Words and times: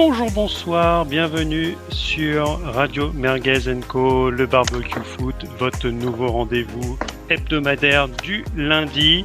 Bonjour, 0.00 0.30
bonsoir, 0.30 1.04
bienvenue 1.06 1.76
sur 1.90 2.60
Radio 2.60 3.10
Merguez 3.14 3.80
Co, 3.88 4.30
le 4.30 4.46
barbecue 4.46 5.00
foot, 5.02 5.34
votre 5.58 5.88
nouveau 5.88 6.28
rendez-vous 6.28 6.96
hebdomadaire 7.28 8.06
du 8.08 8.44
lundi. 8.56 9.24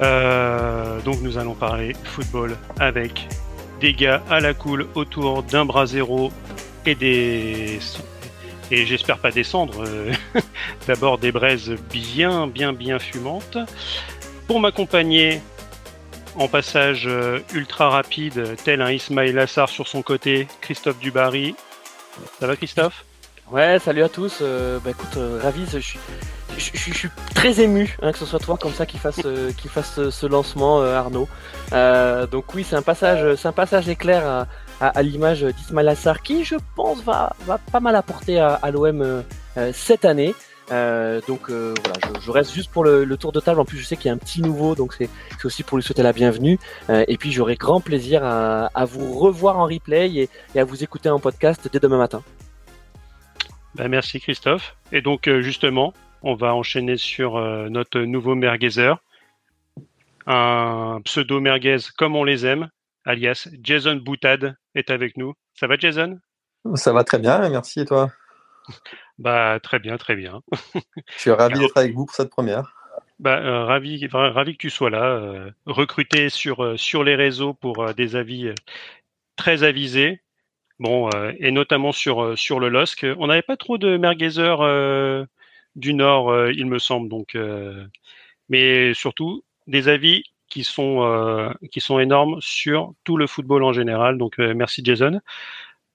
Euh, 0.00 0.98
donc 1.02 1.20
nous 1.20 1.36
allons 1.36 1.52
parler 1.52 1.94
football 2.04 2.56
avec 2.80 3.28
des 3.82 3.92
gars 3.92 4.22
à 4.30 4.40
la 4.40 4.54
cool 4.54 4.86
autour 4.94 5.42
d'un 5.42 5.66
bras 5.66 5.84
zéro 5.84 6.32
et 6.86 6.94
des 6.94 7.78
et 8.70 8.86
j'espère 8.86 9.18
pas 9.18 9.30
descendre. 9.30 9.84
euh, 9.86 10.10
D'abord 10.86 11.18
des 11.18 11.32
braises 11.32 11.76
bien 11.92 12.46
bien 12.46 12.72
bien 12.72 12.98
fumantes. 12.98 13.58
Pour 14.46 14.58
m'accompagner 14.58 15.42
en 16.36 16.48
passage 16.48 17.06
euh, 17.06 17.40
ultra 17.52 17.90
rapide, 17.90 18.56
tel 18.64 18.82
un 18.82 18.90
Ismail 18.90 19.38
Assar 19.38 19.68
sur 19.68 19.88
son 19.88 20.02
côté, 20.02 20.48
Christophe 20.60 20.98
Dubarry. 20.98 21.54
Ça 22.40 22.46
va 22.46 22.56
Christophe? 22.56 23.04
Ouais, 23.50 23.78
salut 23.78 24.02
à 24.02 24.08
tous. 24.08 24.38
Euh, 24.40 24.78
bah 24.82 24.90
écoute, 24.90 25.16
euh, 25.16 25.40
ravi. 25.42 25.66
Je 25.70 25.78
suis, 26.58 27.08
très 27.34 27.60
ému 27.60 27.96
hein, 28.02 28.12
que 28.12 28.18
ce 28.18 28.26
soit 28.26 28.38
toi 28.38 28.58
comme 28.60 28.72
ça 28.72 28.84
qui 28.84 28.98
fasse, 28.98 29.20
euh, 29.24 29.50
fasse 29.68 29.94
ce, 29.94 30.10
ce 30.10 30.26
lancement, 30.26 30.80
euh, 30.80 30.96
Arnaud. 30.96 31.28
Euh, 31.72 32.26
donc 32.26 32.54
oui, 32.54 32.64
c'est 32.68 32.76
un 32.76 32.82
passage, 32.82 33.36
c'est 33.36 33.48
un 33.48 33.52
passage 33.52 33.88
éclair 33.88 34.46
à, 34.80 35.02
l'image 35.02 35.42
d'Ismail 35.42 35.88
Assar 35.88 36.22
qui, 36.22 36.44
je 36.44 36.56
pense, 36.74 37.02
va, 37.02 37.34
pas 37.70 37.80
mal 37.80 37.94
apporter 37.94 38.38
à, 38.40 38.70
l'OM 38.70 39.00
euh, 39.00 39.22
euh, 39.56 39.70
cette 39.74 40.04
année. 40.04 40.34
Euh, 40.72 41.20
donc 41.28 41.50
euh, 41.50 41.74
voilà, 41.84 41.98
je, 42.18 42.24
je 42.26 42.30
reste 42.30 42.52
juste 42.52 42.70
pour 42.72 42.82
le, 42.82 43.04
le 43.04 43.16
tour 43.16 43.30
de 43.30 43.40
table. 43.40 43.60
En 43.60 43.64
plus, 43.64 43.78
je 43.78 43.84
sais 43.84 43.96
qu'il 43.96 44.06
y 44.06 44.10
a 44.10 44.14
un 44.14 44.18
petit 44.18 44.42
nouveau, 44.42 44.74
donc 44.74 44.94
c'est 44.94 45.08
aussi 45.44 45.62
pour 45.62 45.76
lui 45.76 45.84
souhaiter 45.84 46.02
la 46.02 46.12
bienvenue. 46.12 46.58
Euh, 46.90 47.04
et 47.06 47.18
puis, 47.18 47.30
j'aurai 47.30 47.56
grand 47.56 47.80
plaisir 47.80 48.24
à, 48.24 48.66
à 48.74 48.84
vous 48.84 49.18
revoir 49.18 49.58
en 49.58 49.66
replay 49.66 50.10
et, 50.14 50.28
et 50.54 50.60
à 50.60 50.64
vous 50.64 50.82
écouter 50.82 51.08
en 51.10 51.20
podcast 51.20 51.68
dès 51.72 51.78
demain 51.78 51.98
matin. 51.98 52.22
Bah, 53.74 53.88
Merci 53.88 54.20
Christophe. 54.20 54.76
Et 54.92 55.00
donc 55.00 55.28
euh, 55.28 55.40
justement, 55.42 55.94
on 56.22 56.34
va 56.34 56.54
enchaîner 56.54 56.96
sur 56.96 57.36
euh, 57.36 57.68
notre 57.68 58.00
nouveau 58.00 58.34
merguezer. 58.34 58.98
Un 60.26 61.00
pseudo 61.04 61.40
merguez 61.40 61.78
comme 61.96 62.14
on 62.14 62.24
les 62.24 62.46
aime, 62.46 62.68
alias 63.04 63.48
Jason 63.62 63.96
Boutade 63.96 64.56
est 64.74 64.90
avec 64.90 65.16
nous. 65.16 65.34
Ça 65.54 65.66
va 65.66 65.76
Jason? 65.76 66.18
Ça 66.74 66.92
va 66.92 67.02
très 67.02 67.18
bien, 67.18 67.48
merci 67.48 67.80
et 67.80 67.84
toi? 67.84 68.10
Bah 69.18 69.58
très 69.62 69.78
bien, 69.78 69.96
très 69.96 70.16
bien. 70.16 70.42
Je 71.16 71.18
suis 71.20 71.30
ravi 71.30 71.58
d'être 71.58 71.76
avec 71.76 71.94
vous 71.94 72.06
pour 72.06 72.14
cette 72.14 72.30
première. 72.30 72.74
Bah, 73.18 73.38
euh, 73.38 73.64
ravi, 73.64 74.06
ra- 74.08 74.32
ravi 74.32 74.52
que 74.54 74.58
tu 74.58 74.70
sois 74.70 74.90
là, 74.90 75.04
euh, 75.04 75.50
recruté 75.66 76.28
sur, 76.28 76.64
euh, 76.64 76.76
sur 76.76 77.04
les 77.04 77.14
réseaux 77.14 77.54
pour 77.54 77.94
des 77.94 78.16
avis 78.16 78.52
très 79.36 79.62
avisés. 79.62 80.20
Bon, 80.80 81.08
et 81.38 81.52
notamment 81.52 81.92
sur, 81.92 82.36
sur 82.36 82.58
le 82.58 82.68
LOSC. 82.68 83.06
On 83.18 83.28
n'avait 83.28 83.42
pas 83.42 83.56
trop 83.56 83.78
de 83.78 83.96
merguezers 83.96 85.26
du 85.76 85.94
Nord, 85.94 86.48
il 86.50 86.66
me 86.66 86.80
semble. 86.80 87.08
Donc, 87.08 87.38
mais 88.48 88.92
surtout, 88.92 89.44
des 89.68 89.86
avis 89.86 90.24
qui 90.48 90.64
sont, 90.64 91.54
qui 91.70 91.80
sont 91.80 92.00
énormes 92.00 92.38
sur 92.40 92.94
tout 93.04 93.16
le 93.16 93.28
football 93.28 93.62
en 93.62 93.72
général. 93.72 94.18
Donc, 94.18 94.38
merci 94.38 94.82
Jason. 94.84 95.20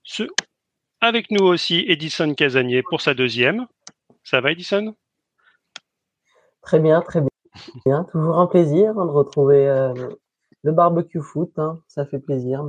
Ce, 0.03 0.23
avec 1.01 1.31
nous 1.31 1.45
aussi, 1.45 1.85
Edison 1.87 2.33
Casanier 2.33 2.83
pour 2.83 3.01
sa 3.01 3.13
deuxième. 3.13 3.67
Ça 4.23 4.41
va, 4.41 4.51
Edison? 4.51 4.95
Très 6.61 6.79
bien, 6.79 7.01
très 7.01 7.21
bien. 7.85 8.03
Toujours 8.11 8.39
un 8.39 8.47
plaisir 8.47 8.91
hein, 8.97 9.05
de 9.05 9.11
retrouver 9.11 9.67
euh, 9.67 9.93
le 10.63 10.71
barbecue 10.71 11.21
foot. 11.21 11.51
hein. 11.57 11.79
Ça 11.87 12.05
fait 12.05 12.19
plaisir. 12.19 12.65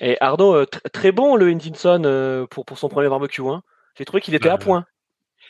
Et 0.00 0.16
Arnaud, 0.20 0.54
euh, 0.54 0.64
tr- 0.64 0.90
très 0.90 1.12
bon 1.12 1.36
le 1.36 1.48
Hintinson 1.48 2.02
euh, 2.04 2.46
pour, 2.46 2.64
pour 2.64 2.78
son 2.78 2.88
premier 2.88 3.08
barbecue. 3.08 3.42
Hein. 3.42 3.62
J'ai 3.96 4.04
trouvé 4.04 4.20
qu'il 4.20 4.34
était 4.34 4.48
Bah, 4.48 4.54
à 4.54 4.58
point. 4.58 4.84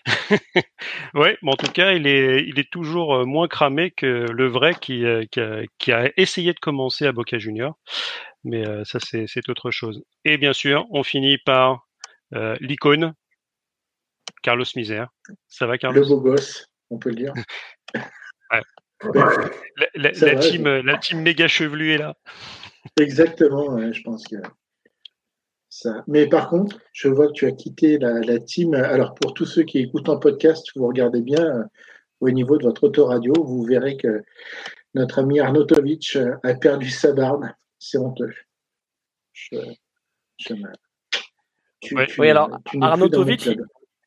Ouais, 1.14 1.38
mais 1.42 1.52
en 1.52 1.56
tout 1.56 1.70
cas, 1.70 1.92
il 1.92 2.06
est, 2.06 2.42
il 2.44 2.58
est 2.58 2.70
toujours 2.70 3.24
moins 3.26 3.46
cramé 3.46 3.90
que 3.90 4.06
le 4.30 4.48
vrai 4.48 4.74
qui, 4.74 5.04
qui, 5.30 5.40
a, 5.40 5.62
qui 5.78 5.92
a 5.92 6.10
essayé 6.16 6.52
de 6.54 6.58
commencer 6.58 7.06
à 7.06 7.12
Boca 7.12 7.38
Junior. 7.38 7.76
Mais 8.44 8.66
euh, 8.66 8.84
ça, 8.84 8.98
c'est 9.00 9.48
autre 9.48 9.70
chose. 9.70 10.02
Et 10.24 10.36
bien 10.38 10.52
sûr, 10.52 10.86
on 10.90 11.02
finit 11.02 11.38
par 11.38 11.86
euh, 12.34 12.56
l'icône, 12.60 13.14
Carlos 14.42 14.64
Misère. 14.76 15.08
Ça 15.48 15.66
va, 15.66 15.74
Le 15.74 15.78
Carlos 15.78 16.06
beau 16.06 16.20
gosse, 16.20 16.66
on 16.90 16.98
peut 16.98 17.10
le 17.10 17.16
dire. 17.16 17.32
La, 18.54 19.86
la- 19.96 20.14
Ça 20.14 20.26
la 20.26 20.34
va, 20.34 20.40
team, 20.40 20.64
la 20.68 20.96
team 20.98 21.22
méga 21.22 21.48
chevelue 21.48 21.90
est 21.94 21.98
là. 21.98 22.14
Exactement, 23.00 23.74
ouais, 23.74 23.92
je 23.92 24.00
pense 24.02 24.24
que 24.28 24.36
ça. 25.68 26.04
Mais 26.06 26.28
par 26.28 26.48
contre, 26.48 26.78
je 26.92 27.08
vois 27.08 27.26
que 27.26 27.32
tu 27.32 27.46
as 27.46 27.50
quitté 27.52 27.98
la, 27.98 28.20
la 28.20 28.38
team. 28.38 28.74
Alors, 28.74 29.14
pour 29.14 29.34
tous 29.34 29.44
ceux 29.46 29.64
qui 29.64 29.78
écoutent 29.78 30.08
en 30.08 30.18
podcast, 30.18 30.68
vous 30.76 30.86
regardez 30.86 31.20
bien 31.20 31.44
euh, 31.44 31.64
au 32.20 32.30
niveau 32.30 32.58
de 32.58 32.62
votre 32.62 32.84
autoradio, 32.84 33.32
vous 33.44 33.64
verrez 33.64 33.96
que 33.96 34.22
notre 34.94 35.18
ami 35.18 35.40
Arnautovic 35.40 36.14
euh, 36.14 36.36
a 36.44 36.54
perdu 36.54 36.88
sa 36.88 37.12
barbe. 37.12 37.46
C'est 37.84 37.98
honteux. 37.98 38.32
Je, 39.32 39.56
je 40.38 40.54
me- 40.54 40.72
tu- 41.80 41.96
Ouais. 41.96 42.06
tu- 42.06 42.20
Oui, 42.20 42.30
alors, 42.30 42.48
Arnautovic. 42.80 43.48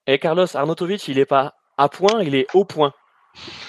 Et 0.08 0.18
Carlos 0.18 0.48
Arnautovic, 0.56 1.06
il 1.10 1.20
est 1.20 1.26
pas 1.26 1.56
à 1.78 1.90
point, 1.90 2.24
il 2.24 2.36
est 2.36 2.48
au 2.56 2.64
point. 2.64 2.94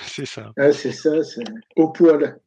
C'est 0.03 0.27
ça. 0.27 0.53
Ah, 0.57 0.71
c'est 0.71 0.93
ça, 0.93 1.25
c'est 1.25 1.43
au 1.75 1.89
poil. 1.91 2.39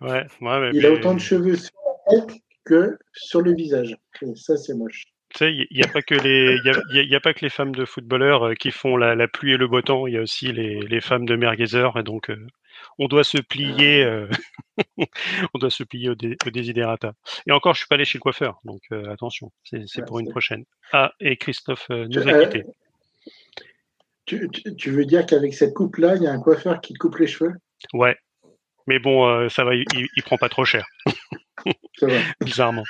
Ouais, 0.00 0.26
ouais, 0.40 0.60
mais- 0.60 0.70
Il 0.72 0.86
a 0.86 0.90
autant 0.92 1.12
de 1.12 1.18
cheveux 1.20 1.56
sur 1.56 1.70
la 2.10 2.16
tête 2.20 2.30
que 2.64 2.98
sur 3.12 3.42
le 3.42 3.52
visage. 3.54 3.98
Et 4.22 4.34
ça, 4.34 4.56
c'est 4.56 4.72
moche. 4.74 5.04
Tu 5.28 5.38
sais, 5.38 5.52
il 5.52 5.66
n'y 5.76 5.82
a 5.84 5.88
pas 5.88 6.00
que 6.00 6.14
les, 6.14 6.56
il 6.56 6.66
y 6.66 6.70
a, 6.70 6.80
il 6.90 6.96
y 6.96 6.98
a- 7.00 7.02
il 7.02 7.10
y 7.10 7.14
a 7.14 7.20
pas 7.20 7.34
que 7.34 7.40
les 7.44 7.50
femmes 7.50 7.74
de 7.74 7.84
footballeurs 7.84 8.46
euh, 8.48 8.54
qui 8.54 8.70
font 8.70 8.96
la, 8.96 9.14
la 9.14 9.28
pluie 9.28 9.52
et 9.52 9.56
le 9.58 9.68
beau 9.68 9.82
temps. 9.82 10.06
Il 10.06 10.14
y 10.14 10.16
a 10.16 10.22
aussi 10.22 10.50
les, 10.50 10.80
les 10.80 11.00
femmes 11.02 11.26
de 11.26 11.36
merguezers 11.36 11.98
et 11.98 12.02
donc 12.02 12.30
euh, 12.30 12.46
on 13.00 13.08
doit 13.08 13.24
se 13.24 13.38
plier, 13.38 14.04
euh, 14.04 14.28
on 15.54 15.58
doit 15.58 15.70
se 15.70 15.82
plier 15.82 16.10
au, 16.10 16.14
dé, 16.14 16.36
au 16.46 16.50
desiderata. 16.50 17.14
Et 17.46 17.52
encore, 17.52 17.74
je 17.74 17.80
suis 17.80 17.88
pas 17.88 17.96
allé 17.96 18.04
chez 18.04 18.18
le 18.18 18.22
coiffeur, 18.22 18.60
donc 18.64 18.82
euh, 18.92 19.10
attention, 19.10 19.50
c'est 19.64 19.82
c'est 19.88 20.02
Ouais, 20.02 20.06
pour 20.06 20.20
une 20.20 20.28
prochaine. 20.28 20.64
Ah, 20.92 21.12
et 21.18 21.36
Christophe 21.36 21.86
euh, 21.90 22.06
nous 22.08 22.28
a 22.28 22.44
quittés. 22.44 22.64
Tu, 24.26 24.48
tu- 24.50 24.76
tu 24.76 24.90
veux 24.90 25.04
dire 25.06 25.26
qu'avec 25.26 25.54
cette 25.54 25.74
coupe-là, 25.74 26.14
il 26.16 26.22
y 26.22 26.26
a 26.28 26.32
un 26.32 26.40
coiffeur 26.40 26.80
qui 26.80 26.92
te 26.92 26.98
coupe 26.98 27.16
les 27.18 27.26
cheveux? 27.26 27.54
Ouais, 27.92 28.16
mais 28.86 28.98
bon, 28.98 29.48
ça 29.48 29.64
va, 29.64 29.74
il, 29.74 29.84
il 29.94 30.22
prend 30.22 30.36
pas 30.36 30.48
trop 30.48 30.64
cher. 30.64 30.86
Bizarrement. 32.40 32.84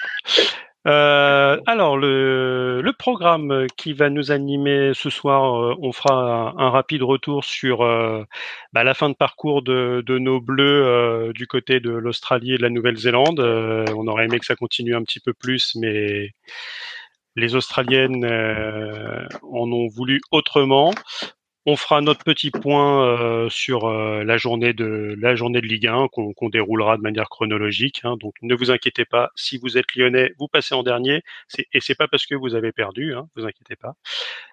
Euh, 0.87 1.61
alors 1.67 1.99
le, 1.99 2.81
le 2.81 2.93
programme 2.95 3.67
qui 3.77 3.93
va 3.93 4.09
nous 4.09 4.33
animer 4.33 4.93
ce 4.95 5.11
soir, 5.11 5.55
euh, 5.63 5.75
on 5.83 5.93
fera 5.93 6.55
un, 6.57 6.71
rapide 6.71 7.03
retour 7.03 7.45
sur 7.45 7.83
euh, 7.83 8.25
bah, 8.73 8.83
la 8.83 8.95
fin 8.95 9.11
de 9.11 9.15
parcours 9.15 9.63
de, 9.63 10.03
de 10.07 10.19
nos 10.19 10.41
bleus 10.41 10.87
euh, 10.87 11.33
du 11.35 11.47
côté 11.47 11.81
de 11.81 11.91
l'Australie 11.91 12.55
et 12.55 12.57
de 12.57 12.63
la 12.63 12.71
Nouvelle-Zélande. 12.71 13.41
On 13.41 14.07
aurait 14.09 14.25
aimé 14.25 14.39
que 14.39 14.47
ça 14.47 14.57
continue 14.57 14.95
un 14.97 15.03
petit 15.03 15.21
peu 15.21 15.35
plus, 15.35 15.75
mais 15.77 16.31
les 17.37 17.55
Australiennes 17.55 18.25
en 18.25 19.73
ont 19.73 19.89
voulu 19.89 20.21
autrement. 20.31 20.93
On 21.66 21.76
fera 21.76 22.00
notre 22.00 22.25
petit 22.25 22.50
point 22.50 23.04
euh, 23.06 23.48
sur 23.50 23.84
euh, 23.87 24.25
la 24.25 24.38
journée 24.38 24.72
de 24.72 25.15
la 25.19 25.34
journée 25.34 25.60
de 25.60 25.66
Ligue 25.66 25.87
1 25.87 26.09
qu'on 26.09 26.48
déroulera 26.48 26.97
de 26.97 27.03
manière 27.03 27.28
chronologique. 27.28 28.00
hein. 28.04 28.16
donc 28.19 28.34
ne 28.43 28.54
vous 28.54 28.71
inquiétez 28.71 29.04
pas, 29.04 29.31
si 29.37 29.59
vous 29.59 29.76
êtes 29.76 29.94
lyonnais, 29.94 30.32
vous 30.38 30.49
passez 30.49 30.75
en 30.75 30.82
dernier. 30.82 31.22
Et 31.72 31.81
c'est 31.81 31.94
pas 31.94 32.09
parce 32.09 32.26
que 32.26 32.34
vous 32.34 32.54
avez 32.54 32.72
perdu, 32.72 33.15
hein, 33.15 33.28
vous 33.37 33.44
inquiétez 33.44 33.76
pas. 33.76 33.94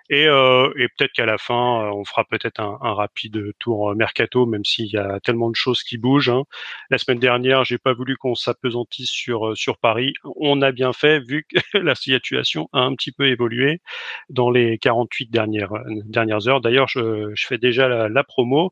Et, 0.09 0.25
euh, 0.27 0.71
et 0.77 0.87
peut-être 0.87 1.11
qu'à 1.11 1.25
la 1.25 1.37
fin, 1.37 1.83
euh, 1.83 1.91
on 1.91 2.05
fera 2.05 2.23
peut-être 2.23 2.61
un, 2.61 2.77
rapide 2.93 3.51
tour 3.59 3.91
euh, 3.91 3.95
mercato, 3.95 4.45
même 4.45 4.63
s'il 4.63 4.87
y 4.87 4.97
a 4.97 5.19
tellement 5.19 5.49
de 5.49 5.55
choses 5.55 5.83
qui 5.83 5.97
bougent. 5.97 6.29
hein. 6.29 6.43
La 6.89 6.97
semaine 6.97 7.19
dernière, 7.19 7.65
j'ai 7.65 7.77
pas 7.77 7.93
voulu 7.93 8.15
qu'on 8.15 8.33
s'apesantisse 8.35 9.09
sur 9.09 9.57
sur 9.57 9.77
Paris. 9.77 10.13
On 10.37 10.61
a 10.61 10.71
bien 10.71 10.93
fait 10.93 11.19
vu 11.19 11.45
que 11.49 11.57
la 11.77 11.93
situation 11.95 12.69
a 12.71 12.79
un 12.81 12.95
petit 12.95 13.11
peu 13.11 13.27
évolué 13.27 13.81
dans 14.29 14.49
les 14.49 14.77
48 14.77 15.29
dernières 15.29 15.73
dernières 16.05 16.47
heures. 16.47 16.61
D'ailleurs, 16.61 16.87
je, 16.87 17.31
je 17.35 17.47
fais 17.47 17.57
déjà 17.57 18.07
la, 18.09 18.23
promo. 18.23 18.71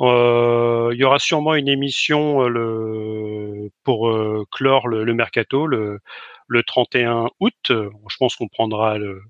Euh, 0.00 0.90
il 0.94 0.98
y 0.98 1.04
aura 1.04 1.18
sûrement 1.20 1.54
une 1.54 1.68
émission 1.68 2.42
le, 2.48 3.70
pour 3.84 4.12
clore 4.50 4.88
le, 4.88 5.04
le 5.04 5.14
mercato 5.14 5.66
le, 5.66 6.00
le 6.48 6.62
31 6.64 7.28
août. 7.40 7.54
Je 7.70 8.16
pense 8.18 8.36
qu'on 8.36 8.48
prendra 8.48 8.98
le, 8.98 9.22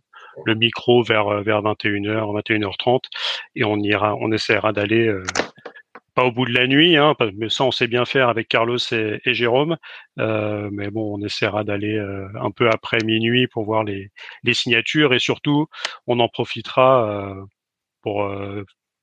le 0.44 0.55
micro 0.55 1.02
vers 1.02 1.29
euh, 1.29 1.43
vers 1.43 1.62
21h, 1.62 2.43
21h30 2.43 3.00
et 3.56 3.64
on 3.64 3.76
ira, 3.79 4.14
on 4.17 4.32
essaiera 4.32 4.73
d'aller 4.73 5.06
euh, 5.06 5.25
pas 6.14 6.25
au 6.25 6.32
bout 6.32 6.44
de 6.44 6.52
la 6.52 6.67
nuit, 6.67 6.96
hein, 6.99 7.14
mais 7.37 7.49
ça 7.49 7.64
on 7.64 7.70
sait 7.70 7.87
bien 7.87 8.05
faire 8.05 8.29
avec 8.29 8.49
Carlos 8.49 8.79
et, 8.93 9.20
Jérôme. 9.32 9.79
Euh, 10.19 10.69
mais 10.70 10.90
bon, 10.90 11.19
on 11.19 11.25
essaiera 11.25 11.64
d'aller 11.64 11.99
un 11.99 12.50
peu 12.50 12.69
après 12.69 12.99
minuit 13.02 13.46
pour 13.46 13.64
voir 13.64 13.82
les, 13.82 14.11
les 14.43 14.52
signatures 14.52 15.14
et 15.14 15.19
surtout 15.19 15.69
on 16.06 16.20
en 16.20 16.29
profitera 16.29 17.34
pour 18.02 18.31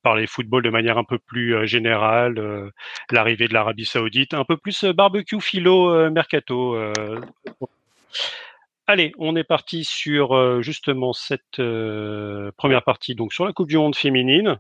parler 0.04 0.28
football 0.28 0.62
de 0.62 0.70
manière 0.70 1.00
un 1.00 1.04
peu 1.04 1.18
plus 1.18 1.68
générale, 1.68 2.72
l'arrivée 3.10 3.48
de 3.48 3.56
l'Arabie 3.56 3.86
Saoudite, 3.86 4.36
un 4.36 4.46
peu 4.46 4.58
plus 4.58 4.86
barbecue 4.86 5.42
philo 5.42 6.12
mercato. 6.12 6.78
Allez, 8.90 9.14
on 9.20 9.36
est 9.36 9.44
parti 9.44 9.84
sur 9.84 10.36
euh, 10.36 10.62
justement 10.62 11.14
cette 11.14 11.60
euh, 11.60 12.52
première 12.58 12.84
partie, 12.84 13.16
donc 13.16 13.34
sur 13.34 13.46
la 13.46 13.54
Coupe 13.54 13.70
du 13.70 13.78
Monde 13.78 13.96
féminine. 13.96 14.60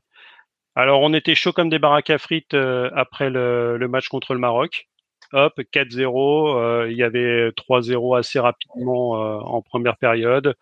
Alors, 0.76 1.02
on 1.02 1.14
était 1.14 1.36
chaud 1.36 1.52
comme 1.52 1.70
des 1.70 1.80
baraques 1.80 2.12
à 2.12 2.20
frites 2.20 2.54
euh, 2.54 2.90
après 2.96 3.30
le, 3.30 3.78
match 3.90 4.08
contre 4.08 4.34
le 4.34 4.40
Maroc. 4.40 4.88
Hop, 5.34 5.60
4-0. 5.60 6.90
il 6.90 6.98
y 6.98 7.04
avait 7.04 7.50
3-0 7.50 8.18
assez 8.18 8.40
rapidement 8.40 9.12
en 9.12 9.62
première 9.62 9.98
période. 9.98 10.56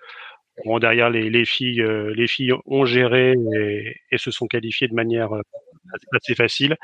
Bon, 0.66 0.80
derrière, 0.80 1.10
les, 1.10 1.30
les 1.30 1.46
filles, 1.46 1.86
les 2.14 2.28
filles 2.28 2.54
ont 2.66 2.86
géré 2.86 3.36
et, 4.12 4.18
se 4.18 4.30
sont 4.30 4.48
qualifiées 4.48 4.90
de 4.90 4.94
manière 4.94 5.30
assez 6.14 6.36
facile. 6.36 6.76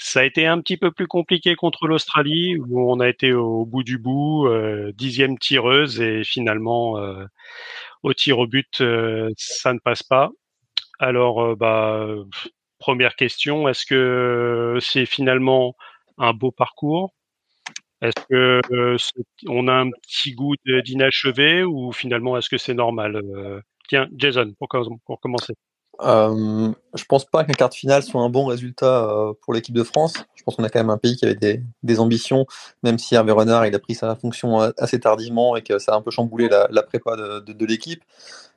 Ça 0.00 0.20
a 0.20 0.24
été 0.24 0.46
un 0.46 0.60
petit 0.60 0.76
peu 0.76 0.92
plus 0.92 1.08
compliqué 1.08 1.56
contre 1.56 1.88
l'Australie, 1.88 2.56
où 2.56 2.90
on 2.90 3.00
a 3.00 3.08
été 3.08 3.32
au 3.32 3.64
bout 3.66 3.82
du 3.82 3.98
bout, 3.98 4.46
euh, 4.46 4.92
dixième 4.94 5.38
tireuse, 5.38 6.00
et 6.00 6.22
finalement, 6.24 6.98
euh, 6.98 7.24
au 8.04 8.14
tir 8.14 8.38
au 8.38 8.46
but, 8.46 8.80
euh, 8.80 9.30
ça 9.36 9.72
ne 9.74 9.80
passe 9.80 10.02
pas. 10.04 10.30
Alors, 11.00 11.56
bah, 11.56 12.06
première 12.78 13.16
question, 13.16 13.68
est-ce 13.68 13.86
que 13.86 14.78
c'est 14.80 15.06
finalement 15.06 15.76
un 16.18 16.32
beau 16.34 16.52
parcours? 16.52 17.14
Est-ce 18.02 18.26
que 18.30 18.60
on 19.48 19.68
a 19.68 19.74
un 19.74 19.90
petit 19.90 20.32
goût 20.34 20.54
d'inachevé, 20.84 21.64
ou 21.64 21.92
finalement, 21.92 22.36
est-ce 22.38 22.50
que 22.50 22.58
c'est 22.58 22.74
normal? 22.74 23.22
Tiens, 23.88 24.08
Jason, 24.16 24.54
pour 24.58 24.68
commencer. 25.20 25.54
Euh, 26.00 26.72
je 26.94 27.04
pense 27.04 27.24
pas 27.24 27.42
qu'un 27.44 27.54
quart 27.54 27.70
de 27.70 27.74
finale 27.74 28.02
soit 28.02 28.22
un 28.22 28.28
bon 28.30 28.46
résultat 28.46 29.04
euh, 29.04 29.32
pour 29.42 29.52
l'équipe 29.52 29.74
de 29.74 29.82
France. 29.82 30.14
Je 30.36 30.42
pense 30.44 30.54
qu'on 30.56 30.64
a 30.64 30.68
quand 30.68 30.78
même 30.78 30.90
un 30.90 30.98
pays 30.98 31.16
qui 31.16 31.24
avait 31.24 31.62
des, 31.82 32.00
ambitions, 32.00 32.46
même 32.82 32.98
si 32.98 33.14
Hervé 33.14 33.32
Renard 33.32 33.66
il 33.66 33.74
a 33.74 33.78
pris 33.78 33.94
sa 33.94 34.14
fonction 34.14 34.60
assez 34.78 35.00
tardivement 35.00 35.56
et 35.56 35.62
que 35.62 35.78
ça 35.78 35.94
a 35.94 35.96
un 35.96 36.02
peu 36.02 36.10
chamboulé 36.10 36.48
la, 36.48 36.68
la 36.70 36.82
prépa 36.82 37.16
de, 37.16 37.64
l'équipe. 37.64 38.02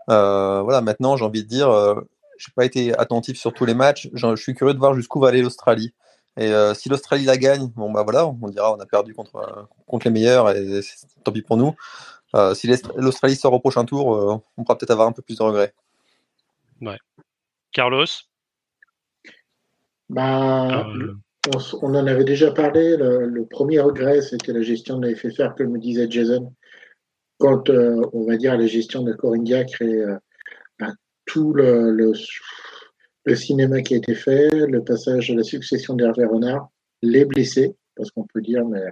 Euh, 0.09 0.61
voilà, 0.61 0.81
maintenant 0.81 1.15
j'ai 1.15 1.25
envie 1.25 1.43
de 1.43 1.47
dire, 1.47 1.69
euh, 1.69 1.95
j'ai 2.37 2.51
pas 2.55 2.65
été 2.65 2.97
attentif 2.97 3.37
sur 3.37 3.53
tous 3.53 3.65
les 3.65 3.73
matchs. 3.73 4.09
Je, 4.13 4.35
suis 4.35 4.53
curieux 4.53 4.73
de 4.73 4.79
voir 4.79 4.93
jusqu'où 4.93 5.19
va 5.19 5.29
aller 5.29 5.41
l'Australie. 5.41 5.93
Et 6.37 6.53
euh, 6.53 6.73
si 6.73 6.89
l'Australie 6.89 7.25
la 7.25 7.37
gagne, 7.37 7.67
bon 7.75 7.91
bah 7.91 8.03
voilà, 8.03 8.27
on 8.27 8.47
dira 8.49 8.73
on 8.73 8.79
a 8.79 8.85
perdu 8.85 9.13
contre, 9.13 9.67
contre 9.87 10.07
les 10.07 10.11
meilleurs 10.11 10.49
et 10.51 10.81
tant 11.23 11.31
pis 11.31 11.41
pour 11.41 11.57
nous. 11.57 11.75
si 12.55 12.71
l'Australie 12.95 13.35
sort 13.35 13.53
au 13.53 13.59
prochain 13.59 13.85
tour, 13.85 14.41
on 14.57 14.63
pourra 14.63 14.77
peut-être 14.77 14.91
avoir 14.91 15.07
un 15.07 15.11
peu 15.11 15.21
plus 15.21 15.37
de 15.37 15.43
regrets. 15.43 15.73
Ouais. 16.81 16.97
Carlos? 17.71 18.05
Bah, 20.09 20.85
euh... 20.87 21.13
on, 21.55 21.59
on, 21.81 21.95
en 21.95 22.07
avait 22.07 22.23
déjà 22.23 22.51
parlé. 22.51 22.97
Le, 22.97 23.25
le 23.25 23.45
premier 23.45 23.79
regret, 23.79 24.21
c'était 24.21 24.53
la 24.53 24.61
gestion 24.61 24.99
de 24.99 25.07
la 25.07 25.15
FFR, 25.15 25.55
comme 25.55 25.71
me 25.71 25.79
disait 25.79 26.09
Jason. 26.09 26.53
Quand, 27.37 27.69
euh, 27.69 28.01
on 28.13 28.25
va 28.25 28.37
dire, 28.37 28.57
la 28.57 28.67
gestion 28.67 29.03
de 29.03 29.13
Corinne 29.13 29.43
Diacre 29.43 29.81
et 29.81 29.95
euh, 29.95 30.15
bah, 30.79 30.93
tout 31.25 31.53
le, 31.53 31.91
le, 31.91 32.13
le, 33.25 33.35
cinéma 33.35 33.81
qui 33.81 33.95
a 33.95 33.97
été 33.97 34.13
fait, 34.13 34.49
le 34.51 34.83
passage 34.83 35.29
de 35.29 35.37
la 35.37 35.43
succession 35.43 35.95
d'Hervé 35.95 36.25
Renard, 36.25 36.69
les 37.01 37.25
blessés, 37.25 37.75
parce 37.95 38.11
qu'on 38.11 38.27
peut 38.31 38.41
dire, 38.41 38.65
mais 38.65 38.83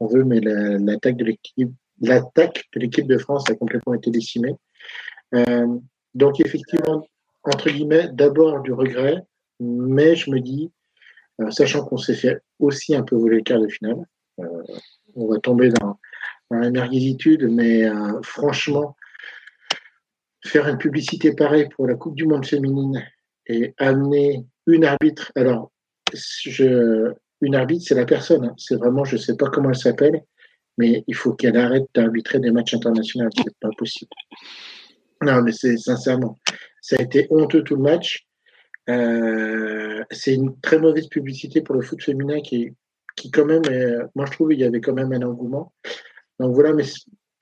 on 0.00 0.06
veut, 0.06 0.24
mais 0.24 0.40
l'attaque 0.40 1.16
de 1.16 1.24
l'équipe, 1.24 1.72
l'attaque 2.00 2.64
de 2.74 2.80
l'équipe 2.80 3.06
de 3.06 3.18
France 3.18 3.50
a 3.50 3.54
complètement 3.54 3.94
été 3.94 4.10
décimée. 4.10 4.54
Euh, 5.34 5.66
donc 6.14 6.40
effectivement, 6.40 7.06
entre 7.44 7.70
guillemets, 7.70 8.08
d'abord 8.12 8.60
du 8.60 8.72
regret, 8.72 9.22
mais 9.60 10.16
je 10.16 10.30
me 10.30 10.40
dis, 10.40 10.72
euh, 11.40 11.50
sachant 11.50 11.84
qu'on 11.84 11.96
s'est 11.96 12.14
fait 12.14 12.40
aussi 12.58 12.94
un 12.94 13.02
peu 13.02 13.16
voler 13.16 13.36
le 13.36 13.42
quart 13.42 13.60
de 13.60 13.68
finale, 13.68 14.04
euh, 14.40 14.62
on 15.14 15.28
va 15.28 15.38
tomber 15.38 15.70
dans, 15.70 15.98
la 16.50 16.70
merguisitude, 16.70 17.48
mais 17.50 17.84
euh, 17.84 18.22
franchement, 18.22 18.96
faire 20.44 20.68
une 20.68 20.78
publicité 20.78 21.34
pareille 21.34 21.68
pour 21.70 21.88
la 21.88 21.94
Coupe 21.94 22.14
du 22.14 22.26
Monde 22.26 22.46
féminine 22.46 23.02
et 23.48 23.74
amener 23.78 24.46
une 24.66 24.84
arbitre, 24.84 25.32
alors, 25.34 25.72
une 27.40 27.54
arbitre, 27.54 27.84
c'est 27.88 27.94
la 27.96 28.04
personne, 28.04 28.44
hein, 28.44 28.54
c'est 28.56 28.76
vraiment, 28.76 29.04
je 29.04 29.16
sais 29.16 29.36
pas 29.36 29.48
comment 29.50 29.70
elle 29.70 29.76
s'appelle, 29.76 30.22
mais 30.78 31.02
il 31.08 31.14
faut 31.16 31.32
qu'elle 31.32 31.56
arrête 31.56 31.86
d'arbitrer 31.94 32.38
des 32.38 32.52
matchs 32.52 32.74
internationaux, 32.74 33.28
c'est 33.36 33.58
pas 33.60 33.70
possible. 33.76 34.10
Non, 35.22 35.42
mais 35.42 35.52
c'est 35.52 35.76
sincèrement, 35.76 36.38
ça 36.84 36.96
a 36.98 37.02
été 37.02 37.26
honteux 37.30 37.64
tout 37.64 37.76
le 37.76 37.82
match. 37.82 38.26
Euh, 38.90 40.04
c'est 40.10 40.34
une 40.34 40.60
très 40.60 40.78
mauvaise 40.78 41.08
publicité 41.08 41.62
pour 41.62 41.74
le 41.74 41.80
foot 41.80 42.02
féminin 42.02 42.42
qui, 42.42 42.74
qui 43.16 43.30
quand 43.30 43.46
même, 43.46 43.64
est, 43.70 43.96
moi 44.14 44.26
je 44.26 44.32
trouve 44.32 44.52
il 44.52 44.60
y 44.60 44.64
avait 44.64 44.82
quand 44.82 44.92
même 44.92 45.10
un 45.14 45.22
engouement. 45.22 45.72
Donc 46.38 46.54
voilà, 46.54 46.74
mais 46.74 46.84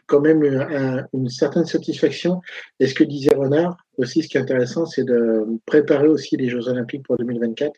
quand 0.07 0.21
même 0.21 0.45
un, 0.45 1.09
une 1.13 1.29
certaine 1.29 1.65
satisfaction. 1.65 2.41
Et 2.79 2.87
ce 2.87 2.95
que 2.95 3.03
disait 3.03 3.35
Renard, 3.35 3.77
aussi 3.97 4.23
ce 4.23 4.29
qui 4.29 4.37
est 4.37 4.41
intéressant, 4.41 4.87
c'est 4.87 5.05
de 5.05 5.45
préparer 5.67 6.07
aussi 6.07 6.37
les 6.37 6.49
Jeux 6.49 6.69
Olympiques 6.69 7.05
pour 7.05 7.17
2024. 7.17 7.73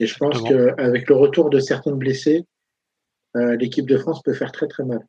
Et 0.00 0.06
je 0.06 0.16
pense 0.18 0.42
qu'avec 0.42 1.08
le 1.08 1.14
retour 1.14 1.50
de 1.50 1.60
certains 1.60 1.94
blessés, 1.94 2.46
euh, 3.36 3.54
l'équipe 3.54 3.88
de 3.88 3.96
France 3.96 4.22
peut 4.24 4.32
faire 4.32 4.50
très 4.50 4.66
très 4.66 4.82
mal. 4.82 5.06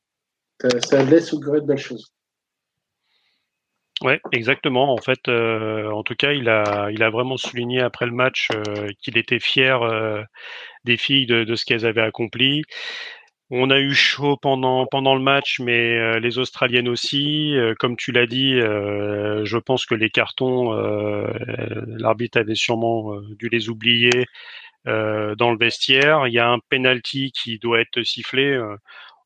Ça, 0.61 0.69
ça 0.81 1.03
laisse 1.03 1.33
augurer 1.33 1.61
de 1.61 1.65
belles 1.65 1.77
choses. 1.79 2.13
Ouais, 4.03 4.19
exactement. 4.31 4.91
En 4.93 4.97
fait, 4.97 5.27
euh, 5.27 5.91
en 5.91 6.01
tout 6.03 6.15
cas, 6.15 6.31
il 6.33 6.49
a, 6.49 6.89
il 6.91 7.03
a 7.03 7.11
vraiment 7.11 7.37
souligné 7.37 7.81
après 7.81 8.07
le 8.07 8.11
match 8.11 8.47
euh, 8.51 8.89
qu'il 8.99 9.15
était 9.17 9.39
fier 9.39 9.79
euh, 9.83 10.23
des 10.85 10.97
filles 10.97 11.27
de, 11.27 11.43
de 11.43 11.55
ce 11.55 11.65
qu'elles 11.65 11.85
avaient 11.85 12.01
accompli. 12.01 12.63
On 13.51 13.69
a 13.71 13.79
eu 13.79 13.93
chaud 13.93 14.37
pendant 14.41 14.87
pendant 14.87 15.15
le 15.15 15.21
match, 15.21 15.59
mais 15.59 16.19
les 16.21 16.37
Australiennes 16.39 16.87
aussi. 16.89 17.55
comme 17.79 17.97
tu 17.97 18.11
l'as 18.13 18.27
dit, 18.27 18.55
je 18.59 19.57
pense 19.57 19.85
que 19.85 19.95
les 19.95 20.09
cartons, 20.09 20.71
l'arbitre 21.97 22.39
avait 22.39 22.55
sûrement 22.55 23.19
dû 23.37 23.49
les 23.49 23.69
oublier 23.69 24.11
dans 24.85 25.51
le 25.51 25.57
vestiaire. 25.57 26.27
Il 26.27 26.33
y 26.33 26.39
a 26.39 26.49
un 26.49 26.59
penalty 26.69 27.31
qui 27.33 27.59
doit 27.59 27.81
être 27.81 28.03
sifflé 28.03 28.59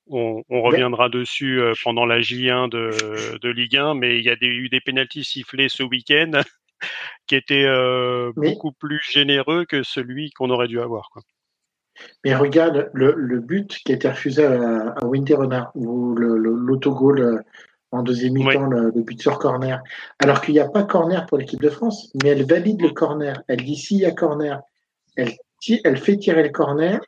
on, 0.07 0.43
on, 0.49 0.61
reviendra 0.61 1.09
dessus 1.09 1.59
euh, 1.59 1.73
pendant 1.83 2.05
la 2.05 2.19
J1 2.19 2.69
de, 2.69 3.37
de, 3.39 3.49
Ligue 3.49 3.77
1, 3.77 3.95
mais 3.95 4.17
il 4.19 4.23
y 4.23 4.29
a 4.29 4.35
des, 4.35 4.47
eu 4.47 4.69
des 4.69 4.81
pénalties 4.81 5.23
sifflés 5.23 5.69
ce 5.69 5.83
week-end 5.83 6.31
qui 7.27 7.35
étaient 7.35 7.65
euh, 7.65 8.31
mais, 8.35 8.51
beaucoup 8.51 8.71
plus 8.71 9.01
généreux 9.11 9.65
que 9.65 9.83
celui 9.83 10.31
qu'on 10.31 10.49
aurait 10.49 10.67
dû 10.67 10.79
avoir. 10.79 11.09
Quoi. 11.11 11.21
Mais 12.23 12.35
regarde 12.35 12.89
le, 12.93 13.13
le, 13.15 13.39
but 13.39 13.77
qui 13.85 13.91
a 13.91 13.95
été 13.95 14.09
refusé 14.09 14.45
à, 14.45 14.89
à 14.89 15.05
Winter 15.05 15.35
Renard, 15.35 15.71
ou 15.75 16.13
l'autogol 16.15 17.19
euh, 17.19 17.39
en 17.91 18.03
deuxième 18.03 18.33
mi-temps, 18.33 18.67
le, 18.67 18.91
le, 18.93 19.01
but 19.01 19.21
sur 19.21 19.39
corner. 19.39 19.81
Alors 20.19 20.41
qu'il 20.41 20.53
n'y 20.53 20.59
a 20.59 20.67
pas 20.67 20.83
corner 20.83 21.25
pour 21.25 21.37
l'équipe 21.37 21.61
de 21.61 21.69
France, 21.69 22.11
mais 22.21 22.29
elle 22.29 22.45
valide 22.45 22.81
le 22.81 22.89
corner. 22.89 23.41
Elle 23.47 23.63
dit 23.63 23.77
s'il 23.77 23.99
y 23.99 24.05
a 24.05 24.11
corner, 24.11 24.61
elle, 25.15 25.31
elle 25.83 25.97
fait 25.97 26.17
tirer 26.17 26.43
le 26.43 26.49
corner 26.49 26.99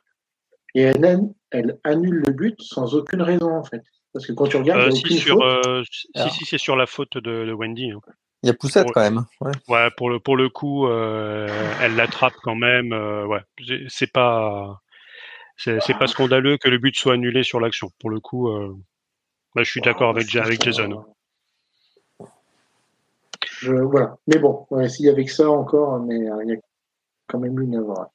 et 0.74 0.82
elle, 0.82 1.20
elle 1.50 1.78
annule 1.84 2.22
le 2.26 2.32
but 2.32 2.60
sans 2.60 2.94
aucune 2.94 3.22
raison 3.22 3.50
en 3.50 3.64
fait. 3.64 3.82
Parce 4.12 4.26
que 4.26 4.32
quand 4.32 4.46
tu 4.46 4.56
regardes, 4.56 4.88
euh, 4.88 4.90
si, 4.90 5.18
sur, 5.18 5.42
euh, 5.42 5.82
si, 5.90 6.30
si 6.30 6.44
c'est 6.44 6.58
sur 6.58 6.76
la 6.76 6.86
faute 6.86 7.18
de, 7.18 7.44
de 7.44 7.52
Wendy. 7.52 7.90
Hein. 7.90 8.00
Il 8.42 8.46
y 8.46 8.50
a 8.50 8.54
poussette 8.54 8.84
pour, 8.84 8.92
quand 8.92 9.00
même. 9.00 9.24
Ouais, 9.40 9.52
ouais 9.68 9.90
pour, 9.96 10.10
le, 10.10 10.20
pour 10.20 10.36
le 10.36 10.48
coup, 10.48 10.86
euh, 10.86 11.48
elle 11.82 11.96
l'attrape 11.96 12.34
quand 12.42 12.54
même. 12.54 12.92
Euh, 12.92 13.26
ouais, 13.26 13.40
c'est 13.88 14.12
pas 14.12 14.80
c'est 15.56 15.98
pas 15.98 16.06
scandaleux 16.06 16.56
que 16.56 16.68
le 16.68 16.78
but 16.78 16.96
soit 16.96 17.14
annulé 17.14 17.42
sur 17.42 17.58
l'action. 17.58 17.90
Pour 17.98 18.10
le 18.10 18.20
coup, 18.20 18.48
euh, 18.48 18.76
bah, 19.54 19.64
je 19.64 19.70
suis 19.70 19.80
d'accord 19.80 20.10
avec, 20.10 20.34
avec 20.36 20.62
Jason. 20.62 21.04
Je, 23.44 23.72
voilà. 23.72 24.16
Mais 24.28 24.38
bon, 24.38 24.66
s'il 24.88 25.06
y 25.06 25.08
avait 25.08 25.24
que 25.24 25.32
ça 25.32 25.50
encore, 25.50 25.98
mais 25.98 26.16
il 26.16 26.48
y 26.48 26.52
a 26.54 26.60
quand 27.26 27.40
même 27.40 27.58
une 27.58 27.74
œuvre 27.74 28.08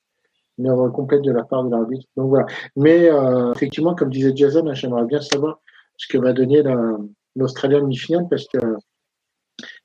une 0.57 0.69
œuvre 0.69 0.89
complète 0.89 1.21
de 1.21 1.31
la 1.31 1.43
part 1.43 1.63
de 1.63 1.71
l'arbitre. 1.71 2.05
Donc 2.15 2.29
voilà. 2.29 2.45
Mais 2.75 3.09
euh, 3.09 3.51
effectivement, 3.53 3.95
comme 3.95 4.09
disait 4.09 4.33
Jason, 4.35 4.67
hein, 4.67 4.73
j'aimerais 4.73 5.05
bien 5.05 5.21
savoir 5.21 5.59
ce 5.97 6.07
que 6.07 6.17
va 6.17 6.33
donner 6.33 6.63
l'Australien 7.35 7.81
demi-finale 7.81 8.27
parce 8.29 8.47
que 8.47 8.59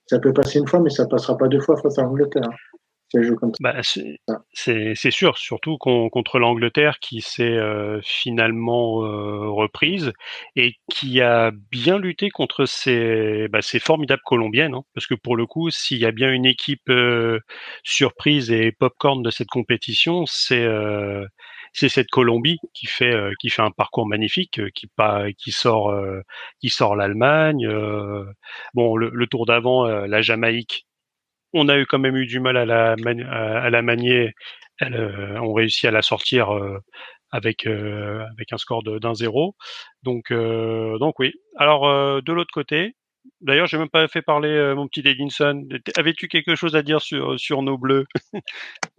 ça 0.07 0.19
peut 0.19 0.33
passer 0.33 0.59
une 0.59 0.67
fois, 0.67 0.81
mais 0.81 0.91
ça 0.91 1.07
passera 1.07 1.37
pas 1.37 1.49
deux 1.49 1.61
fois 1.61 1.77
face 1.77 1.99
à 1.99 2.03
l'Angleterre. 2.03 2.49
Hein. 3.15 3.51
Bah, 3.61 3.77
c'est 4.53 5.11
sûr, 5.11 5.39
surtout 5.39 5.79
contre 5.79 6.39
l'Angleterre 6.39 6.99
qui 7.01 7.21
s'est 7.23 7.43
euh, 7.45 8.01
finalement 8.03 9.05
euh, 9.05 9.49
reprise 9.49 10.13
et 10.57 10.75
qui 10.91 11.21
a 11.23 11.51
bien 11.71 11.99
lutté 11.99 12.29
contre 12.31 12.67
ces, 12.67 13.49
bah, 13.49 13.63
ces 13.63 13.79
formidables 13.79 14.23
Colombiennes. 14.25 14.75
Hein, 14.75 14.83
parce 14.95 15.07
que 15.07 15.15
pour 15.15 15.37
le 15.37 15.47
coup, 15.47 15.71
s'il 15.71 15.99
y 15.99 16.05
a 16.07 16.13
bien 16.13 16.31
une 16.31 16.47
équipe 16.47 16.89
euh, 16.91 17.41
surprise 17.83 18.51
et 18.51 18.73
popcorn 18.73 19.23
de 19.23 19.31
cette 19.31 19.49
compétition, 19.49 20.25
c'est 20.27 20.65
euh, 20.65 21.25
c'est 21.73 21.89
cette 21.89 22.09
Colombie 22.11 22.59
qui 22.75 22.87
fait 22.87 23.13
euh, 23.13 23.33
qui 23.41 23.51
fait 23.51 23.63
un 23.63 23.71
parcours 23.71 24.07
magnifique, 24.07 24.61
qui 24.75 24.87
pas 24.87 25.33
qui 25.33 25.53
sort 25.53 25.95
qui 26.61 26.69
sort 26.71 26.97
l'Allemagne. 26.97 27.67
bon, 28.75 28.97
le, 28.97 29.11
le 29.13 29.27
tour 29.27 29.47
d'avant, 29.47 29.85
la 29.85 30.21
Jamaïque 30.23 30.88
on 31.53 31.69
a 31.69 31.79
eu 31.79 31.87
quand 31.87 31.99
même 31.99 32.17
eu 32.17 32.27
du 32.27 32.41
mal 32.41 32.57
à 32.57 32.65
la, 32.65 33.83
manier. 33.83 34.35
Euh, 34.83 35.37
ont 35.39 35.55
réussi 35.55 35.89
à 35.89 35.91
la 35.91 36.03
sortir 36.03 36.55
euh, 36.55 36.79
avec 37.33 37.67
avec 37.67 38.53
un 38.53 38.59
score 38.59 38.83
d'un 38.85 39.15
zéro. 39.15 39.57
Donc 40.03 40.33
donc 40.33 41.19
oui. 41.19 41.33
Alors 41.57 42.23
de 42.23 42.33
l'autre 42.33 42.53
côté, 42.53 42.95
D'ailleurs, 43.43 43.67
j'ai 43.67 43.77
même 43.77 43.91
pas 43.91 44.09
fait 44.09 44.23
parler 44.23 44.73
mon 44.75 44.89
petit 44.89 45.07
Edinson. 45.07 45.69
Avais-tu 45.97 46.29
quelque 46.29 46.55
chose 46.55 46.75
à 46.75 46.83
dire 46.83 47.03
sur, 47.03 47.39
sur 47.39 47.63
nos 47.63 47.77
bleus? 47.77 48.07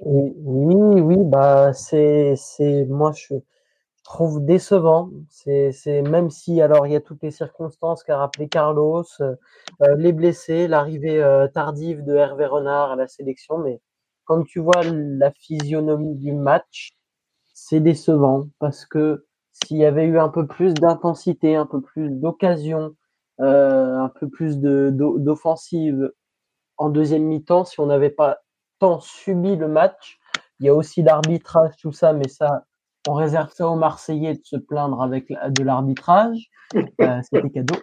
Oui, 0.02 1.02
oui, 1.02 1.16
bah 1.26 1.74
c'est 1.74 2.36
c'est 2.36 2.86
moi 2.86 3.12
trouve 4.10 4.44
décevant. 4.44 5.12
C'est 5.30 6.02
même 6.02 6.32
si 6.32 6.62
alors 6.62 6.88
il 6.88 6.94
y 6.94 6.96
a 6.96 7.02
toutes 7.02 7.22
les 7.22 7.32
circonstances 7.32 8.04
qu'a 8.04 8.18
rappelé 8.18 8.50
Carlos, 8.50 9.06
les 9.98 10.12
blessés, 10.12 10.68
l'arrivée 10.68 11.24
tardive 11.54 12.04
de 12.04 12.16
Hervé 12.16 12.48
Renard 12.48 12.92
à 12.92 12.96
la 12.96 13.08
sélection, 13.08 13.60
mais 13.60 13.80
quand 14.26 14.44
tu 14.44 14.60
vois 14.60 14.82
la 14.84 15.32
physionomie 15.32 16.16
du 16.16 16.34
match, 16.34 16.98
c'est 17.54 17.80
décevant 17.80 18.48
parce 18.60 18.86
que 18.86 19.26
s'il 19.52 19.78
y 19.78 19.86
avait 19.86 20.06
eu 20.06 20.18
un 20.18 20.30
peu 20.30 20.48
plus 20.48 20.74
d'intensité, 20.74 21.56
un 21.56 21.66
peu 21.68 21.82
plus 21.82 22.10
d'occasion, 22.10 22.96
euh, 23.42 23.96
un 23.98 24.10
peu 24.10 24.28
plus 24.28 24.60
d'offensive 24.60 26.12
en 26.78 26.90
deuxième 26.90 27.24
mi-temps, 27.24 27.66
si 27.66 27.80
on 27.80 27.86
n'avait 27.86 28.10
pas 28.10 28.40
tant 28.80 29.00
subi 29.02 29.56
le 29.56 29.68
match, 29.68 30.20
il 30.60 30.66
y 30.66 30.70
a 30.70 30.74
aussi 30.74 31.04
l'arbitrage, 31.04 31.76
tout 31.82 31.92
ça, 31.92 32.14
mais 32.14 32.28
ça, 32.28 32.66
on 33.08 33.14
réserve 33.14 33.52
ça 33.54 33.68
aux 33.68 33.76
Marseillais 33.76 34.36
de 34.36 34.42
se 34.44 34.58
plaindre 34.58 35.02
avec 35.02 35.30
de 35.30 35.64
l'arbitrage. 35.64 36.50
Euh, 37.02 37.20
c'était 37.24 37.50
cadeau. 37.50 37.76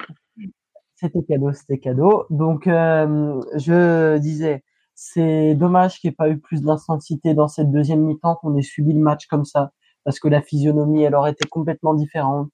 C'était 0.95 1.23
cadeau, 1.23 1.53
c'était 1.53 1.79
cadeau. 1.79 2.27
Donc, 2.31 2.67
euh, 2.67 3.41
je 3.57 4.19
disais, 4.19 4.63
c'est 4.95 5.55
dommage 5.55 6.01
qu'il 6.01 6.09
n'y 6.09 6.13
ait 6.13 6.17
pas 6.17 6.31
eu 6.31 6.39
plus 6.39 6.63
d'intensité 6.63 7.35
dans 7.35 7.49
cette 7.49 7.71
deuxième 7.71 8.01
mi-temps, 8.01 8.37
qu'on 8.37 8.57
ait 8.57 8.63
subi 8.63 8.93
le 8.93 9.01
match 9.01 9.27
comme 9.27 9.45
ça, 9.45 9.73
parce 10.05 10.19
que 10.19 10.29
la 10.29 10.41
physionomie, 10.41 11.03
elle 11.03 11.15
aurait 11.15 11.33
été 11.33 11.47
complètement 11.49 11.95
différente. 11.95 12.49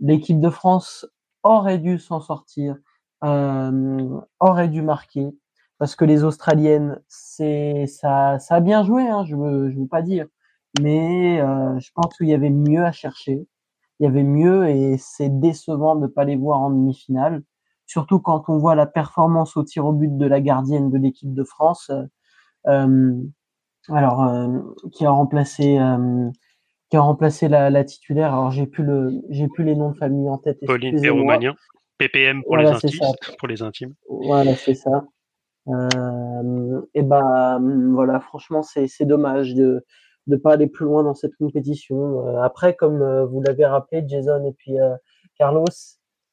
L'équipe 0.00 0.40
de 0.40 0.50
France 0.50 1.06
aurait 1.42 1.78
dû 1.78 1.98
s'en 1.98 2.20
sortir, 2.20 2.76
euh, 3.24 4.20
aurait 4.40 4.68
dû 4.68 4.80
marquer, 4.80 5.28
parce 5.78 5.96
que 5.96 6.04
les 6.04 6.24
Australiennes, 6.24 7.00
c'est 7.08 7.86
ça, 7.86 8.38
a 8.48 8.60
bien 8.60 8.84
joué, 8.84 9.06
hein, 9.06 9.24
je 9.24 9.34
je 9.34 9.78
veux 9.78 9.88
pas 9.88 10.02
dire, 10.02 10.26
mais 10.80 11.40
euh, 11.40 11.78
je 11.78 11.90
pense 11.94 12.16
qu'il 12.16 12.28
y 12.28 12.34
avait 12.34 12.50
mieux 12.50 12.84
à 12.84 12.92
chercher, 12.92 13.46
il 14.00 14.04
y 14.04 14.06
avait 14.06 14.22
mieux 14.22 14.68
et 14.68 14.96
c'est 14.98 15.40
décevant 15.40 15.96
de 15.96 16.02
ne 16.02 16.06
pas 16.06 16.24
les 16.24 16.36
voir 16.36 16.60
en 16.60 16.70
demi-finale 16.70 17.42
surtout 17.92 18.20
quand 18.20 18.44
on 18.48 18.56
voit 18.58 18.74
la 18.74 18.86
performance 18.86 19.56
au 19.56 19.64
tir 19.64 19.84
au 19.84 19.92
but 19.92 20.16
de 20.16 20.26
la 20.26 20.40
gardienne 20.40 20.90
de 20.90 20.96
l'équipe 20.96 21.34
de 21.34 21.44
France, 21.44 21.90
euh, 22.66 23.12
alors 23.88 24.22
euh, 24.22 24.60
qui 24.92 25.04
a 25.04 25.10
remplacé 25.10 25.78
qui 26.88 26.96
a 26.96 27.00
remplacé 27.00 27.48
la, 27.48 27.84
titulaire. 27.84 28.32
Alors 28.32 28.50
j'ai 28.50 28.66
plus 28.66 28.84
le 28.84 29.12
j'ai 29.28 29.46
plus 29.48 29.64
les 29.64 29.74
noms 29.74 29.90
de 29.90 29.96
famille 29.96 30.28
en 30.28 30.38
tête. 30.38 30.58
Pauline 30.64 31.00
Perromanien, 31.00 31.54
PPM 31.98 32.42
pour, 32.44 32.56
les 32.56 32.66
intimes, 32.66 33.00
pour 33.38 33.48
les 33.48 33.62
intimes. 33.62 33.94
Voilà, 34.08 34.54
c'est 34.54 34.74
ça. 34.74 35.04
et 35.68 37.02
ben 37.02 37.60
voilà, 37.92 38.20
franchement, 38.20 38.62
c'est 38.62 39.04
dommage 39.04 39.54
de 39.54 39.84
ne 40.26 40.36
pas 40.36 40.52
aller 40.52 40.66
plus 40.66 40.84
loin 40.84 41.02
dans 41.02 41.14
cette 41.14 41.34
compétition. 41.36 42.36
après, 42.42 42.74
comme 42.74 43.24
vous 43.24 43.40
l'avez 43.42 43.66
rappelé, 43.66 44.04
Jason 44.06 44.44
et 44.46 44.52
puis 44.52 44.76
Carlos, 45.36 45.64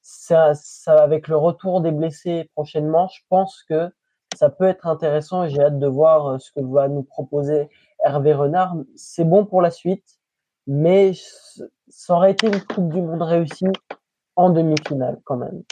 ça, 0.02 0.54
avec 0.88 1.28
le 1.28 1.38
retour 1.38 1.82
des 1.82 1.92
blessés 1.92 2.50
prochainement, 2.54 3.08
je 3.08 3.22
pense 3.30 3.64
que 3.68 3.90
ça 4.36 4.50
peut 4.50 4.66
être 4.66 4.88
intéressant 4.88 5.44
et 5.44 5.50
j'ai 5.50 5.62
hâte 5.62 5.80
de 5.80 5.88
voir 5.88 6.28
euh, 6.28 6.40
ce 6.40 6.52
que 6.52 6.62
va 6.62 6.88
nous 6.88 7.04
proposer 7.04 7.70
Hervé 8.04 8.34
Renard. 8.34 8.76
C'est 8.96 9.26
bon 9.26 9.46
pour 9.46 9.62
la 9.62 9.72
suite, 9.72 10.20
mais 10.68 11.14
ça 11.88 12.16
aurait 12.16 12.32
été 12.32 12.48
une 12.48 12.62
Coupe 12.62 12.90
du 12.90 13.02
Monde 13.02 13.24
réussie 13.24 13.66
en 14.36 14.52
demi-finale 14.52 15.20
quand 15.26 15.38
même. 15.38 15.64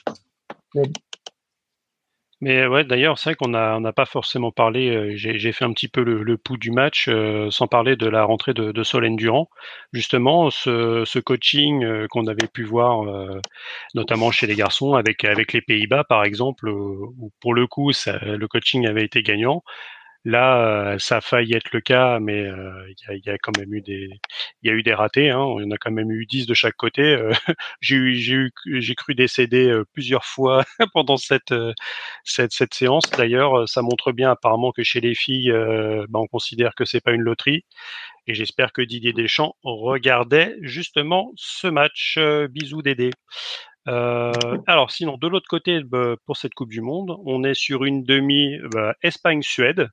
Ouais, 2.41 2.83
d'ailleurs, 2.83 3.17
c'est 3.17 3.31
vrai 3.31 3.35
qu'on 3.35 3.49
n'a 3.49 3.77
on 3.77 3.91
pas 3.93 4.05
forcément 4.05 4.51
parlé. 4.51 4.89
Euh, 4.89 5.11
j'ai 5.15 5.51
fait 5.51 5.65
un 5.65 5.73
petit 5.73 5.87
peu 5.87 6.03
le, 6.03 6.37
pouls 6.37 6.57
du 6.57 6.71
match, 6.71 7.07
euh, 7.07 7.49
sans 7.49 7.67
parler 7.67 7.95
de 7.95 8.07
la 8.07 8.23
rentrée 8.23 8.53
de, 8.53 8.83
Solène 8.83 9.15
Durand. 9.15 9.49
Justement, 9.91 10.49
ce, 10.51 11.19
coaching 11.19 11.83
euh, 11.83 12.07
qu'on 12.09 12.27
avait 12.27 12.47
pu 12.47 12.63
voir, 12.63 13.03
notamment 13.95 14.31
chez 14.31 14.47
les 14.47 14.55
garçons, 14.55 14.93
avec 14.93 15.23
les 15.23 15.61
Pays-Bas, 15.61 16.03
par 16.03 16.23
exemple, 16.23 16.69
où 16.69 17.31
pour 17.41 17.53
le 17.53 17.65
coup, 17.67 17.91
le 18.05 18.45
coaching 18.47 18.87
avait 18.87 19.03
été 19.03 19.23
gagnant. 19.23 19.63
Là, 20.27 20.91
euh, 20.93 20.99
ça 20.99 21.17
a 21.17 21.21
failli 21.21 21.53
être 21.53 21.71
le 21.71 21.79
cas, 21.79 22.19
mais 22.19 22.41
euh, 22.43 22.85
il 23.09 23.21
y, 23.25 23.29
a, 23.29 23.37
quand 23.37 23.57
même 23.57 23.73
eu 23.73 23.81
des, 23.81 24.09
il 24.61 24.67
y 24.67 24.69
a 24.69 24.73
eu 24.73 24.83
des 24.83 24.93
ratés. 24.93 25.29
Hein. 25.29 25.39
On 25.39 25.71
a 25.71 25.77
quand 25.77 25.91
même 25.91 26.11
eu 26.11 26.25
10 26.25 26.47
de 26.47 26.53
chaque 26.53 26.75
côté. 26.75 27.01
Euh, 27.01 27.31
j'ai 27.79 28.95
cru 28.97 29.15
décéder 29.15 29.73
plusieurs 29.93 30.25
fois 30.25 30.65
pendant 30.93 31.15
cette, 31.15 31.53
séance. 32.25 33.09
D'ailleurs, 33.17 33.69
ça 33.69 33.81
montre 33.81 34.11
bien 34.11 34.29
apparemment 34.31 34.73
que 34.73 34.83
chez 34.83 34.99
les 34.99 35.15
filles, 35.15 35.49
bah, 36.09 36.19
on 36.19 36.27
considère 36.27 36.75
que 36.75 36.83
c'est 36.83 36.99
pas 36.99 37.13
une 37.13 37.21
loterie. 37.21 37.63
Et 38.27 38.33
j'espère 38.33 38.73
que 38.73 38.81
Didier 38.81 39.13
Deschamps 39.13 39.55
regardait 39.63 40.57
justement 40.61 41.31
ce 41.37 41.67
match. 41.67 42.19
bisous 42.49 42.81
Dédé. 42.81 43.11
Alors 43.85 44.91
sinon, 44.91 45.17
de 45.17 45.27
l'autre 45.29 45.47
côté, 45.47 45.83
bah, 45.85 46.15
pour 46.25 46.35
cette 46.35 46.53
Coupe 46.53 46.71
du 46.71 46.81
Monde, 46.81 47.15
on 47.25 47.45
est 47.45 47.53
sur 47.53 47.85
une 47.85 48.03
demi 48.03 48.57
bah, 48.73 48.93
Espagne-Suède. 49.03 49.89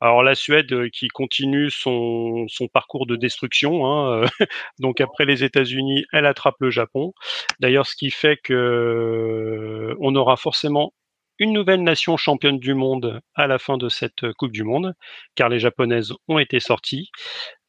Alors 0.00 0.22
la 0.22 0.34
Suède 0.34 0.72
euh, 0.72 0.88
qui 0.92 1.08
continue 1.08 1.70
son, 1.70 2.46
son 2.48 2.68
parcours 2.68 3.06
de 3.06 3.16
destruction. 3.16 3.86
Hein, 3.86 4.24
euh, 4.24 4.26
donc 4.78 5.00
après 5.00 5.24
les 5.24 5.42
États-Unis, 5.44 6.04
elle 6.12 6.26
attrape 6.26 6.56
le 6.60 6.70
Japon. 6.70 7.14
D'ailleurs, 7.60 7.86
ce 7.86 7.96
qui 7.96 8.10
fait 8.10 8.36
que 8.36 8.52
euh, 8.52 9.96
on 10.00 10.14
aura 10.14 10.36
forcément 10.36 10.92
une 11.38 11.52
nouvelle 11.52 11.82
nation 11.82 12.16
championne 12.16 12.58
du 12.58 12.74
monde 12.74 13.20
à 13.34 13.46
la 13.46 13.58
fin 13.58 13.76
de 13.78 13.88
cette 13.88 14.32
Coupe 14.34 14.52
du 14.52 14.64
Monde, 14.64 14.94
car 15.34 15.48
les 15.50 15.58
Japonaises 15.58 16.12
ont 16.28 16.38
été 16.38 16.60
sorties. 16.60 17.10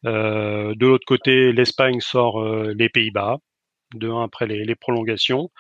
De 0.03 0.85
l'autre 0.85 1.05
côté, 1.05 1.51
l'Espagne 1.51 1.99
sort 1.99 2.41
les 2.45 2.87
Pays-Bas, 2.87 3.39
de 3.93 4.09
un 4.09 4.23
après 4.23 4.47
les, 4.47 4.75
prolongations. 4.75 5.51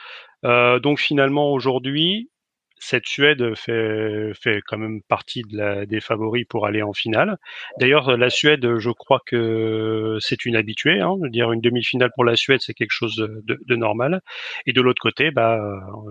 Donc 0.43 0.99
finalement 0.99 1.51
aujourd'hui, 1.51 2.29
cette 2.79 3.07
Suède 3.07 3.55
fait, 3.55 4.31
fait 4.33 4.61
quand 4.65 4.77
même 4.77 5.01
partie 5.01 5.41
de 5.41 5.57
la, 5.57 5.85
des 5.85 5.99
favoris 5.99 6.45
pour 6.47 6.65
aller 6.65 6.81
en 6.81 6.93
finale. 6.93 7.37
D'ailleurs, 7.79 8.17
la 8.17 8.29
Suède, 8.29 8.77
je 8.77 8.89
crois 8.91 9.21
que 9.25 10.17
c'est 10.19 10.45
une 10.45 10.55
habituée. 10.55 10.99
Hein, 10.99 11.15
dire 11.29 11.51
une 11.51 11.61
demi-finale 11.61 12.11
pour 12.15 12.23
la 12.23 12.35
Suède, 12.35 12.59
c'est 12.61 12.73
quelque 12.73 12.91
chose 12.91 13.15
de, 13.15 13.59
de, 13.65 13.75
normal. 13.75 14.21
Et 14.65 14.73
de 14.73 14.81
l'autre 14.81 15.01
côté, 15.01 15.31
bah, 15.31 15.59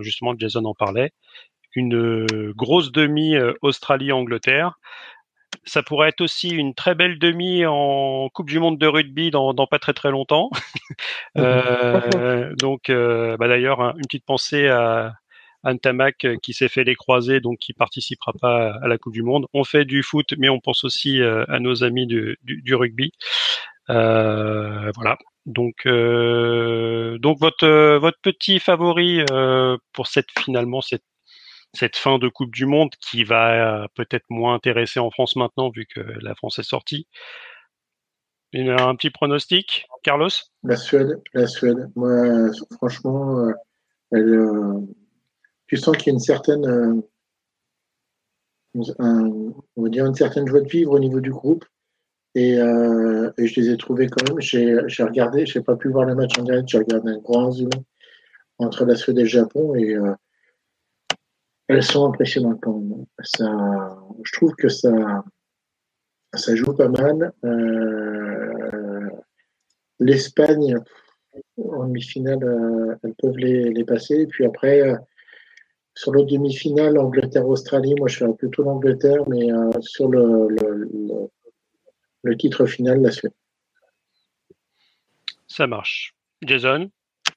justement, 0.01 0.33
Jason 0.37 0.65
en 0.65 0.73
parlait, 0.73 1.11
une 1.77 2.51
grosse 2.53 2.91
demi 2.91 3.35
euh, 3.35 3.53
Australie-Angleterre. 3.61 4.79
Ça 5.63 5.83
pourrait 5.83 6.09
être 6.09 6.21
aussi 6.21 6.49
une 6.49 6.73
très 6.73 6.95
belle 6.95 7.19
demi 7.19 7.65
en 7.65 8.29
Coupe 8.33 8.49
du 8.49 8.59
Monde 8.59 8.77
de 8.77 8.87
rugby 8.87 9.31
dans, 9.31 9.53
dans 9.53 9.67
pas 9.67 9.79
très 9.79 9.93
très 9.93 10.11
longtemps. 10.11 10.49
euh, 11.37 12.53
donc, 12.55 12.89
euh, 12.89 13.37
bah 13.37 13.47
d'ailleurs, 13.47 13.81
une 13.81 14.05
petite 14.05 14.25
pensée 14.25 14.67
à, 14.67 15.13
Antamac 15.63 16.25
euh, 16.25 16.37
qui 16.41 16.53
s'est 16.53 16.69
fait 16.69 16.83
les 16.83 16.95
croisés, 16.95 17.39
donc 17.39 17.59
qui 17.59 17.73
participera 17.73 18.33
pas 18.39 18.73
à 18.81 18.87
la 18.87 18.97
Coupe 18.97 19.13
du 19.13 19.23
Monde. 19.23 19.47
On 19.53 19.63
fait 19.63 19.85
du 19.85 20.03
foot, 20.03 20.33
mais 20.37 20.49
on 20.49 20.59
pense 20.59 20.83
aussi 20.83 21.21
euh, 21.21 21.45
à 21.47 21.59
nos 21.59 21.83
amis 21.83 22.07
du, 22.07 22.75
rugby. 22.75 23.11
Euh, 23.89 24.91
voilà. 24.95 25.17
Donc, 25.45 25.87
donc 25.87 27.39
votre 27.39 27.97
votre 27.97 28.19
petit 28.21 28.59
favori 28.59 29.23
pour 29.93 30.07
cette 30.07 30.27
finalement 30.37 30.81
cette 30.81 31.05
cette 31.73 31.95
fin 31.95 32.17
de 32.17 32.27
Coupe 32.27 32.53
du 32.53 32.65
Monde 32.65 32.89
qui 32.99 33.23
va 33.23 33.87
peut-être 33.95 34.25
moins 34.29 34.55
intéresser 34.55 34.99
en 34.99 35.09
France 35.09 35.37
maintenant 35.37 35.69
vu 35.69 35.85
que 35.85 36.01
la 36.21 36.35
France 36.35 36.59
est 36.59 36.63
sortie. 36.63 37.07
Un 38.53 38.95
petit 38.95 39.09
pronostic, 39.09 39.85
Carlos? 40.03 40.29
La 40.63 40.75
Suède, 40.75 41.21
la 41.33 41.47
Suède. 41.47 41.89
Moi, 41.95 42.51
franchement, 42.77 43.49
elle, 44.11 44.37
tu 45.67 45.77
sens 45.77 45.95
qu'il 45.97 46.07
y 46.07 46.09
a 46.09 46.13
une 46.13 46.19
certaine, 46.19 46.65
euh, 46.65 47.01
on 49.75 49.83
va 49.83 49.89
dire 49.89 50.05
une 50.05 50.15
certaine 50.15 50.47
joie 50.47 50.61
de 50.61 50.69
vivre 50.69 50.93
au 50.93 50.99
niveau 50.99 51.19
du 51.19 51.31
groupe. 51.31 51.65
Et, 52.35 52.59
euh, 52.59 53.31
et 53.37 53.47
je 53.47 53.59
les 53.59 53.69
ai 53.71 53.77
trouvés 53.77 54.07
quand 54.07 54.29
même. 54.29 54.39
J'ai 54.39 55.03
regardé, 55.03 55.45
je 55.45 55.57
n'ai 55.57 55.63
pas 55.63 55.75
pu 55.75 55.89
voir 55.89 56.05
le 56.05 56.15
match 56.15 56.37
en 56.39 56.43
direct, 56.43 56.69
j'ai 56.69 56.77
regardé 56.77 57.11
un 57.11 57.17
grand 57.17 57.51
zoom 57.51 57.69
entre 58.59 58.85
la 58.85 58.95
Suède 58.95 59.17
et 59.17 59.23
le 59.23 59.27
Japon 59.27 59.75
et 59.75 59.95
euh, 59.95 60.13
elles 61.67 61.83
sont 61.83 62.07
impressionnantes 62.07 62.59
quand 62.61 62.79
même. 62.79 63.05
Ça, 63.23 63.97
je 64.23 64.31
trouve 64.33 64.53
que 64.55 64.69
ça, 64.69 65.23
ça 66.33 66.55
joue 66.55 66.73
pas 66.73 66.87
mal. 66.89 67.33
L'Espagne, 69.99 70.77
en 71.57 71.87
demi-finale, 71.87 72.97
elles 73.03 73.15
peuvent 73.15 73.37
les, 73.37 73.71
les, 73.71 73.83
passer. 73.83 74.21
Et 74.21 74.27
puis 74.27 74.45
après, 74.45 74.95
sur 75.97 76.11
le 76.11 76.23
demi-finale, 76.23 76.99
Angleterre-Australie, 76.99 77.95
moi 77.97 78.07
je 78.07 78.17
ferais 78.17 78.33
plutôt 78.33 78.61
l'Angleterre, 78.61 79.27
mais 79.27 79.51
euh, 79.51 79.71
sur 79.81 80.07
le, 80.07 80.47
le, 82.23 82.37
titre 82.37 82.67
final, 82.67 83.01
la 83.01 83.09
Suède. 83.09 83.31
Ça 85.47 85.65
marche. 85.65 86.13
Jason, 86.43 86.91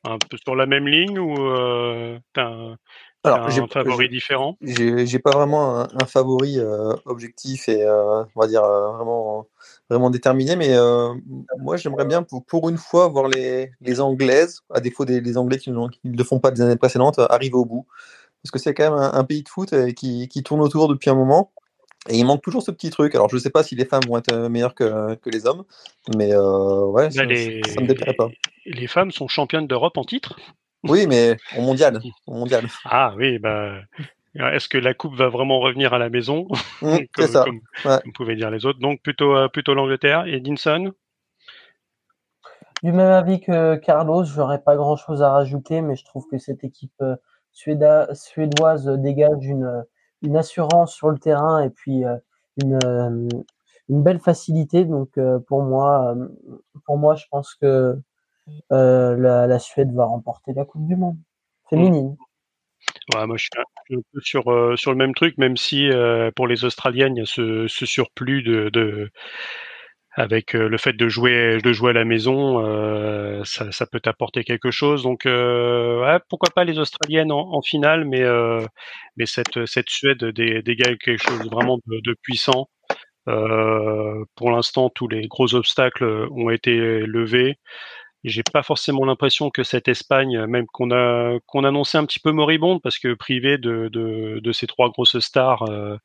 un 0.05 0.19
peu 0.19 0.37
sur 0.37 0.55
la 0.55 0.67
même 0.67 0.87
ligne 0.87 1.19
ou 1.19 1.39
euh, 1.39 2.19
t'as 2.35 2.49
un, 2.49 2.77
Alors, 3.25 3.51
favori 3.73 4.11
différent? 4.11 4.59
j'ai 4.61 5.19
pas 5.21 5.31
vraiment 5.31 5.81
un, 5.81 5.89
un 5.99 6.05
favori 6.05 6.59
euh, 6.59 6.93
objectif 7.07 7.67
et 7.71 7.83
euh, 7.83 8.25
on 8.37 8.41
va 8.41 8.47
dire 8.47 8.63
euh, 8.63 8.93
vraiment 8.93 9.47
vraiment 9.89 10.11
déterminé, 10.11 10.55
mais 10.57 10.77
euh, 10.77 11.15
moi 11.61 11.79
j'aimerais 11.79 12.05
bien 12.05 12.23
pour, 12.23 12.45
pour 12.45 12.69
une 12.69 12.77
fois 12.77 13.09
voir 13.09 13.29
les, 13.29 13.71
les 13.81 14.01
Anglaises, 14.03 14.61
à 14.69 14.81
défaut 14.81 15.07
des 15.07 15.23
les 15.23 15.39
Anglais 15.39 15.57
qui 15.57 15.71
ne 15.71 15.89
le 16.05 16.25
font 16.25 16.41
pas 16.41 16.51
des 16.51 16.61
années 16.61 16.77
précédentes, 16.77 17.19
arriver 17.31 17.55
au 17.55 17.65
bout. 17.65 17.87
Parce 18.43 18.51
que 18.53 18.59
c'est 18.59 18.75
quand 18.75 18.91
même 18.91 18.99
un, 18.99 19.13
un 19.13 19.25
pays 19.25 19.43
de 19.43 19.49
foot 19.49 19.73
euh, 19.73 19.91
qui, 19.93 20.29
qui 20.29 20.43
tourne 20.43 20.61
autour 20.61 20.89
depuis 20.89 21.11
un 21.11 21.15
moment. 21.15 21.53
Et 22.09 22.17
il 22.17 22.25
manque 22.25 22.43
toujours 22.43 22.63
ce 22.63 22.71
petit 22.71 22.89
truc. 22.91 23.15
Alors 23.15 23.29
je 23.29 23.37
sais 23.37 23.51
pas 23.51 23.63
si 23.63 23.77
les 23.77 23.85
femmes 23.85 24.03
vont 24.09 24.17
être 24.17 24.33
euh, 24.33 24.49
meilleures 24.49 24.75
que, 24.75 25.15
que 25.17 25.29
les 25.29 25.47
hommes, 25.47 25.65
mais 26.17 26.33
euh, 26.35 26.87
ouais, 26.87 27.11
ça, 27.11 27.25
les, 27.25 27.61
ça 27.67 27.81
me 27.83 27.87
déplairait 27.87 28.15
pas. 28.15 28.29
les 28.65 28.87
femmes 28.87 29.11
sont 29.11 29.29
championnes 29.29 29.67
d'Europe 29.67 29.99
en 29.99 30.05
titre? 30.05 30.37
Oui, 30.83 31.07
mais 31.07 31.37
au 31.59 31.61
mondial, 31.61 32.01
au 32.27 32.33
mondial. 32.35 32.67
Ah 32.87 33.13
oui, 33.19 33.39
bah, 33.39 33.75
est-ce 34.35 34.67
que 34.69 34.79
la 34.79 34.95
coupe 34.95 35.15
va 35.15 35.29
vraiment 35.29 35.61
revenir 35.61 35.93
à 35.93 35.99
la 35.99 36.09
maison? 36.09 36.49
Mmh, 36.81 36.97
comme, 37.13 37.27
c'est 37.27 37.27
ça. 37.27 37.45
comme, 37.45 37.61
Ouais. 37.85 38.01
comme 38.03 38.13
pouvaient 38.15 38.37
dire 38.37 38.51
les 38.51 38.65
autres 38.65 38.79
Donc 38.79 39.03
plutôt, 39.03 39.37
euh, 39.37 39.49
plutôt 39.49 39.75
l'Angleterre. 39.75 40.25
Et 40.27 40.41
Dinson 40.41 40.93
Du 42.83 42.93
même 42.93 43.11
avis 43.11 43.41
que 43.41 43.77
Carlos, 43.77 44.25
j'aurais 44.25 44.63
pas 44.63 44.75
grand 44.77 44.97
chose 44.97 45.21
à 45.23 45.31
rajouter, 45.31 45.83
mais 45.83 45.97
je 45.97 46.05
trouve 46.07 46.27
que 46.31 46.39
cette 46.39 46.65
équipe 46.65 46.95
euh, 47.03 47.17
suéda- 47.53 48.15
suédoise 48.15 48.87
dégage 48.87 49.45
une, 49.45 49.85
une 50.23 50.37
assurance 50.37 50.95
sur 50.95 51.11
le 51.11 51.19
terrain 51.19 51.63
et 51.63 51.71
puis 51.71 52.05
euh, 52.05 52.17
une, 52.63 52.79
euh, 52.85 53.29
une 53.89 54.03
belle 54.03 54.21
facilité. 54.21 54.85
Donc 54.85 55.19
euh, 55.19 55.39
pour 55.47 55.63
moi, 55.63 56.15
pour 56.85 56.99
moi, 56.99 57.15
je 57.15 57.25
pense 57.31 57.55
que 57.55 57.97
la, 58.71 59.59
Suède 59.59 59.93
va 59.95 60.05
remporter 60.05 60.53
la 60.53 60.65
Coupe 60.65 60.87
du 60.87 60.97
Monde 60.97 61.19
féminine. 61.69 62.17
Ouais, 63.15 63.27
moi, 63.27 63.37
je 63.37 63.43
suis 63.43 63.51
un, 63.59 64.01
peu 64.13 64.21
sur, 64.21 64.45
sur 64.79 64.91
le 64.91 64.97
même 64.97 65.15
truc, 65.15 65.37
même 65.39 65.57
si 65.57 65.91
pour 66.35 66.47
les 66.47 66.65
Australiennes, 66.65 67.17
il 67.17 67.21
y 67.21 67.23
a 67.23 67.27
ce, 67.27 67.67
surplus 67.69 68.43
de 68.43 69.11
avec 70.15 70.55
euh, 70.55 70.69
le 70.69 70.79
fait 70.79 70.95
de 70.95 71.09
jouer 71.09 71.59
de 71.63 71.73
jouer 71.73 71.91
à 71.91 71.93
la 71.95 72.05
maison, 72.05 72.65
euh, 72.67 73.43
ça, 73.45 73.71
ça 73.73 73.87
peut 73.87 74.01
t'apporter 74.01 74.45
quelque 74.45 74.71
chose. 74.71 75.03
Donc, 75.05 75.27
euh, 75.27 76.01
ouais, 76.03 76.19
pourquoi 76.29 76.51
pas 76.55 76.65
les 76.65 76.79
Australiennes 76.79 77.33
en, 77.33 77.53
en 77.55 77.63
finale, 77.63 78.05
mais 78.05 78.23
euh, 78.23 78.65
mais 79.17 79.27
cette 79.27 79.67
cette 79.67 79.89
Suède 79.91 80.25
dé- 80.25 80.63
dégage 80.63 80.97
quelque 80.99 81.23
chose 81.23 81.49
vraiment 81.51 81.79
de, 81.87 82.01
de 82.01 82.17
puissant. 82.23 82.69
Euh, 83.29 84.25
pour 84.37 84.51
l'instant, 84.51 84.91
tous 84.91 85.09
les 85.09 85.29
gros 85.29 85.55
obstacles 85.55 86.05
ont 86.33 86.51
été 86.51 86.75
levés. 87.07 87.57
J'ai 88.25 88.43
pas 88.53 88.63
forcément 88.63 89.07
l'impression 89.07 89.51
que 89.51 89.63
cette 89.63 89.89
Espagne, 89.89 90.45
même 90.47 90.67
qu'on 90.73 90.91
a 90.91 91.39
qu'on 91.47 91.65
annonçait 91.65 91.99
un 91.99 92.05
petit 92.05 92.21
peu 92.21 92.33
moribonde, 92.33 92.83
parce 92.83 92.99
que 92.99 93.15
privée 93.15 93.57
de, 93.59 93.89
de, 93.93 94.41
de 94.43 94.53
ces 94.53 94.67
trois 94.67 94.91
grosses 94.91 95.21
stars 95.21 95.63
euh, 95.71 95.97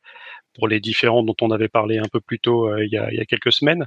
pour 0.56 0.68
les 0.68 0.80
différents 0.80 1.24
dont 1.24 1.36
on 1.42 1.52
avait 1.52 1.68
parlé 1.70 1.98
un 1.98 2.08
peu 2.12 2.20
plus 2.22 2.40
tôt 2.40 2.68
euh, 2.70 2.84
il, 2.86 2.92
y 2.92 2.98
a, 2.98 3.12
il 3.12 3.18
y 3.18 3.22
a 3.22 3.26
quelques 3.26 3.52
semaines, 3.52 3.86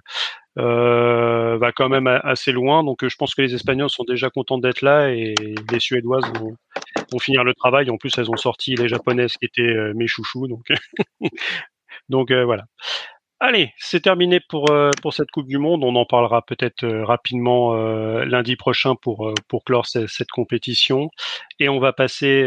euh, 0.59 1.59
va 1.59 1.73
quand 1.73 1.89
même 1.89 2.07
assez 2.07 2.53
loin. 2.53 2.85
Donc 2.85 3.05
euh, 3.05 3.09
je 3.09 3.17
pense 3.17 3.35
que 3.35 3.43
les 3.43 3.55
Espagnols 3.55 3.91
sont 3.91 4.05
déjà 4.05 4.31
contents 4.31 4.59
d'être 4.59 4.83
là 4.83 5.11
et 5.11 5.35
les 5.73 5.81
Suédoises 5.81 6.25
vont, 6.41 6.55
vont 7.13 7.19
finir 7.19 7.45
le 7.45 7.55
travail. 7.55 7.91
En 7.91 7.97
plus, 7.99 8.13
elles 8.19 8.31
ont 8.31 8.37
sorti 8.37 8.75
les 8.75 8.89
Japonaises 8.89 9.35
qui 9.35 9.47
étaient 9.47 9.75
mes 9.95 10.07
chouchous. 10.07 10.49
Donc 10.49 10.67
donc 12.09 12.33
voilà. 12.33 12.65
Allez, 13.41 13.73
c'est 13.79 14.01
terminé 14.01 14.41
pour 14.49 14.71
euh, 14.73 14.91
pour 15.03 15.15
cette 15.15 15.31
Coupe 15.31 15.47
du 15.49 15.59
Monde. 15.59 15.85
On 15.85 15.95
en 15.97 16.05
parlera 16.07 16.43
peut-être 16.43 16.87
rapidement 16.87 17.75
euh, 17.77 18.25
lundi 18.25 18.57
prochain 18.57 18.97
pour 18.97 19.33
pour 19.49 19.65
clore 19.65 19.87
ce- 19.87 20.09
cette 20.09 20.31
compétition. 20.31 21.11
Et 21.61 21.69
on 21.69 21.79
va 21.81 21.93
passer 21.93 22.45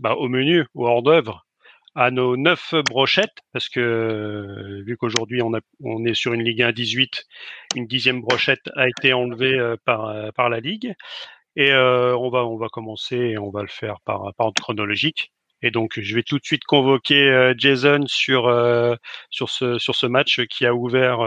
bah, 0.00 0.14
au 0.16 0.28
menu, 0.28 0.66
au 0.74 0.86
hors 0.88 1.02
d'œuvre, 1.02 1.46
à 1.94 2.10
nos 2.10 2.36
neuf 2.36 2.74
brochettes, 2.88 3.38
parce 3.52 3.68
que 3.68 3.80
euh, 3.80 4.82
vu 4.84 4.96
qu'aujourd'hui 4.96 5.42
on 5.42 6.04
est 6.04 6.14
sur 6.14 6.32
une 6.32 6.42
Ligue 6.42 6.62
1 6.62 6.72
18, 6.72 7.24
une 7.76 7.86
dixième 7.86 8.20
brochette 8.20 8.70
a 8.76 8.88
été 8.88 9.12
enlevée 9.12 9.58
euh, 9.58 9.76
par 9.84 10.06
euh, 10.06 10.30
par 10.34 10.48
la 10.48 10.60
Ligue. 10.60 10.94
Et 11.56 11.72
on 11.74 12.30
va 12.30 12.44
on 12.46 12.56
va 12.56 12.68
commencer 12.68 13.16
et 13.16 13.38
on 13.38 13.50
va 13.50 13.62
le 13.62 13.68
faire 13.68 13.96
par 14.04 14.32
par 14.36 14.46
ordre 14.46 14.62
chronologique. 14.62 15.32
Et 15.60 15.72
donc 15.72 15.98
je 15.98 16.14
vais 16.14 16.22
tout 16.22 16.38
de 16.38 16.44
suite 16.44 16.64
convoquer 16.64 17.52
Jason 17.58 18.04
sur 18.06 18.44
sur 19.30 19.50
ce 19.50 19.78
sur 19.78 19.96
ce 19.96 20.06
match 20.06 20.40
qui 20.46 20.66
a 20.66 20.74
ouvert 20.74 21.18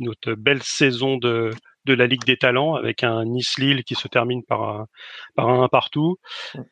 notre 0.00 0.34
belle 0.34 0.62
saison 0.62 1.16
de 1.16 1.50
de 1.86 1.94
la 1.94 2.06
Ligue 2.06 2.24
des 2.24 2.36
Talents 2.36 2.74
avec 2.74 3.04
un 3.04 3.24
Nice-Lille 3.24 3.84
qui 3.84 3.94
se 3.94 4.08
termine 4.08 4.42
par 4.44 4.62
un 4.62 4.86
par 5.36 5.48
un 5.48 5.68
partout. 5.68 6.18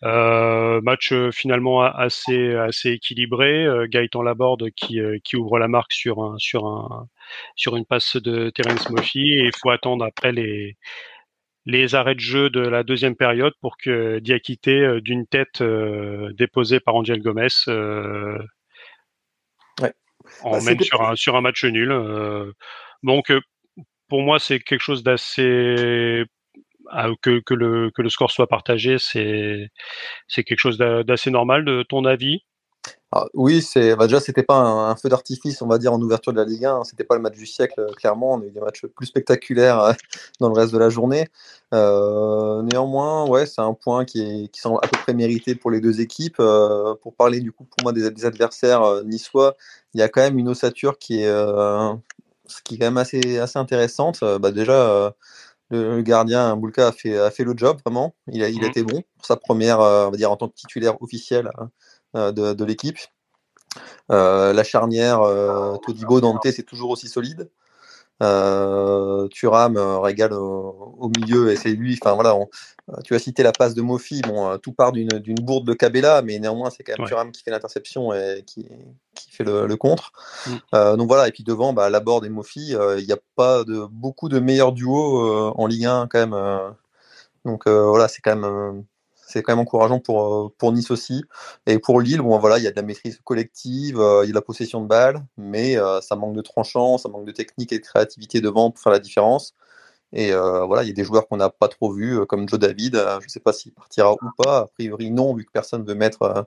Euh, 0.05 0.81
match 0.83 1.13
euh, 1.13 1.31
finalement 1.33 1.83
assez 1.83 2.55
assez 2.55 2.91
équilibré. 2.93 3.65
Euh, 3.67 3.87
Gaëtan 3.89 4.23
Laborde 4.23 4.71
qui 4.77 5.01
euh, 5.01 5.19
qui 5.25 5.37
ouvre 5.37 5.59
la 5.59 5.69
marque 5.69 5.93
sur 5.93 6.23
un 6.23 6.37
sur 6.39 6.67
un 6.67 7.07
sur 7.57 7.77
une 7.77 7.85
passe 7.87 8.17
de 8.17 8.51
Terence 8.51 8.91
Moffi 8.91 9.21
et 9.21 9.45
il 9.47 9.53
faut 9.61 9.71
attendre 9.71 10.05
après 10.05 10.33
les 10.33 10.77
les 11.67 11.95
arrêts 11.95 12.15
de 12.15 12.21
jeu 12.21 12.51
de 12.51 12.61
la 12.61 12.83
deuxième 12.83 13.17
période 13.17 13.53
pour 13.61 13.77
que 13.77 14.19
Diakité 14.21 15.01
d'une 15.03 15.27
tête 15.27 15.61
euh, 15.61 16.33
déposée 16.35 16.81
par 16.81 16.95
Angel 16.97 17.21
Gomez 17.21 17.49
euh, 17.69 18.39
Ouais. 19.81 19.93
Bah, 20.45 20.61
sur 20.81 21.03
un 21.03 21.17
sur 21.17 21.37
un 21.37 21.41
match 21.41 21.65
nul. 21.65 21.91
euh. 21.93 22.53
donc 23.03 23.33
pour 24.09 24.23
moi 24.23 24.39
c'est 24.39 24.61
quelque 24.61 24.83
chose 24.83 25.03
d'assez 25.03 26.25
ah, 26.91 27.09
que, 27.23 27.43
le 27.51 27.91
que 27.91 28.03
le 28.03 28.09
score 28.09 28.31
soit 28.31 28.47
partagé 28.47 28.97
c'est 28.99 29.71
quelque 30.45 30.59
chose 30.59 30.79
d'a- 30.79 31.03
d'assez 31.03 31.31
normal 31.31 31.65
de 31.65 31.83
ton 31.83 32.05
avis? 32.05 32.43
Ah, 33.11 33.25
oui, 33.33 33.63
c'est 33.63 33.97
bah, 33.97 34.07
déjà 34.07 34.21
c'était 34.21 34.43
pas 34.43 34.57
un, 34.57 34.95
feu 34.95 35.09
d'artifice, 35.09 35.63
on 35.63 35.67
va 35.67 35.79
dire 35.79 35.95
en 35.95 36.01
ouverture 36.01 36.33
de 36.33 36.37
la 36.39 36.45
Ligue 36.45 36.67
1. 36.67 36.77
hein. 36.77 36.85
C'était 36.85 37.05
pas 37.05 37.15
le 37.17 37.23
match 37.23 37.37
du 37.37 37.47
siècle, 37.47 37.81
euh, 37.81 37.91
clairement. 37.95 38.35
On 38.35 38.43
a 38.43 38.45
eu 38.45 38.51
des 38.51 38.61
matchs 38.61 38.85
plus 38.85 39.07
spectaculaires 39.07 39.81
euh, 39.81 39.93
dans 40.41 40.51
le 40.51 40.55
reste 40.55 40.75
de 40.75 40.79
la 40.79 40.91
journée. 40.91 41.27
Euh, 41.73 42.61
néanmoins, 42.63 43.27
ouais, 43.27 43.47
c'est 43.47 43.63
un 43.63 43.73
point 43.73 44.05
qui 44.05 44.21
est 44.21 44.49
qui 44.49 44.61
semble 44.61 44.79
à 44.83 44.89
peu 44.89 44.99
près 44.99 45.15
mérité 45.15 45.55
pour 45.55 45.71
les 45.71 45.81
deux 45.81 46.03
équipes. 46.03 46.37
Pour 46.37 47.15
parler 47.17 47.41
du 47.41 47.51
coup 47.51 47.65
pour 47.65 47.83
moi 47.83 47.93
des, 47.93 48.11
des 48.11 48.27
adversaires 48.27 49.03
niçois, 49.05 49.57
il 49.95 50.01
y 50.01 50.03
a 50.03 50.09
quand 50.11 50.21
même 50.21 50.39
une 50.39 50.49
ossature 50.49 50.99
qui 50.99 51.23
est 51.23 51.31
euh, 52.49 52.61
qui 52.65 52.75
est 52.77 52.79
quand 52.79 52.87
même 52.87 52.97
assez 52.99 53.39
assez 53.39 53.59
intéressante. 53.59 54.21
Euh, 54.23 54.39
bah, 54.39 54.51
déjà. 54.53 54.73
euh, 54.75 55.11
le 55.71 56.03
gardien 56.03 56.57
Boulka 56.57 56.89
a 56.89 56.93
fait, 56.93 57.19
a 57.19 57.31
fait 57.31 57.45
le 57.45 57.55
job 57.57 57.79
vraiment. 57.85 58.15
Il 58.33 58.43
a, 58.45 58.49
il 58.51 58.65
a 58.65 58.69
Mhm. 58.69 58.71
été 58.71 58.83
bon 58.85 59.03
pour 59.17 59.27
sa 59.27 59.37
première, 59.37 59.81
euh, 59.81 60.07
on 60.09 60.11
va 60.11 60.17
dire 60.17 60.31
en 60.33 60.37
tant 60.37 60.49
que 60.49 60.55
titulaire 60.55 61.01
officiel 61.03 61.51
de, 62.15 62.31
de 62.55 62.65
l'équipe. 62.65 62.99
Euh, 64.11 64.53
la 64.53 64.65
charnière 64.65 65.21
euh, 65.23 65.77
Todibo 65.79 66.21
Dante 66.21 66.51
c'est 66.51 66.63
toujours 66.63 66.91
aussi 66.91 67.09
solide. 67.09 67.51
Euh, 68.23 69.29
Thuram 69.29 69.77
euh, 69.77 69.99
régale 70.01 70.33
au, 70.33 70.97
au 70.99 71.09
milieu 71.09 71.51
et 71.53 71.57
c'est 71.57 71.71
lui. 71.71 71.99
Enfin 72.03 72.15
voilà, 72.15 72.35
on- 72.35 72.49
euh, 72.91 72.97
tu 73.05 73.15
as 73.15 73.19
cité 73.19 73.43
la 73.43 73.53
passe 73.53 73.75
de 73.75 73.83
Mofi. 73.83 74.23
Bon, 74.23 74.49
euh, 74.51 74.57
tout 74.57 74.73
part 74.73 74.93
d'une 74.93 75.09
bourde 75.41 75.67
de 75.67 75.73
Cabella, 75.75 76.23
mais 76.23 76.39
néanmoins 76.39 76.71
c'est 76.71 76.83
quand 76.83 76.95
même 76.95 77.03
Ouais. 77.05 77.09
Thuram 77.09 77.31
qui 77.31 77.43
fait 77.43 77.51
l'interception 77.53 78.13
et 78.13 78.43
qui, 78.47 78.67
qui 79.15 79.31
fait 79.31 79.45
le, 79.45 79.67
le 79.67 79.77
contre. 79.77 80.13
Mm. 80.47 80.51
Euh, 80.75 80.97
donc 80.97 81.07
voilà, 81.09 81.29
et 81.29 81.33
puis 81.33 81.45
devant, 81.45 81.73
bah, 81.73 81.91
Laborde 81.91 82.25
et 82.25 82.29
Mofi, 82.29 82.71
il 82.73 83.05
n'y 83.07 83.13
a 83.13 83.19
pas 83.37 83.63
de 83.65 83.87
beaucoup 83.91 84.29
de 84.29 84.41
meilleurs 84.41 84.73
duos 84.73 85.53
en 85.57 85.67
Ligue 85.67 85.85
1 85.87 86.09
quand 86.11 86.19
même. 86.27 86.37
donc 87.45 87.69
voilà, 87.69 88.09
c'est 88.09 88.21
quand 88.21 88.35
même 88.37 88.85
c'est 89.29 89.43
quand 89.43 89.53
même 89.53 89.61
encourageant 89.61 90.01
pour 90.01 90.47
euh, 90.47 90.55
pour 90.59 90.73
Nice 90.73 90.91
aussi. 90.91 91.25
Et 91.67 91.79
pour 91.79 92.01
Lille, 92.01 92.21
bon 92.23 92.39
voilà, 92.39 92.59
il 92.59 92.65
y 92.65 92.67
a 92.67 92.71
de 92.71 92.77
la 92.77 92.83
maîtrise 92.83 93.21
collective, 93.25 94.01
euh, 94.01 94.25
il 94.25 94.29
y 94.29 94.31
a 94.31 94.33
de 94.33 94.35
la 94.35 94.43
possession 94.43 94.81
de 94.83 94.87
balle, 94.89 95.23
mais 95.37 95.77
euh, 95.77 96.01
ça 96.01 96.17
manque 96.17 96.35
de 96.35 96.41
tranchant, 96.41 96.99
ça 96.99 97.09
manque 97.11 97.27
de 97.27 97.33
technique 97.33 97.73
et 97.73 97.79
de 97.79 97.85
créativité 97.85 98.41
devant 98.41 98.71
pour 98.71 98.83
faire 98.83 98.93
la 98.93 98.99
différence. 98.99 99.55
Et 100.15 100.33
voilà, 100.33 100.85
il 100.85 100.89
y 100.89 100.91
a 100.91 100.95
des 100.95 101.05
joueurs 101.05 101.29
qu'on 101.29 101.37
n'a 101.37 101.51
pas 101.51 101.69
trop 101.69 101.93
vus, 101.93 102.25
comme 102.29 102.49
Joe 102.49 102.59
David. 102.59 102.95
je 102.95 103.25
ne 103.27 103.29
sais 103.29 103.41
pas 103.41 103.53
s'il 103.53 103.73
partira 103.73 104.15
ou 104.15 104.17
pas. 104.39 104.61
A 104.61 104.67
priori, 104.67 105.11
non, 105.11 105.35
vu 105.35 105.45
que 105.45 105.53
personne 105.53 105.85
veut 105.85 105.95
mettre 105.95 106.23
euh, 106.23 106.43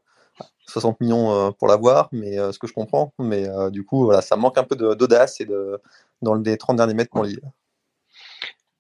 60 0.68 1.00
millions 1.00 1.54
pour 1.54 1.68
l'avoir, 1.68 2.10
mais 2.12 2.38
ce 2.38 2.58
que 2.58 2.66
je 2.66 2.74
comprends. 2.74 3.14
Mais 3.20 3.48
du 3.70 3.86
coup, 3.86 4.12
ça 4.22 4.36
manque 4.36 4.58
un 4.58 4.64
peu 4.64 4.76
d'audace 4.76 5.42
et 5.42 5.46
de 5.46 5.80
dans 6.24 6.34
les 6.34 6.58
30 6.58 6.78
derniers 6.78 6.96
mètres 6.96 7.12
pour 7.12 7.24
Lille. 7.24 7.42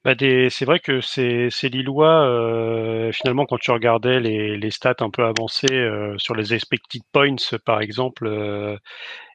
Bah 0.03 0.15
c'est 0.17 0.65
vrai 0.65 0.79
que 0.79 0.99
ces, 0.99 1.49
ces 1.51 1.69
Lillois, 1.69 2.25
euh, 2.25 3.11
finalement, 3.11 3.45
quand 3.45 3.59
tu 3.59 3.69
regardais 3.69 4.19
les, 4.19 4.57
les 4.57 4.71
stats 4.71 4.95
un 5.01 5.11
peu 5.11 5.23
avancées 5.23 5.67
euh, 5.71 6.17
sur 6.17 6.33
les 6.33 6.55
expected 6.55 7.03
points, 7.11 7.35
par 7.65 7.81
exemple, 7.81 8.25
euh, 8.25 8.75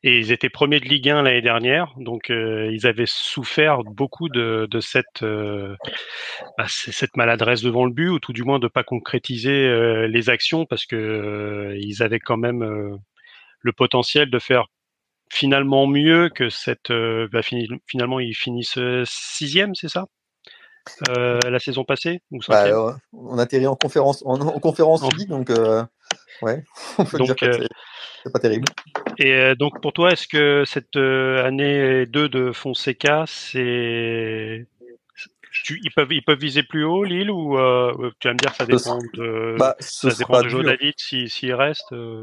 et 0.03 0.19
ils 0.19 0.33
étaient 0.33 0.51
premiers 0.51 0.81
de 0.81 0.87
Ligue 0.87 1.09
1 1.11 1.23
l'année 1.23 1.43
dernière, 1.43 1.93
donc 1.99 2.31
euh, 2.31 2.71
ils 2.73 2.87
avaient 2.87 3.07
souffert 3.07 3.85
beaucoup 3.85 4.29
de, 4.29 4.69
de 4.71 4.81
cette, 4.81 5.23
euh, 5.23 5.77
bah, 6.59 6.67
cette 6.69 7.17
maladresse 7.17 7.63
devant 7.63 7.85
le 7.87 7.93
but, 7.93 8.09
ou 8.11 8.21
tout 8.21 8.33
du 8.35 8.45
moins 8.45 8.59
de 8.59 8.69
pas 8.69 8.85
concrétiser 8.85 9.67
euh, 9.69 10.09
les 10.09 10.31
actions, 10.31 10.67
parce 10.67 10.87
que 10.87 11.77
ils 11.81 12.03
avaient 12.03 12.21
quand 12.21 12.39
même 12.39 12.99
le 13.61 13.73
potentiel 13.73 14.31
de 14.31 14.39
faire 14.41 14.67
finalement 15.33 15.87
mieux 15.89 16.31
que 16.31 16.51
cette. 16.51 16.93
bah, 17.33 17.43
finalement, 17.89 18.21
ils 18.21 18.35
finissent 18.37 18.79
sixième, 19.07 19.75
c'est 19.75 19.89
ça? 19.91 20.07
La 21.09 21.59
saison 21.59 21.85
passée 21.85 22.21
ou 22.31 22.39
bah, 22.49 22.97
On 23.13 23.39
atterrit 23.39 23.67
en 23.67 23.77
conférence, 23.77 24.23
en, 24.27 24.39
conférence 24.61 25.03
League, 25.17 25.29
donc 25.29 25.51
ouais, 26.43 26.65
on 26.99 27.05
peut 27.05 27.19
dire 27.19 27.37
que 27.37 27.67
c'est 28.23 28.33
pas 28.33 28.39
terrible. 28.39 28.67
Et 29.19 29.55
donc 29.57 29.81
pour 29.81 29.93
toi, 29.93 30.13
est-ce 30.13 30.29
que 30.29 30.65
cette 30.67 30.97
année 30.97 32.07
2 32.07 32.29
de 32.29 32.53
Fonseca, 32.53 33.25
c'est 33.27 34.67
ils, 35.71 35.91
peuvent, 35.95 36.13
ils 36.13 36.23
peuvent 36.23 36.39
viser 36.39 36.63
plus 36.63 36.85
haut, 36.85 37.05
Lille, 37.05 37.31
ou 37.31 37.59
euh, 37.59 38.11
tu 38.21 38.29
vas 38.29 38.35
me 38.35 38.39
dire 38.39 38.51
que 38.51 38.57
ça 38.57 38.67
dépend 38.67 38.99
de, 39.15 39.57
bah, 39.59 39.77
ça 39.79 40.11
dépend 40.11 40.43
de 40.43 40.49
Joe 40.49 40.65
David 40.65 40.95
s'il 40.97 41.31
si, 41.31 41.53
reste 41.53 41.93
euh? 41.93 42.21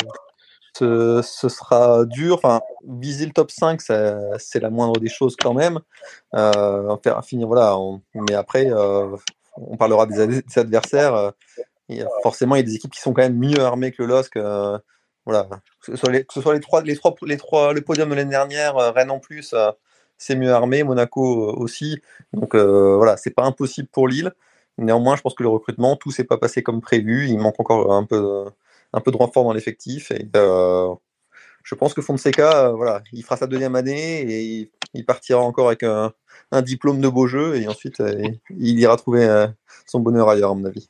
Ce, 0.78 1.22
sera 1.24 2.06
dur. 2.06 2.42
Viser 2.88 3.26
le 3.26 3.32
top 3.32 3.52
5, 3.52 3.82
c'est 3.82 4.60
la 4.60 4.70
moindre 4.70 5.00
des 5.00 5.10
choses 5.10 5.36
quand 5.36 5.54
même. 5.54 5.80
Euh, 6.36 6.96
faire, 7.04 7.24
finir, 7.24 7.48
voilà. 7.48 7.78
mais 8.14 8.34
après, 8.34 8.72
euh, 8.72 9.16
on 9.58 9.78
parlera 9.78 10.06
des, 10.06 10.42
adversaires. 10.56 11.34
forcément, 12.24 12.56
il 12.56 12.60
y 12.60 12.62
a 12.62 12.66
des 12.66 12.76
équipes 12.76 12.94
qui 12.94 13.02
sont 13.02 13.14
quand 13.14 13.24
même 13.24 13.38
mieux 13.38 13.60
armées 13.60 13.92
que 13.92 14.04
le 14.04 14.10
LOSC. 14.10 14.38
voilà. 15.26 15.48
Que 15.86 15.92
ce 15.92 15.96
soit 15.96 16.12
les, 16.12 16.26
les 16.54 16.60
trois, 16.60 16.82
les 16.84 16.96
trois, 16.96 17.16
les 17.24 17.38
trois, 17.38 17.74
le 17.74 17.82
podium 17.82 18.10
de 18.10 18.16
l'année 18.16 18.32
dernière, 18.32 18.76
Rennes 18.76 19.12
en 19.12 19.20
plus 19.20 19.54
c'est 20.18 20.36
mieux 20.36 20.52
armé, 20.52 20.84
Monaco 20.84 21.50
euh, 21.50 21.54
aussi. 21.54 22.00
Donc 22.34 22.56
euh, 22.56 22.96
voilà, 22.98 23.18
c'est 23.18 23.32
pas 23.32 23.44
impossible 23.44 23.88
pour 23.92 24.08
Lille. 24.08 24.32
Néanmoins, 24.78 25.16
je 25.16 25.22
pense 25.22 25.36
que 25.36 25.44
le 25.44 25.50
recrutement, 25.50 25.96
tout 25.96 26.12
s'est 26.12 26.24
pas 26.24 26.38
passé 26.38 26.64
comme 26.64 26.82
prévu. 26.82 27.28
Il 27.28 27.38
manque 27.40 27.60
encore 27.60 27.94
un 27.94 28.06
peu, 28.06 28.46
un 28.94 29.02
peu 29.02 29.12
de 29.12 29.18
renfort 29.18 29.44
dans 29.44 29.54
l'effectif. 29.54 30.12
Et 30.12 30.30
euh, 30.36 30.94
je 31.64 31.76
pense 31.76 31.94
que 31.94 32.02
Fonseca, 32.02 32.72
voilà, 32.72 33.02
il 33.12 33.24
fera 33.24 33.38
sa 33.38 33.48
deuxième 33.48 33.76
année 33.76 34.22
et 34.22 34.70
il, 34.94 35.06
partira 35.06 35.42
encore 35.42 35.68
avec 35.68 35.84
un, 35.84 36.14
diplôme 36.62 37.02
de 37.02 37.08
beau 37.08 37.26
jeu 37.26 37.56
et 37.56 37.68
ensuite 37.68 38.04
il 38.52 38.80
ira 38.80 38.96
trouver 38.96 39.48
son 39.86 40.00
bonheur 40.00 40.30
ailleurs, 40.30 40.52
à 40.52 40.56
mon 40.56 40.66
avis. 40.66 40.88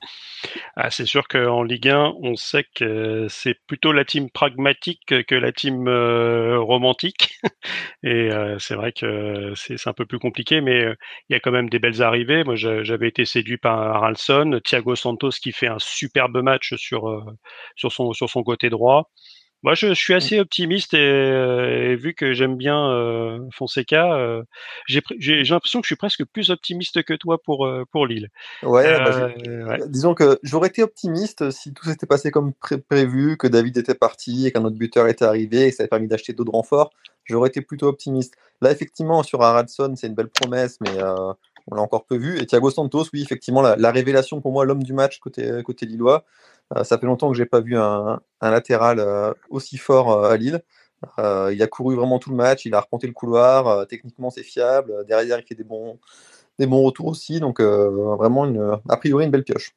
Ah, 0.75 0.89
c'est 0.89 1.05
sûr 1.05 1.27
qu'en 1.27 1.63
Ligue 1.63 1.89
1, 1.89 2.13
on 2.21 2.35
sait 2.35 2.65
que 2.75 3.27
c'est 3.29 3.55
plutôt 3.67 3.91
la 3.91 4.05
team 4.05 4.29
pragmatique 4.29 5.01
que 5.05 5.35
la 5.35 5.51
team 5.51 5.87
euh, 5.87 6.59
romantique. 6.59 7.39
Et 8.03 8.31
euh, 8.31 8.57
c'est 8.59 8.75
vrai 8.75 8.91
que 8.91 9.53
c'est 9.55 9.87
un 9.87 9.93
peu 9.93 10.05
plus 10.05 10.19
compliqué, 10.19 10.61
mais 10.61 10.83
euh, 10.83 10.95
il 11.29 11.33
y 11.33 11.35
a 11.35 11.39
quand 11.39 11.51
même 11.51 11.69
des 11.69 11.79
belles 11.79 12.01
arrivées. 12.01 12.43
Moi, 12.43 12.55
j'avais 12.55 13.07
été 13.07 13.25
séduit 13.25 13.57
par 13.57 13.79
Haralson, 13.79 14.59
Thiago 14.63 14.95
Santos 14.95 15.31
qui 15.41 15.51
fait 15.51 15.67
un 15.67 15.79
superbe 15.79 16.41
match 16.41 16.75
sur, 16.75 17.23
sur, 17.75 17.91
son, 17.91 18.13
sur 18.13 18.29
son 18.29 18.43
côté 18.43 18.69
droit. 18.69 19.11
Moi, 19.63 19.75
je, 19.75 19.93
suis 19.93 20.13
assez 20.13 20.39
optimiste 20.39 20.93
et, 20.93 21.95
vu 21.95 22.13
que 22.13 22.33
j'aime 22.33 22.57
bien 22.57 23.39
Fonseca, 23.53 24.43
j'ai 24.87 25.01
l'impression 25.43 25.79
que 25.79 25.85
je 25.85 25.89
suis 25.89 25.95
presque 25.95 26.25
plus 26.25 26.49
optimiste 26.49 27.03
que 27.03 27.13
toi 27.13 27.41
pour, 27.41 27.69
pour 27.91 28.07
Lille. 28.07 28.29
Ouais, 28.61 28.97
bah, 28.97 29.77
disons 29.87 30.13
que 30.13 30.39
j'aurais 30.43 30.67
été 30.67 30.83
optimiste 30.83 31.49
si 31.51 31.73
tout 31.73 31.85
s'était 31.85 32.05
passé 32.05 32.29
comme 32.29 32.53
prévu, 32.89 33.37
que 33.37 33.47
David 33.47 33.77
était 33.77 33.95
parti 33.95 34.47
et 34.47 34.51
qu'un 34.51 34.65
autre 34.65 34.77
buteur 34.77 35.07
était 35.07 35.25
arrivé 35.25 35.63
et 35.63 35.69
que 35.69 35.75
ça 35.75 35.83
avait 35.83 35.89
permis 35.89 36.07
d'acheter 36.07 36.33
d'autres 36.33 36.51
renforts. 36.51 36.91
J'aurais 37.25 37.49
été 37.49 37.61
plutôt 37.61 37.87
optimiste. 37.87 38.35
Là, 38.61 38.71
effectivement, 38.71 39.23
sur 39.23 39.41
Aradson, 39.41 39.93
c'est 39.95 40.07
une 40.07 40.15
belle 40.15 40.29
promesse, 40.29 40.77
mais 40.81 41.01
on 41.71 41.75
l'a 41.75 41.81
encore 41.81 42.05
peu 42.05 42.17
vu. 42.17 42.39
Et 42.39 42.45
Thiago 42.45 42.69
Santos, 42.69 43.05
oui, 43.13 43.21
effectivement, 43.21 43.61
la, 43.61 43.91
révélation 43.91 44.41
pour 44.41 44.51
moi, 44.51 44.65
l'homme 44.65 44.83
du 44.83 44.93
match 44.93 45.19
côté, 45.19 45.61
côté 45.63 45.85
Lillois. 45.85 46.25
Euh, 46.75 46.83
ça 46.83 46.97
fait 46.97 47.05
longtemps 47.05 47.29
que 47.29 47.37
j'ai 47.37 47.45
pas 47.45 47.61
vu 47.61 47.77
un, 47.77 48.21
latéral 48.41 48.99
euh, 48.99 49.33
aussi 49.49 49.77
fort 49.77 50.11
euh, 50.11 50.31
à 50.31 50.37
Lille. 50.37 50.61
il 51.17 51.61
a 51.61 51.67
couru 51.67 51.95
vraiment 51.95 52.19
tout 52.19 52.29
le 52.29 52.35
match, 52.35 52.65
il 52.65 52.73
a 52.73 52.81
remonté 52.81 53.07
le 53.07 53.13
couloir, 53.13 53.85
techniquement 53.87 54.29
c'est 54.29 54.43
fiable, 54.43 55.05
derrière 55.05 55.37
il 55.37 55.45
fait 55.45 55.55
des 55.55 55.65
bons, 55.65 55.99
des 56.59 56.65
bons 56.65 56.81
retours 56.81 57.07
aussi, 57.07 57.41
donc 57.41 57.59
vraiment 57.59 58.79
a 58.87 58.97
priori 58.97 59.25
une 59.25 59.31
belle 59.31 59.43
pioche. 59.43 59.75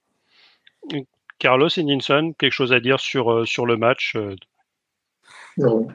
Carlos 1.38 1.68
et 1.76 1.82
Ninson, 1.82 2.32
quelque 2.38 2.52
chose 2.52 2.72
à 2.72 2.78
dire 2.78 3.00
sur, 3.00 3.46
sur 3.46 3.66
le 3.66 3.76
match 3.76 4.16
Non. 5.58 5.88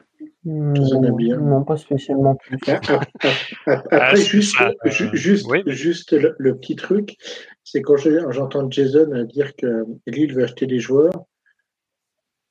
Non, 0.44 1.64
pas 1.64 1.76
spécialement. 1.76 2.36
Après, 3.66 3.80
ah, 3.92 4.14
juste, 4.16 4.56
juste, 5.12 5.46
juste 5.66 6.12
le, 6.12 6.56
petit 6.56 6.74
truc, 6.74 7.16
c'est 7.62 7.80
quand 7.80 7.96
j'entends 7.96 8.68
Jason 8.68 9.24
dire 9.24 9.54
que 9.54 9.84
Lille 10.06 10.34
veut 10.34 10.44
acheter 10.44 10.66
des 10.66 10.80
joueurs, 10.80 11.26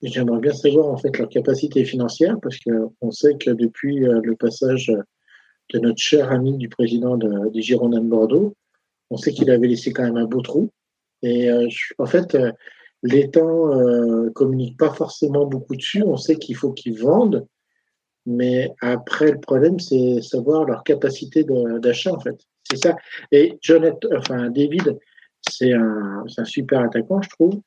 j'aimerais 0.02 0.39
bien 0.39 0.54
savoir 0.54 0.88
en 0.88 0.97
fait 0.97 1.17
leur 1.17 1.28
capacité 1.28 1.84
financière, 1.84 2.38
parce 2.41 2.58
qu'on 2.60 3.12
sait 3.12 3.38
que 3.38 3.52
depuis 3.52 4.06
euh, 4.06 4.21
le 4.24 4.36
passage 4.36 4.91
de 5.74 5.80
notre 5.80 6.00
cher 6.00 6.32
ami 6.32 6.58
du 6.58 6.69
président 6.69 7.17
des 7.17 7.62
Girondins 7.62 8.02
de 8.02 8.10
Bordeaux, 8.10 8.56
on 9.10 9.17
sait 9.17 9.34
qu'il 9.34 9.52
avait 9.52 9.67
laissé 9.67 9.91
quand 9.91 10.04
même 10.04 10.17
un 10.17 10.26
beau 10.26 10.41
trou. 10.41 10.69
Et 11.24 11.52
euh, 11.52 11.67
en 11.97 12.06
fait, 12.06 12.38
euh, 13.03 13.07
l'État 13.07 13.41
ne 13.41 14.29
communique 14.29 14.77
pas 14.77 14.93
forcément 14.93 15.45
beaucoup 15.45 15.75
dessus. 15.75 16.03
On 16.03 16.17
sait 16.17 16.35
qu'il 16.35 16.55
faut 16.55 16.71
qu'ils 16.71 16.99
vendent 16.99 17.47
mais 18.25 18.73
après, 18.81 19.31
le 19.31 19.39
problème, 19.39 19.79
c'est 19.79 20.21
savoir 20.21 20.65
leur 20.65 20.83
capacité 20.83 21.43
d'achat, 21.79 22.13
en 22.13 22.19
fait. 22.19 22.37
C'est 22.69 22.77
ça. 22.77 22.95
Et 23.31 23.57
Jonathan, 23.61 24.09
enfin, 24.15 24.49
David, 24.49 24.99
c'est 25.49 25.73
un, 25.73 26.23
un, 26.37 26.45
super 26.45 26.81
attaquant, 26.81 27.21
je 27.21 27.29
trouve. 27.29 27.61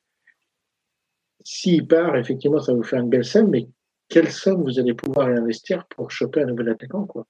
S'il 1.45 1.87
part, 1.87 2.17
effectivement, 2.17 2.61
ça 2.61 2.73
vous 2.73 2.85
fait 2.85 2.97
une 2.97 3.11
belle 3.11 3.25
somme, 3.25 3.51
mais 3.51 3.67
quelle 4.09 4.31
somme 4.31 4.63
vous 4.63 4.79
allez 4.79 4.95
pouvoir 4.95 5.29
investir 5.29 5.85
pour 5.89 6.11
choper 6.11 6.43
un 6.43 6.47
nouvel 6.47 6.71
attaquant, 6.71 7.05
quoi? 7.05 7.27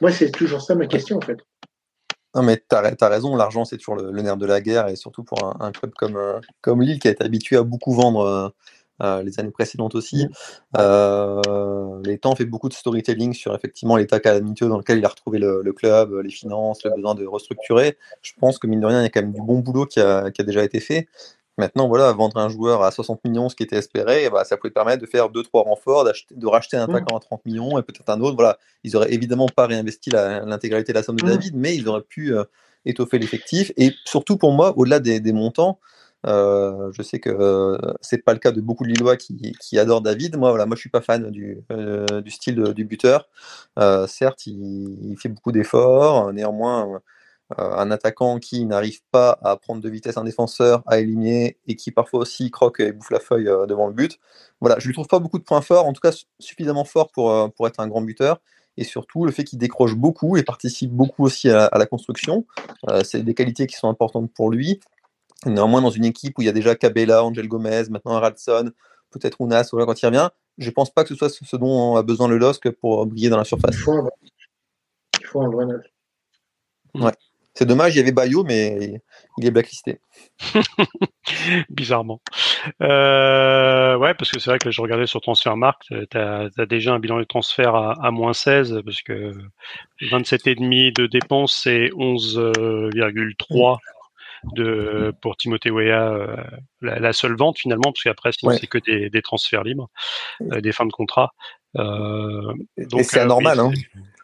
Moi, 0.00 0.12
c'est 0.12 0.30
toujours 0.30 0.62
ça 0.62 0.76
ma 0.76 0.86
question, 0.86 1.16
en 1.16 1.20
fait. 1.20 1.38
Non, 2.34 2.42
mais 2.42 2.58
tu 2.58 2.76
as, 2.76 3.08
raison, 3.08 3.34
l'argent, 3.34 3.64
c'est 3.64 3.76
toujours 3.76 3.96
le, 3.96 4.22
nerf 4.22 4.36
de 4.36 4.46
la 4.46 4.60
guerre, 4.60 4.88
et 4.88 4.96
surtout 4.96 5.24
pour 5.24 5.38
un, 5.60 5.72
club 5.72 5.92
comme, 5.96 6.16
euh, 6.16 6.40
comme 6.60 6.80
Lille, 6.82 7.00
qui 7.00 7.08
a 7.08 7.10
été 7.10 7.24
habitué 7.24 7.56
à 7.56 7.62
beaucoup 7.62 7.92
vendre. 7.92 8.20
Euh, 8.20 8.48
euh, 9.02 9.22
les 9.22 9.40
années 9.40 9.50
précédentes 9.50 9.94
aussi. 9.94 10.28
Euh, 10.76 11.40
les 12.04 12.18
temps 12.18 12.34
fait 12.34 12.44
beaucoup 12.44 12.68
de 12.68 12.74
storytelling 12.74 13.32
sur 13.32 13.54
effectivement 13.54 13.96
l'état 13.96 14.20
calamiteux 14.20 14.68
dans 14.68 14.76
lequel 14.76 14.98
il 14.98 15.04
a 15.06 15.08
retrouvé 15.08 15.38
le, 15.38 15.72
club, 15.72 16.12
les 16.22 16.30
finances, 16.30 16.84
le 16.84 16.90
besoin 16.94 17.14
de 17.14 17.24
restructurer. 17.24 17.96
Je 18.20 18.32
pense 18.38 18.58
que 18.58 18.66
mine 18.66 18.80
de 18.80 18.86
rien, 18.86 19.00
il 19.00 19.04
y 19.04 19.06
a 19.06 19.08
quand 19.08 19.22
même 19.22 19.32
du 19.32 19.40
bon 19.40 19.60
boulot 19.60 19.86
qui 19.86 20.00
a, 20.00 20.30
déjà 20.30 20.62
été 20.64 20.80
fait. 20.80 21.08
Maintenant, 21.60 21.88
voilà, 21.88 22.10
vendre 22.12 22.38
un 22.38 22.48
joueur 22.48 22.82
à 22.82 22.90
60 22.90 23.22
millions, 23.24 23.48
ce 23.50 23.54
qui 23.54 23.62
était 23.62 23.76
espéré, 23.76 24.30
bah, 24.30 24.44
ça 24.44 24.56
pouvait 24.56 24.70
permettre 24.70 25.02
de 25.02 25.06
faire 25.06 25.28
2-3 25.28 25.62
renforts, 25.64 26.04
de 26.04 26.46
racheter 26.46 26.78
un 26.78 26.84
attaquant 26.84 27.18
à 27.18 27.20
30 27.20 27.44
millions 27.44 27.78
et 27.78 27.82
peut-être 27.82 28.08
un 28.08 28.20
autre. 28.20 28.34
Voilà, 28.34 28.58
ils 28.82 28.96
auraient 28.96 29.12
évidemment 29.12 29.46
pas 29.46 29.66
réinvesti 29.66 30.10
l'intégralité 30.10 30.92
de 30.92 30.98
la 30.98 31.02
somme 31.02 31.16
de 31.16 31.26
David, 31.26 31.54
mais 31.54 31.76
ils 31.76 31.86
auraient 31.86 32.00
pu 32.00 32.34
euh, 32.34 32.44
étoffer 32.84 33.18
l'effectif. 33.18 33.72
Et 33.76 33.92
surtout 34.04 34.36
pour 34.36 34.52
moi, 34.52 34.76
au-delà 34.76 35.00
des, 35.00 35.32
montants, 35.32 35.78
euh, 36.26 36.90
je 36.92 37.02
sais 37.02 37.18
que 37.18 37.30
euh, 37.30 37.78
c'est 38.00 38.24
pas 38.24 38.32
le 38.32 38.38
cas 38.38 38.52
de 38.52 38.60
beaucoup 38.60 38.84
de 38.84 38.88
Lillois 38.88 39.16
qui, 39.16 39.52
qui 39.60 39.78
adorent 39.78 40.02
David. 40.02 40.36
Moi, 40.36 40.50
voilà, 40.50 40.66
moi, 40.66 40.76
je 40.76 40.80
suis 40.80 40.90
pas 40.90 41.00
fan 41.00 41.30
du, 41.30 41.62
euh, 41.70 42.20
du 42.22 42.30
style 42.30 42.56
du 42.74 42.84
buteur. 42.84 43.28
certes, 44.06 44.46
il, 44.46 45.16
fait 45.18 45.28
beaucoup 45.28 45.52
d'efforts. 45.52 46.32
Néanmoins, 46.32 47.00
un 47.58 47.90
attaquant 47.90 48.38
qui 48.38 48.64
n'arrive 48.64 49.00
pas 49.10 49.38
à 49.42 49.56
prendre 49.56 49.80
de 49.80 49.88
vitesse 49.88 50.16
un 50.16 50.24
défenseur, 50.24 50.82
à 50.86 50.98
éliminer 51.00 51.58
et 51.66 51.76
qui 51.76 51.90
parfois 51.90 52.20
aussi 52.20 52.50
croque 52.50 52.80
et 52.80 52.92
bouffe 52.92 53.10
la 53.10 53.20
feuille 53.20 53.50
devant 53.68 53.86
le 53.86 53.92
but. 53.92 54.18
Voilà, 54.60 54.78
je 54.78 54.86
lui 54.86 54.94
trouve 54.94 55.08
pas 55.08 55.18
beaucoup 55.18 55.38
de 55.38 55.44
points 55.44 55.60
forts, 55.60 55.86
en 55.86 55.92
tout 55.92 56.00
cas 56.00 56.12
suffisamment 56.38 56.84
forts 56.84 57.10
pour, 57.10 57.52
pour 57.52 57.66
être 57.66 57.80
un 57.80 57.88
grand 57.88 58.02
buteur 58.02 58.40
et 58.76 58.84
surtout 58.84 59.24
le 59.24 59.32
fait 59.32 59.44
qu'il 59.44 59.58
décroche 59.58 59.94
beaucoup 59.94 60.36
et 60.36 60.42
participe 60.42 60.90
beaucoup 60.90 61.24
aussi 61.24 61.50
à, 61.50 61.64
à 61.66 61.78
la 61.78 61.86
construction. 61.86 62.46
c'est 63.04 63.22
des 63.22 63.34
qualités 63.34 63.66
qui 63.66 63.76
sont 63.76 63.88
importantes 63.88 64.30
pour 64.32 64.50
lui. 64.50 64.80
Néanmoins, 65.46 65.80
dans 65.80 65.90
une 65.90 66.04
équipe 66.04 66.38
où 66.38 66.42
il 66.42 66.46
y 66.46 66.48
a 66.48 66.52
déjà 66.52 66.74
Cabella, 66.74 67.24
Angel 67.24 67.48
Gomez, 67.48 67.84
maintenant 67.90 68.20
Radson, 68.20 68.72
peut-être 69.10 69.40
Ounas, 69.40 69.70
quand 69.72 70.02
il 70.02 70.06
revient, 70.06 70.28
je 70.58 70.66
ne 70.66 70.72
pense 70.72 70.90
pas 70.90 71.02
que 71.02 71.08
ce 71.08 71.14
soit 71.14 71.30
ce 71.30 71.56
dont 71.56 71.96
a 71.96 72.02
besoin 72.02 72.28
le 72.28 72.36
LOSC 72.36 72.70
pour 72.70 73.06
briller 73.06 73.30
dans 73.30 73.38
la 73.38 73.44
surface. 73.44 73.74
Il 73.74 75.26
faut 75.26 75.42
un, 75.42 75.50
vrai 75.50 75.66
neuf. 75.66 75.82
Ouais. 76.94 77.12
C'est 77.60 77.66
dommage, 77.66 77.94
il 77.94 77.98
y 77.98 78.00
avait 78.00 78.10
Bayo, 78.10 78.42
mais 78.42 79.02
il 79.36 79.46
est 79.46 79.50
blacklisté. 79.50 80.00
Bizarrement. 81.68 82.22
Euh, 82.80 83.98
ouais, 83.98 84.14
parce 84.14 84.30
que 84.30 84.40
c'est 84.40 84.48
vrai 84.48 84.58
que 84.58 84.70
je 84.70 84.80
regardais 84.80 85.06
sur 85.06 85.20
Transfermarkt, 85.20 85.82
tu 86.10 86.16
as, 86.16 86.48
déjà 86.64 86.94
un 86.94 86.98
bilan 86.98 87.18
de 87.18 87.24
transfert 87.24 87.74
à, 87.74 88.10
moins 88.12 88.32
16, 88.32 88.80
parce 88.82 89.02
que 89.02 89.34
27,5 90.00 90.94
de 90.94 91.06
dépenses, 91.06 91.60
c'est 91.62 91.90
11,3 91.90 93.76
de 94.54 95.12
pour 95.20 95.36
Timothée 95.36 95.70
Weah 95.70 96.12
euh, 96.14 96.34
la, 96.80 97.12
seule 97.12 97.36
vente 97.36 97.58
finalement 97.58 97.92
parce 97.92 98.04
qu'après 98.04 98.32
sinon 98.32 98.56
c'est 98.58 98.68
que 98.68 98.78
des, 98.78 99.20
transferts 99.20 99.64
libres, 99.64 99.90
euh, 100.50 100.62
des 100.62 100.72
fins 100.72 100.86
de 100.86 100.92
contrat. 100.92 101.34
Euh, 101.76 102.54
donc 102.78 103.04
c'est 103.04 103.20
anormal. 103.20 103.60
hein. 103.60 103.70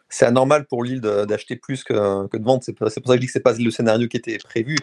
C'est 0.09 0.25
anormal 0.25 0.65
pour 0.65 0.83
Lille 0.83 1.01
d'acheter 1.01 1.55
plus 1.55 1.83
que, 1.83 2.27
que, 2.27 2.37
de 2.37 2.43
vendre. 2.43 2.63
C'est 2.63 2.73
pour 2.73 2.89
ça 2.89 3.01
que 3.01 3.13
je 3.13 3.19
dis 3.19 3.25
que 3.25 3.31
c'est 3.31 3.41
pas 3.41 3.53
le 3.53 3.71
scénario 3.71 4.07
qui 4.07 4.17
était 4.17 4.37
prévu. 4.37 4.77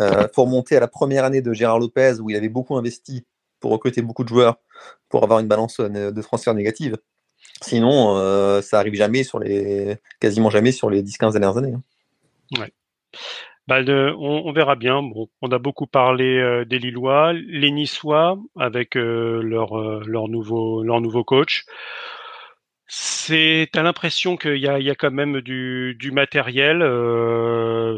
Euh, 0.00 0.26
faut 0.34 0.44
remonter 0.44 0.76
à 0.76 0.80
la 0.80 0.88
première 0.88 1.24
année 1.24 1.42
de 1.42 1.52
Gérard 1.52 1.78
Lopez 1.78 2.14
où 2.20 2.30
il 2.30 2.36
avait 2.36 2.48
beaucoup 2.48 2.76
investi 2.76 3.26
pour 3.60 3.72
recruter 3.72 4.00
beaucoup 4.00 4.24
de 4.24 4.28
joueurs 4.28 4.56
pour 5.10 5.22
avoir 5.22 5.40
une 5.40 5.48
balance 5.48 5.80
de 5.80 6.22
transfert 6.22 6.54
négative. 6.54 6.96
Sinon, 7.60 8.62
ça 8.62 8.78
arrive 8.78 8.94
jamais 8.94 9.22
sur 9.22 9.38
les, 9.38 9.96
quasiment 10.18 10.48
jamais 10.48 10.72
sur 10.72 10.88
les 10.88 11.02
10-15 11.02 11.32
dernières 11.32 11.56
années. 11.58 11.74
Hein. 11.74 11.82
Ouais. 12.58 12.72
Bah, 13.70 13.82
on, 13.86 14.42
on, 14.46 14.52
verra 14.52 14.74
bien. 14.74 15.00
Bon, 15.00 15.28
on 15.42 15.52
a 15.52 15.58
beaucoup 15.60 15.86
parlé 15.86 16.38
euh, 16.38 16.64
des 16.64 16.80
Lillois, 16.80 17.32
les 17.32 17.70
Niçois 17.70 18.36
avec 18.58 18.96
euh, 18.96 19.40
leur 19.42 19.78
euh, 19.78 20.02
leur 20.06 20.26
nouveau 20.26 20.82
leur 20.82 21.00
nouveau 21.00 21.22
coach. 21.22 21.64
C'est 22.92 23.68
t'as 23.72 23.82
l'impression 23.84 24.36
qu'il 24.36 24.56
y 24.56 24.66
a 24.66 24.80
il 24.80 24.84
y 24.84 24.90
a 24.90 24.96
quand 24.96 25.12
même 25.12 25.40
du 25.42 25.94
du 25.98 26.10
matériel. 26.10 26.82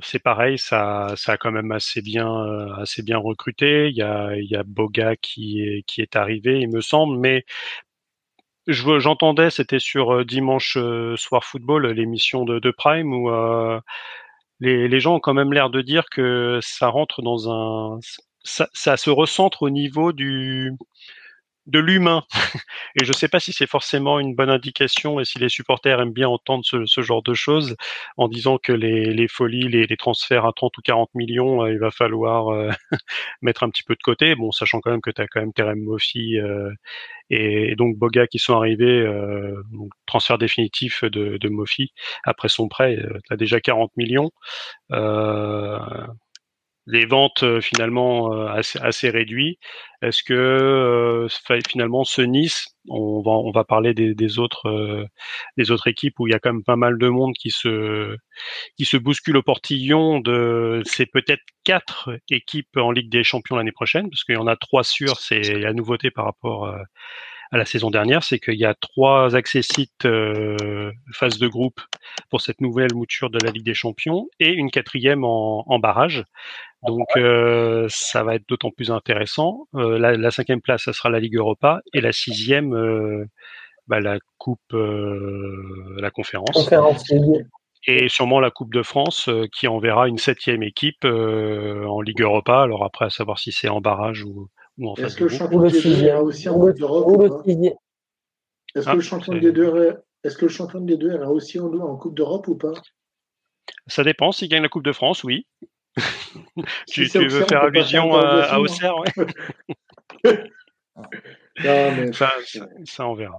c'est 0.03 0.19
pareil, 0.23 0.59
ça 0.59 1.15
ça 1.17 1.33
a 1.33 1.37
quand 1.39 1.51
même 1.51 1.73
assez 1.73 2.03
bien 2.03 2.29
assez 2.77 3.03
bien 3.03 3.17
recruté. 3.17 3.89
Il 3.89 3.97
y 3.97 4.03
a 4.03 4.37
il 4.37 4.45
y 4.51 4.55
a 4.57 4.63
Boga 4.65 5.17
qui 5.17 5.63
est 5.63 5.83
qui 5.87 6.03
est 6.03 6.15
arrivé, 6.17 6.61
il 6.61 6.69
me 6.71 6.83
semble, 6.83 7.19
mais 7.19 7.45
je 8.67 8.99
j'entendais, 9.01 9.51
c'était 9.51 9.79
sur 9.79 10.25
dimanche 10.25 10.77
soir 11.17 11.45
football, 11.45 11.87
l'émission 11.89 12.45
de, 12.45 12.59
de 12.59 12.71
Prime 12.71 13.13
où 13.15 13.31
les, 14.61 15.01
gens 15.01 15.17
ont 15.17 15.21
quand 15.21 15.35
même 15.35 15.53
l'air 15.53 15.71
de 15.71 15.83
dire 15.83 16.05
que 16.11 16.59
ça 16.63 16.89
rentre 16.89 17.23
dans 17.23 17.51
un, 17.51 17.99
ça, 18.45 18.69
ça 18.73 18.97
se 18.97 19.11
recentre 19.11 19.63
au 19.63 19.71
niveau 19.71 20.13
du 20.13 20.73
de 21.67 21.79
l'humain. 21.79 22.25
Et 23.01 23.05
je 23.05 23.11
ne 23.11 23.15
sais 23.15 23.29
pas 23.29 23.41
si 23.41 23.53
c'est 23.53 23.67
forcément 23.67 24.19
une 24.19 24.35
bonne 24.35 24.51
indication 24.51 25.21
et 25.21 25.25
si 25.25 25.39
les 25.39 25.49
supporters 25.49 26.01
aiment 26.01 26.13
bien 26.13 26.29
entendre 26.29 26.65
ce, 26.65 27.03
genre 27.03 27.23
de 27.23 27.35
choses 27.35 27.77
en 28.17 28.29
disant 28.29 28.59
que 28.59 28.73
les, 28.73 29.29
folies, 29.29 29.69
les, 29.69 29.97
transferts 29.97 30.45
à 30.45 30.53
30 30.53 30.77
ou 30.79 30.83
40 30.83 31.11
millions, 31.15 31.63
euh, 31.63 31.73
il 31.73 31.79
va 31.79 31.91
falloir 31.91 32.49
euh, 32.49 32.71
mettre 33.43 33.63
un 33.63 33.71
petit 33.71 33.83
peu 33.83 33.95
de 33.95 34.03
côté. 34.03 34.35
Bon, 34.35 34.51
sachant 34.53 34.81
quand 34.81 34.91
même 34.91 35.01
que 35.01 35.11
tu 35.11 35.23
as 35.23 35.27
quand 35.27 35.41
même 35.41 35.53
Terem 35.53 35.81
Moffi 35.81 36.39
euh, 36.39 36.71
et, 37.31 37.75
donc 37.77 37.97
Boga 37.97 38.27
qui 38.27 38.39
sont 38.39 38.55
arrivés, 38.57 39.05
donc, 39.73 39.91
transfert 40.07 40.39
définitif 40.39 41.05
de, 41.05 41.39
de 41.39 41.51
après 42.25 42.49
son 42.49 42.69
prêt, 42.69 42.99
tu 43.27 43.33
as 43.33 43.37
déjà 43.37 43.61
40 43.61 43.93
millions 43.97 44.31
les 46.87 47.07
ventes 47.07 47.43
euh, 47.43 47.61
finalement 47.61 48.33
euh, 48.33 48.47
assez, 48.49 48.79
assez 48.81 49.11
réduites. 49.11 49.59
Est-ce 50.03 50.23
que 50.25 50.33
euh, 50.35 51.29
finalement 51.69 52.05
ce 52.05 52.23
Nice, 52.23 52.67
on 52.89 53.23
va 53.23 53.33
on 53.33 53.53
va 53.53 53.65
parler 53.65 53.95
des, 53.95 54.15
des 54.15 54.39
autres 54.39 55.07
des 55.57 55.71
autres 55.71 55.87
équipes 55.87 56.19
où 56.19 56.27
il 56.27 56.33
y 56.33 56.35
a 56.35 56.41
quand 56.41 56.53
même 56.53 56.65
pas 56.65 56.77
mal 56.77 56.99
de 56.99 57.09
monde 57.09 57.35
qui 57.35 57.51
se 57.51 58.17
qui 58.77 58.85
se 58.85 58.97
bouscule 58.97 59.37
au 59.37 59.43
portillon 59.43 60.19
de 60.21 60.83
c'est 60.85 61.07
peut-être 61.07 61.43
quatre 61.65 62.11
équipes 62.31 62.77
en 62.77 62.91
Ligue 62.91 63.11
des 63.11 63.23
Champions 63.23 63.57
l'année 63.57 63.73
prochaine 63.73 64.11
parce 64.11 64.25
qu'il 64.25 64.35
y 64.35 64.39
en 64.39 64.49
a 64.49 64.57
trois 64.57 64.83
sûres, 64.83 65.19
c'est 65.21 65.41
la 65.41 65.73
nouveauté 65.73 66.11
par 66.11 66.25
rapport 66.25 66.75
à 67.53 67.59
la 67.59 67.67
saison 67.67 67.91
dernière, 67.91 68.25
c'est 68.25 68.39
qu'il 68.39 68.59
y 68.59 68.65
a 68.65 68.75
trois 68.75 69.37
accessites 69.37 70.07
euh, 70.07 70.91
phase 71.13 71.39
de 71.39 71.47
groupe 71.47 71.83
pour 72.31 72.41
cette 72.41 72.63
nouvelle 72.63 72.95
mouture 72.95 73.29
de 73.29 73.39
la 73.45 73.51
Ligue 73.51 73.65
des 73.65 73.75
Champions 73.75 74.27
et 74.41 74.51
une 74.51 74.71
quatrième 74.71 75.23
en, 75.23 75.63
en 75.71 75.79
barrage. 75.79 76.25
Donc 76.87 77.07
euh, 77.17 77.87
ça 77.89 78.25
va 78.25 78.35
être 78.35 78.49
d'autant 78.49 78.71
plus 78.71 78.91
intéressant. 78.91 79.69
Euh, 79.75 79.99
la, 79.99 80.17
la, 80.17 80.31
cinquième 80.31 80.61
place, 80.61 80.85
ça 80.85 80.93
sera 80.93 81.11
la 81.11 81.21
Ligue 81.21 81.37
Europa 81.37 81.81
et 81.93 82.01
la 82.01 82.13
sixième, 82.13 82.75
euh, 82.75 83.25
bah, 83.87 84.01
la 84.01 84.19
Coupe, 84.39 84.61
euh, 84.73 85.97
la 85.99 86.11
conférence. 86.11 86.51
conférence. 86.53 87.05
Et 87.87 88.09
sûrement 88.09 88.41
la 88.41 88.51
Coupe 88.51 88.73
de 88.73 88.83
France 88.83 89.29
euh, 89.29 89.47
qui 89.53 89.69
enverra 89.69 90.09
une 90.09 90.19
septième 90.19 90.63
équipe 90.63 91.05
en 91.05 92.01
Ligue 92.01 92.23
Europa. 92.23 92.63
Alors 92.63 92.85
après, 92.85 93.07
à 93.07 93.11
savoir 93.11 93.39
si 93.39 93.53
c'est 93.53 93.69
en 93.69 93.81
barrage 93.81 94.25
ou, 94.25 94.49
ou 94.79 94.91
en 94.91 94.95
Est-ce 94.95 95.17
que 95.17 95.25
le 95.25 95.31
champion 95.31 95.63
des 95.63 95.81
deux 95.81 96.03
ira 96.03 96.23
aussi 96.23 96.49
en 96.49 96.59
Coupe 96.59 96.79
d'Europe 96.79 97.47
Est-ce 98.75 98.87
que 98.87 98.97
le 98.97 99.01
champion 99.01 99.35
des 99.35 99.53
deux 99.53 99.97
est-ce 100.25 100.37
que 100.37 100.45
le 100.45 100.51
champion 100.53 100.81
des 100.81 100.97
deux 100.97 101.13
ira 101.13 101.31
aussi 101.31 101.59
en, 101.59 101.73
en 101.73 101.97
Coupe 101.97 102.15
d'Europe 102.15 102.47
ou 102.47 102.57
pas? 102.57 102.75
Ça 103.87 104.05
dépend. 104.05 104.31
S'il 104.33 104.49
gagne 104.49 104.63
la 104.63 104.69
Coupe 104.69 104.85
de 104.85 104.93
France, 104.93 105.25
oui. 105.25 105.47
tu, 106.89 107.05
veux 107.05 107.45
faire 107.45 107.65
allusion 107.65 108.15
à, 108.15 108.45
à 108.45 108.59
Auxerre, 108.59 108.95
ouais. 108.99 109.11
ça, 112.13 112.33
ça, 112.85 113.07
on 113.07 113.15
verra. 113.15 113.39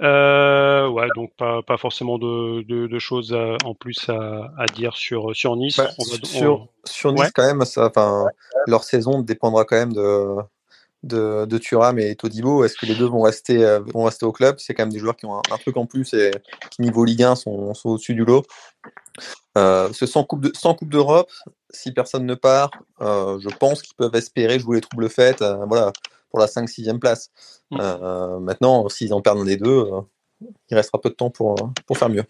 Euh, 0.00 0.88
ouais, 0.88 1.08
donc 1.16 1.34
pas, 1.36 1.60
pas 1.62 1.76
forcément 1.76 2.18
de, 2.18 2.62
de, 2.62 2.86
de 2.86 2.98
choses 2.98 3.34
à, 3.34 3.56
en 3.64 3.74
plus 3.74 4.08
à, 4.08 4.52
à, 4.56 4.66
dire 4.66 4.96
sur, 4.96 5.34
sur 5.34 5.56
Nice. 5.56 5.76
Bah, 5.76 5.90
on 5.98 6.04
va, 6.04 6.24
sur, 6.24 6.52
on... 6.52 6.68
sur, 6.84 7.12
Nice, 7.12 7.22
ouais. 7.22 7.30
quand 7.34 7.46
même, 7.46 7.64
ça, 7.64 7.90
leur 8.66 8.84
saison 8.84 9.20
dépendra 9.22 9.64
quand 9.64 9.76
même 9.76 9.92
de, 9.92 10.36
de, 11.02 11.46
de 11.46 11.58
Thuram 11.58 11.98
et 11.98 12.14
Todibo. 12.16 12.64
Est-ce 12.64 12.76
que 12.76 12.86
les 12.86 12.94
deux 12.94 13.06
vont 13.06 13.22
rester, 13.22 13.64
euh, 13.64 13.80
vont 13.80 14.04
rester 14.04 14.26
au 14.26 14.32
club? 14.32 14.56
C'est 14.58 14.74
quand 14.74 14.84
même 14.84 14.92
des 14.92 14.98
joueurs 14.98 15.16
qui 15.16 15.26
ont 15.26 15.36
un, 15.36 15.42
un, 15.52 15.56
truc 15.58 15.76
en 15.76 15.86
plus 15.86 16.12
et 16.14 16.30
qui, 16.70 16.82
niveau 16.82 17.04
Ligue 17.04 17.22
1, 17.22 17.36
sont, 17.36 17.74
sont 17.74 17.90
au-dessus 17.90 18.14
du 18.14 18.24
lot. 18.24 18.44
Euh, 19.56 19.92
ce 19.92 20.06
sans 20.06 20.24
Coupe, 20.24 20.42
de, 20.42 20.52
sans 20.54 20.74
coupe 20.74 20.90
d'Europe, 20.90 21.30
si 21.70 21.92
personne 21.92 22.24
ne 22.24 22.34
part, 22.34 22.70
euh, 23.00 23.38
je 23.40 23.48
pense 23.48 23.82
qu'ils 23.82 23.96
peuvent 23.96 24.14
espérer 24.14 24.58
jouer 24.58 24.76
les 24.76 24.80
troubles 24.80 25.08
faites 25.08 25.42
euh, 25.42 25.64
voilà, 25.66 25.92
pour 26.30 26.38
la 26.38 26.46
5-6e 26.46 26.98
place. 26.98 27.30
Mmh. 27.70 27.78
Euh, 27.80 28.38
maintenant, 28.38 28.88
s'ils 28.88 29.12
en 29.12 29.20
perdent 29.20 29.40
un 29.40 29.44
des 29.44 29.56
deux, 29.56 29.84
euh, 29.84 30.00
il 30.70 30.76
restera 30.76 31.00
peu 31.00 31.10
de 31.10 31.14
temps 31.14 31.30
pour, 31.30 31.56
pour 31.86 31.98
faire 31.98 32.08
mieux. 32.08 32.24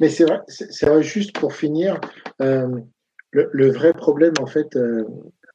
Mais 0.00 0.08
c'est 0.08 0.24
vrai, 0.24 0.40
c'est 0.48 0.86
vrai, 0.86 1.02
juste 1.02 1.32
pour 1.32 1.54
finir, 1.54 2.00
le, 2.38 2.82
le, 3.32 3.70
vrai 3.70 3.92
problème 3.92 4.32
en 4.40 4.46
fait 4.46 4.72
de 4.76 5.06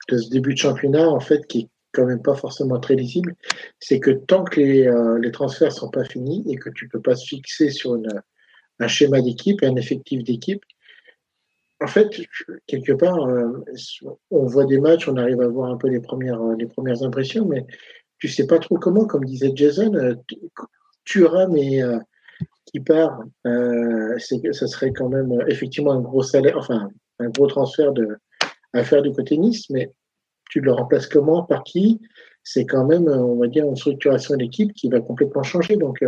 ce 0.07 0.29
début 0.29 0.53
de 0.53 0.59
championnat, 0.59 1.09
en 1.09 1.19
fait, 1.19 1.47
qui 1.47 1.61
est 1.61 1.69
quand 1.95 2.05
même 2.05 2.21
pas 2.21 2.35
forcément 2.35 2.79
très 2.79 2.95
lisible, 2.95 3.35
c'est 3.79 3.99
que 3.99 4.11
tant 4.11 4.43
que 4.43 4.59
les, 4.59 4.91
les 5.21 5.31
transferts 5.31 5.71
sont 5.71 5.89
pas 5.89 6.03
finis 6.03 6.43
et 6.49 6.57
que 6.57 6.69
tu 6.69 6.87
peux 6.89 7.01
pas 7.01 7.15
se 7.15 7.25
fixer 7.25 7.69
sur 7.69 7.95
une, 7.95 8.21
un 8.79 8.87
schéma 8.87 9.21
d'équipe 9.21 9.63
et 9.63 9.67
un 9.67 9.75
effectif 9.75 10.23
d'équipe, 10.23 10.63
en 11.81 11.87
fait, 11.87 12.09
quelque 12.67 12.93
part, 12.93 13.27
euh, 13.27 13.63
on 14.31 14.45
voit 14.45 14.65
des 14.65 14.79
matchs, 14.79 15.07
on 15.07 15.17
arrive 15.17 15.41
à 15.41 15.47
voir 15.47 15.71
un 15.71 15.77
peu 15.77 15.89
les 15.89 15.99
premières, 15.99 16.41
euh, 16.41 16.55
les 16.57 16.67
premières 16.67 17.03
impressions, 17.03 17.45
mais 17.45 17.65
tu 18.17 18.29
sais 18.29 18.47
pas 18.47 18.59
trop 18.59 18.77
comment, 18.77 19.05
comme 19.05 19.25
disait 19.25 19.51
Jason, 19.53 19.93
euh, 19.93 20.15
Thuram 21.03 21.55
et 21.57 21.83
qui 22.65 22.79
part, 22.79 23.21
que 23.43 24.51
ça 24.51 24.67
serait 24.67 24.91
quand 24.91 25.09
même 25.09 25.31
effectivement 25.47 25.91
un 25.91 26.01
gros 26.01 26.23
salaire, 26.23 26.57
enfin 26.57 26.89
un 27.19 27.29
gros 27.29 27.47
transfert 27.47 27.91
de, 27.93 28.17
à 28.73 28.83
faire 28.83 29.03
du 29.03 29.11
côté 29.11 29.37
Nice, 29.37 29.69
mais 29.69 29.91
tu 30.55 30.61
le 30.61 30.71
remplaces 30.71 31.07
comment, 31.07 31.43
par 31.43 31.65
qui 31.65 31.99
C'est 32.43 32.65
quand 32.65 32.85
même, 32.85 33.09
on 33.09 33.37
va 33.37 33.47
dire, 33.47 33.65
une 33.65 33.75
structuration 33.75 34.37
d'équipe 34.37 34.71
qui 34.71 34.87
va 34.87 35.01
complètement 35.01 35.43
changer. 35.43 35.75
Donc 35.75 36.01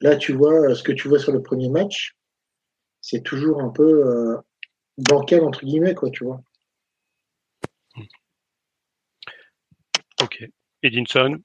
là, 0.00 0.16
tu 0.16 0.32
vois 0.32 0.74
ce 0.74 0.82
que 0.82 0.90
tu 0.90 1.06
vois 1.06 1.20
sur 1.20 1.30
le 1.30 1.40
premier 1.40 1.68
match, 1.68 2.16
c'est 3.00 3.22
toujours 3.22 3.62
un 3.62 3.68
peu 3.68 4.08
euh, 4.08 4.38
bancal 4.98 5.44
entre 5.44 5.64
guillemets, 5.64 5.94
quoi, 5.94 6.10
tu 6.10 6.24
vois. 6.24 6.42
Ok. 10.20 10.44
Edinson, 10.82 11.38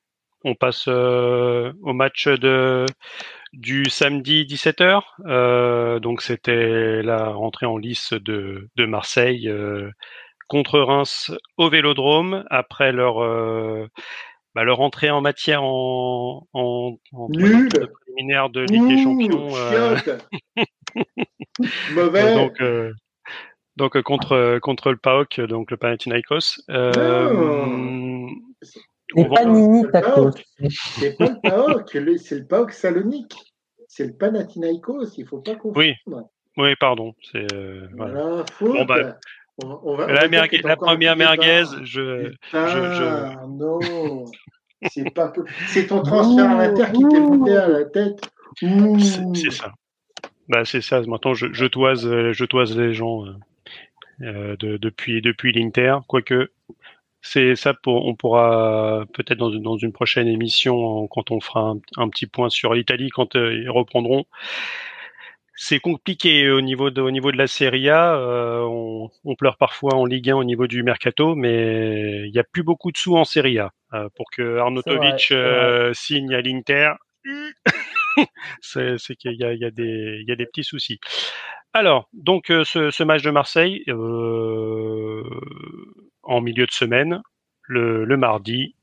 on 0.44 0.56
passe 0.56 0.86
euh, 0.88 1.72
au 1.84 1.94
match 1.94 2.28
de 2.28 2.88
du 3.54 3.86
samedi 3.86 4.46
17h. 4.46 5.02
Euh, 5.26 6.00
donc 6.00 6.22
c'était 6.22 7.04
la 7.04 7.30
rentrée 7.30 7.66
en 7.66 7.78
lice 7.78 8.14
de, 8.14 8.70
Marseille 8.78 9.48
euh, 9.48 9.92
contre 10.52 10.82
Reims 10.82 11.32
au 11.56 11.70
Vélodrome 11.70 12.44
après 12.50 12.92
leur 12.92 13.24
euh, 13.24 13.88
bah, 14.54 14.66
leur 14.66 14.82
entrée 14.82 15.10
en 15.10 15.22
matière 15.22 15.64
en, 15.64 16.46
en, 16.52 16.98
en 17.14 17.28
préliminaire 17.28 18.50
de 18.50 18.60
Ligue 18.64 18.90
des 18.90 19.02
Champions. 19.02 19.48
Euh... 19.56 19.96
Mauvais. 21.94 22.36
donc, 22.36 22.60
euh, 22.60 22.92
donc 23.78 23.96
euh, 23.96 24.02
contre 24.02 24.60
contre 24.60 24.92
le 24.92 24.98
PAOK, 24.98 25.40
donc 25.40 25.72
le 25.72 25.78
Panathinaikos. 25.78 26.62
Euh, 26.70 28.28
c'est 28.62 29.30
pas 29.30 29.46
Ninitakos. 29.46 30.32
C'est 30.98 31.18
pas 31.18 31.30
le 31.30 31.42
PAOK, 31.42 31.98
c'est 32.20 32.40
le 32.40 32.46
PAOK 32.46 32.74
Salonique. 32.74 33.38
C'est 33.88 34.06
le 34.06 34.18
Panathinaikos, 34.18 35.18
il 35.18 35.26
faut 35.26 35.40
pas 35.40 35.56
confondre. 35.56 35.78
Oui, 35.78 35.94
oui 36.58 36.76
pardon. 36.78 37.14
C'est 37.32 37.54
euh, 37.54 37.88
voilà. 37.96 38.44
voilà 38.60 38.84
bon, 38.84 38.86
bah, 38.86 39.18
on, 39.64 39.80
on 39.84 39.96
va, 39.96 40.08
la, 40.08 40.28
mergue, 40.28 40.60
la 40.64 40.76
première 40.76 41.16
merguez, 41.16 41.64
je, 41.84 42.30
Putain, 42.30 42.68
je, 42.68 42.94
je... 42.94 43.48
non, 43.48 44.26
c'est 44.90 45.14
pas 45.14 45.32
ton 45.88 46.02
transfert 46.02 46.50
à 46.50 46.68
l'Inter 46.68 46.92
qui 46.94 47.08
t'est 47.08 47.20
monté 47.20 47.56
à 47.56 47.68
la 47.68 47.86
tête. 47.86 48.22
C'est 48.60 49.52
ça. 49.52 49.74
Bah, 50.50 50.66
c'est 50.66 50.82
ça. 50.82 51.02
Maintenant, 51.02 51.34
je, 51.34 51.48
je, 51.54 51.66
toise, 51.66 52.04
je 52.32 52.46
toise 52.46 52.78
les 52.78 52.94
gens 52.94 53.26
euh, 53.26 53.34
euh, 54.22 54.56
de, 54.58 54.78
depuis, 54.78 55.22
depuis 55.22 55.54
l'Inter. 55.54 55.98
Quoique, 56.08 56.52
c'est 57.22 57.56
ça. 57.56 57.74
Pour, 57.74 58.06
on 58.06 58.16
pourra 58.16 59.06
peut-être 59.14 59.38
dans, 59.38 59.52
dans, 59.52 59.78
une 59.78 59.94
prochaine 59.94 60.28
émission, 60.28 61.08
quand 61.08 61.32
on 61.32 61.40
fera 61.40 61.62
un, 61.62 61.80
un 61.98 62.10
petit 62.10 62.28
point 62.28 62.50
sur 62.50 62.74
l'Italie, 62.74 63.10
quand 63.10 63.36
euh, 63.36 63.54
ils 63.54 63.70
reprendront. 63.70 64.26
C'est 65.64 65.80
compliqué 65.80 66.50
au 66.50 66.60
niveau 66.60 66.90
de, 66.90 67.02
au 67.02 67.12
niveau 67.12 67.32
de 67.32 67.38
la 67.38 67.46
Serie 67.46 67.88
A. 67.88 68.16
Euh, 68.16 68.62
on, 68.64 69.12
on, 69.24 69.36
pleure 69.36 69.58
parfois 69.58 69.94
en 69.94 70.06
Ligue 70.08 70.32
1 70.32 70.36
au 70.36 70.44
niveau 70.44 70.66
du 70.66 70.82
mercato, 70.82 71.36
mais 71.36 72.24
il 72.26 72.32
n'y 72.32 72.40
a 72.40 72.44
plus 72.44 72.64
beaucoup 72.64 72.92
de 72.92 72.98
sous 72.98 73.16
en 73.16 73.26
Serie 73.26 73.60
A. 73.60 73.72
pour 74.16 74.32
que 74.32 74.58
Arnautovic 74.58 75.32
signe 75.94 76.34
à 76.34 76.42
l'Inter, 76.42 76.94
c'est 78.62 79.16
qu'il 79.16 79.34
y 79.34 79.44
a, 79.44 79.54
y, 79.54 79.64
a 79.64 79.70
des, 79.70 80.24
y 80.28 80.32
a 80.32 80.36
des 80.36 80.48
petits 80.48 80.64
soucis. 80.64 81.00
Alors, 81.74 82.10
donc 82.12 82.46
ce, 82.48 82.90
ce, 82.90 83.04
match 83.04 83.22
de 83.22 83.30
Marseille 83.30 83.84
euh, 83.88 85.24
en 86.24 86.42
milieu 86.42 86.66
de 86.66 86.72
semaine, 86.72 87.22
le, 87.62 88.04
le 88.04 88.18
mardi, 88.18 88.74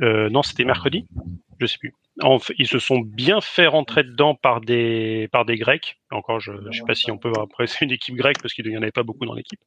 euh, 0.00 0.30
non, 0.30 0.42
c'était 0.42 0.64
mercredi, 0.64 1.06
je 1.60 1.66
sais 1.66 1.78
plus. 1.78 1.94
Ils 2.58 2.66
se 2.66 2.78
sont 2.78 3.00
bien 3.00 3.40
fait 3.40 3.66
rentrer 3.66 4.02
dedans 4.04 4.34
par 4.34 4.60
des 4.60 5.28
par 5.32 5.44
des 5.44 5.56
Grecs. 5.56 5.96
Encore, 6.10 6.40
je 6.40 6.52
ne 6.52 6.70
sais 6.70 6.82
pas 6.86 6.94
si 6.94 7.10
on 7.10 7.16
peut 7.16 7.32
après 7.40 7.64
une 7.80 7.90
équipe 7.90 8.16
grecque 8.16 8.40
parce 8.42 8.52
qu'il 8.52 8.68
n'y 8.68 8.76
en 8.76 8.82
avait 8.82 8.92
pas 8.92 9.02
beaucoup 9.02 9.24
dans 9.24 9.34
l'équipe, 9.34 9.60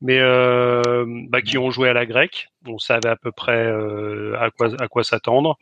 mais 0.00 0.18
euh, 0.18 1.04
bah, 1.28 1.42
qui 1.42 1.58
ont 1.58 1.70
joué 1.70 1.88
à 1.88 1.92
la 1.92 2.06
grecque. 2.06 2.48
On 2.66 2.78
savait 2.78 3.08
à 3.08 3.16
peu 3.16 3.32
près 3.32 3.66
euh, 3.66 4.34
à 4.40 4.50
quoi 4.50 4.70
à 4.80 4.88
quoi 4.88 5.04
s'attendre. 5.04 5.58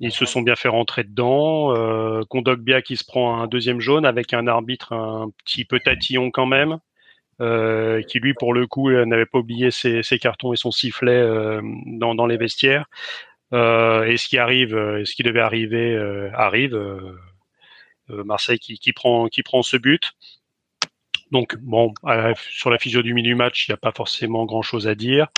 Ils 0.00 0.12
se 0.12 0.24
sont 0.24 0.42
bien 0.42 0.56
fait 0.56 0.68
rentrer 0.68 1.04
dedans. 1.04 1.74
Euh, 1.76 2.22
Kondogbia 2.28 2.82
qui 2.82 2.96
se 2.96 3.04
prend 3.04 3.40
un 3.40 3.46
deuxième 3.46 3.80
jaune 3.80 4.06
avec 4.06 4.32
un 4.32 4.46
arbitre 4.46 4.92
un 4.92 5.30
petit 5.44 5.64
peu 5.64 5.80
tatillon 5.80 6.30
quand 6.30 6.46
même. 6.46 6.78
Euh, 7.40 8.00
qui 8.02 8.20
lui 8.20 8.32
pour 8.32 8.54
le 8.54 8.68
coup 8.68 8.92
n'avait 8.92 9.26
pas 9.26 9.38
oublié 9.38 9.72
ses, 9.72 10.02
cartons 10.20 10.52
et 10.52 10.56
son 10.56 10.70
sifflet 10.70 11.12
euh, 11.12 11.60
dans, 11.98 12.26
les 12.26 12.36
vestiaires. 12.36 12.86
Euh, 13.52 14.04
et 14.04 14.16
ce 14.16 14.28
qui 14.28 14.38
arrive, 14.38 14.74
euh, 14.74 15.04
ce 15.04 15.14
qui 15.14 15.22
devait 15.22 15.40
arriver 15.40 15.94
euh, 15.94 16.30
arrive. 16.34 16.78
Marseille 18.08 18.58
qui, 18.58 18.92
prend 18.92 19.28
qui 19.28 19.42
prend 19.42 19.62
ce 19.62 19.78
but. 19.78 20.12
Donc 21.30 21.56
bon, 21.58 21.92
sur 22.50 22.70
la 22.70 22.78
physionomie 22.78 23.22
du 23.22 23.34
match, 23.34 23.66
il 23.66 23.72
n'y 23.72 23.74
a 23.74 23.78
pas 23.78 23.92
forcément 23.92 24.44
grand-chose 24.44 24.86
à 24.88 24.94
dire. 24.94 25.28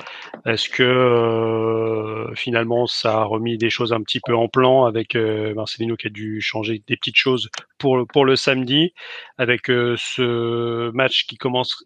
Est-ce 0.44 0.68
que 0.68 0.82
euh, 0.82 2.34
finalement 2.34 2.86
ça 2.86 3.20
a 3.20 3.24
remis 3.24 3.56
des 3.58 3.70
choses 3.70 3.92
un 3.92 4.02
petit 4.02 4.20
peu 4.20 4.34
en 4.34 4.48
plan 4.48 4.84
avec 4.84 5.14
euh, 5.16 5.54
Marcelino 5.54 5.96
qui 5.96 6.08
a 6.08 6.10
dû 6.10 6.40
changer 6.40 6.82
des 6.86 6.96
petites 6.96 7.16
choses 7.16 7.50
pour 7.78 8.06
pour 8.06 8.24
le 8.24 8.36
samedi, 8.36 8.92
avec 9.38 9.70
euh, 9.70 9.96
ce 9.98 10.90
match 10.90 11.26
qui 11.26 11.36
commence 11.36 11.84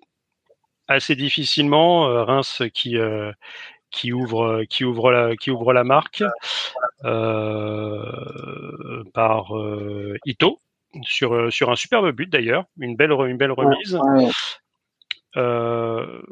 assez 0.88 1.14
difficilement, 1.14 2.24
Reims 2.24 2.62
qui 2.74 2.96
qui 3.90 4.12
ouvre 4.12 4.64
qui 4.68 4.84
ouvre 4.84 5.12
la 5.12 5.36
qui 5.36 5.50
ouvre 5.50 5.72
la 5.72 5.84
marque 5.84 6.24
par 9.14 9.52
Ito 10.26 10.60
sur, 11.03 11.35
euh, 11.35 11.50
sur 11.50 11.70
un 11.70 11.76
superbe 11.76 12.11
but 12.12 12.29
d'ailleurs, 12.29 12.64
une 12.79 12.96
belle, 12.96 13.12
une 13.12 13.37
belle 13.37 13.53
remise. 13.53 13.98
Euh, 15.37 16.22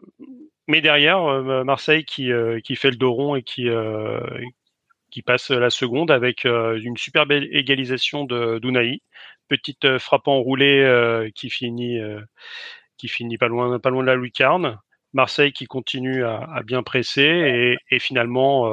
mais 0.67 0.81
derrière, 0.81 1.23
euh, 1.23 1.65
Marseille 1.65 2.05
qui, 2.05 2.31
qui 2.65 2.77
fait 2.77 2.91
le 2.91 2.97
dos 2.97 3.13
rond 3.13 3.37
et 3.37 3.43
qui, 3.43 3.69
qui 5.11 5.23
passe 5.23 5.51
la 5.51 5.71
seconde 5.71 6.11
avec 6.11 6.45
une 6.45 6.97
superbe 6.97 7.33
égalisation 7.33 8.25
de 8.25 8.59
d'Unai, 8.59 9.01
petite 9.49 9.99
frappe 9.99 10.29
enroulée 10.29 11.31
qui 11.35 11.49
finit 11.51 12.01
qui 12.99 13.09
finit 13.09 13.39
pas 13.39 13.49
loin 13.49 13.79
pas 13.79 13.91
loin 13.91 14.03
de 14.03 14.09
la 14.09 14.17
lucarne. 14.17 14.79
Marseille 15.15 15.53
qui 15.53 15.65
continue 15.65 16.23
à, 16.25 16.41
à 16.53 16.63
bien 16.63 16.83
presser 16.83 17.23
et, 17.23 17.79
et 17.91 17.99
finalement 17.99 18.69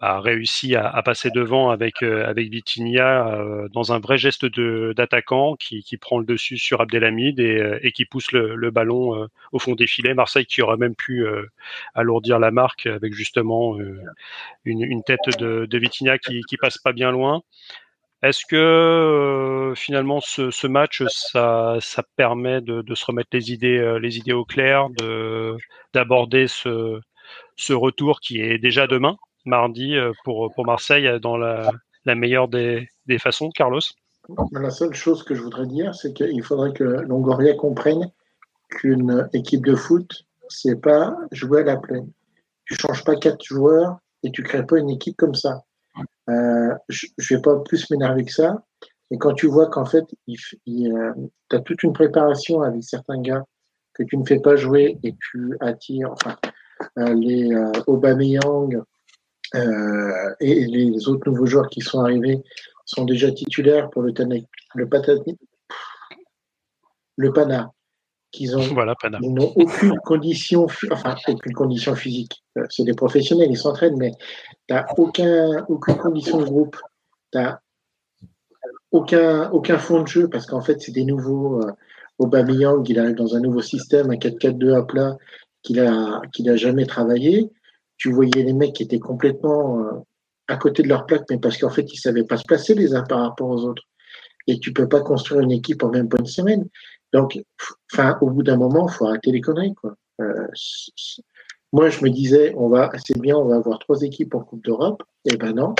a 0.00 0.18
réussi 0.20 0.76
à, 0.76 1.02
passer 1.02 1.30
devant 1.30 1.70
avec 1.70 2.02
euh, 2.02 2.26
avec 2.26 2.48
Vitinha 2.48 3.28
euh, 3.34 3.68
dans 3.68 3.92
un 3.92 4.00
vrai 4.00 4.16
geste 4.16 4.46
d'attaquant 4.46 5.56
qui, 5.56 5.82
qui 5.82 5.98
prend 5.98 6.18
le 6.18 6.24
dessus 6.24 6.56
sur 6.56 6.80
Abdelhamid 6.80 7.38
et, 7.38 7.58
euh, 7.58 7.78
et 7.82 7.92
qui 7.92 8.06
pousse 8.06 8.32
le, 8.32 8.70
ballon 8.70 9.28
au 9.52 9.58
fond 9.58 9.74
des 9.74 9.86
filets. 9.86 10.14
Marseille 10.14 10.46
qui 10.46 10.62
aurait 10.62 10.76
même 10.76 10.94
pu 10.94 11.26
alourdir 11.94 12.38
la 12.38 12.50
marque 12.50 12.86
avec 12.86 13.12
justement 13.12 13.76
une, 14.64 15.02
tête 15.02 15.38
de, 15.38 15.66
de 15.66 15.78
Vitinha 15.78 16.18
qui, 16.18 16.42
qui 16.42 16.56
passe 16.56 16.78
pas 16.78 16.92
bien 16.92 17.10
loin. 17.10 17.42
Est-ce 18.22 18.44
que 18.46 19.72
finalement 19.76 20.20
ce, 20.20 20.66
match 20.66 21.02
ça, 21.08 21.78
ça 21.80 22.04
permet 22.16 22.60
de, 22.60 22.82
de, 22.82 22.94
se 22.94 23.04
remettre 23.04 23.30
les 23.32 23.52
idées 23.52 23.98
les 24.00 24.18
idées 24.18 24.32
au 24.32 24.44
clair, 24.44 24.88
de 24.90 25.56
d'aborder 25.94 26.46
ce 26.46 27.00
ce 27.56 27.72
retour 27.72 28.20
qui 28.20 28.40
est 28.40 28.58
déjà 28.58 28.86
demain? 28.86 29.16
Mardi 29.44 29.96
euh, 29.96 30.12
pour, 30.24 30.52
pour 30.54 30.64
Marseille 30.64 31.06
euh, 31.06 31.18
dans 31.18 31.36
la, 31.36 31.70
la 32.04 32.14
meilleure 32.14 32.48
des, 32.48 32.88
des, 33.06 33.18
façons, 33.18 33.50
Carlos 33.50 33.80
La 34.52 34.70
seule 34.70 34.94
chose 34.94 35.22
que 35.22 35.34
je 35.34 35.42
voudrais 35.42 35.66
dire, 35.66 35.94
c'est 35.94 36.12
qu'il 36.12 36.42
faudrait 36.42 36.72
que 36.72 36.84
Longoria 36.84 37.54
comprenne 37.54 38.10
qu'une 38.68 39.28
équipe 39.32 39.64
de 39.66 39.74
foot, 39.74 40.26
c'est 40.48 40.80
pas 40.80 41.16
jouer 41.32 41.62
à 41.62 41.64
la 41.64 41.76
plaine. 41.76 42.10
Tu 42.64 42.74
changes 42.74 43.04
pas 43.04 43.16
quatre 43.16 43.44
joueurs 43.44 43.98
et 44.22 44.30
tu 44.30 44.42
crées 44.42 44.64
pas 44.64 44.78
une 44.78 44.90
équipe 44.90 45.16
comme 45.16 45.34
ça. 45.34 45.64
Euh, 46.28 46.74
je, 46.88 47.06
je 47.18 47.34
vais 47.34 47.42
pas 47.42 47.58
plus 47.60 47.90
m'énerver 47.90 48.24
que 48.24 48.32
ça. 48.32 48.64
Et 49.10 49.18
quand 49.18 49.34
tu 49.34 49.48
vois 49.48 49.68
qu'en 49.68 49.84
fait, 49.84 50.04
euh, 50.28 51.12
tu 51.48 51.56
as 51.56 51.60
toute 51.60 51.82
une 51.82 51.92
préparation 51.92 52.62
avec 52.62 52.84
certains 52.84 53.20
gars 53.20 53.44
que 53.94 54.04
tu 54.04 54.16
ne 54.16 54.24
fais 54.24 54.38
pas 54.38 54.54
jouer 54.54 54.98
et 55.02 55.16
tu 55.18 55.56
attires, 55.60 56.12
enfin, 56.12 56.36
les 56.96 57.52
Aubameyang, 57.88 58.80
euh, 59.54 60.34
et 60.40 60.66
les 60.66 61.08
autres 61.08 61.28
nouveaux 61.28 61.46
joueurs 61.46 61.68
qui 61.68 61.80
sont 61.80 62.00
arrivés 62.00 62.42
sont 62.84 63.04
déjà 63.04 63.30
titulaires 63.30 63.90
pour 63.90 64.02
le, 64.02 64.12
le, 64.74 64.88
Patani, 64.88 65.38
le 67.16 67.32
Pana, 67.32 67.72
qu'ils 68.30 68.56
ont, 68.56 68.62
voilà, 68.74 68.94
ils 69.22 69.32
n'ont 69.34 69.52
aucune 69.56 69.98
condition, 70.04 70.66
enfin 70.90 71.16
aucune 71.28 71.52
condition 71.52 71.94
physique. 71.94 72.42
Euh, 72.58 72.64
c'est 72.70 72.84
des 72.84 72.94
professionnels, 72.94 73.50
ils 73.50 73.58
s'entraînent, 73.58 73.98
mais 73.98 74.12
tu 74.68 74.74
n'as 74.74 74.86
aucun, 74.96 75.64
aucune 75.68 75.96
condition 75.96 76.38
de 76.38 76.44
groupe. 76.44 76.76
Tu 77.32 77.38
aucun, 78.92 79.50
aucun 79.50 79.78
fond 79.78 80.02
de 80.02 80.08
jeu 80.08 80.28
parce 80.28 80.46
qu'en 80.46 80.60
fait, 80.60 80.80
c'est 80.80 80.92
des 80.92 81.04
nouveaux. 81.04 81.62
Euh, 81.62 81.72
Aubameyang, 82.18 82.86
il 82.86 82.98
arrive 82.98 83.14
dans 83.14 83.34
un 83.34 83.40
nouveau 83.40 83.62
système, 83.62 84.10
un 84.10 84.16
4-4-2 84.16 84.74
à 84.74 84.82
plat 84.82 85.16
qu'il 85.62 85.80
a, 85.80 86.20
qu'il 86.32 86.50
a 86.50 86.56
jamais 86.56 86.84
travaillé 86.84 87.50
tu 88.00 88.10
voyais 88.10 88.42
les 88.42 88.54
mecs 88.54 88.72
qui 88.72 88.82
étaient 88.82 88.98
complètement 88.98 89.84
euh, 89.84 89.90
à 90.48 90.56
côté 90.56 90.82
de 90.82 90.88
leur 90.88 91.04
plaque, 91.04 91.26
mais 91.30 91.38
parce 91.38 91.58
qu'en 91.58 91.68
fait, 91.68 91.92
ils 91.92 91.98
savaient 91.98 92.24
pas 92.24 92.38
se 92.38 92.44
placer 92.44 92.74
les 92.74 92.94
uns 92.94 93.04
par 93.04 93.20
rapport 93.20 93.50
aux 93.50 93.64
autres. 93.64 93.82
Et 94.46 94.58
tu 94.58 94.72
peux 94.72 94.88
pas 94.88 95.02
construire 95.02 95.42
une 95.42 95.52
équipe 95.52 95.82
en 95.82 95.90
même 95.90 96.08
pas 96.08 96.24
semaine. 96.24 96.66
Donc, 97.12 97.38
enfin, 97.92 98.16
au 98.22 98.30
bout 98.30 98.42
d'un 98.42 98.56
moment, 98.56 98.88
faut 98.88 99.06
arrêter 99.06 99.30
les 99.30 99.42
conneries, 99.42 99.74
quoi. 99.74 99.94
Euh, 100.22 100.46
moi, 101.72 101.90
je 101.90 102.02
me 102.02 102.08
disais, 102.10 102.54
on 102.56 102.68
va, 102.68 102.90
c'est 103.04 103.20
bien, 103.20 103.36
on 103.36 103.44
va 103.44 103.56
avoir 103.56 103.78
trois 103.78 104.00
équipes 104.02 104.34
en 104.34 104.40
Coupe 104.40 104.64
d'Europe. 104.64 105.02
Eh 105.26 105.36
ben 105.36 105.52
non, 105.52 105.74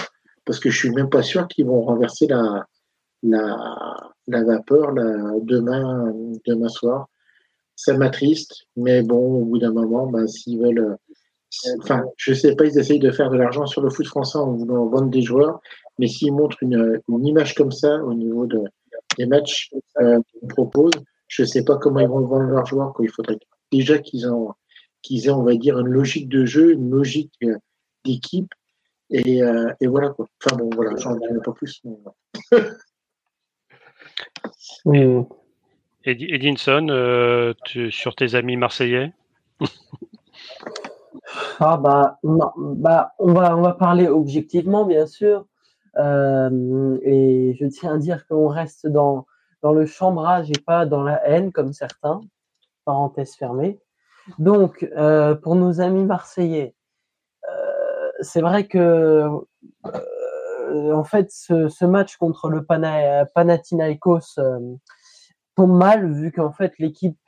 parce 0.44 0.60
que 0.60 0.68
je 0.70 0.76
suis 0.78 0.90
même 0.90 1.08
pas 1.08 1.22
sûr 1.22 1.48
qu'ils 1.48 1.66
vont 1.66 1.80
renverser 1.80 2.26
la, 2.26 2.66
la, 3.22 4.12
la 4.28 4.44
vapeur 4.44 4.92
là, 4.92 5.32
demain, 5.40 6.12
demain 6.46 6.68
soir. 6.68 7.08
Ça 7.76 7.96
m'attriste, 7.96 8.66
mais 8.76 9.02
bon, 9.02 9.40
au 9.40 9.44
bout 9.46 9.58
d'un 9.58 9.72
moment, 9.72 10.06
ben, 10.06 10.28
s'ils 10.28 10.60
veulent 10.60 10.96
Enfin, 11.80 12.04
je 12.16 12.32
sais 12.32 12.54
pas, 12.54 12.66
ils 12.66 12.78
essayent 12.78 13.00
de 13.00 13.10
faire 13.10 13.30
de 13.30 13.36
l'argent 13.36 13.66
sur 13.66 13.82
le 13.82 13.90
foot 13.90 14.06
français 14.06 14.38
en 14.38 14.52
voulant 14.52 14.86
vendre 14.86 15.10
des 15.10 15.22
joueurs, 15.22 15.60
mais 15.98 16.06
s'ils 16.06 16.32
montrent 16.32 16.62
une, 16.62 17.00
une, 17.08 17.26
image 17.26 17.54
comme 17.54 17.72
ça 17.72 17.96
au 18.04 18.14
niveau 18.14 18.46
de, 18.46 18.60
des 19.18 19.26
matchs 19.26 19.70
euh, 20.00 20.20
qu'on 20.32 20.46
propose, 20.46 20.92
je 21.28 21.44
sais 21.44 21.64
pas 21.64 21.76
comment 21.76 22.00
ils 22.00 22.08
vont 22.08 22.20
vendre 22.20 22.50
leurs 22.50 22.66
joueurs. 22.66 22.92
Quoi. 22.92 23.04
Il 23.04 23.10
faudrait 23.10 23.38
déjà 23.72 23.98
qu'ils 23.98 24.28
qu'ils 25.02 25.26
aient, 25.26 25.30
on 25.30 25.42
va 25.42 25.54
dire, 25.54 25.78
une 25.78 25.88
logique 25.88 26.28
de 26.28 26.44
jeu, 26.44 26.72
une 26.72 26.90
logique 26.90 27.32
euh, 27.42 27.56
d'équipe, 28.04 28.52
et, 29.10 29.42
euh, 29.42 29.72
et, 29.80 29.86
voilà 29.86 30.10
quoi. 30.10 30.28
Enfin 30.44 30.56
bon, 30.56 30.70
voilà, 30.74 30.96
j'en 30.96 31.16
dirai 31.16 31.40
pas 31.44 31.52
plus. 31.52 31.82
Mais... 31.84 32.62
oui. 34.84 35.24
Edinson, 36.04 36.86
euh, 36.88 37.52
tu, 37.66 37.90
sur 37.90 38.14
tes 38.14 38.34
amis 38.34 38.56
marseillais? 38.56 39.12
Ah 41.58 41.76
bah, 41.76 42.18
non, 42.22 42.52
bah 42.56 43.14
on 43.18 43.32
va 43.32 43.56
on 43.56 43.62
va 43.62 43.72
parler 43.74 44.08
objectivement 44.08 44.84
bien 44.84 45.06
sûr. 45.06 45.46
Euh, 45.96 46.98
et 47.02 47.56
je 47.58 47.66
tiens 47.66 47.94
à 47.94 47.98
dire 47.98 48.26
qu'on 48.26 48.48
reste 48.48 48.86
dans 48.86 49.26
dans 49.62 49.72
le 49.72 49.86
chambrage 49.86 50.50
et 50.50 50.60
pas 50.64 50.86
dans 50.86 51.02
la 51.02 51.26
haine 51.26 51.52
comme 51.52 51.72
certains 51.72 52.20
parenthèse 52.84 53.34
fermée. 53.34 53.78
Donc 54.38 54.88
euh, 54.96 55.34
pour 55.34 55.56
nos 55.56 55.80
amis 55.80 56.04
marseillais 56.04 56.74
euh, 57.48 58.10
c'est 58.20 58.40
vrai 58.40 58.66
que 58.66 59.26
en 60.92 61.04
fait 61.04 61.30
ce, 61.32 61.84
match 61.84 62.16
contre 62.16 62.48
le 62.48 62.64
Pana, 62.64 63.26
Panathinaikos 63.34 64.38
tombe 65.56 65.76
mal 65.76 66.12
vu 66.12 66.30
qu'en 66.30 66.52
fait 66.52 66.78
l'équipe 66.78 67.18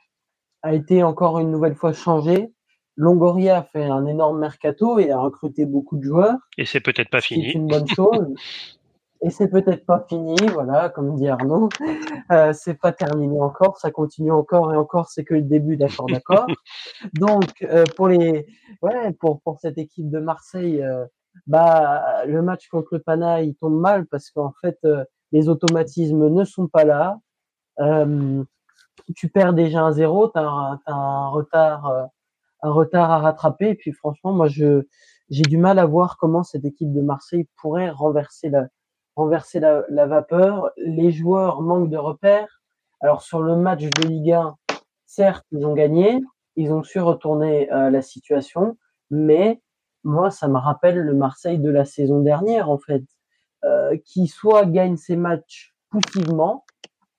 a 0.61 0.73
été 0.73 1.03
encore 1.03 1.39
une 1.39 1.51
nouvelle 1.51 1.75
fois 1.75 1.91
changée 1.91 2.52
Longoria 2.95 3.59
a 3.59 3.63
fait 3.63 3.85
un 3.85 4.05
énorme 4.05 4.39
mercato 4.39 4.99
et 4.99 5.11
a 5.11 5.19
recruté 5.19 5.65
beaucoup 5.65 5.97
de 5.97 6.03
joueurs. 6.03 6.37
Et 6.57 6.65
c'est 6.65 6.79
peut-être 6.79 7.09
pas 7.09 7.21
fini. 7.21 7.47
C'est 7.47 7.57
une 7.57 7.67
bonne 7.67 7.87
chose. 7.87 8.33
et 9.23 9.29
c'est 9.29 9.47
peut-être 9.47 9.85
pas 9.85 10.05
fini, 10.07 10.35
voilà, 10.51 10.89
comme 10.89 11.15
dit 11.15 11.27
Arnaud. 11.27 11.69
Euh, 12.31 12.53
c'est 12.53 12.75
pas 12.75 12.91
terminé 12.91 13.39
encore, 13.39 13.77
ça 13.77 13.89
continue 13.89 14.31
encore 14.31 14.73
et 14.73 14.77
encore, 14.77 15.09
c'est 15.09 15.23
que 15.23 15.33
le 15.33 15.41
début, 15.41 15.77
d'accord, 15.77 16.07
d'accord. 16.07 16.45
Donc, 17.13 17.51
euh, 17.63 17.83
pour 17.95 18.07
les, 18.09 18.45
ouais, 18.81 19.13
pour 19.13 19.41
pour 19.41 19.59
cette 19.59 19.77
équipe 19.77 20.09
de 20.09 20.19
Marseille, 20.19 20.81
euh, 20.83 21.05
bah, 21.47 22.25
le 22.25 22.41
match 22.41 22.67
contre 22.67 22.89
le 22.91 22.99
Pana, 22.99 23.41
il 23.41 23.55
tombe 23.55 23.79
mal 23.79 24.05
parce 24.07 24.29
qu'en 24.29 24.53
fait, 24.61 24.77
les 25.31 25.49
automatismes 25.49 26.29
ne 26.29 26.43
sont 26.43 26.67
pas 26.67 26.83
là. 26.83 27.17
tu 29.15 29.29
perds 29.29 29.53
déjà 29.53 29.81
un 29.81 29.91
zéro, 29.91 30.27
tu 30.29 30.39
as, 30.39 30.79
un 30.85 31.27
retard, 31.29 32.09
un 32.63 32.71
retard 32.71 33.11
à 33.11 33.19
rattraper. 33.19 33.69
Et 33.69 33.75
puis 33.75 33.91
franchement, 33.91 34.33
moi, 34.33 34.47
je 34.47 34.83
j'ai 35.29 35.43
du 35.43 35.57
mal 35.57 35.79
à 35.79 35.85
voir 35.85 36.17
comment 36.17 36.43
cette 36.43 36.65
équipe 36.65 36.91
de 36.91 37.01
Marseille 37.01 37.47
pourrait 37.55 37.89
renverser 37.89 38.49
la, 38.49 38.67
renverser 39.15 39.59
la, 39.59 40.05
vapeur. 40.05 40.71
Les 40.77 41.11
joueurs 41.11 41.61
manquent 41.61 41.89
de 41.89 41.97
repères. 41.97 42.61
Alors 43.01 43.21
sur 43.21 43.41
le 43.41 43.55
match 43.55 43.81
de 43.81 44.07
Ligue 44.07 44.31
1, 44.31 44.55
certes, 45.05 45.45
ils 45.51 45.65
ont 45.65 45.73
gagné, 45.73 46.21
ils 46.55 46.71
ont 46.71 46.83
su 46.83 46.99
retourner 46.99 47.71
euh, 47.71 47.89
la 47.89 48.01
situation, 48.01 48.77
mais 49.09 49.61
moi, 50.03 50.31
ça 50.31 50.47
me 50.47 50.57
rappelle 50.57 50.99
le 50.99 51.13
Marseille 51.13 51.59
de 51.59 51.69
la 51.69 51.85
saison 51.85 52.19
dernière, 52.19 52.69
en 52.69 52.77
fait, 52.77 53.03
euh, 53.63 53.97
qui 54.05 54.27
soit 54.27 54.65
gagne 54.65 54.97
ses 54.97 55.15
matchs 55.15 55.73
poussivement, 55.89 56.65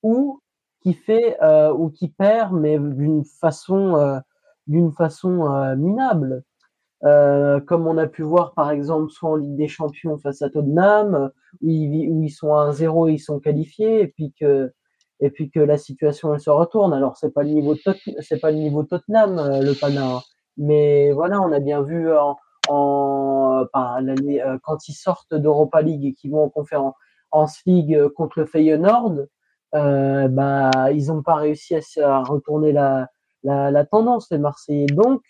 ou 0.03 0.41
qui 0.83 0.93
fait 0.93 1.37
euh, 1.43 1.73
ou 1.73 1.91
qui 1.91 2.09
perd, 2.09 2.53
mais 2.53 2.79
d'une 2.79 3.25
façon 3.25 3.97
euh, 3.97 4.19
d'une 4.67 4.93
façon 4.93 5.51
euh, 5.51 5.77
minable. 5.77 6.43
Euh, 7.05 7.61
comme 7.61 7.87
on 7.87 7.99
a 7.99 8.07
pu 8.07 8.23
voir 8.23 8.55
par 8.55 8.71
exemple 8.71 9.11
soit 9.11 9.31
en 9.31 9.37
Ligue 9.37 9.57
des 9.57 9.69
Champions 9.69 10.17
face 10.17 10.41
à 10.41 10.49
Tottenham, 10.49 11.31
où 11.61 11.69
ils, 11.69 12.09
où 12.11 12.23
ils 12.23 12.31
sont 12.31 12.55
à 12.55 12.71
1-0 12.71 13.13
ils 13.13 13.19
sont 13.19 13.41
qualifiés, 13.41 14.01
et 14.03 14.09
puis 14.09 14.33
que 14.41 14.73
et 15.21 15.31
puis 15.31 15.51
que 15.51 15.61
la 15.61 15.77
situation 15.77 16.33
elle 16.33 16.41
se 16.41 16.51
retourne. 16.51 16.95
Alors 16.95 17.17
c'est 17.17 17.33
pas 17.33 17.43
le 17.43 17.51
niveau 17.51 17.75
c'est 18.21 18.41
pas 18.41 18.51
le 18.51 18.59
niveau 18.59 18.85
Tottenham 18.85 19.39
euh, 19.39 19.61
le 19.61 19.79
Pana, 19.79 20.21
mais 20.57 21.13
voilà 21.13 21.41
on 21.43 21.53
a 21.53 21.61
bien 21.61 21.83
vu 21.83 22.11
en, 22.17 22.37
en 22.69 23.67
l'année 24.01 24.43
quand 24.63 24.89
ils 24.89 24.95
sortent 24.95 25.35
d'Europa 25.35 25.83
League 25.83 26.07
et 26.07 26.15
qu'ils 26.15 26.31
vont 26.31 26.45
en 26.45 26.49
conférence 26.49 26.95
en 27.33 27.47
League 27.67 28.09
contre 28.17 28.39
le 28.39 28.47
Feyenoord, 28.47 29.27
euh, 29.75 30.29
bah 30.29 30.71
ils 30.93 31.09
n'ont 31.09 31.23
pas 31.23 31.35
réussi 31.35 31.75
à, 31.75 31.81
à 32.17 32.23
retourner 32.23 32.73
la, 32.73 33.09
la, 33.45 33.71
la, 33.71 33.85
tendance 33.85 34.31
les 34.31 34.39
Marseillais. 34.39 34.87
Donc 34.87 35.23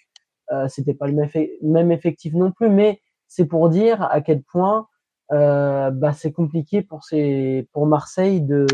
euh, 0.52 0.68
c'était 0.68 0.94
pas 0.94 1.06
le 1.06 1.14
même, 1.14 1.30
même, 1.62 1.92
effectif 1.92 2.34
non 2.34 2.50
plus, 2.52 2.70
mais 2.70 3.00
c'est 3.28 3.46
pour 3.46 3.68
dire 3.68 4.02
à 4.02 4.20
quel 4.20 4.42
point 4.42 4.88
euh, 5.32 5.90
bah, 5.90 6.12
c'est 6.12 6.32
compliqué 6.32 6.82
pour, 6.82 7.04
ces, 7.04 7.68
pour 7.72 7.86
Marseille 7.86 8.40
de, 8.40 8.66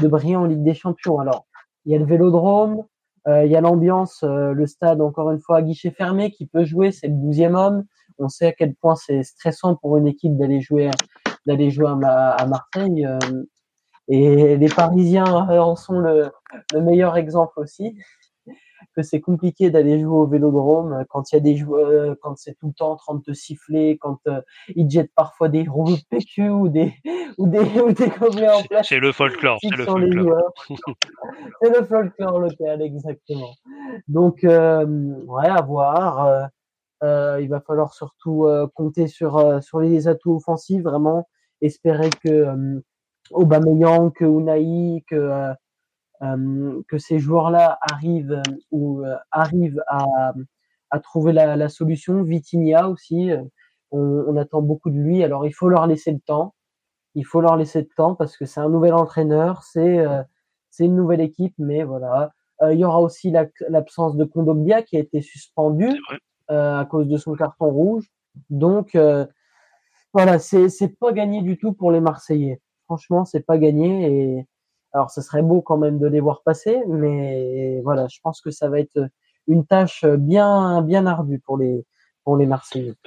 de 0.00 0.08
briller 0.08 0.36
en 0.36 0.44
Ligue 0.44 0.62
des 0.62 0.74
Champions. 0.74 1.18
Alors, 1.18 1.46
il 1.84 1.92
y 1.92 1.96
a 1.96 1.98
le 1.98 2.04
Vélodrome, 2.04 2.84
euh, 3.28 3.44
il 3.44 3.50
y 3.50 3.56
a 3.56 3.60
l'ambiance, 3.60 4.22
euh, 4.22 4.52
le 4.52 4.66
stade 4.66 5.00
encore 5.00 5.30
une 5.32 5.40
fois 5.40 5.58
à 5.58 5.62
guichet 5.62 5.90
fermé 5.90 6.30
qui 6.30 6.46
peut 6.46 6.64
jouer, 6.64 6.92
c'est 6.92 7.08
le 7.08 7.14
douzième 7.14 7.54
homme. 7.54 7.84
On 8.18 8.28
sait 8.28 8.46
à 8.46 8.52
quel 8.52 8.74
point 8.74 8.94
c'est 8.94 9.22
stressant 9.24 9.74
pour 9.76 9.96
une 9.96 10.06
équipe 10.06 10.36
d'aller 10.36 10.60
jouer 10.60 10.90
d'aller 11.44 11.70
jouer 11.70 11.86
à, 11.88 12.46
Marseille. 12.46 13.06
Euh, 13.06 13.18
et 14.08 14.56
les 14.56 14.68
Parisiens 14.68 15.24
en 15.24 15.76
sont 15.76 15.98
le, 15.98 16.30
le 16.72 16.80
meilleur 16.80 17.16
exemple 17.16 17.58
aussi 17.58 17.96
que 18.96 19.02
c'est 19.02 19.20
compliqué 19.20 19.70
d'aller 19.70 20.00
jouer 20.00 20.16
au 20.16 20.26
Vélodrome 20.26 20.92
euh, 20.94 21.04
quand 21.08 21.30
il 21.30 21.36
y 21.36 21.38
a 21.38 21.40
des 21.40 21.56
joueurs, 21.56 21.88
euh, 21.88 22.14
quand 22.22 22.36
c'est 22.36 22.54
tout 22.54 22.68
le 22.68 22.72
temps 22.72 22.92
en 22.92 22.96
train 22.96 23.14
de 23.14 23.20
te 23.20 23.34
siffler, 23.34 23.98
quand 24.00 24.18
euh, 24.26 24.40
ils 24.74 24.90
jettent 24.90 25.12
parfois 25.14 25.48
des 25.48 25.68
roues 25.68 25.92
de 25.92 26.00
PQ 26.08 26.48
ou 26.48 26.68
des 26.68 26.94
ou 27.38 27.46
des 27.46 27.58
ou 27.80 27.92
des 27.92 28.08
gobelets 28.08 28.48
en 28.48 28.62
place. 28.62 28.88
C'est 28.88 28.98
le 28.98 29.12
folklore, 29.12 29.58
c'est 29.60 29.76
le 29.76 29.84
folklore. 29.84 30.52
c'est 31.62 31.78
le 31.78 31.84
folklore 31.84 32.38
local 32.38 32.82
exactement. 32.82 33.54
Donc 34.08 34.42
euh, 34.44 34.86
ouais, 35.26 35.48
à 35.48 35.60
voir. 35.60 36.48
Euh, 37.02 37.38
il 37.42 37.48
va 37.50 37.60
falloir 37.60 37.92
surtout 37.92 38.48
compter 38.74 39.06
sur 39.06 39.62
sur 39.62 39.80
les 39.80 40.08
atouts 40.08 40.36
offensifs, 40.36 40.82
vraiment 40.82 41.28
espérer 41.60 42.08
que 42.24 42.80
Aubameyang, 43.32 44.10
que 44.12 44.24
Unai, 44.24 45.04
que 45.06 45.52
que 46.20 46.98
ces 46.98 47.18
joueurs-là 47.18 47.78
arrivent 47.80 48.42
ou 48.70 49.04
euh, 49.04 49.16
arrivent 49.30 49.82
à, 49.86 50.32
à 50.90 51.00
trouver 51.00 51.32
la, 51.32 51.56
la, 51.56 51.68
solution. 51.68 52.22
Vitinha 52.22 52.88
aussi, 52.88 53.30
euh, 53.30 53.42
on, 53.90 54.24
on, 54.28 54.36
attend 54.36 54.62
beaucoup 54.62 54.90
de 54.90 54.98
lui. 54.98 55.22
Alors 55.24 55.46
il 55.46 55.52
faut 55.52 55.68
leur 55.68 55.86
laisser 55.86 56.12
le 56.12 56.20
temps. 56.20 56.54
Il 57.14 57.24
faut 57.24 57.40
leur 57.40 57.56
laisser 57.56 57.80
le 57.80 57.88
temps 57.96 58.14
parce 58.14 58.36
que 58.36 58.44
c'est 58.44 58.60
un 58.60 58.68
nouvel 58.68 58.94
entraîneur, 58.94 59.62
c'est 59.62 60.04
c'est 60.68 60.84
une 60.84 60.96
nouvelle 60.96 61.22
équipe, 61.22 61.54
mais 61.56 61.82
voilà. 61.82 62.32
il 62.70 62.78
y 62.78 62.84
aura 62.84 63.00
aussi 63.00 63.32
l'absence 63.70 64.16
de 64.16 64.24
Kondogbia 64.24 64.82
qui 64.82 64.98
a 64.98 65.00
été 65.00 65.22
suspendu 65.22 65.88
à 66.48 66.86
cause 66.90 67.08
de 67.08 67.16
son 67.16 67.32
carton 67.34 67.70
rouge. 67.70 68.10
Donc 68.50 68.98
voilà, 70.12 70.38
c'est 70.38 70.68
c'est 70.68 70.98
pas 70.98 71.12
gagné 71.12 71.40
du 71.40 71.56
tout 71.56 71.72
pour 71.72 71.90
les 71.90 72.00
Marseillais. 72.00 72.60
Franchement, 72.84 73.24
c'est 73.24 73.46
pas 73.46 73.56
gagné 73.56 74.36
et 74.38 74.46
alors, 74.96 75.10
ce 75.10 75.20
serait 75.22 75.42
beau 75.42 75.62
quand 75.62 75.76
même 75.78 75.98
de 75.98 76.06
les 76.08 76.20
voir 76.20 76.42
passer, 76.42 76.80
mais 76.88 77.80
voilà, 77.84 78.08
je 78.08 78.18
pense 78.22 78.40
que 78.40 78.50
ça 78.50 78.68
va 78.70 78.80
être 78.80 78.98
une 79.46 79.66
tâche 79.66 80.04
bien, 80.06 80.82
bien 80.82 81.06
ardue 81.06 81.38
pour 81.40 81.58
les, 81.58 81.84
les 82.34 82.46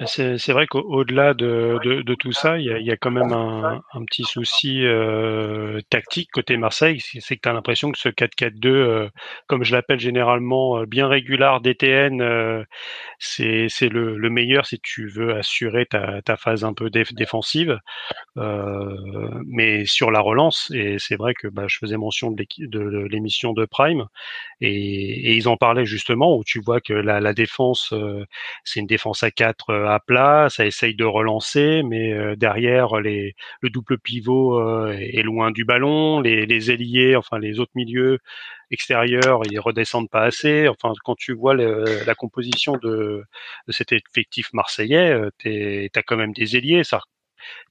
c'est 0.06 0.52
vrai 0.52 0.66
qu'au-delà 0.66 1.34
de, 1.34 1.78
de, 1.84 2.02
de, 2.02 2.14
tout 2.14 2.32
ça, 2.32 2.58
il 2.58 2.64
y 2.64 2.72
a, 2.72 2.78
y 2.78 2.90
a 2.90 2.96
quand 2.96 3.10
même 3.10 3.32
un, 3.32 3.82
un 3.92 4.04
petit 4.04 4.24
souci 4.24 4.86
euh, 4.86 5.80
tactique 5.90 6.30
côté 6.32 6.56
Marseille, 6.56 7.00
c'est 7.00 7.36
que 7.36 7.40
tu 7.42 7.48
as 7.48 7.52
l'impression 7.52 7.92
que 7.92 7.98
ce 7.98 8.08
4-4-2, 8.08 8.68
euh, 8.68 9.08
comme 9.46 9.64
je 9.64 9.72
l'appelle 9.72 10.00
généralement, 10.00 10.78
euh, 10.78 10.86
bien 10.86 11.06
régulier 11.08 11.40
DTN, 11.62 12.20
euh, 12.22 12.64
c'est 13.18 13.68
le, 13.88 14.16
le, 14.16 14.30
meilleur 14.30 14.66
si 14.66 14.78
tu 14.80 15.08
veux 15.08 15.34
assurer 15.34 15.86
ta, 15.86 16.22
ta 16.22 16.36
phase 16.36 16.64
un 16.64 16.72
peu 16.72 16.90
défensive. 16.90 17.78
Euh, 18.36 19.40
mais 19.46 19.84
sur 19.86 20.10
la 20.10 20.20
relance, 20.20 20.70
et 20.74 20.96
c'est 20.98 21.16
vrai 21.16 21.34
que 21.34 21.48
bah, 21.48 21.64
je 21.68 21.78
faisais 21.78 21.96
mention 21.96 22.30
de 22.30 22.44
l'émission 23.10 23.52
de, 23.52 23.66
Prime, 23.66 24.06
et, 24.60 24.70
et, 25.32 25.36
ils 25.36 25.48
en 25.48 25.56
parlaient 25.56 25.84
justement, 25.84 26.36
où 26.36 26.44
tu 26.44 26.60
vois 26.60 26.80
que 26.80 26.92
la, 26.92 27.20
la 27.20 27.34
défense, 27.34 27.92
euh, 27.92 28.24
c'est 28.64 28.80
une 28.80 28.86
défense 28.86 29.09
à 29.22 29.30
4 29.30 29.70
euh, 29.70 29.86
à 29.88 30.00
plat, 30.00 30.48
ça 30.50 30.66
essaye 30.66 30.94
de 30.94 31.04
relancer, 31.04 31.82
mais 31.82 32.36
derrière, 32.36 33.00
les, 33.00 33.34
le 33.60 33.70
double 33.70 33.98
pivot 33.98 34.88
est 34.90 35.22
loin 35.22 35.50
du 35.50 35.64
ballon, 35.64 36.20
les, 36.20 36.46
les 36.46 36.70
ailiers, 36.70 37.16
enfin 37.16 37.38
les 37.38 37.60
autres 37.60 37.72
milieux 37.74 38.18
extérieurs, 38.70 39.42
ils 39.50 39.58
redescendent 39.60 40.10
pas 40.10 40.22
assez. 40.22 40.68
Enfin, 40.68 40.92
quand 41.04 41.16
tu 41.16 41.32
vois 41.34 41.54
le, 41.54 41.84
la 42.06 42.14
composition 42.14 42.76
de, 42.82 43.24
de, 43.66 43.72
cet 43.72 43.92
effectif 43.92 44.52
marseillais, 44.52 45.18
tu 45.38 45.90
as 45.94 46.02
quand 46.02 46.16
même 46.16 46.32
des 46.32 46.56
ailiers, 46.56 46.84
ça 46.84 47.00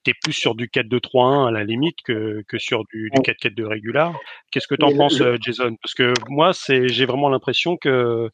tu 0.03 0.11
es 0.11 0.13
plus 0.13 0.33
sur 0.33 0.55
du 0.55 0.67
4-2-3-1 0.67 1.47
à 1.47 1.51
la 1.51 1.63
limite 1.63 1.97
que, 2.03 2.43
que 2.47 2.57
sur 2.57 2.83
du, 2.85 3.09
du 3.13 3.21
4-4-2 3.21 3.65
régulier. 3.65 4.09
Qu'est-ce 4.51 4.67
que 4.67 4.75
tu 4.75 4.85
en 4.85 4.95
penses, 4.95 5.21
euh, 5.21 5.37
Jason? 5.41 5.75
Parce 5.81 5.93
que 5.93 6.13
moi, 6.29 6.53
c'est 6.53 6.87
j'ai 6.87 7.05
vraiment 7.05 7.29
l'impression 7.29 7.77
que 7.77 8.29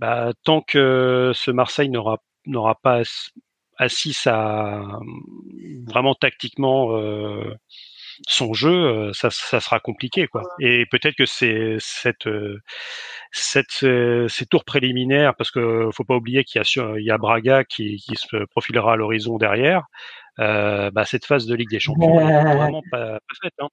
bah, 0.00 0.32
tant 0.44 0.62
que 0.62 1.32
ce 1.34 1.50
Marseille 1.50 1.90
n'aura 1.90 2.18
n'aura 2.46 2.74
pas 2.74 3.02
assis 3.76 4.16
vraiment 5.86 6.14
tactiquement 6.14 6.96
euh, 6.96 7.54
son 8.28 8.52
jeu, 8.52 8.70
euh, 8.70 9.12
ça, 9.12 9.30
ça, 9.30 9.60
sera 9.60 9.80
compliqué 9.80 10.26
quoi. 10.26 10.42
Et 10.60 10.84
peut-être 10.90 11.16
que 11.16 11.26
c'est 11.26 11.76
cette, 11.78 12.28
cette 13.32 13.86
ces 14.28 14.46
tours 14.46 14.64
préliminaires, 14.64 15.34
parce 15.36 15.50
que 15.50 15.88
faut 15.92 16.04
pas 16.04 16.16
oublier 16.16 16.44
qu'il 16.44 16.60
y 16.60 16.80
a 16.80 16.98
il 16.98 17.04
y 17.04 17.10
a 17.10 17.18
Braga 17.18 17.64
qui, 17.64 17.96
qui 17.96 18.16
se 18.16 18.44
profilera 18.46 18.94
à 18.94 18.96
l'horizon 18.96 19.38
derrière 19.38 19.84
euh, 20.40 20.90
bah, 20.90 21.04
cette 21.04 21.26
phase 21.26 21.46
de 21.46 21.54
Ligue 21.54 21.70
des 21.70 21.80
Champions 21.80 22.16
n'est 22.26 22.54
vraiment 22.56 22.82
pas, 22.90 23.18
pas 23.18 23.34
faite. 23.42 23.54
Hein. 23.58 23.68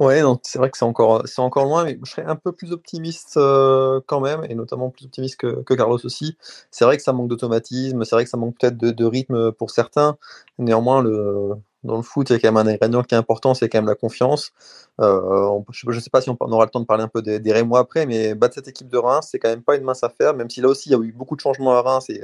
Ouais, 0.00 0.22
c'est 0.44 0.58
vrai 0.60 0.70
que 0.70 0.78
c'est 0.78 0.84
encore, 0.84 1.22
c'est 1.26 1.40
encore 1.40 1.64
loin, 1.64 1.84
mais 1.84 1.98
je 2.04 2.10
serais 2.10 2.24
un 2.24 2.36
peu 2.36 2.52
plus 2.52 2.70
optimiste 2.72 3.34
quand 3.34 4.20
même, 4.20 4.44
et 4.48 4.54
notamment 4.54 4.90
plus 4.90 5.06
optimiste 5.06 5.36
que, 5.38 5.74
Carlos 5.74 5.98
aussi. 6.04 6.36
C'est 6.70 6.84
vrai 6.84 6.96
que 6.96 7.02
ça 7.02 7.12
manque 7.12 7.28
d'automatisme, 7.28 8.04
c'est 8.04 8.14
vrai 8.14 8.24
que 8.24 8.30
ça 8.30 8.36
manque 8.36 8.56
peut-être 8.60 8.76
de, 8.76 9.04
rythme 9.04 9.50
pour 9.52 9.70
certains. 9.70 10.16
Néanmoins, 10.58 11.02
le, 11.02 11.50
dans 11.82 11.96
le 11.96 12.02
foot, 12.02 12.30
il 12.30 12.34
y 12.34 12.36
a 12.36 12.38
quand 12.38 12.52
même 12.52 12.66
un 12.68 12.70
ingrédient 12.70 13.02
qui 13.02 13.14
est 13.16 13.18
important, 13.18 13.54
c'est 13.54 13.68
quand 13.68 13.78
même 13.78 13.88
la 13.88 13.96
confiance. 13.96 14.52
Je 15.00 15.90
ne 15.90 16.00
sais 16.00 16.10
pas 16.10 16.20
si 16.20 16.30
on 16.30 16.36
aura 16.40 16.64
le 16.64 16.70
temps 16.70 16.80
de 16.80 16.86
parler 16.86 17.02
un 17.02 17.08
peu 17.08 17.22
des, 17.22 17.40
des 17.40 17.52
Rémois 17.52 17.80
après, 17.80 18.06
mais 18.06 18.36
battre 18.36 18.54
cette 18.54 18.68
équipe 18.68 18.88
de 18.88 18.98
Reims, 18.98 19.28
c'est 19.30 19.40
quand 19.40 19.48
même 19.48 19.62
pas 19.62 19.76
une 19.76 19.84
mince 19.84 20.04
affaire, 20.04 20.32
même 20.34 20.48
si 20.48 20.60
là 20.60 20.68
aussi 20.68 20.90
il 20.90 20.92
y 20.92 20.94
a 20.94 20.98
eu 20.98 21.12
beaucoup 21.12 21.34
de 21.34 21.40
changements 21.40 21.76
à 21.76 21.82
Reims 21.82 22.08
et 22.10 22.22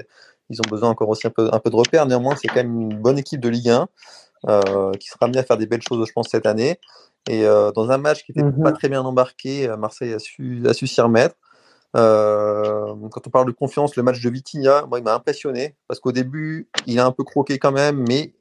ils 0.50 0.60
ont 0.60 0.70
besoin 0.70 0.90
encore 0.90 1.08
aussi 1.08 1.26
un 1.26 1.30
peu, 1.30 1.50
de 1.50 1.76
repères. 1.76 2.06
Néanmoins, 2.06 2.36
c'est 2.36 2.48
quand 2.48 2.56
même 2.56 2.80
une 2.80 3.00
bonne 3.00 3.18
équipe 3.18 3.40
de 3.40 3.48
Ligue 3.48 3.70
1 3.70 3.88
euh, 4.48 4.92
qui 4.92 5.08
sera 5.08 5.24
amenée 5.26 5.38
à 5.38 5.42
faire 5.42 5.56
des 5.56 5.66
belles 5.66 5.82
choses, 5.82 6.06
je 6.06 6.12
pense, 6.12 6.28
cette 6.28 6.46
année. 6.46 6.78
Et 7.28 7.46
euh, 7.46 7.72
dans 7.72 7.90
un 7.90 7.98
match 7.98 8.24
qui 8.24 8.32
n'était 8.32 8.46
mm 8.46 8.60
-hmm. 8.60 8.62
pas 8.62 8.72
très 8.72 8.88
bien 8.88 9.02
embarqué, 9.02 9.68
euh, 9.68 9.76
Marseille 9.76 10.12
a 10.14 10.18
su, 10.18 10.62
a 10.68 10.74
su 10.74 10.86
s'y 10.86 11.00
remettre. 11.00 11.36
Euh, 11.96 12.94
quand 13.12 13.26
on 13.26 13.30
parle 13.30 13.46
de 13.46 13.52
confiance, 13.52 13.96
le 13.96 14.02
match 14.02 14.20
de 14.20 14.28
Vitinha, 14.28 14.84
moi, 14.88 14.98
il 14.98 15.04
m'a 15.04 15.14
impressionné 15.14 15.76
parce 15.86 16.00
qu'au 16.00 16.12
début, 16.12 16.68
il 16.86 16.98
a 16.98 17.06
un 17.06 17.12
peu 17.12 17.24
croqué 17.24 17.58
quand 17.58 17.72
même, 17.72 18.04
mais 18.08 18.34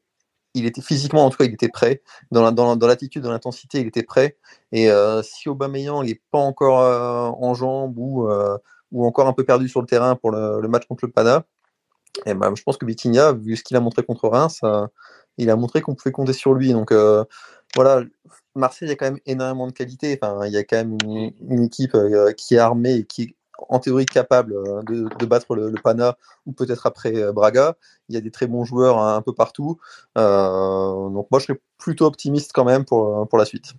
il 0.55 0.65
était 0.65 0.81
physiquement, 0.81 1.25
en 1.25 1.29
tout 1.29 1.37
cas, 1.37 1.45
il 1.45 1.53
était 1.53 1.69
prêt. 1.69 2.01
Dans 2.31 2.41
l'attitude, 2.87 3.21
dans, 3.21 3.29
dans 3.29 3.33
l'intensité, 3.33 3.79
il 3.79 3.87
était 3.87 4.03
prêt. 4.03 4.37
Et 4.71 4.89
euh, 4.91 5.21
si 5.23 5.49
Aubameyang 5.49 6.03
n'est 6.05 6.21
pas 6.31 6.39
encore 6.39 6.81
euh, 6.81 7.47
en 7.47 7.53
jambes 7.53 7.97
ou, 7.97 8.27
ou 8.91 9.05
encore 9.05 9.27
un 9.27 9.33
peu 9.33 9.45
perdu 9.45 9.67
sur 9.69 9.81
le 9.81 9.87
terrain 9.87 10.15
pour 10.15 10.31
le, 10.31 10.59
le 10.61 10.67
match 10.67 10.85
contre 10.87 11.05
le 11.05 11.11
Pana, 11.11 11.45
Et 12.25 12.33
ben, 12.33 12.53
je 12.55 12.63
pense 12.63 12.77
que 12.77 12.85
Vitinha, 12.85 13.33
vu 13.33 13.55
ce 13.55 13.63
qu'il 13.63 13.77
a 13.77 13.79
montré 13.79 14.03
contre 14.03 14.29
Reims, 14.29 14.61
il 15.37 15.49
a 15.49 15.55
montré 15.55 15.81
qu'on 15.81 15.95
pouvait 15.95 16.11
compter 16.11 16.33
sur 16.33 16.53
lui. 16.53 16.71
Donc 16.73 16.91
voilà, 17.75 18.03
Marseille, 18.55 18.87
il 18.87 18.91
y 18.91 18.93
a 18.93 18.95
quand 18.95 19.05
même 19.05 19.19
énormément 19.25 19.67
de 19.67 19.73
qualité. 19.73 20.19
Enfin, 20.21 20.45
il 20.45 20.51
y 20.53 20.57
a 20.57 20.63
quand 20.63 20.77
même 20.77 20.97
une, 21.49 21.63
équipe 21.63 21.95
qui 22.37 22.55
est 22.55 22.59
armée 22.59 22.95
et 22.95 23.03
qui 23.05 23.23
est 23.23 23.35
en 23.69 23.79
théorie 23.79 24.05
capable 24.05 24.53
de, 24.85 25.25
battre 25.25 25.55
le, 25.55 25.71
Pana 25.81 26.17
ou 26.45 26.51
peut-être 26.51 26.85
après 26.85 27.31
Braga. 27.33 27.75
Il 28.09 28.15
y 28.15 28.17
a 28.17 28.21
des 28.21 28.31
très 28.31 28.47
bons 28.47 28.65
joueurs 28.65 28.99
un, 28.99 29.21
peu 29.21 29.33
partout. 29.33 29.79
donc 30.15 31.27
moi, 31.31 31.39
je 31.39 31.45
serais 31.45 31.59
plutôt 31.77 32.05
optimiste 32.05 32.51
quand 32.53 32.65
même 32.65 32.85
pour, 32.85 33.27
pour 33.27 33.37
la 33.37 33.45
suite. 33.45 33.73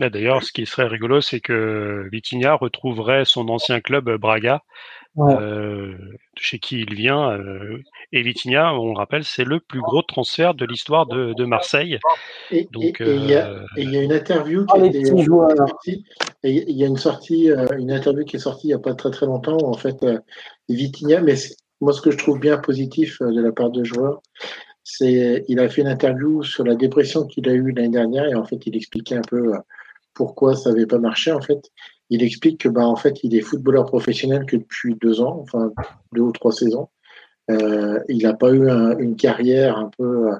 Bah, 0.00 0.08
d'ailleurs, 0.08 0.42
ce 0.42 0.50
qui 0.50 0.64
serait 0.64 0.86
rigolo, 0.86 1.20
c'est 1.20 1.40
que 1.40 2.08
Vitinha 2.10 2.54
retrouverait 2.54 3.26
son 3.26 3.50
ancien 3.50 3.82
club 3.82 4.10
Braga, 4.16 4.62
euh, 5.18 5.96
chez 6.36 6.58
qui 6.58 6.80
il 6.80 6.94
vient. 6.94 7.32
Euh, 7.32 7.78
et 8.12 8.22
Vitinha, 8.22 8.74
on 8.74 8.94
rappelle, 8.94 9.24
c'est 9.24 9.44
le 9.44 9.60
plus 9.60 9.80
gros 9.80 10.02
transfert 10.02 10.54
de 10.54 10.64
l'histoire 10.64 11.06
de, 11.06 11.44
Marseille. 11.44 11.98
Et, 12.50 12.68
Donc, 12.70 12.98
il 13.00 13.26
y, 13.26 13.34
a 13.34 13.64
une 13.76 14.12
interview 14.12 14.64
qui 14.66 14.80
est 14.80 15.04
sortie. 15.04 16.04
Il 16.44 16.76
y 16.76 16.84
a 16.84 16.86
une 16.86 16.96
sortie, 16.96 17.50
euh, 17.50 17.66
une 17.78 17.90
interview 17.90 18.24
qui 18.24 18.36
est 18.36 18.40
sortie 18.40 18.68
il 18.68 18.70
n'y 18.70 18.74
a 18.74 18.78
pas 18.78 18.94
très 18.94 19.10
très 19.10 19.26
longtemps. 19.26 19.58
Où, 19.60 19.66
en 19.66 19.74
fait, 19.74 20.04
Vitinha, 20.68 21.20
mais 21.20 21.34
moi, 21.80 21.92
ce 21.92 22.00
que 22.00 22.10
je 22.10 22.18
trouve 22.18 22.38
bien 22.38 22.58
positif 22.58 23.20
de 23.20 23.40
la 23.40 23.52
part 23.52 23.70
de 23.70 23.84
joueurs, 23.84 24.22
c'est 24.84 25.44
il 25.48 25.60
a 25.60 25.68
fait 25.68 25.82
une 25.82 25.88
interview 25.88 26.42
sur 26.42 26.64
la 26.64 26.74
dépression 26.74 27.26
qu'il 27.26 27.48
a 27.48 27.52
eue 27.52 27.72
l'année 27.72 27.90
dernière 27.90 28.26
et 28.26 28.34
en 28.34 28.44
fait, 28.44 28.66
il 28.66 28.76
expliquait 28.76 29.16
un 29.16 29.22
peu 29.22 29.52
pourquoi 30.14 30.56
ça 30.56 30.70
n'avait 30.70 30.86
pas 30.86 30.98
marché 30.98 31.32
en 31.32 31.40
fait. 31.40 31.70
Il 32.10 32.22
explique 32.24 32.60
que 32.62 32.68
bah 32.68 32.84
en 32.84 32.96
fait 32.96 33.22
il 33.22 33.34
est 33.36 33.40
footballeur 33.40 33.86
professionnel 33.86 34.44
que 34.44 34.56
depuis 34.56 34.96
deux 35.00 35.20
ans, 35.20 35.38
enfin 35.42 35.72
deux 36.12 36.22
ou 36.22 36.32
trois 36.32 36.52
saisons. 36.52 36.88
Euh, 37.50 38.00
il 38.08 38.22
n'a 38.22 38.34
pas 38.34 38.52
eu 38.52 38.68
une 39.00 39.16
carrière 39.16 39.76
un 39.76 39.90
peu 39.96 40.30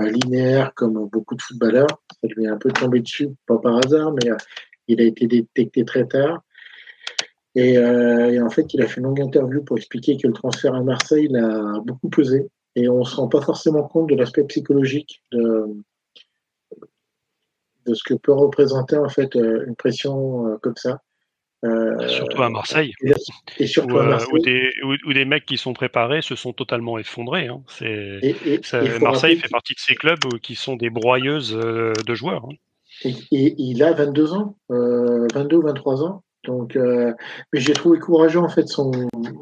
euh, 0.00 0.10
linéaire 0.10 0.72
comme 0.74 1.08
beaucoup 1.08 1.34
de 1.34 1.42
footballeurs. 1.42 2.02
Ça 2.10 2.28
lui 2.28 2.44
est 2.44 2.48
un 2.48 2.56
peu 2.56 2.70
tombé 2.70 3.00
dessus, 3.00 3.28
pas 3.46 3.58
par 3.58 3.76
hasard, 3.76 4.12
mais 4.12 4.30
euh, 4.30 4.36
il 4.88 5.00
a 5.00 5.04
été 5.04 5.26
détecté 5.26 5.84
très 5.84 6.06
tard. 6.06 6.42
Et, 7.54 7.76
en 7.78 8.50
fait, 8.50 8.72
il 8.72 8.82
a 8.82 8.86
fait 8.86 9.00
une 9.00 9.06
longue 9.06 9.20
interview 9.20 9.64
pour 9.64 9.78
expliquer 9.78 10.16
que 10.16 10.28
le 10.28 10.32
transfert 10.32 10.74
à 10.74 10.82
Marseille 10.82 11.26
l'a 11.28 11.80
beaucoup 11.84 12.08
pesé. 12.08 12.48
Et 12.76 12.88
on 12.88 13.00
ne 13.00 13.04
se 13.04 13.16
rend 13.16 13.26
pas 13.26 13.40
forcément 13.40 13.82
compte 13.82 14.08
de 14.08 14.14
l'aspect 14.14 14.44
psychologique 14.44 15.24
de, 15.32 15.66
de 17.86 17.94
ce 17.94 18.02
que 18.04 18.14
peut 18.14 18.32
représenter 18.32 18.96
en 18.96 19.08
fait 19.08 19.34
une 19.34 19.74
pression 19.74 20.56
comme 20.62 20.76
ça. 20.76 21.00
Euh, 21.64 22.08
surtout 22.08 22.42
à 22.42 22.50
Marseille. 22.50 22.92
Et 23.58 23.66
surtout 23.66 23.94
où, 23.94 23.98
à 23.98 24.04
Marseille. 24.04 24.70
Où, 24.84 25.12
des, 25.12 25.24
mecs 25.24 25.44
qui 25.44 25.56
sont 25.56 25.72
préparés 25.72 26.22
se 26.22 26.36
sont 26.36 26.52
totalement 26.52 26.98
effondrés. 26.98 27.48
Hein. 27.48 27.62
Marseille 29.00 29.36
fait 29.36 29.48
partie 29.48 29.74
de 29.74 29.80
ces 29.80 29.96
clubs 29.96 30.20
qui 30.40 30.54
sont 30.54 30.76
des 30.76 30.90
broyeuses 30.90 31.52
de 31.52 32.14
joueurs. 32.14 32.44
Hein. 32.44 33.10
Et, 33.32 33.54
il 33.58 33.82
a 33.82 33.92
22 33.92 34.34
ans, 34.34 34.56
22 34.68 35.56
ou 35.56 35.62
23 35.62 36.04
ans. 36.04 36.22
Donc, 36.44 36.76
mais 36.76 37.60
j'ai 37.60 37.72
trouvé 37.72 37.98
courageux 37.98 38.38
en 38.38 38.48
fait 38.48 38.68
son, 38.68 38.92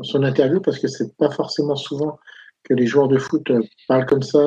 son 0.03 0.23
interview 0.23 0.61
parce 0.61 0.79
que 0.79 0.89
c'est 0.89 1.15
pas 1.17 1.31
forcément 1.31 1.77
souvent 1.77 2.19
que 2.65 2.73
les 2.75 2.87
joueurs 2.87 3.09
de 3.09 3.19
foot 3.19 3.53
parlent 3.89 4.07
comme 4.07 4.23
ça 4.23 4.43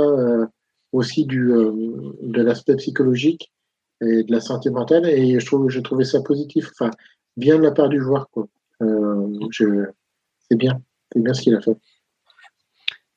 aussi 0.92 1.26
du, 1.26 1.52
de 1.52 2.42
l'aspect 2.42 2.76
psychologique 2.78 3.52
et 4.02 4.24
de 4.24 4.32
la 4.32 4.42
santé 4.42 4.72
mentale. 4.72 5.08
Et 5.08 5.40
je 5.40 5.46
trouve, 5.46 5.70
j'ai 5.70 5.84
trouvé 5.84 6.04
ça 6.04 6.22
positif, 6.22 6.70
enfin, 6.74 6.90
bien 7.40 7.58
de 7.58 7.64
la 7.64 7.72
part 7.72 7.90
du 7.90 8.00
joueur. 8.00 8.30
Quoi. 8.32 8.48
Euh, 8.82 9.40
c'est 10.48 10.56
bien, 10.56 10.82
c'est 11.12 11.22
bien 11.22 11.34
ce 11.34 11.42
qu'il 11.42 11.56
a 11.56 11.62
fait. 11.62 11.78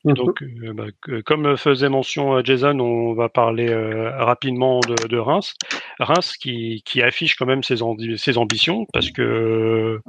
Donc, 0.05 0.41
euh, 0.41 0.73
bah, 0.73 0.87
comme 1.25 1.55
faisait 1.55 1.87
mention 1.87 2.35
euh, 2.35 2.41
Jason, 2.43 2.77
on 2.79 3.13
va 3.13 3.29
parler 3.29 3.69
euh, 3.69 4.11
rapidement 4.17 4.81
de, 4.81 5.17
Reims. 5.17 5.53
Reims 5.99 6.35
qui, 6.35 6.83
affiche 7.01 7.35
quand 7.35 7.45
même 7.45 7.63
ses, 7.63 7.77
ses 8.17 8.37
ambitions 8.37 8.85
parce 8.91 9.11
que 9.11 10.01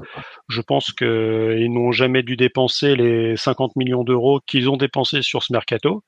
je 0.48 0.60
pense 0.60 0.92
qu'ils 0.92 1.72
n'ont 1.72 1.92
jamais 1.92 2.22
dû 2.24 2.36
dépenser 2.36 2.96
les 2.96 3.36
50 3.36 3.76
millions 3.76 4.02
d'euros 4.02 4.40
qu'ils 4.46 4.68
ont 4.68 4.76
dépensés 4.76 5.22
sur 5.22 5.42
ce 5.42 5.52
mercato 5.52 6.02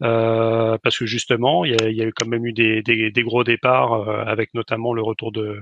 parce 0.00 0.98
que 0.98 1.06
justement, 1.06 1.64
il 1.64 1.72
y 1.72 2.02
a, 2.02 2.04
eu 2.04 2.12
quand 2.12 2.26
même 2.26 2.44
eu 2.44 2.52
des, 2.52 3.12
gros 3.18 3.44
départs 3.44 4.08
avec 4.26 4.52
notamment 4.54 4.92
le 4.92 5.02
retour 5.02 5.30
de, 5.30 5.60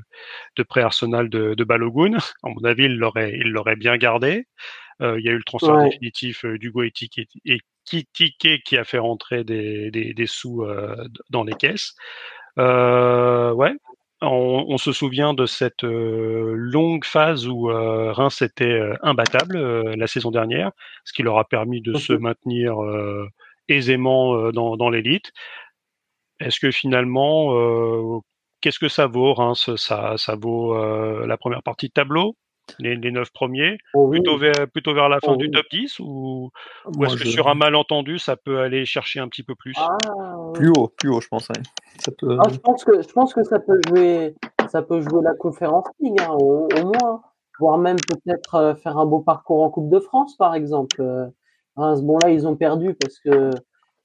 de 0.56 0.62
pré-Arsenal 0.62 1.28
de, 1.28 1.54
de 1.54 1.64
Balogun. 1.64 2.16
À 2.42 2.48
mon 2.48 2.64
avis, 2.64 2.84
il 2.84 2.96
l'aurait 2.96 3.76
bien 3.76 3.96
gardé. 3.98 4.46
Il 5.01 5.20
y 5.20 5.28
a 5.28 5.32
eu 5.32 5.36
le 5.36 5.44
transfert 5.44 5.84
définitif 5.84 6.44
d'Hugo 6.44 6.82
et 6.82 6.90
Ticket 6.90 8.61
qui 8.64 8.78
a 8.78 8.84
fait 8.84 8.99
rentrer 8.99 9.44
des, 9.44 9.90
des, 9.90 10.26
sous 10.26 10.66
dans 11.30 11.44
les 11.44 11.55
caisses. 11.55 11.94
ouais, 12.57 13.74
on, 14.22 14.78
se 14.78 14.92
souvient 14.92 15.34
de 15.34 15.44
cette 15.44 15.82
longue 15.82 17.05
phase 17.05 17.47
où 17.47 17.66
Reims 17.66 18.40
était 18.40 18.80
imbattable 19.03 19.59
la 19.94 20.07
saison 20.07 20.30
dernière, 20.30 20.72
ce 21.05 21.12
qui 21.12 21.22
leur 21.22 21.38
a 21.38 21.44
permis 21.44 21.82
de 21.82 21.94
se 21.99 22.12
maintenir 22.14 22.76
aisément 23.68 24.51
dans, 24.53 24.76
dans 24.76 24.88
l'élite. 24.88 25.32
Est-ce 26.40 26.61
que 26.61 26.70
finalement, 26.70 28.22
qu'est-ce 28.62 28.78
que 28.78 28.88
ça 28.88 29.07
vaut 29.07 29.34
Reims? 29.34 29.74
Ça, 29.76 30.14
ça 30.16 30.36
vaut 30.36 30.74
la 31.26 31.36
première 31.36 31.62
partie 31.62 31.88
de 31.88 31.92
tableau? 31.92 32.36
Les, 32.78 32.96
les 32.96 33.10
9 33.10 33.30
premiers, 33.32 33.78
oh 33.94 34.08
plutôt, 34.08 34.38
vers, 34.38 34.68
plutôt 34.72 34.94
vers 34.94 35.08
la 35.08 35.20
fin 35.20 35.32
oh 35.32 35.36
du 35.36 35.50
top 35.50 35.66
10 35.70 36.00
ou, 36.00 36.50
ou 36.96 37.04
est-ce 37.04 37.16
que 37.16 37.28
sur 37.28 37.48
un 37.48 37.54
malentendu, 37.54 38.18
ça 38.18 38.36
peut 38.36 38.60
aller 38.60 38.84
chercher 38.84 39.20
un 39.20 39.28
petit 39.28 39.42
peu 39.42 39.54
plus? 39.54 39.74
Ah, 39.76 39.96
Plus 40.54 40.70
haut, 40.76 40.88
plus 40.96 41.10
haut, 41.10 41.20
je 41.20 41.28
pense. 41.28 41.48
Ça 41.98 42.12
peut... 42.18 42.36
ah, 42.40 42.48
je, 42.50 42.58
pense 42.58 42.84
que, 42.84 43.02
je 43.02 43.12
pense 43.12 43.34
que 43.34 43.42
ça 43.42 43.58
peut 43.58 43.80
jouer, 43.88 44.34
ça 44.68 44.82
peut 44.82 45.00
jouer 45.00 45.22
la 45.22 45.34
conférence 45.34 45.86
League, 46.00 46.20
hein, 46.20 46.32
au, 46.32 46.68
moins, 46.82 47.22
voire 47.58 47.78
même 47.78 47.96
peut-être 48.08 48.54
euh, 48.54 48.74
faire 48.74 48.98
un 48.98 49.06
beau 49.06 49.20
parcours 49.20 49.62
en 49.62 49.70
Coupe 49.70 49.90
de 49.90 50.00
France, 50.00 50.36
par 50.36 50.54
exemple. 50.54 51.00
Euh, 51.00 51.26
bon, 51.76 52.18
là, 52.22 52.30
ils 52.30 52.46
ont 52.46 52.56
perdu 52.56 52.94
parce 52.94 53.18
que 53.18 53.50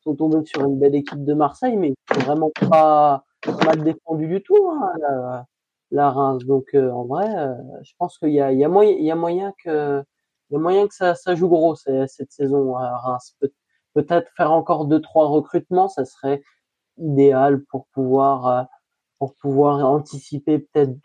sont 0.03 0.16
tombés 0.16 0.43
sur 0.45 0.64
une 0.66 0.80
belle 0.80 0.95
équipe 0.95 1.24
de 1.24 1.34
Marseille, 1.34 1.78
mais 1.78 1.93
ils 2.16 2.24
vraiment 2.24 2.51
pas 2.70 3.24
mal 3.66 3.84
défendu 3.84 4.28
du 4.28 4.41
tout. 4.41 4.72
Hein, 4.72 5.45
la 5.92 6.10
Reims. 6.12 6.46
Donc 6.46 6.74
euh, 6.74 6.92
en 6.92 7.06
vrai, 7.06 7.28
euh, 7.36 7.54
je 7.84 7.94
pense 7.98 8.18
qu'il 8.18 8.30
y 8.30 8.34
y 8.34 8.38
y 8.38 8.64
a 8.64 9.16
moyen 9.16 9.54
que, 9.64 10.04
il 10.50 10.54
y 10.54 10.58
a 10.58 10.60
moyen 10.60 10.88
que 10.88 10.96
ça, 10.96 11.16
ça 11.16 11.36
joue 11.36 11.50
gros 11.50 11.76
cette 11.76 12.32
saison 12.32 12.76
à 12.78 12.98
Reims. 12.98 13.36
Peut, 13.94 14.06
être 14.10 14.32
faire 14.38 14.52
encore 14.52 14.86
deux 14.86 15.02
trois 15.02 15.28
recrutements, 15.28 15.89
ça 15.89 16.06
serait 16.06 16.42
idéal 16.98 17.64
pour 17.66 17.88
pouvoir 17.94 18.48
euh, 18.48 18.64
pour 19.20 19.36
pouvoir 19.36 19.86
anticiper 19.86 20.60
peut-être 20.60 20.96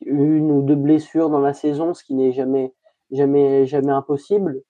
une 0.00 0.50
ou 0.50 0.62
deux 0.62 0.76
blessures 0.76 1.30
dans 1.30 1.40
la 1.40 1.54
saison, 1.54 1.94
ce 1.94 2.04
qui 2.04 2.14
n'est 2.14 2.32
jamais 2.32 2.74
jamais 3.10 3.66
jamais 3.66 3.92
impossible. 3.92 4.62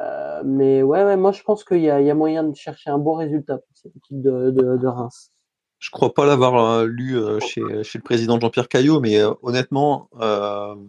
Euh, 0.00 0.42
mais 0.44 0.82
ouais, 0.82 1.04
ouais, 1.04 1.16
moi 1.16 1.32
je 1.32 1.42
pense 1.42 1.64
qu'il 1.64 1.80
y 1.80 1.90
a, 1.90 2.14
moyen 2.14 2.44
de 2.44 2.54
chercher 2.56 2.90
un 2.90 2.98
beau 2.98 3.14
résultat 3.14 3.58
pour 3.58 3.76
cette 3.76 3.96
équipe 3.96 4.22
de, 4.22 4.50
de 4.50 4.86
Reims. 4.86 5.32
Je 5.80 5.88
crois 5.90 6.12
pas 6.12 6.26
l'avoir 6.26 6.62
euh, 6.62 6.86
lu 6.86 7.16
euh, 7.16 7.40
chez, 7.40 7.62
chez, 7.82 7.98
le 7.98 8.02
président 8.02 8.38
Jean-Pierre 8.38 8.68
Caillot, 8.68 9.00
mais 9.00 9.18
euh, 9.18 9.32
honnêtement, 9.42 10.10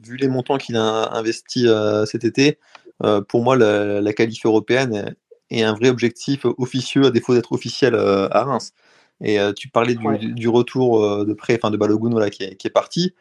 vu 0.04 0.18
les 0.18 0.28
montants 0.28 0.58
qu'il 0.58 0.76
a 0.76 1.14
investis 1.14 1.68
cet 2.06 2.26
été, 2.26 2.60
pour 3.28 3.42
moi, 3.42 3.56
la, 3.56 4.02
la 4.02 4.14
qualif 4.14 4.46
européenne 4.46 5.16
est 5.50 5.64
un 5.64 5.74
vrai 5.74 5.90
objectif 5.90 6.46
officieux, 6.58 7.06
à 7.06 7.10
défaut 7.10 7.34
d'être 7.34 7.54
officiel 7.54 7.96
à 7.96 8.44
Reims. 8.44 8.74
Et 9.24 9.38
tu 9.56 9.70
parlais 9.70 9.96
du, 9.96 10.48
retour 10.50 11.26
de 11.26 11.34
prêt, 11.34 11.56
enfin 11.56 11.72
de 11.72 11.78
Balogun 11.78 12.12
voilà, 12.12 12.30
qui, 12.30 12.44
est, 12.44 12.56
qui 12.56 12.68
est 12.68 12.72
parti. 12.72 13.14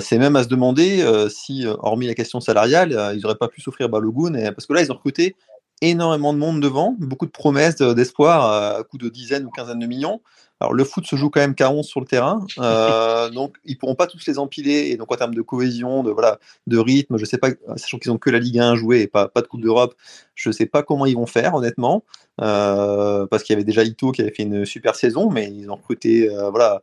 c'est 0.00 0.18
même 0.18 0.36
à 0.36 0.44
se 0.44 0.48
demander 0.48 1.04
si, 1.28 1.66
hormis 1.66 2.06
la 2.06 2.14
question 2.14 2.40
salariale, 2.40 3.12
ils 3.14 3.20
n'auraient 3.20 3.34
pas 3.34 3.48
pu 3.48 3.60
s'offrir 3.60 3.88
Balogun, 3.88 4.52
parce 4.52 4.66
que 4.66 4.72
là, 4.72 4.82
ils 4.82 4.90
ont 4.90 4.94
recruté 4.94 5.36
énormément 5.82 6.32
de 6.32 6.38
monde 6.38 6.60
devant, 6.60 6.94
beaucoup 6.98 7.26
de 7.26 7.30
promesses, 7.30 7.76
d'espoir 7.76 8.78
à 8.78 8.82
coût 8.84 8.98
de 8.98 9.08
dizaines 9.08 9.44
ou 9.44 9.50
quinzaines 9.50 9.78
de 9.78 9.86
millions. 9.86 10.20
Alors 10.60 10.74
le 10.74 10.82
foot 10.82 11.06
se 11.06 11.14
joue 11.14 11.30
quand 11.30 11.40
même 11.40 11.54
qu'à 11.54 11.70
11 11.70 11.86
sur 11.86 12.00
le 12.00 12.06
terrain, 12.06 12.44
euh, 12.58 13.30
donc 13.30 13.56
ils 13.64 13.78
pourront 13.78 13.94
pas 13.94 14.08
tous 14.08 14.26
les 14.26 14.38
empiler. 14.38 14.88
Et 14.90 14.96
donc 14.96 15.12
en 15.12 15.16
termes 15.16 15.34
de 15.34 15.42
cohésion, 15.42 16.02
de 16.02 16.10
voilà, 16.10 16.38
de 16.66 16.78
rythme, 16.78 17.16
je 17.16 17.24
sais 17.24 17.38
pas, 17.38 17.50
sachant 17.76 17.98
qu'ils 17.98 18.10
ont 18.10 18.18
que 18.18 18.30
la 18.30 18.40
Ligue 18.40 18.58
1 18.58 18.72
à 18.72 18.74
jouer 18.74 19.02
et 19.02 19.06
pas, 19.06 19.28
pas 19.28 19.40
de 19.40 19.46
Coupe 19.46 19.60
d'Europe, 19.60 19.94
je 20.34 20.50
sais 20.50 20.66
pas 20.66 20.82
comment 20.82 21.06
ils 21.06 21.14
vont 21.14 21.26
faire 21.26 21.54
honnêtement, 21.54 22.04
euh, 22.40 23.26
parce 23.26 23.44
qu'il 23.44 23.54
y 23.54 23.56
avait 23.56 23.64
déjà 23.64 23.84
Ito 23.84 24.10
qui 24.10 24.22
avait 24.22 24.32
fait 24.34 24.42
une 24.42 24.64
super 24.64 24.96
saison, 24.96 25.30
mais 25.30 25.48
ils 25.52 25.70
ont 25.70 25.76
recruté 25.76 26.28
euh, 26.28 26.50
voilà 26.50 26.82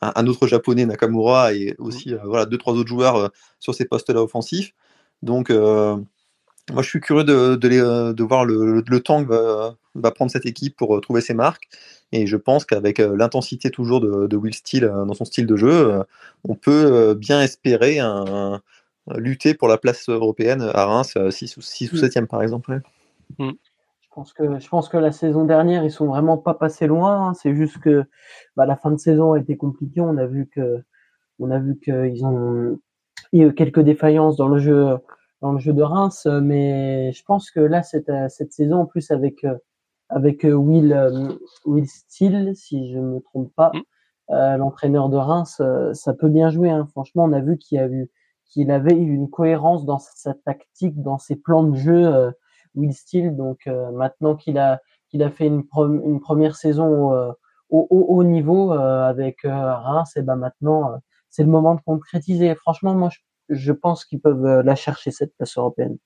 un, 0.00 0.26
autre 0.26 0.46
japonais 0.46 0.86
Nakamura 0.86 1.54
et 1.54 1.74
aussi 1.78 2.14
voilà 2.24 2.46
deux 2.46 2.58
trois 2.58 2.74
autres 2.74 2.88
joueurs 2.88 3.30
sur 3.58 3.74
ces 3.74 3.84
postes-là 3.86 4.22
offensifs. 4.22 4.74
Donc 5.22 5.50
moi, 6.72 6.82
je 6.82 6.88
suis 6.88 7.00
curieux 7.00 7.24
de, 7.24 7.56
de, 7.56 8.12
de 8.12 8.24
voir 8.24 8.44
le, 8.44 8.82
le, 8.86 9.00
temps 9.00 9.24
que 9.24 9.28
va, 9.28 9.74
va, 9.94 10.10
prendre 10.10 10.30
cette 10.30 10.46
équipe 10.46 10.76
pour 10.76 11.00
trouver 11.00 11.20
ses 11.20 11.34
marques. 11.34 11.68
Et 12.12 12.26
je 12.26 12.36
pense 12.36 12.64
qu'avec 12.64 13.00
euh, 13.00 13.16
l'intensité 13.16 13.70
toujours 13.70 14.00
de, 14.00 14.36
Will 14.36 14.54
Steele 14.54 14.84
euh, 14.84 15.04
dans 15.04 15.14
son 15.14 15.24
style 15.24 15.46
de 15.46 15.56
jeu, 15.56 15.92
euh, 15.92 16.02
on 16.44 16.54
peut 16.54 17.14
bien 17.14 17.42
espérer 17.42 17.98
un, 17.98 18.60
lutter 19.16 19.54
pour 19.54 19.68
la 19.68 19.78
place 19.78 20.08
européenne 20.08 20.62
à 20.74 20.84
Reims, 20.84 21.16
6 21.30 21.56
ou, 21.56 21.62
6 21.62 21.92
ou 21.92 21.96
7e 21.96 22.22
mm. 22.22 22.26
par 22.26 22.42
exemple. 22.42 22.80
Mm. 23.38 23.52
pense 24.14 24.32
que 24.32 24.58
je 24.58 24.68
pense 24.68 24.88
que 24.88 24.96
la 24.96 25.12
saison 25.12 25.44
dernière, 25.44 25.84
ils 25.84 25.90
sont 25.90 26.06
vraiment 26.06 26.38
pas 26.38 26.54
passés 26.54 26.86
loin. 26.86 27.28
Hein. 27.28 27.34
C'est 27.34 27.54
juste 27.54 27.78
que 27.78 28.04
bah, 28.56 28.66
la 28.66 28.76
fin 28.76 28.90
de 28.90 28.98
saison 28.98 29.32
a 29.32 29.38
été 29.38 29.56
compliquée. 29.56 30.00
On 30.00 30.16
a 30.16 30.26
vu 30.26 30.46
que 30.46 30.82
on 31.38 31.50
a 31.50 31.58
vu 31.58 31.78
qu'ils 31.78 32.24
ont 32.24 32.78
eu 33.32 33.52
quelques 33.54 33.80
défaillances 33.80 34.36
dans 34.36 34.48
le 34.48 34.58
jeu 34.58 34.98
dans 35.40 35.52
le 35.52 35.58
jeu 35.58 35.72
de 35.72 35.82
Reims, 35.82 36.26
mais 36.42 37.12
je 37.12 37.22
pense 37.24 37.50
que 37.50 37.60
là 37.60 37.82
cette 37.82 38.10
cette 38.28 38.52
saison 38.52 38.80
en 38.80 38.86
plus 38.86 39.10
avec 39.10 39.46
avec 40.08 40.44
Will 40.44 41.38
Will 41.64 41.86
Steele, 41.86 42.54
si 42.56 42.92
je 42.92 42.98
me 42.98 43.20
trompe 43.20 43.54
pas, 43.54 43.70
mmh. 43.72 44.56
l'entraîneur 44.56 45.08
de 45.08 45.16
Reims, 45.16 45.62
ça 45.92 46.14
peut 46.14 46.28
bien 46.28 46.50
jouer. 46.50 46.70
Hein. 46.70 46.86
Franchement, 46.90 47.24
on 47.24 47.32
a 47.32 47.40
vu 47.40 47.58
qu'il 47.58 47.78
a 47.78 47.86
eu 47.86 48.10
qu'il 48.46 48.70
avait 48.70 48.96
une 48.96 49.28
cohérence 49.28 49.84
dans 49.84 49.98
sa 49.98 50.34
tactique, 50.34 51.02
dans 51.02 51.18
ses 51.18 51.36
plans 51.36 51.64
de 51.64 51.76
jeu 51.76 52.32
Will 52.74 52.94
Steele. 52.94 53.36
Donc 53.36 53.66
euh, 53.66 53.90
maintenant 53.92 54.36
qu'il 54.36 54.58
a 54.58 54.80
qu'il 55.08 55.22
a 55.22 55.30
fait 55.30 55.46
une, 55.46 55.64
une 56.04 56.20
première 56.20 56.56
saison 56.56 57.14
euh, 57.14 57.32
au 57.70 57.86
haut 57.90 58.24
niveau 58.24 58.72
euh, 58.72 59.08
avec 59.08 59.40
Reims, 59.44 60.16
et 60.16 60.22
ben 60.22 60.36
maintenant 60.36 60.92
c'est 61.28 61.42
le 61.42 61.50
moment 61.50 61.74
de 61.74 61.80
concrétiser. 61.82 62.54
Franchement, 62.54 62.94
moi 62.94 63.10
je, 63.10 63.18
pense 63.72 64.04
qu'ils 64.04 64.20
peuvent 64.20 64.62
la 64.64 64.74
chercher 64.74 65.10
cette 65.10 65.34
place 65.36 65.56
européenne. 65.56 65.96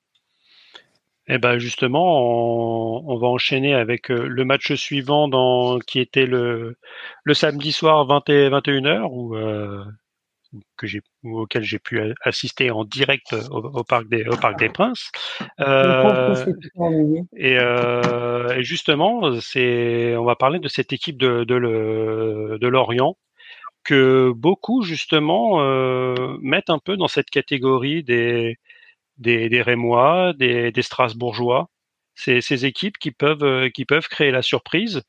Eh 1.27 1.37
ben 1.37 1.57
justement, 1.57 3.07
on, 3.07 3.17
va 3.17 3.27
enchaîner 3.27 3.73
avec 3.73 4.09
le 4.09 4.43
match 4.43 4.73
suivant 4.73 5.29
dans, 5.29 5.79
qui 5.79 5.99
était 6.01 6.25
le, 6.25 6.75
le 7.23 7.33
samedi 7.33 7.71
soir 7.71 8.05
20 8.05 8.29
et 8.29 8.49
21h 8.49 9.07
où 9.09 9.33
que 10.77 10.87
j'ai 10.87 11.01
auquel 11.23 11.63
j'ai 11.63 11.79
pu 11.79 12.01
assister 12.21 12.71
en 12.71 12.83
direct 12.83 13.35
au, 13.51 13.83
parc 13.83 14.07
des 14.07 14.25
au 14.27 14.37
parc 14.37 14.59
des 14.59 14.69
Princes. 14.69 15.11
Euh, 15.59 16.35
et, 17.35 17.57
euh, 17.59 18.49
et, 18.55 18.63
justement, 18.63 19.39
c'est 19.39 20.15
on 20.15 20.25
va 20.25 20.35
parler 20.35 20.59
de 20.59 20.67
cette 20.67 20.93
équipe 20.93 21.17
de 21.17 21.43
de, 21.43 21.55
le, 21.55 22.57
de 22.59 22.67
Lorient 22.67 23.17
que 23.83 24.31
beaucoup 24.35 24.83
justement 24.83 25.61
euh, 25.61 26.37
mettent 26.41 26.69
un 26.69 26.79
peu 26.79 26.97
dans 26.97 27.07
cette 27.07 27.29
catégorie 27.29 28.03
des 28.03 28.57
des, 29.17 29.49
des 29.49 29.61
Rémois, 29.61 30.33
des, 30.33 30.71
des 30.71 30.81
Strasbourgeois. 30.81 31.69
C'est 32.15 32.41
ces 32.41 32.65
équipes 32.65 32.97
qui 32.97 33.11
peuvent 33.11 33.69
qui 33.71 33.85
peuvent 33.85 34.07
créer 34.07 34.31
la 34.31 34.41
surprise. 34.41 35.03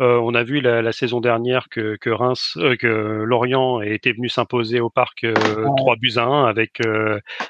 Euh, 0.00 0.18
on 0.18 0.34
a 0.34 0.42
vu 0.42 0.60
la, 0.60 0.92
saison 0.92 1.20
dernière 1.20 1.68
que, 1.68 1.96
que 1.96 2.10
Reims, 2.10 2.54
euh, 2.56 2.74
que 2.76 2.88
Lorient 2.88 3.80
était 3.80 4.12
venu 4.12 4.28
s'imposer 4.28 4.80
au 4.80 4.90
parc 4.90 5.22
euh, 5.24 5.34
3 5.76 5.96
buts 5.96 6.14
à 6.16 6.24
1 6.24 6.46
avec 6.46 6.80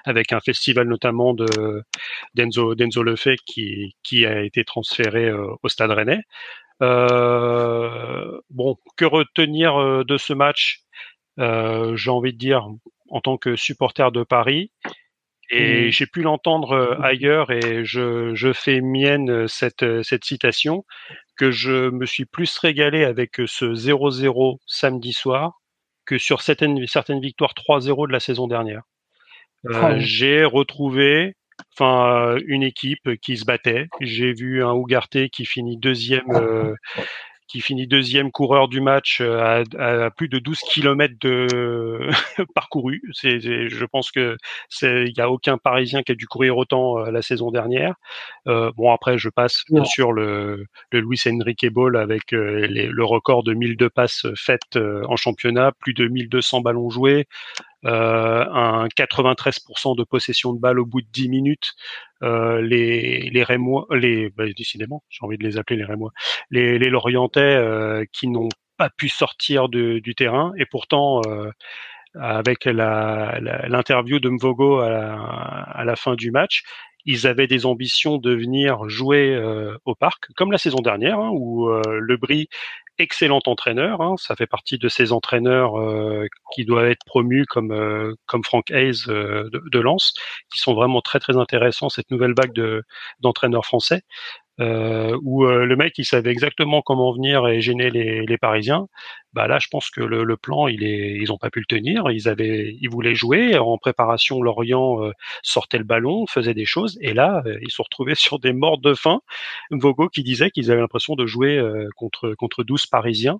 avec 0.04 0.32
un 0.32 0.40
festival 0.40 0.86
notamment 0.88 1.34
de 1.34 1.82
d'Enzo 2.34 2.74
d'Enzo 2.74 3.02
Lefebvre 3.02 3.42
qui 3.46 3.96
qui 4.02 4.26
a 4.26 4.42
été 4.42 4.64
transféré 4.64 5.32
au 5.32 5.68
Stade 5.68 5.90
Rennais. 5.90 6.20
Bon, 6.80 8.76
que 8.96 9.04
retenir 9.04 10.04
de 10.04 10.16
ce 10.16 10.32
match? 10.32 10.80
J'ai 11.38 12.10
envie 12.10 12.32
de 12.32 12.38
dire 12.38 12.68
en 13.10 13.20
tant 13.20 13.36
que 13.36 13.56
supporter 13.56 14.10
de 14.12 14.22
Paris. 14.22 14.70
Et 15.50 15.88
mmh. 15.88 15.92
j'ai 15.92 16.06
pu 16.06 16.22
l'entendre 16.22 16.98
ailleurs 17.02 17.50
et 17.50 17.84
je, 17.84 18.34
je 18.34 18.52
fais 18.54 18.80
mienne 18.80 19.46
cette, 19.46 19.84
cette 20.02 20.24
citation 20.24 20.86
que 21.36 21.50
je 21.50 21.90
me 21.90 22.06
suis 22.06 22.24
plus 22.24 22.56
régalé 22.56 23.04
avec 23.04 23.36
ce 23.46 23.66
0-0 23.66 24.58
samedi 24.66 25.12
soir 25.12 25.60
que 26.06 26.18
sur 26.18 26.42
certaines, 26.42 26.86
certaines 26.86 27.20
victoires 27.20 27.54
3-0 27.54 28.08
de 28.08 28.12
la 28.12 28.20
saison 28.20 28.46
dernière. 28.46 28.82
Euh, 29.66 29.96
j'ai 29.98 30.44
retrouvé 30.44 31.36
enfin 31.72 32.36
une 32.46 32.62
équipe 32.62 33.16
qui 33.20 33.36
se 33.36 33.44
battait. 33.44 33.88
J'ai 34.00 34.32
vu 34.32 34.62
un 34.64 34.72
Ougarté 34.72 35.28
qui 35.28 35.44
finit 35.44 35.76
deuxième 35.76 36.30
euh, 36.30 36.74
qui 37.54 37.60
finit 37.60 37.86
deuxième 37.86 38.32
coureur 38.32 38.66
du 38.66 38.80
match 38.80 39.20
euh, 39.20 39.62
à, 39.78 40.06
à 40.06 40.10
plus 40.10 40.28
de 40.28 40.40
12 40.40 40.58
km 40.60 41.14
de 41.20 42.08
parcouru. 42.54 43.00
C'est, 43.12 43.38
je 43.38 43.84
pense 43.84 44.10
que 44.10 44.36
c'est, 44.68 45.04
il 45.04 45.16
y 45.16 45.20
a 45.20 45.30
aucun 45.30 45.58
Parisien 45.58 46.02
qui 46.02 46.10
a 46.10 46.14
dû 46.14 46.26
courir 46.26 46.56
autant 46.56 46.98
euh, 46.98 47.10
la 47.10 47.22
saison 47.22 47.50
dernière. 47.50 47.94
Euh, 48.48 48.72
bon 48.76 48.90
après, 48.90 49.18
je 49.18 49.28
passe 49.28 49.62
bien 49.70 49.84
sûr 49.84 50.12
le, 50.12 50.66
le 50.90 51.00
Luis 51.00 51.20
Enrique 51.28 51.70
Ball 51.70 51.96
avec 51.96 52.32
euh, 52.32 52.66
les, 52.66 52.86
le 52.86 53.04
record 53.04 53.44
de 53.44 53.54
1002 53.54 53.88
passes 53.88 54.26
faites 54.34 54.76
en 54.76 55.16
championnat, 55.16 55.70
plus 55.78 55.94
de 55.94 56.08
1200 56.08 56.60
ballons 56.60 56.90
joués, 56.90 57.26
euh, 57.60 57.73
un 57.84 58.86
93% 58.86 59.96
de 59.96 60.04
possession 60.04 60.52
de 60.52 60.60
balle 60.60 60.78
au 60.80 60.86
bout 60.86 61.02
de 61.02 61.08
10 61.12 61.28
minutes. 61.28 61.74
Euh, 62.22 62.62
les 62.62 63.30
les 63.30 63.42
Rémois, 63.42 63.86
les 63.90 64.30
bah, 64.30 64.44
décidément, 64.56 65.02
j'ai 65.10 65.24
envie 65.24 65.36
de 65.36 65.44
les 65.44 65.58
appeler 65.58 65.78
les 65.78 65.84
Rémois, 65.84 66.12
les, 66.50 66.78
les 66.78 66.88
Lorientais 66.88 67.40
euh, 67.40 68.04
qui 68.12 68.28
n'ont 68.28 68.48
pas 68.76 68.88
pu 68.90 69.08
sortir 69.08 69.68
de, 69.68 69.98
du 69.98 70.14
terrain 70.14 70.52
et 70.56 70.66
pourtant 70.66 71.20
avec 72.14 72.64
l'interview 72.64 74.20
de 74.20 74.28
Mvogo 74.28 74.78
à 74.78 74.88
la, 74.88 75.14
à 75.14 75.84
la, 75.84 75.96
fin 75.96 76.14
du 76.14 76.30
match, 76.30 76.62
ils 77.04 77.26
avaient 77.26 77.46
des 77.46 77.66
ambitions 77.66 78.18
de 78.18 78.32
venir 78.34 78.88
jouer 78.88 79.40
au 79.84 79.94
parc, 79.94 80.32
comme 80.36 80.50
la 80.50 80.58
saison 80.58 80.78
dernière, 80.78 81.18
hein, 81.20 81.30
où 81.32 81.68
le 81.68 82.16
Brie 82.16 82.48
excellent 82.98 83.40
entraîneur. 83.46 84.00
Hein. 84.00 84.14
ça 84.18 84.36
fait 84.36 84.46
partie 84.46 84.78
de 84.78 84.88
ces 84.88 85.12
entraîneurs 85.12 85.78
euh, 85.78 86.26
qui 86.54 86.64
doivent 86.64 86.86
être 86.86 87.04
promus 87.06 87.44
comme 87.46 87.72
euh, 87.72 88.14
comme 88.26 88.44
Frank 88.44 88.70
Hayes 88.70 89.08
euh, 89.08 89.48
de, 89.50 89.62
de, 89.70 89.78
Lens, 89.80 90.14
qui 90.52 90.58
sont 90.58 90.74
vraiment 90.74 91.00
très 91.00 91.20
très 91.20 91.36
intéressants. 91.36 91.88
Cette 91.88 92.10
nouvelle 92.10 92.34
vague 92.36 92.52
de 92.52 92.82
d'entraîneurs 93.20 93.66
français 93.66 94.02
euh, 94.60 95.18
où 95.22 95.44
euh, 95.46 95.64
le 95.66 95.76
mec 95.76 95.98
il 95.98 96.04
savait 96.04 96.30
exactement 96.30 96.80
comment 96.82 97.12
venir 97.12 97.46
et 97.48 97.60
gêner 97.60 97.90
les, 97.90 98.24
les 98.24 98.38
Parisiens. 98.38 98.86
Bah 99.32 99.48
là, 99.48 99.58
je 99.58 99.66
pense 99.68 99.90
que 99.90 100.00
le, 100.00 100.22
le, 100.22 100.36
plan, 100.36 100.68
il 100.68 100.84
est, 100.84 101.16
ils 101.20 101.32
ont 101.32 101.38
pas 101.38 101.50
pu 101.50 101.58
le 101.58 101.66
tenir. 101.66 102.10
Ils 102.10 102.28
avaient, 102.28 102.76
ils 102.80 102.88
voulaient 102.88 103.16
jouer 103.16 103.58
en 103.58 103.78
préparation. 103.78 104.40
Lorient 104.42 105.02
euh, 105.02 105.12
sortait 105.42 105.78
le 105.78 105.84
ballon, 105.84 106.26
faisait 106.26 106.54
des 106.54 106.66
choses, 106.66 106.98
et 107.00 107.14
là, 107.14 107.42
euh, 107.46 107.58
ils 107.62 107.70
se 107.70 107.76
sont 107.76 107.82
retrouvés 107.82 108.14
sur 108.14 108.38
des 108.38 108.52
morts 108.52 108.78
de 108.78 108.94
faim. 108.94 109.20
Vogo 109.70 110.08
qui 110.08 110.22
disait 110.22 110.50
qu'ils 110.50 110.70
avaient 110.70 110.80
l'impression 110.80 111.16
de 111.16 111.26
jouer 111.26 111.60
contre 111.96 112.34
contre 112.34 112.64
12 112.64 112.86
Parisiens. 112.86 113.38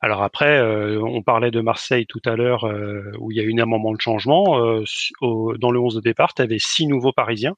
Alors 0.00 0.22
après, 0.22 0.60
on 1.00 1.22
parlait 1.22 1.50
de 1.50 1.60
Marseille 1.60 2.06
tout 2.06 2.20
à 2.26 2.36
l'heure, 2.36 2.64
où 3.18 3.30
il 3.30 3.36
y 3.36 3.40
a 3.40 3.42
eu 3.42 3.58
un 3.60 3.66
moment 3.66 3.92
de 3.92 4.00
changement. 4.00 4.58
dans 5.22 5.70
le 5.70 5.80
11 5.80 5.94
de 5.96 6.00
départ, 6.00 6.34
tu 6.34 6.42
avais 6.42 6.58
six 6.58 6.86
nouveaux 6.86 7.12
Parisiens. 7.12 7.56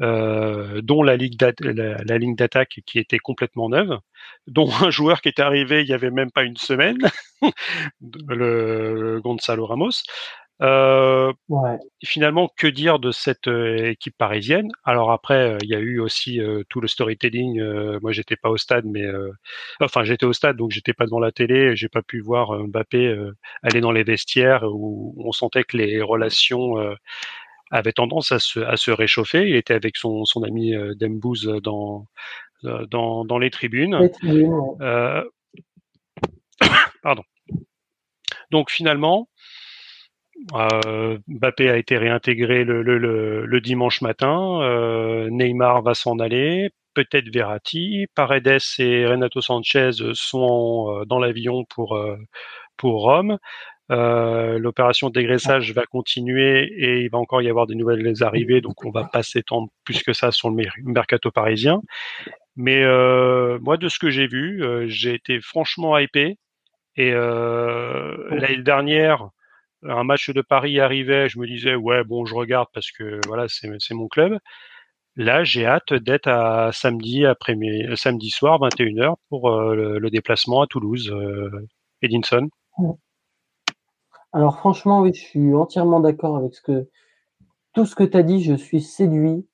Euh, 0.00 0.80
dont 0.82 1.02
la, 1.02 1.16
ligne 1.16 1.36
la, 1.60 2.18
ligne 2.18 2.34
d'attaque 2.34 2.80
qui 2.86 2.98
était 2.98 3.18
complètement 3.18 3.68
neuve, 3.68 3.98
dont 4.46 4.70
un 4.82 4.90
joueur 4.90 5.20
qui 5.20 5.28
est 5.28 5.40
arrivé 5.40 5.82
il 5.82 5.88
y 5.88 5.92
avait 5.92 6.10
même 6.10 6.30
pas 6.30 6.42
une 6.42 6.56
semaine, 6.56 6.96
le 8.00 9.20
Gonzalo 9.22 9.66
Ramos. 9.66 9.90
Euh, 10.62 11.32
Finalement, 12.04 12.48
que 12.56 12.66
dire 12.66 12.98
de 12.98 13.10
cette 13.12 13.48
euh, 13.48 13.90
équipe 13.90 14.16
parisienne? 14.16 14.68
Alors 14.84 15.10
après, 15.10 15.54
euh, 15.54 15.58
il 15.62 15.68
y 15.70 15.74
a 15.74 15.78
eu 15.78 16.00
aussi 16.00 16.40
tout 16.68 16.80
le 16.80 16.88
storytelling. 16.88 17.60
moi, 18.02 18.12
j'étais 18.12 18.36
pas 18.36 18.50
au 18.50 18.56
stade, 18.56 18.84
mais 18.86 19.06
enfin, 19.80 20.04
j'étais 20.04 20.26
au 20.26 20.32
stade, 20.32 20.56
donc 20.56 20.70
j'étais 20.70 20.92
pas 20.92 21.04
devant 21.06 21.20
la 21.20 21.32
télé. 21.32 21.76
J'ai 21.76 21.88
pas 21.88 22.02
pu 22.02 22.20
voir 22.20 22.52
Mbappé 22.68 23.16
aller 23.62 23.80
dans 23.80 23.92
les 23.92 24.04
vestiaires 24.04 24.64
où 24.64 25.14
on 25.18 25.32
sentait 25.32 25.64
que 25.64 25.76
les 25.76 26.02
relations 26.02 26.76
avait 27.70 27.92
tendance 27.92 28.32
à 28.32 28.38
se, 28.38 28.60
à 28.60 28.76
se 28.76 28.90
réchauffer. 28.90 29.48
Il 29.48 29.56
était 29.56 29.74
avec 29.74 29.96
son, 29.96 30.24
son 30.24 30.42
ami 30.42 30.74
euh, 30.74 30.94
Dembouz 30.94 31.46
dans, 31.62 32.06
euh, 32.64 32.86
dans, 32.86 33.24
dans 33.24 33.38
les 33.38 33.50
tribunes. 33.50 34.10
Euh, 34.80 35.24
pardon. 37.02 37.22
Donc 38.50 38.70
finalement, 38.70 39.28
euh, 40.54 41.18
Mbappé 41.28 41.68
a 41.70 41.76
été 41.76 41.96
réintégré 41.98 42.64
le, 42.64 42.82
le, 42.82 42.98
le, 42.98 43.46
le 43.46 43.60
dimanche 43.60 44.00
matin. 44.00 44.60
Euh, 44.62 45.28
Neymar 45.30 45.82
va 45.82 45.94
s'en 45.94 46.18
aller. 46.18 46.70
Peut-être 46.94 47.32
Verratti. 47.32 48.06
Paredes 48.16 48.58
et 48.78 49.06
Renato 49.06 49.40
Sanchez 49.40 49.90
sont 50.14 51.04
dans 51.06 51.20
l'avion 51.20 51.64
pour 51.64 51.96
pour 52.76 53.02
Rome. 53.02 53.38
Euh, 53.90 54.58
l'opération 54.58 55.08
de 55.08 55.14
dégraissage 55.14 55.72
va 55.74 55.84
continuer 55.84 56.72
et 56.76 57.00
il 57.00 57.10
va 57.10 57.18
encore 57.18 57.42
y 57.42 57.48
avoir 57.48 57.66
des 57.66 57.74
nouvelles 57.74 58.22
arrivées, 58.22 58.60
donc 58.60 58.84
on 58.84 58.90
va 58.90 59.04
pas 59.04 59.22
s'étendre 59.24 59.68
plus 59.84 60.02
que 60.02 60.12
ça 60.12 60.30
sur 60.30 60.48
le 60.50 60.64
mercato 60.84 61.30
parisien. 61.30 61.82
Mais 62.56 62.82
euh, 62.84 63.58
moi, 63.60 63.76
de 63.76 63.88
ce 63.88 63.98
que 63.98 64.10
j'ai 64.10 64.28
vu, 64.28 64.62
euh, 64.62 64.86
j'ai 64.88 65.14
été 65.14 65.40
franchement 65.40 65.98
hypé. 65.98 66.38
Et 66.96 67.12
l'année 67.12 68.62
dernière, 68.62 69.30
un 69.84 70.04
match 70.04 70.28
de 70.30 70.42
Paris 70.42 70.80
arrivait, 70.80 71.28
je 71.28 71.38
me 71.38 71.46
disais 71.46 71.74
ouais 71.74 72.04
bon, 72.04 72.26
je 72.26 72.34
regarde 72.34 72.68
parce 72.74 72.90
que 72.90 73.20
voilà, 73.26 73.46
c'est 73.48 73.94
mon 73.94 74.08
club. 74.08 74.38
Là, 75.16 75.42
j'ai 75.44 75.64
hâte 75.66 75.94
d'être 75.94 76.28
à 76.28 76.72
samedi 76.72 77.24
après 77.24 77.56
samedi 77.94 78.30
soir 78.30 78.58
21h 78.60 79.14
pour 79.30 79.50
le, 79.50 79.98
le, 79.98 80.10
déplacement 80.10 80.62
à 80.62 80.66
Toulouse, 80.66 81.14
Edinson. 82.02 82.48
Alors 84.32 84.58
franchement, 84.58 85.00
oui, 85.00 85.12
je 85.14 85.20
suis 85.20 85.54
entièrement 85.54 86.00
d'accord 86.00 86.36
avec 86.36 86.54
ce 86.54 86.62
que 86.62 86.88
tout 87.72 87.86
ce 87.86 87.94
que 87.94 88.04
tu 88.04 88.16
as 88.16 88.22
dit, 88.22 88.42
je 88.42 88.54
suis 88.54 88.80
séduit. 88.80 89.46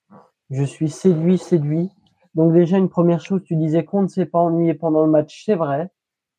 Je 0.50 0.64
suis 0.64 0.90
séduit, 0.90 1.38
séduit. 1.38 1.90
Donc 2.34 2.52
déjà 2.52 2.78
une 2.78 2.88
première 2.88 3.20
chose, 3.20 3.42
tu 3.44 3.56
disais 3.56 3.84
qu'on 3.84 4.02
ne 4.02 4.08
s'est 4.08 4.26
pas 4.26 4.38
ennuyé 4.38 4.74
pendant 4.74 5.04
le 5.04 5.10
match, 5.10 5.44
c'est 5.44 5.54
vrai, 5.54 5.90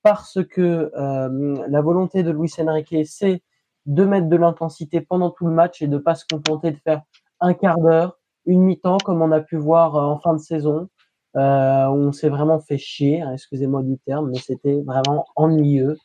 parce 0.04 0.40
que 0.46 0.92
euh, 0.96 1.66
la 1.68 1.82
volonté 1.82 2.24
de 2.24 2.32
Luis 2.32 2.52
Enrique, 2.60 2.96
c'est 3.06 3.42
de 3.88 4.06
mettre 4.06 4.28
de 4.30 4.36
l'intensité 4.36 5.02
pendant 5.02 5.32
tout 5.32 5.48
le 5.48 5.54
match 5.54 5.82
et 5.82 5.88
de 5.88 5.98
pas 5.98 6.16
se 6.16 6.26
contenter 6.32 6.72
de 6.72 6.78
faire 6.78 7.02
un 7.40 7.54
quart 7.54 7.80
d'heure, 7.80 8.20
une 8.46 8.62
mi-temps 8.62 8.98
comme 9.00 9.22
on 9.22 9.32
a 9.32 9.42
pu 9.42 9.58
voir 9.58 9.96
euh, 9.96 10.04
en 10.04 10.20
fin 10.20 10.34
de 10.34 10.40
saison, 10.40 10.88
euh, 11.36 11.88
où 11.88 11.96
on 11.96 12.12
s'est 12.12 12.30
vraiment 12.30 12.60
fait 12.60 12.78
chier, 12.78 13.22
hein, 13.22 13.34
excusez-moi 13.34 13.84
du 13.84 13.98
terme, 14.00 14.30
mais 14.30 14.40
c'était 14.40 14.82
vraiment 14.86 15.26
ennuyeux, 15.36 15.98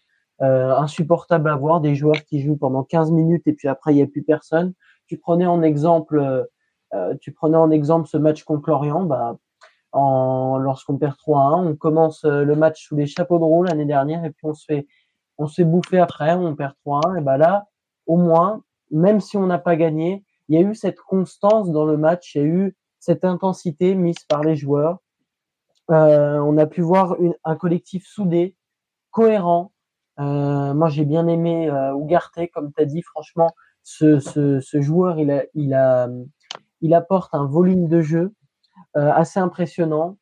euh, 0.43 0.75
insupportable 0.77 1.49
à 1.49 1.57
voir, 1.57 1.81
des 1.81 1.95
joueurs 1.95 2.25
qui 2.25 2.43
jouent 2.43 2.57
pendant 2.57 2.83
15 2.83 3.11
minutes 3.13 3.47
et 3.47 3.53
puis 3.53 3.69
après 3.69 3.93
il 3.93 3.97
n'y 3.97 4.03
a 4.03 4.07
plus 4.07 4.23
personne. 4.23 4.75
Tu 5.07 5.19
prenais 5.19 5.47
en 5.47 5.63
exemple, 5.63 6.19
euh, 6.95 7.15
tu 7.21 7.33
prenais 7.33 7.57
en 7.57 7.71
exemple 7.71 8.09
ce 8.09 8.17
match 8.17 8.45
contre 8.45 8.71
Lorient, 8.71 9.05
bah 9.05 9.37
lorsqu'on 9.95 10.97
perd 10.97 11.17
3-1, 11.17 11.67
on 11.67 11.77
commence 11.77 12.25
euh, 12.25 12.45
le 12.45 12.57
match 12.57 12.87
sous 12.87 12.97
les 12.97 13.07
chapeaux 13.07 13.39
de 13.39 13.45
roue 13.45 13.65
l'année 13.65 13.85
dernière 13.85 14.25
et 14.25 14.31
puis 14.31 14.47
on 14.47 14.55
se 14.55 14.65
fait 14.65 14.87
on 15.39 15.47
se 15.47 15.57
fait 15.57 15.65
bouffer 15.65 15.99
après, 15.99 16.35
on 16.35 16.55
perd 16.55 16.75
3-1 16.87 17.19
et 17.19 17.21
bah 17.21 17.37
là 17.37 17.67
au 18.07 18.17
moins 18.17 18.63
même 18.93 19.21
si 19.21 19.37
on 19.37 19.47
n'a 19.47 19.59
pas 19.59 19.75
gagné, 19.75 20.23
il 20.49 20.61
y 20.61 20.63
a 20.63 20.69
eu 20.69 20.75
cette 20.75 21.01
constance 21.01 21.71
dans 21.71 21.87
le 21.87 21.97
match, 21.97 22.35
il 22.35 22.39
y 22.39 22.45
a 22.45 22.47
eu 22.47 22.77
cette 23.01 23.25
intensité 23.25 23.95
mise 23.95 24.23
par 24.29 24.45
les 24.45 24.55
joueurs. 24.55 24.99
Euh, 25.91 26.39
on 26.39 26.57
a 26.59 26.67
pu 26.67 26.83
voir 26.83 27.17
un 27.43 27.57
collectif 27.57 28.07
soudé, 28.07 28.57
cohérent. 29.11 29.73
Euh, 30.21 30.75
moi, 30.75 30.89
j'ai 30.89 31.05
bien 31.05 31.27
aimé 31.27 31.69
euh, 31.71 31.97
Ugarte, 31.97 32.39
comme 32.53 32.73
tu 32.73 32.83
as 32.83 32.85
dit. 32.85 33.03
Franchement, 33.03 33.51
ce, 33.83 34.21
ce, 34.21 34.61
ce, 34.61 34.81
joueur, 34.81 35.19
il, 35.19 35.31
a, 35.31 35.45
il, 35.55 35.75
a, 35.75 36.09
il 36.81 36.95
apporte 36.95 37.35
un 37.35 37.47
volume 37.47 37.89
de 37.89 38.01
jeu 38.01 38.35
euh, 38.97 39.11
assez 39.13 39.41
impressionnant. 39.41 40.19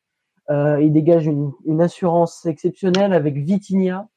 Euh, 0.49 0.81
il 0.81 0.91
dégage 0.91 1.27
une, 1.27 1.51
une, 1.65 1.81
assurance 1.81 2.45
exceptionnelle 2.45 3.13
avec 3.13 3.35
Vitinha 3.37 4.07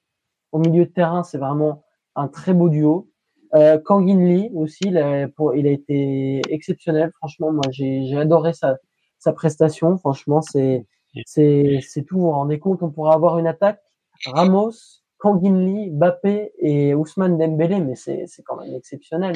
au 0.52 0.58
milieu 0.58 0.86
de 0.86 0.90
terrain. 0.90 1.22
C'est 1.22 1.38
vraiment 1.38 1.84
un 2.16 2.28
très 2.28 2.54
beau 2.54 2.68
duo. 2.68 3.10
Euh, 3.54 3.78
Kangin 3.78 4.24
Lee 4.24 4.50
aussi, 4.54 4.84
il 4.86 4.98
a, 4.98 5.28
pour, 5.28 5.54
il 5.54 5.66
a 5.66 5.70
été 5.70 6.40
exceptionnel. 6.48 7.12
Franchement, 7.16 7.52
moi, 7.52 7.64
j'ai 7.70 8.16
adoré 8.16 8.52
sa, 8.52 8.76
sa 9.18 9.32
prestation. 9.32 9.96
Franchement, 9.98 10.40
c'est 10.40 10.86
c'est 11.26 12.04
tout. 12.06 12.16
Vous 12.16 12.22
vous 12.22 12.30
rendez 12.30 12.58
compte, 12.58 12.82
on 12.82 12.90
pourrait 12.90 13.14
avoir 13.14 13.38
une 13.38 13.46
attaque 13.46 13.80
Ramos, 14.26 14.72
Kangin 15.24 15.64
Lee, 15.64 15.88
Bappé 15.90 16.52
et 16.58 16.94
Ousmane 16.94 17.38
Dembélé, 17.38 17.80
mais 17.80 17.94
c'est 17.94 18.26
c'est 18.26 18.42
quand 18.42 18.56
même 18.56 18.74
exceptionnel. 18.74 19.34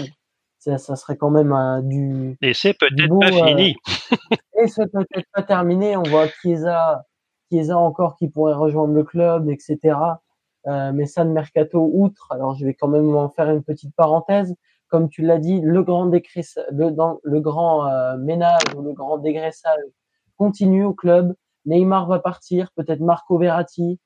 Ça, 0.59 0.77
ça 0.77 0.97
serait 0.97 1.17
quand 1.17 1.31
même 1.31 1.51
euh, 1.51 1.81
du. 1.81 2.37
Et 2.43 2.53
c'est 2.53 2.75
peut-être 2.75 3.19
pas 3.19 3.33
fini. 3.33 3.75
et 4.63 4.67
c'est 4.67 4.93
peut-être 4.93 5.27
pas 5.33 5.43
terminé. 5.43 5.97
On 5.97 6.03
voit 6.03 6.27
Chiesa, 6.29 7.07
Chiesa 7.51 7.79
encore 7.79 8.17
qui 8.17 8.29
pourrait 8.29 8.53
rejoindre 8.53 8.93
le 8.93 9.03
club, 9.03 9.49
etc. 9.49 9.97
Euh, 10.67 10.93
mais 10.93 11.07
ça 11.07 11.25
de 11.25 11.31
mercato 11.31 11.91
outre. 11.95 12.27
Alors 12.33 12.55
je 12.55 12.67
vais 12.67 12.75
quand 12.75 12.89
même 12.89 13.17
en 13.17 13.31
faire 13.31 13.49
une 13.49 13.63
petite 13.63 13.97
parenthèse. 13.97 14.55
Comme 14.89 15.09
tu 15.09 15.23
l'as 15.23 15.39
dit, 15.39 15.63
le 15.63 15.83
grand 15.83 16.05
décrisse, 16.05 16.59
le, 16.71 16.91
dans, 16.91 17.19
le 17.23 17.41
grand 17.41 17.87
euh, 17.87 18.19
ménage 18.19 18.61
ou 18.77 18.83
le 18.83 18.93
grand 18.93 19.17
dégraissage 19.17 19.81
continue 20.37 20.85
au 20.85 20.93
club. 20.93 21.35
Neymar 21.65 22.07
va 22.09 22.19
partir, 22.19 22.73
peut-être 22.77 23.01
Marco 23.01 23.39
Verratti. 23.39 23.99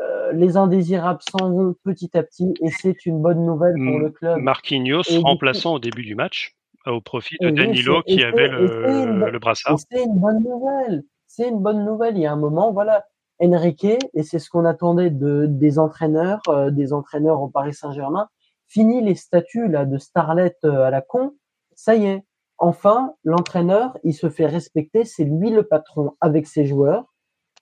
Euh, 0.00 0.32
les 0.32 0.56
indésirables 0.56 1.20
s'en 1.30 1.50
vont 1.50 1.74
petit 1.84 2.16
à 2.16 2.22
petit 2.22 2.54
et 2.62 2.70
c'est 2.70 3.04
une 3.06 3.20
bonne 3.20 3.44
nouvelle 3.44 3.74
pour 3.74 3.98
le 3.98 4.10
club. 4.10 4.40
Marquinhos 4.40 5.02
et 5.10 5.18
remplaçant 5.18 5.74
au 5.74 5.78
début 5.78 6.02
du 6.02 6.14
match 6.14 6.54
au 6.86 7.00
profit 7.00 7.36
de 7.40 7.50
Danilo 7.50 8.02
qui 8.02 8.22
avait 8.22 8.48
le, 8.48 9.30
le 9.30 9.38
brassard. 9.38 9.78
C'est 9.90 10.04
une 10.04 10.18
bonne 10.18 10.42
nouvelle. 10.42 11.02
C'est 11.26 11.48
une 11.48 11.58
bonne 11.58 11.84
nouvelle. 11.84 12.16
Il 12.16 12.22
y 12.22 12.26
a 12.26 12.32
un 12.32 12.36
moment, 12.36 12.72
voilà, 12.72 13.04
Enrique, 13.42 13.84
et 13.84 14.22
c'est 14.22 14.38
ce 14.38 14.50
qu'on 14.50 14.64
attendait 14.64 15.10
de, 15.10 15.46
des 15.46 15.78
entraîneurs, 15.78 16.40
euh, 16.48 16.70
des 16.70 16.92
entraîneurs 16.92 17.40
au 17.40 17.48
Paris 17.48 17.74
Saint-Germain, 17.74 18.28
fini 18.66 19.02
les 19.02 19.14
statuts 19.14 19.68
là 19.68 19.84
de 19.84 19.98
starlet 19.98 20.56
euh, 20.64 20.82
à 20.82 20.90
la 20.90 21.02
con. 21.02 21.34
Ça 21.74 21.94
y 21.94 22.06
est, 22.06 22.24
enfin, 22.56 23.14
l'entraîneur, 23.24 23.96
il 24.02 24.14
se 24.14 24.30
fait 24.30 24.46
respecter. 24.46 25.04
C'est 25.04 25.24
lui 25.24 25.50
le 25.50 25.62
patron 25.62 26.16
avec 26.20 26.46
ses 26.46 26.66
joueurs, 26.66 27.04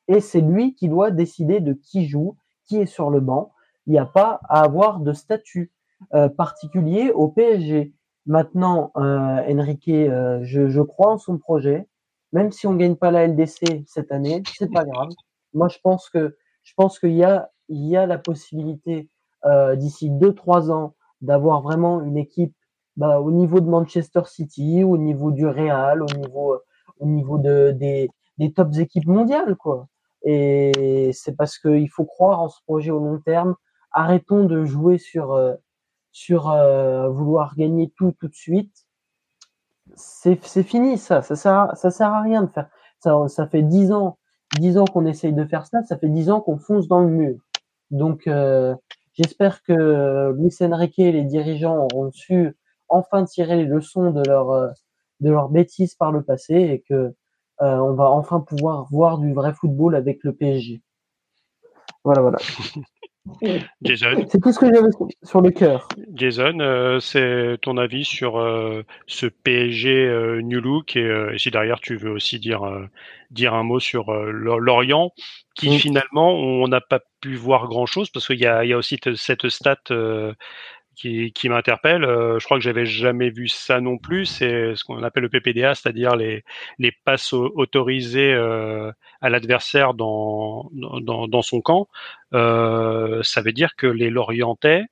et 0.08 0.20
c'est 0.20 0.40
lui 0.40 0.74
qui 0.74 0.88
doit 0.88 1.10
décider 1.10 1.60
de 1.60 1.72
qui 1.72 2.06
joue, 2.06 2.36
qui 2.64 2.78
est 2.78 2.86
sur 2.86 3.10
le 3.10 3.20
banc. 3.20 3.52
Il 3.86 3.92
n'y 3.92 3.98
a 3.98 4.06
pas 4.06 4.40
à 4.48 4.62
avoir 4.62 5.00
de 5.00 5.12
statut 5.12 5.72
euh, 6.14 6.28
particulier 6.28 7.10
au 7.10 7.28
PSG. 7.28 7.92
Maintenant, 8.26 8.90
Enrique, 8.96 9.88
je, 9.88 10.68
je 10.68 10.82
crois 10.82 11.12
en 11.12 11.18
son 11.18 11.38
projet. 11.38 11.86
Même 12.32 12.50
si 12.50 12.66
on 12.66 12.74
gagne 12.74 12.96
pas 12.96 13.12
la 13.12 13.28
LDC 13.28 13.84
cette 13.86 14.10
année, 14.10 14.42
c'est 14.58 14.72
pas 14.72 14.84
grave 14.84 15.10
moi, 15.56 15.68
je 15.68 15.78
pense 15.82 16.08
que 16.10 16.36
je 16.62 16.72
pense 16.76 16.98
qu'il 16.98 17.14
y 17.14 17.24
a 17.24 17.50
il 17.68 17.86
y 17.86 17.96
a 17.96 18.06
la 18.06 18.18
possibilité 18.18 19.08
euh, 19.44 19.74
d'ici 19.74 20.10
deux 20.10 20.34
trois 20.34 20.70
ans 20.70 20.94
d'avoir 21.20 21.62
vraiment 21.62 22.02
une 22.02 22.16
équipe 22.16 22.54
bah, 22.96 23.20
au 23.20 23.32
niveau 23.32 23.60
de 23.60 23.68
Manchester 23.68 24.22
City, 24.26 24.84
au 24.84 24.98
niveau 24.98 25.32
du 25.32 25.46
Real, 25.46 26.02
au 26.02 26.16
niveau 26.16 26.60
au 27.00 27.06
niveau 27.06 27.38
de 27.38 27.72
des 27.72 28.10
des 28.38 28.52
tops 28.52 28.78
équipes 28.78 29.06
mondiales 29.06 29.56
quoi. 29.56 29.88
Et 30.28 31.12
c'est 31.12 31.36
parce 31.36 31.56
qu'il 31.56 31.88
faut 31.88 32.04
croire 32.04 32.40
en 32.40 32.48
ce 32.48 32.60
projet 32.64 32.90
au 32.90 32.98
long 32.98 33.20
terme. 33.20 33.54
Arrêtons 33.92 34.44
de 34.44 34.64
jouer 34.64 34.98
sur 34.98 35.32
euh, 35.32 35.54
sur 36.10 36.50
euh, 36.50 37.08
vouloir 37.08 37.54
gagner 37.56 37.92
tout 37.96 38.12
tout 38.18 38.26
de 38.26 38.34
suite. 38.34 38.74
C'est 39.94 40.36
fini 40.64 40.98
ça. 40.98 41.22
Ça 41.22 41.36
sert 41.36 41.70
ça 41.76 41.90
sert 41.92 42.12
à 42.12 42.22
rien 42.22 42.42
de 42.42 42.50
faire. 42.50 42.68
Ça 42.98 43.16
ça 43.28 43.46
fait 43.46 43.62
dix 43.62 43.92
ans 43.92 44.18
dix 44.58 44.78
ans 44.78 44.84
qu'on 44.84 45.06
essaye 45.06 45.32
de 45.32 45.44
faire 45.44 45.66
ça, 45.66 45.82
ça 45.84 45.96
fait 45.96 46.08
dix 46.08 46.30
ans 46.30 46.40
qu'on 46.40 46.58
fonce 46.58 46.88
dans 46.88 47.00
le 47.00 47.08
mur. 47.08 47.36
Donc, 47.90 48.26
euh, 48.26 48.74
j'espère 49.12 49.62
que 49.62 50.32
Luis 50.36 50.54
Enrique 50.60 50.98
et 50.98 51.12
les 51.12 51.24
dirigeants 51.24 51.86
auront 51.92 52.10
su 52.12 52.56
enfin 52.88 53.24
tirer 53.24 53.56
les 53.56 53.64
leçons 53.64 54.10
de 54.10 54.22
leur 54.26 54.72
de 55.20 55.30
leur 55.30 55.48
bêtises 55.48 55.94
par 55.94 56.12
le 56.12 56.22
passé 56.22 56.54
et 56.54 56.84
que 56.88 57.14
euh, 57.62 57.76
on 57.76 57.94
va 57.94 58.10
enfin 58.10 58.40
pouvoir 58.40 58.86
voir 58.90 59.18
du 59.18 59.32
vrai 59.32 59.52
football 59.54 59.94
avec 59.94 60.18
le 60.22 60.34
PSG. 60.34 60.82
Voilà, 62.04 62.20
voilà. 62.20 62.38
Jason? 63.82 64.24
C'est 64.28 64.40
tout 64.40 64.52
ce 64.52 64.60
que 64.60 64.72
j'avais 64.72 64.90
sur 65.24 65.40
le 65.40 65.50
cœur. 65.50 65.88
Jason, 66.14 66.60
euh, 66.60 67.00
c'est 67.00 67.58
ton 67.60 67.76
avis 67.76 68.04
sur 68.04 68.38
euh, 68.38 68.84
ce 69.08 69.26
PSG 69.26 70.40
New 70.42 70.60
Look 70.60 70.94
et, 70.94 71.30
et, 71.32 71.38
si 71.38 71.50
derrière 71.50 71.80
tu 71.80 71.96
veux 71.96 72.12
aussi 72.12 72.38
dire 72.38 72.62
dire 73.32 73.54
un 73.54 73.64
mot 73.64 73.80
sur 73.80 74.12
Lorient, 74.12 75.10
qui 75.56 75.70
mm. 75.70 75.78
finalement 75.78 76.34
on 76.34 76.68
n'a 76.68 76.80
pas 76.80 77.00
pu 77.20 77.34
voir 77.34 77.66
grand 77.66 77.86
chose 77.86 78.10
parce 78.10 78.28
qu'il 78.28 78.38
y 78.38 78.42
y 78.42 78.72
a 78.72 78.76
aussi 78.76 79.00
cette 79.16 79.48
stat 79.48 79.82
qui, 80.96 81.32
qui 81.32 81.48
m'interpelle. 81.48 82.02
je 82.02 82.44
crois 82.44 82.58
que 82.58 82.64
j'avais 82.64 82.86
jamais 82.86 83.30
vu 83.30 83.48
ça 83.48 83.80
non 83.80 83.98
plus. 83.98 84.26
C'est 84.26 84.74
ce 84.74 84.84
qu'on 84.84 85.02
appelle 85.02 85.24
le 85.24 85.28
PPDA, 85.28 85.74
c'est-à-dire 85.74 86.16
les, 86.16 86.44
les 86.78 86.92
passes 87.04 87.32
autorisées 87.32 88.34
à 89.20 89.28
l'adversaire 89.28 89.94
dans, 89.94 90.70
dans, 90.72 91.28
dans, 91.28 91.42
son 91.42 91.60
camp. 91.60 91.88
Euh, 92.34 93.22
ça 93.22 93.42
veut 93.42 93.52
dire 93.52 93.76
que 93.76 93.86
les 93.86 94.10
Lorientais, 94.10 94.84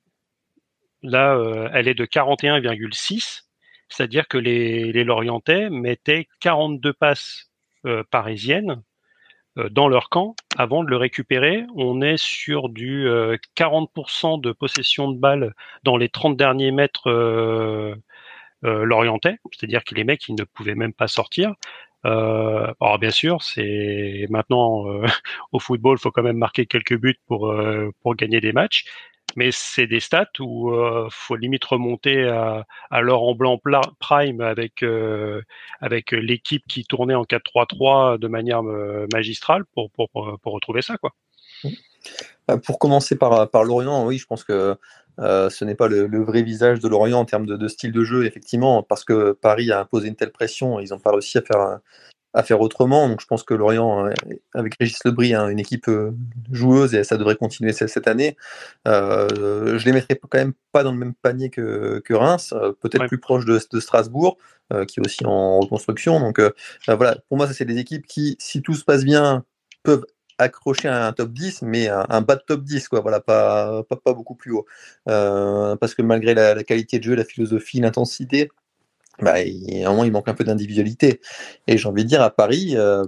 là, 1.03 1.35
euh, 1.35 1.69
elle 1.73 1.87
est 1.87 1.93
de 1.93 2.05
41,6, 2.05 3.43
c'est-à-dire 3.89 4.27
que 4.27 4.37
les, 4.37 4.91
les 4.91 5.03
Lorientais 5.03 5.69
mettaient 5.69 6.27
42 6.41 6.93
passes 6.93 7.51
euh, 7.85 8.03
parisiennes 8.09 8.81
dans 9.71 9.87
leur 9.87 10.09
camp 10.09 10.35
avant 10.57 10.83
de 10.83 10.89
le 10.89 10.97
récupérer. 10.97 11.63
On 11.75 12.01
est 12.01 12.17
sur 12.17 12.69
du 12.69 13.07
40% 13.55 14.41
de 14.41 14.51
possession 14.51 15.11
de 15.11 15.17
balles 15.17 15.53
dans 15.83 15.97
les 15.97 16.09
30 16.09 16.35
derniers 16.35 16.71
mètres 16.71 17.09
euh, 18.65 18.85
lorientais, 18.85 19.37
c'est-à-dire 19.51 19.83
que 19.83 19.95
les 19.95 20.03
mecs 20.03 20.27
ils 20.27 20.35
ne 20.35 20.43
pouvaient 20.43 20.75
même 20.75 20.93
pas 20.93 21.07
sortir. 21.07 21.53
Euh, 22.05 22.71
alors 22.81 22.99
bien 22.99 23.09
sûr, 23.09 23.41
c'est 23.41 24.27
maintenant 24.29 24.87
euh, 24.87 25.05
au 25.51 25.59
football, 25.59 25.97
il 25.99 26.01
faut 26.01 26.11
quand 26.11 26.23
même 26.23 26.37
marquer 26.37 26.65
quelques 26.65 26.97
buts 26.97 27.19
pour 27.27 27.51
euh, 27.51 27.91
pour 28.01 28.15
gagner 28.15 28.41
des 28.41 28.53
matchs, 28.53 28.85
mais 29.35 29.49
c'est 29.51 29.87
des 29.87 29.99
stats 29.99 30.27
où 30.39 30.71
euh, 30.71 31.07
faut 31.11 31.35
limite 31.35 31.63
remonter 31.65 32.27
à, 32.27 32.65
à 32.89 33.01
l'or 33.01 33.23
en 33.23 33.35
blanc 33.35 33.59
prime 33.99 34.41
avec 34.41 34.83
euh, 34.83 35.41
avec 35.81 36.11
l'équipe 36.11 36.63
qui 36.67 36.83
tournait 36.83 37.15
en 37.15 37.23
4-3-3 37.23 38.17
de 38.17 38.27
manière 38.27 38.63
euh, 38.63 39.07
magistrale 39.13 39.65
pour, 39.73 39.91
pour 39.91 40.09
pour 40.41 40.53
retrouver 40.53 40.81
ça 40.81 40.97
quoi. 40.97 41.11
Pour 42.65 42.79
commencer 42.79 43.17
par 43.17 43.49
par 43.49 43.63
Lorient, 43.63 44.05
oui, 44.05 44.17
je 44.17 44.25
pense 44.25 44.43
que 44.43 44.77
euh, 45.19 45.49
ce 45.49 45.63
n'est 45.63 45.75
pas 45.75 45.87
le, 45.87 46.23
vrai 46.23 46.43
visage 46.43 46.79
de 46.79 46.87
Lorient 46.87 47.19
en 47.19 47.25
termes 47.25 47.45
de, 47.45 47.67
style 47.67 47.91
de 47.91 48.03
jeu, 48.03 48.25
effectivement, 48.25 48.83
parce 48.83 49.03
que 49.03 49.31
Paris 49.31 49.71
a 49.71 49.79
imposé 49.79 50.07
une 50.07 50.15
telle 50.15 50.31
pression, 50.31 50.79
ils 50.79 50.89
n'ont 50.89 50.99
pas 50.99 51.11
réussi 51.11 51.37
à 51.37 51.41
faire 51.41 51.79
à 52.35 52.43
faire 52.43 52.61
autrement. 52.61 53.09
Donc 53.09 53.21
je 53.21 53.25
pense 53.25 53.43
que 53.43 53.53
Lorient, 53.53 54.09
avec 54.53 54.75
Régis 54.79 54.99
Lebris, 55.05 55.33
a 55.33 55.49
une 55.49 55.59
équipe 55.59 55.89
joueuse 56.51 56.93
et 56.93 57.03
ça 57.03 57.17
devrait 57.17 57.35
continuer 57.35 57.73
cette 57.73 58.07
année. 58.07 58.37
je 58.85 59.85
les 59.85 59.91
mettrai 59.91 60.15
quand 60.15 60.37
même 60.37 60.53
pas 60.71 60.83
dans 60.83 60.91
le 60.91 60.97
même 60.97 61.13
panier 61.15 61.49
que, 61.49 62.13
Reims, 62.13 62.53
peut-être 62.81 63.07
plus 63.07 63.19
proche 63.19 63.45
de, 63.45 63.79
Strasbourg, 63.79 64.37
qui 64.87 64.99
est 64.99 65.05
aussi 65.05 65.25
en 65.25 65.59
reconstruction. 65.61 66.19
Donc 66.19 66.39
voilà, 66.87 67.17
pour 67.29 67.37
moi, 67.37 67.47
ça 67.47 67.53
c'est 67.53 67.65
des 67.65 67.77
équipes 67.77 68.05
qui, 68.05 68.35
si 68.39 68.61
tout 68.61 68.75
se 68.75 68.83
passe 68.83 69.03
bien, 69.03 69.43
peuvent 69.83 70.05
accrocher 70.37 70.87
un 70.87 71.11
top 71.13 71.31
10, 71.31 71.61
mais 71.61 71.87
un, 71.87 72.21
bas 72.21 72.35
de 72.35 72.41
top 72.45 72.63
10, 72.63 72.87
quoi. 72.89 73.01
Voilà, 73.01 73.19
pas, 73.19 73.83
pas, 73.83 74.13
beaucoup 74.13 74.35
plus 74.35 74.51
haut. 74.51 74.65
Euh, 75.09 75.75
parce 75.77 75.95
que 75.95 76.01
malgré 76.01 76.33
la, 76.33 76.63
qualité 76.63 76.99
de 76.99 77.03
jeu, 77.03 77.15
la 77.15 77.25
philosophie, 77.25 77.79
l'intensité, 77.79 78.49
bah, 79.21 79.41
il, 79.41 79.69
il 79.69 80.11
manque 80.11 80.27
un 80.27 80.33
peu 80.33 80.43
d'individualité. 80.43 81.21
Et 81.67 81.77
j'ai 81.77 81.87
envie 81.87 82.03
de 82.03 82.09
dire, 82.09 82.21
à 82.21 82.29
Paris, 82.29 82.73
euh, 82.75 83.03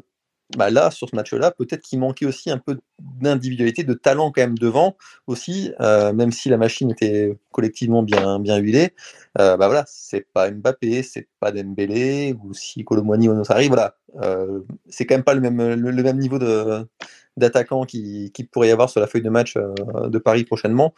bah 0.55 0.70
là, 0.70 0.91
sur 0.91 1.10
ce 1.10 1.16
match-là, 1.16 1.51
peut-être 1.51 1.82
qu'il 1.82 1.99
manquait 1.99 2.26
aussi 2.26 2.49
un 2.49 2.58
peu 2.58 2.80
d'individualité, 2.99 3.84
de 3.84 3.93
talent 3.93 4.32
quand 4.32 4.41
même 4.41 4.58
devant 4.58 4.95
aussi, 5.28 5.74
euh, 5.82 6.14
même 6.14 6.32
si 6.32 6.47
la 6.47 6.58
machine 6.58 6.89
était 6.89 7.38
collectivement 7.51 8.01
bien, 8.01 8.39
bien 8.39 8.58
huilée. 8.58 8.93
Euh, 9.39 9.58
bah 9.58 9.68
voilà, 9.68 9.84
c'est 9.88 10.26
pas 10.34 10.49
Mbappé, 10.49 11.03
c'est 11.03 11.28
pas 11.41 11.51
Dembélé, 11.51 12.34
ou 12.41 12.53
si 12.53 12.86
Colomboigny 12.86 13.28
ou 13.28 13.43
arrive, 13.49 13.70
voilà. 13.70 13.97
Euh, 14.22 14.62
c'est 14.88 15.05
quand 15.05 15.16
même 15.16 15.26
pas 15.26 15.34
le 15.34 15.41
même, 15.41 15.62
le, 15.74 16.03
même 16.03 16.18
niveau 16.18 16.39
de, 16.39 16.88
d'attaquant 17.36 17.84
qui, 17.84 18.32
qui, 18.34 18.45
pourrait 18.45 18.70
y 18.70 18.72
avoir 18.72 18.89
sur 18.89 19.01
la 19.01 19.08
feuille 19.08 19.22
de 19.24 19.30
match 19.30 19.55
de 19.58 20.18
Paris 20.18 20.45
prochainement. 20.45 20.93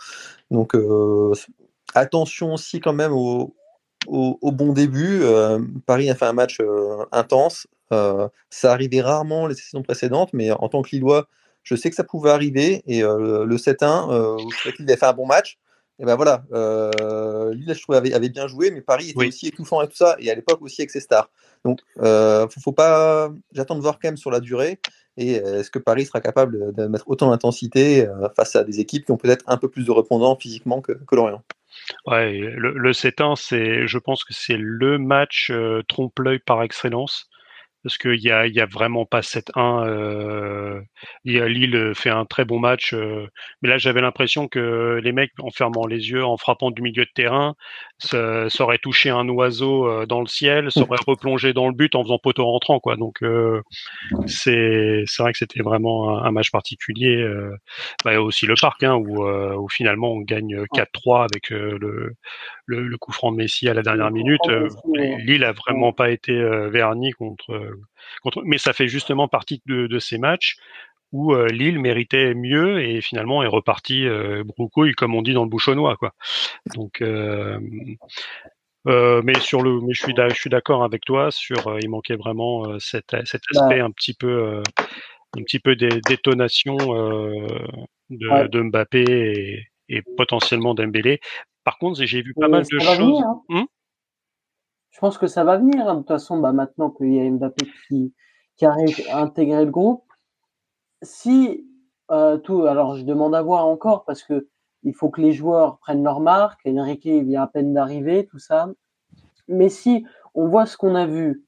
Donc 0.51 0.75
attention 1.95 2.53
aussi 2.53 2.79
quand 2.79 2.93
même 2.93 3.13
au, 4.07 4.37
au, 4.41 4.51
bon 4.51 4.73
début. 4.73 5.21
Paris 5.85 6.09
a 6.09 6.15
fait 6.15 6.25
un 6.25 6.33
match 6.33 6.59
intense. 7.11 7.67
Euh, 7.91 8.27
ça 8.49 8.71
arrivait 8.71 9.01
rarement 9.01 9.47
les 9.47 9.55
saisons 9.55 9.81
précédentes, 9.81 10.31
mais 10.33 10.51
en 10.51 10.69
tant 10.69 10.81
que 10.81 10.89
Lillois, 10.91 11.27
je 11.63 11.75
sais 11.75 11.89
que 11.89 11.95
ça 11.95 12.03
pouvait 12.03 12.31
arriver. 12.31 12.83
Et 12.87 13.03
euh, 13.03 13.45
le 13.45 13.57
7-1, 13.57 14.11
euh, 14.11 14.35
où 14.35 14.51
je 14.51 14.71
qu'il 14.71 14.85
avait 14.85 14.97
fait 14.97 15.05
un 15.05 15.13
bon 15.13 15.25
match, 15.25 15.57
et 16.01 16.05
ben 16.05 16.15
voilà, 16.15 16.43
Lille, 17.51 17.73
je 17.73 17.81
trouvais, 17.81 18.13
avait, 18.13 18.29
bien 18.29 18.47
joué, 18.47 18.71
mais 18.71 18.79
Paris 18.79 19.09
était 19.09 19.27
aussi 19.27 19.47
étouffant 19.47 19.81
et 19.81 19.87
tout 19.87 19.97
ça, 19.97 20.15
et 20.19 20.31
à 20.31 20.35
l'époque 20.35 20.61
aussi 20.61 20.81
avec 20.81 20.91
ses 20.91 21.01
stars. 21.01 21.29
Donc, 21.65 21.81
faut, 21.97 22.61
faut 22.61 22.71
pas. 22.71 23.29
J'attends 23.51 23.75
de 23.75 23.81
voir 23.81 23.95
quand 23.95 24.07
même 24.07 24.15
sur 24.15 24.31
la 24.31 24.39
durée. 24.39 24.79
Et 25.17 25.33
est-ce 25.33 25.69
que 25.69 25.79
Paris 25.79 26.05
sera 26.05 26.21
capable 26.21 26.73
de 26.73 26.87
mettre 26.87 27.09
autant 27.09 27.31
d'intensité 27.31 28.07
face 28.37 28.55
à 28.55 28.63
des 28.63 28.79
équipes 28.79 29.03
qui 29.03 29.11
ont 29.11 29.17
peut-être 29.17 29.43
un 29.47 29.57
peu 29.57 29.67
plus 29.67 29.85
de 29.85 29.91
répondants 29.91 30.37
physiquement 30.37 30.79
que, 30.79 30.93
Lorient? 31.11 31.43
Ouais, 32.05 32.31
le, 32.39 32.73
le 32.77 32.93
7-1, 32.93 33.35
c'est, 33.35 33.87
je 33.87 33.97
pense 33.97 34.23
que 34.23 34.33
c'est 34.33 34.57
le 34.57 34.97
match 34.97 35.51
trompe-l'œil 35.87 36.39
par 36.39 36.63
excellence 36.63 37.29
parce 37.83 37.97
qu'il 37.97 38.19
y 38.21 38.31
a, 38.31 38.47
y 38.47 38.59
a 38.59 38.65
vraiment 38.65 39.05
pas 39.05 39.21
7-1. 39.21 39.87
Euh, 39.87 40.81
Lille 41.23 41.93
fait 41.95 42.09
un 42.09 42.25
très 42.25 42.45
bon 42.45 42.59
match, 42.59 42.93
euh, 42.93 43.27
mais 43.61 43.69
là 43.69 43.77
j'avais 43.77 44.01
l'impression 44.01 44.47
que 44.47 44.99
les 45.03 45.11
mecs, 45.11 45.31
en 45.39 45.51
fermant 45.51 45.85
les 45.87 46.09
yeux, 46.09 46.23
en 46.23 46.37
frappant 46.37 46.71
du 46.71 46.81
milieu 46.81 47.05
de 47.05 47.11
terrain, 47.13 47.55
ça, 47.99 48.49
ça 48.49 48.63
aurait 48.63 48.77
touché 48.77 49.09
un 49.09 49.27
oiseau 49.27 49.87
euh, 49.87 50.05
dans 50.05 50.21
le 50.21 50.27
ciel, 50.27 50.71
ça 50.71 50.81
aurait 50.81 50.99
replongé 51.05 51.53
dans 51.53 51.67
le 51.67 51.73
but 51.73 51.95
en 51.95 52.03
faisant 52.03 52.17
poteau 52.17 52.45
rentrant, 52.45 52.79
quoi. 52.79 52.95
Donc 52.95 53.21
euh, 53.23 53.61
c'est 54.25 55.03
c'est 55.05 55.21
vrai 55.21 55.33
que 55.33 55.37
c'était 55.37 55.61
vraiment 55.61 56.23
un, 56.23 56.31
match 56.31 56.51
particulier. 56.51 57.17
Euh, 57.17 57.55
bah, 58.05 58.19
aussi 58.21 58.45
le 58.45 58.55
parc, 58.59 58.83
hein, 58.83 58.95
où, 58.95 59.25
où 59.27 59.69
finalement 59.69 60.13
on 60.13 60.21
gagne 60.21 60.63
4-3 60.73 61.23
avec 61.23 61.49
le, 61.49 62.15
le, 62.69 62.87
le 62.87 62.97
coup 62.97 63.11
franc 63.11 63.31
de 63.31 63.37
Messi 63.37 63.67
à 63.67 63.73
la 63.73 63.81
dernière 63.81 64.11
minute. 64.11 64.41
Lille 65.19 65.43
a 65.43 65.51
vraiment 65.51 65.91
pas 65.91 66.11
été 66.11 66.33
verni 66.69 67.11
contre 67.11 67.75
mais 68.43 68.57
ça 68.57 68.73
fait 68.73 68.87
justement 68.87 69.27
partie 69.27 69.61
de, 69.65 69.99
ces 69.99 70.17
matchs 70.17 70.57
où 71.11 71.33
euh, 71.33 71.47
Lille 71.47 71.79
méritait 71.79 72.35
mieux 72.35 72.81
et 72.81 73.01
finalement 73.01 73.41
est 73.41 73.47
reparti 73.47 74.05
euh, 74.05 74.43
broucouille 74.43 74.93
comme 74.93 75.15
on 75.15 75.21
dit 75.23 75.33
dans 75.33 75.43
le 75.43 75.49
bouchonnois 75.49 75.97
quoi. 75.97 76.13
Donc 76.75 77.01
euh, 77.01 77.59
euh, 78.87 79.21
mais 79.23 79.37
sur 79.39 79.61
le 79.61 79.81
mais 79.81 79.93
je 79.93 80.03
suis 80.03 80.13
je 80.15 80.35
suis 80.35 80.49
d'accord 80.49 80.83
avec 80.83 81.03
toi 81.05 81.31
sur 81.31 81.77
il 81.81 81.89
manquait 81.89 82.15
vraiment 82.15 82.79
cet, 82.79 83.15
cet 83.25 83.41
bah 83.53 83.61
aspect 83.61 83.79
un 83.79 83.91
petit 83.91 84.13
peu 84.13 84.61
un 85.37 85.43
petit 85.43 85.59
peu 85.59 85.75
des 85.75 85.99
détonations 86.07 86.77
de, 86.77 88.47
de, 88.47 88.61
Mbappé 88.61 89.03
et, 89.03 89.67
et 89.89 90.01
potentiellement 90.15 90.73
d'Embélé. 90.75 91.19
Par 91.69 91.77
contre, 91.77 92.03
j'ai 92.03 92.23
vu 92.23 92.33
pas 92.33 92.47
mal 92.47 92.63
de 92.63 92.79
choses. 92.79 93.21
Hein. 93.23 93.43
Hum? 93.49 93.67
Je 94.89 94.99
pense 94.99 95.19
que 95.19 95.27
ça 95.27 95.43
va 95.43 95.57
venir. 95.57 95.87
Hein. 95.87 95.93
De 95.93 95.99
toute 95.99 96.07
façon, 96.07 96.39
bah, 96.39 96.51
maintenant 96.51 96.89
qu'il 96.89 97.13
y 97.13 97.19
a 97.19 97.29
Mbappé 97.29 97.67
qui, 97.87 98.11
qui 98.57 98.65
a 98.65 98.73
intégré 99.11 99.65
le 99.65 99.69
groupe, 99.69 100.03
si 101.03 101.67
euh, 102.09 102.39
tout, 102.39 102.63
alors 102.63 102.95
je 102.95 103.05
demande 103.05 103.35
à 103.35 103.43
voir 103.43 103.67
encore 103.67 104.03
parce 104.03 104.23
que 104.23 104.49
il 104.81 104.95
faut 104.95 105.09
que 105.09 105.21
les 105.21 105.31
joueurs 105.31 105.77
prennent 105.77 106.03
leur 106.03 106.21
marque. 106.21 106.59
Enrique 106.65 107.05
vient 107.05 107.43
à 107.43 107.47
peine 107.47 107.71
d'arriver, 107.71 108.25
tout 108.25 108.39
ça. 108.39 108.67
Mais 109.47 109.69
si 109.69 110.07
on 110.33 110.47
voit 110.47 110.65
ce 110.65 110.75
qu'on 110.75 110.95
a 110.95 111.05
vu 111.05 111.45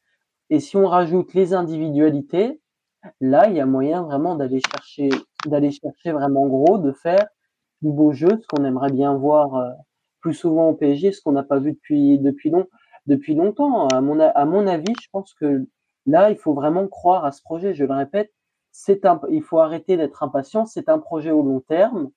et 0.52 0.60
si 0.60 0.78
on 0.78 0.86
rajoute 0.86 1.34
les 1.34 1.56
individualités, 1.56 2.62
là, 3.22 3.50
il 3.50 3.56
y 3.56 3.60
a 3.60 3.66
moyen 3.66 4.04
vraiment 4.04 4.36
d'aller 4.36 4.62
chercher, 4.72 5.10
d'aller 5.48 5.72
chercher 5.72 6.12
vraiment 6.12 6.46
gros, 6.46 6.78
de 6.78 6.92
faire 6.92 7.26
du 7.82 7.92
beau 7.92 8.12
jeu, 8.12 8.30
ce 8.40 8.46
qu'on 8.46 8.66
aimerait 8.66 8.92
bien 8.92 9.16
voir 9.16 9.56
euh, 9.56 9.72
plus 10.22 10.34
souvent 10.34 10.70
au 10.70 10.74
PSG, 10.74 11.12
ce 11.12 11.22
qu'on 11.22 11.34
n'a 11.34 11.44
pas 11.44 11.60
vu 11.60 11.74
depuis 11.74 12.20
depuis 12.20 12.50
longtemps 12.50 12.70
depuis 13.08 13.36
longtemps. 13.36 13.88
À 13.88 14.02
mon, 14.02 14.20
à 14.20 14.46
mon 14.46 14.68
avis, 14.68 14.94
je 15.02 15.08
pense 15.12 15.34
que 15.34 15.66
là, 16.06 16.32
il 16.32 16.38
faut 16.38 16.54
vraiment 16.54 16.88
croire 16.88 17.26
à 17.26 17.32
ce 17.32 17.42
projet. 17.42 17.74
Je 17.74 17.86
le 17.86 17.94
répète, 17.94 18.32
un, 19.04 19.22
il 19.30 19.42
faut 19.42 19.60
arrêter 19.60 19.98
d'être 19.98 20.24
impatient. 20.24 20.66
C'est 20.66 20.90
un 20.90 21.00
projet 21.00 21.32
au 21.32 21.44
long 21.44 21.60
terme. 21.62 22.10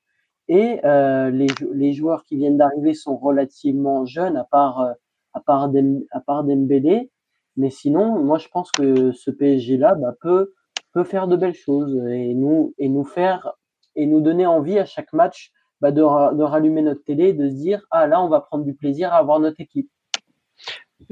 Et 0.48 0.80
euh, 0.84 1.30
les, 1.30 1.46
les 1.72 1.92
joueurs 1.94 2.24
qui 2.24 2.36
viennent 2.36 2.58
d'arriver 2.58 2.92
sont 2.94 3.16
relativement 3.16 4.04
jeunes, 4.04 4.36
à 4.36 4.44
part, 4.44 4.80
euh, 4.80 4.92
à 5.32 5.40
part, 5.40 5.70
à 6.10 6.20
part 6.20 6.44
Dembélé. 6.44 7.10
Mais 7.56 7.70
sinon, 7.70 8.22
moi, 8.22 8.38
je 8.38 8.48
pense 8.48 8.70
que 8.70 9.12
ce 9.12 9.30
PSG-là 9.30 9.94
bah, 9.94 10.14
peut, 10.20 10.52
peut 10.92 11.04
faire 11.04 11.28
de 11.28 11.36
belles 11.36 11.54
choses 11.54 11.96
et 12.08 12.34
nous, 12.34 12.74
et 12.78 12.88
nous 12.88 13.04
faire 13.04 13.54
et 13.96 14.06
nous 14.06 14.20
donner 14.20 14.44
envie 14.44 14.78
à 14.78 14.86
chaque 14.86 15.12
match 15.12 15.52
bah, 15.84 15.90
de, 15.90 16.00
de 16.00 16.42
rallumer 16.42 16.80
notre 16.80 17.04
télé, 17.04 17.34
de 17.34 17.46
se 17.46 17.54
dire 17.56 17.82
ah 17.90 18.06
là, 18.06 18.22
on 18.22 18.30
va 18.30 18.40
prendre 18.40 18.64
du 18.64 18.72
plaisir 18.72 19.12
à 19.12 19.22
voir 19.22 19.38
notre 19.38 19.60
équipe. 19.60 19.90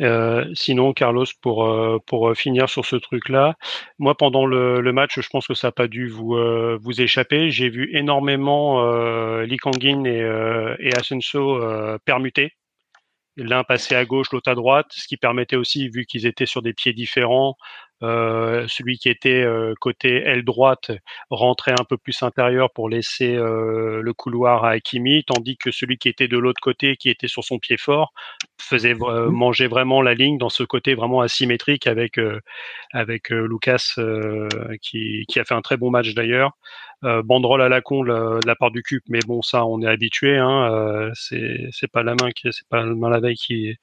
Euh, 0.01 0.47
sinon, 0.55 0.95
Carlos, 0.95 1.27
pour 1.43 1.67
euh, 1.67 1.99
pour 2.07 2.31
euh, 2.31 2.35
finir 2.35 2.71
sur 2.71 2.87
ce 2.87 2.97
truc-là, 2.97 3.55
moi 3.99 4.15
pendant 4.17 4.47
le, 4.47 4.81
match, 4.95 5.21
je 5.21 5.29
pense 5.29 5.47
que 5.47 5.53
ça 5.53 5.69
n'a 5.69 5.73
pas 5.73 5.89
dû 5.89 6.09
vous 6.09 6.39
vous 6.81 7.03
échapper. 7.03 7.51
J'ai 7.51 7.69
vu 7.69 7.95
énormément 7.95 8.83
Lee 9.43 9.59
Kangin 9.59 10.07
et, 10.07 10.21
et 10.79 10.97
Asenso 10.97 11.61
permuter, 12.07 12.53
l'un 13.37 13.65
passer 13.65 13.95
à 13.95 14.05
gauche, 14.05 14.33
l'autre 14.33 14.51
à 14.51 14.55
droite, 14.55 14.87
ce 14.91 15.07
qui 15.07 15.17
permettait 15.17 15.57
aussi, 15.57 15.89
vu 15.89 16.05
qu'ils 16.05 16.27
étaient 16.27 16.47
sur 16.47 16.63
des 16.63 16.75
pieds 16.75 16.93
différents, 16.93 17.57
euh, 18.03 18.67
celui 18.69 18.99
qui 18.99 19.09
était 19.09 19.43
euh, 19.43 19.75
côté 19.81 20.17
aile 20.17 20.45
droite 20.45 20.91
rentrait 21.31 21.75
un 21.79 21.85
peu 21.85 21.97
plus 21.97 22.21
intérieur 22.23 22.73
pour 22.73 22.89
laisser 22.89 23.37
euh, 23.37 24.01
le 24.03 24.13
couloir 24.13 24.65
à 24.65 24.71
Hakimi, 24.71 25.23
tandis 25.25 25.57
que 25.57 25.71
celui 25.71 25.99
qui 25.99 26.09
était 26.09 26.27
de 26.27 26.37
l'autre 26.37 26.61
côté, 26.61 26.97
qui 26.97 27.11
était 27.11 27.29
sur 27.29 27.45
son 27.45 27.59
pied 27.59 27.77
fort, 27.77 28.13
faisait 28.61 28.95
mmh. 28.95 29.27
manger 29.31 29.67
vraiment 29.67 30.03
la 30.03 30.15
ligne 30.15 30.39
dans 30.39 30.49
ce 30.49 30.63
côté 30.63 30.95
vraiment 30.95 31.21
asymétrique 31.21 31.87
avec 31.87 32.19
avec 32.93 33.31
Lucas 33.31 33.95
qui, 34.81 35.25
qui 35.29 35.41
a 35.41 35.45
fait 35.45 35.55
un 35.55 35.63
très 35.63 35.77
bon 35.77 35.91
match 35.91 36.15
d'ailleurs. 36.15 36.53
banderole 37.03 37.63
à 37.63 37.69
la 37.69 37.81
con 37.81 38.05
de 38.05 38.47
la 38.47 38.55
part 38.55 38.71
du 38.71 38.83
cube, 38.83 39.03
mais 39.09 39.21
bon 39.27 39.43
ça 39.43 39.65
on 39.67 39.83
est 39.83 39.89
habitué. 39.89 40.39
Hein, 40.39 41.11
c'est 41.15 41.69
c'est 41.73 41.91
pas 41.91 42.03
la 42.03 42.15
main 42.15 42.31
qui 42.31 42.49
c'est 42.53 42.69
pas 42.69 42.79
la 42.85 42.95
main 42.95 43.11
la 43.11 43.21
veille 43.21 43.37
qui 43.37 43.77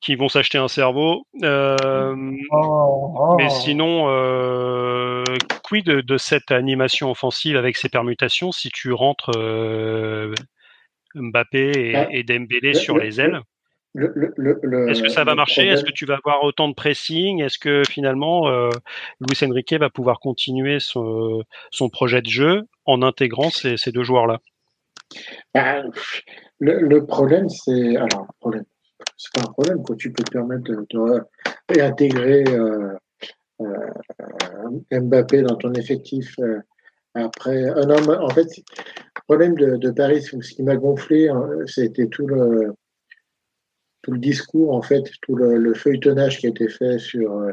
qui 0.00 0.14
vont 0.14 0.28
s'acheter 0.28 0.58
un 0.58 0.68
cerveau. 0.68 1.26
Euh, 1.42 1.76
oh, 2.50 3.14
oh. 3.18 3.34
Mais 3.36 3.48
sinon, 3.50 4.06
euh, 4.08 5.24
quid 5.64 5.86
de, 5.86 6.16
cette 6.16 6.50
animation 6.50 7.10
offensive 7.10 7.56
avec 7.56 7.76
ces 7.76 7.88
permutations 7.88 8.52
si 8.52 8.70
tu 8.70 8.92
rentres 8.92 9.32
euh, 9.36 10.32
Mbappé 11.14 12.06
et, 12.10 12.22
Dembélé 12.22 12.74
sur 12.74 12.98
les 12.98 13.20
ailes 13.20 13.40
Est-ce 13.96 15.02
que 15.02 15.08
ça 15.08 15.24
va 15.24 15.34
marcher? 15.34 15.66
Est-ce 15.66 15.84
que 15.84 15.92
tu 15.92 16.06
vas 16.06 16.16
avoir 16.16 16.44
autant 16.44 16.68
de 16.68 16.74
pressing? 16.74 17.42
Est-ce 17.42 17.58
que 17.58 17.82
finalement 17.88 18.48
euh, 18.48 18.70
Luis 19.20 19.38
Enrique 19.42 19.74
va 19.74 19.90
pouvoir 19.90 20.20
continuer 20.20 20.78
son, 20.80 21.42
son, 21.70 21.88
projet 21.88 22.22
de 22.22 22.28
jeu 22.28 22.62
en 22.84 23.02
intégrant 23.02 23.50
ces, 23.50 23.76
ces 23.76 23.92
deux 23.92 24.02
joueurs-là? 24.02 24.38
Bah, 25.54 25.82
le, 26.60 27.06
problème, 27.06 27.48
c'est 27.48 27.96
alors 27.96 28.26
problème 28.40 28.64
c'est 29.16 29.32
pas 29.34 29.42
un 29.42 29.52
problème. 29.52 29.82
Quoi. 29.82 29.96
Tu 29.96 30.12
peux 30.12 30.22
te 30.22 30.30
permettre 30.30 30.62
de, 30.64 31.22
réintégrer 31.68 32.44
euh, 32.48 32.94
euh, 33.60 35.00
Mbappé 35.00 35.42
dans 35.42 35.56
ton 35.56 35.72
effectif 35.74 36.36
après. 37.14 37.68
un 37.68 37.90
homme. 37.90 38.18
en 38.20 38.28
fait, 38.30 38.48
problème 39.28 39.54
de, 39.56 39.90
Paris, 39.90 40.22
ce 40.22 40.36
qui 40.36 40.62
m'a 40.62 40.76
gonflé, 40.76 41.28
hein, 41.28 41.48
c'était 41.66 42.06
tout 42.08 42.26
le 42.26 42.72
tout 44.02 44.12
le 44.12 44.18
discours, 44.18 44.72
en 44.72 44.80
fait, 44.80 45.04
tout 45.22 45.36
le, 45.36 45.74
feuilletonnage 45.74 46.38
qui 46.38 46.46
a 46.46 46.50
été 46.50 46.68
fait 46.68 46.98
sur 46.98 47.46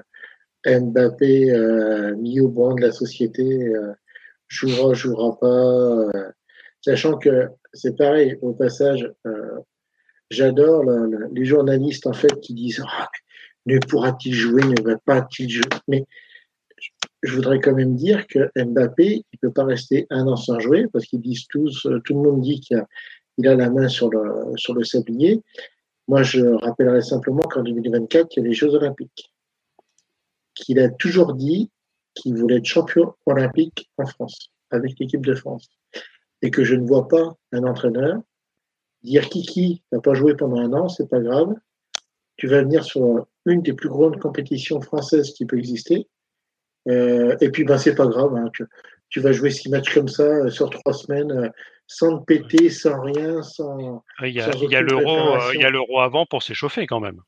Mbappé 0.65 1.51
mis 2.17 2.39
au 2.39 2.47
banc 2.47 2.76
de 2.76 2.82
la 2.82 2.91
société, 2.93 3.73
jouera, 4.47 4.93
jouera 4.93 5.38
pas, 5.38 6.11
sachant 6.82 7.17
que 7.17 7.49
c'est 7.73 7.97
pareil. 7.97 8.38
Au 8.41 8.53
passage, 8.53 9.11
j'adore 10.30 10.86
les 11.34 11.45
journalistes 11.45 12.07
en 12.07 12.13
fait 12.13 12.39
qui 12.39 12.53
disent 12.53 12.84
ah, 12.88 13.09
ne 13.65 13.80
pourra-t-il 13.80 14.34
jouer, 14.34 14.63
ne 14.63 14.82
va 14.82 14.97
pas-t-il 14.99 15.49
jouer, 15.49 16.05
je 17.26 17.36
voudrais 17.36 17.59
quand 17.59 17.73
même 17.73 17.95
dire 17.95 18.28
que 18.28 18.51
Mbappé, 18.55 19.26
il 19.32 19.39
peut 19.39 19.51
pas 19.51 19.65
rester 19.65 20.07
un 20.09 20.28
an 20.28 20.36
sans 20.36 20.59
jouer 20.59 20.88
parce 20.91 21.05
qu'ils 21.05 21.21
disent 21.21 21.47
tous, 21.47 21.88
tout 22.03 22.13
le 22.13 22.19
monde 22.19 22.41
dit 22.41 22.59
qu'il 22.59 22.78
a, 23.47 23.55
la 23.55 23.69
main 23.69 23.88
sur 23.88 24.09
le, 24.09 24.53
sur 24.57 24.73
le 24.73 24.84
sablier. 24.84 25.41
Moi, 26.07 26.23
je 26.23 26.41
rappellerai 26.41 27.01
simplement 27.01 27.41
qu'en 27.43 27.63
2024, 27.63 28.28
il 28.32 28.39
y 28.39 28.45
a 28.45 28.47
les 28.47 28.53
Jeux 28.53 28.73
Olympiques. 28.76 29.32
Qu'il 30.53 30.80
a 30.80 30.89
toujours 30.89 31.34
dit 31.34 31.71
qu'il 32.13 32.36
voulait 32.36 32.57
être 32.57 32.65
champion 32.65 33.13
olympique 33.26 33.89
en 33.97 34.05
France, 34.05 34.51
avec 34.69 34.97
l'équipe 34.99 35.26
de 35.26 35.36
France. 35.36 35.67
Et 36.41 36.51
que 36.51 36.63
je 36.63 36.76
ne 36.76 36.86
vois 36.86 37.07
pas 37.07 37.36
un 37.51 37.63
entraîneur 37.63 38.21
dire 39.05 39.30
Kiki, 39.30 39.84
n'a 39.91 40.01
pas 40.01 40.15
joué 40.15 40.36
pendant 40.36 40.57
un 40.57 40.73
an, 40.73 40.89
c'est 40.89 41.07
pas 41.09 41.19
grave. 41.19 41.53
Tu 42.38 42.47
vas 42.47 42.63
venir 42.63 42.84
sur 42.84 43.28
une 43.45 43.61
des 43.61 43.73
plus 43.73 43.89
grandes 43.89 44.19
compétitions 44.19 44.82
françaises 44.82 45.32
qui 45.32 45.45
peut 45.45 45.57
exister. 45.57 46.07
Euh, 46.88 47.36
et 47.41 47.49
puis, 47.49 47.63
ben, 47.63 47.77
c'est 47.77 47.95
pas 47.95 48.07
grave. 48.07 48.36
Hein, 48.36 48.51
tu, 49.09 49.19
vas 49.19 49.31
jouer 49.31 49.49
six 49.49 49.69
matchs 49.69 49.93
comme 49.93 50.07
ça 50.07 50.23
euh, 50.23 50.49
sur 50.49 50.69
trois 50.69 50.93
semaines, 50.93 51.31
euh, 51.31 51.49
sans 51.88 52.19
te 52.19 52.25
péter, 52.25 52.69
sans 52.69 53.01
rien, 53.01 53.41
sans. 53.41 54.03
Il 54.21 54.29
y 54.29 54.41
a, 54.41 54.81
l'euro, 54.81 55.38
il 55.53 55.61
y 55.61 55.65
a 55.65 55.69
l'euro 55.69 56.01
avant 56.01 56.25
pour 56.25 56.43
s'échauffer 56.43 56.86
quand 56.88 56.99
même. 56.99 57.21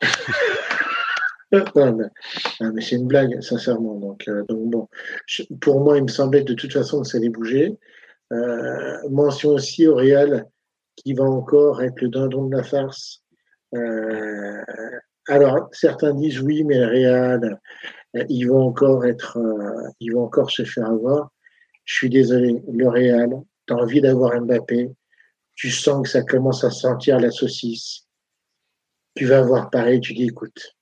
mais, 1.52 2.80
c'est 2.80 2.96
une 2.96 3.06
blague, 3.06 3.40
sincèrement. 3.40 3.94
Donc, 3.94 4.28
donc 4.48 4.70
bon, 4.70 4.88
pour 5.60 5.80
moi, 5.80 5.96
il 5.96 6.04
me 6.04 6.08
semblait 6.08 6.42
de 6.42 6.54
toute 6.54 6.72
façon 6.72 7.02
que 7.02 7.08
ça 7.08 7.18
allait 7.18 7.30
bouger. 7.30 7.78
mention 9.10 9.50
aussi 9.50 9.86
au 9.86 9.94
Real 9.94 10.46
qui 10.96 11.14
va 11.14 11.24
encore 11.24 11.82
être 11.82 12.00
le 12.00 12.08
dindon 12.08 12.46
de 12.46 12.56
la 12.56 12.62
farce. 12.62 13.22
alors, 15.28 15.68
certains 15.72 16.14
disent 16.14 16.40
oui, 16.40 16.64
mais 16.64 16.78
le 16.78 16.86
Real, 16.86 17.58
ils 18.28 18.44
vont 18.44 18.62
encore 18.62 19.04
être, 19.04 19.38
ils 20.00 20.12
vont 20.12 20.24
encore 20.24 20.50
se 20.50 20.64
faire 20.64 20.86
avoir. 20.86 21.30
Je 21.84 21.94
suis 21.94 22.10
désolé, 22.10 22.62
le 22.70 22.88
Real, 22.88 23.30
tu 23.66 23.74
as 23.74 23.76
envie 23.76 24.00
d'avoir 24.00 24.38
Mbappé, 24.40 24.90
tu 25.54 25.70
sens 25.70 26.02
que 26.02 26.08
ça 26.08 26.22
commence 26.22 26.62
à 26.64 26.70
sentir 26.70 27.18
la 27.18 27.30
saucisse. 27.30 28.06
Tu 29.14 29.26
vas 29.26 29.42
voir 29.42 29.70
pareil, 29.70 30.00
tu 30.00 30.14
dis 30.14 30.26
écoute, 30.26 30.76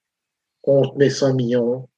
on 0.65 0.89
te 0.89 0.99
met 0.99 1.11
100 1.11 1.35
millions. 1.35 1.89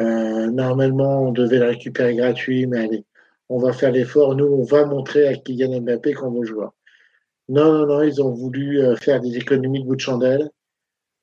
Euh, 0.00 0.50
normalement, 0.50 1.24
on 1.24 1.32
devait 1.32 1.58
le 1.58 1.66
récupérer 1.66 2.14
gratuit, 2.14 2.66
mais 2.66 2.84
allez, 2.84 3.04
on 3.48 3.58
va 3.58 3.72
faire 3.72 3.90
l'effort. 3.90 4.36
Nous, 4.36 4.46
on 4.46 4.62
va 4.62 4.84
montrer 4.84 5.26
à 5.26 5.34
Kylian 5.34 5.80
Mbappé 5.80 6.12
qu'on 6.12 6.30
veut 6.30 6.44
jouer. 6.44 6.66
Non, 7.48 7.72
non, 7.72 7.86
non, 7.86 8.02
ils 8.02 8.22
ont 8.22 8.32
voulu 8.32 8.80
euh, 8.80 8.96
faire 8.96 9.20
des 9.20 9.36
économies 9.36 9.80
de 9.80 9.86
bout 9.86 9.96
de 9.96 10.00
chandelle. 10.00 10.50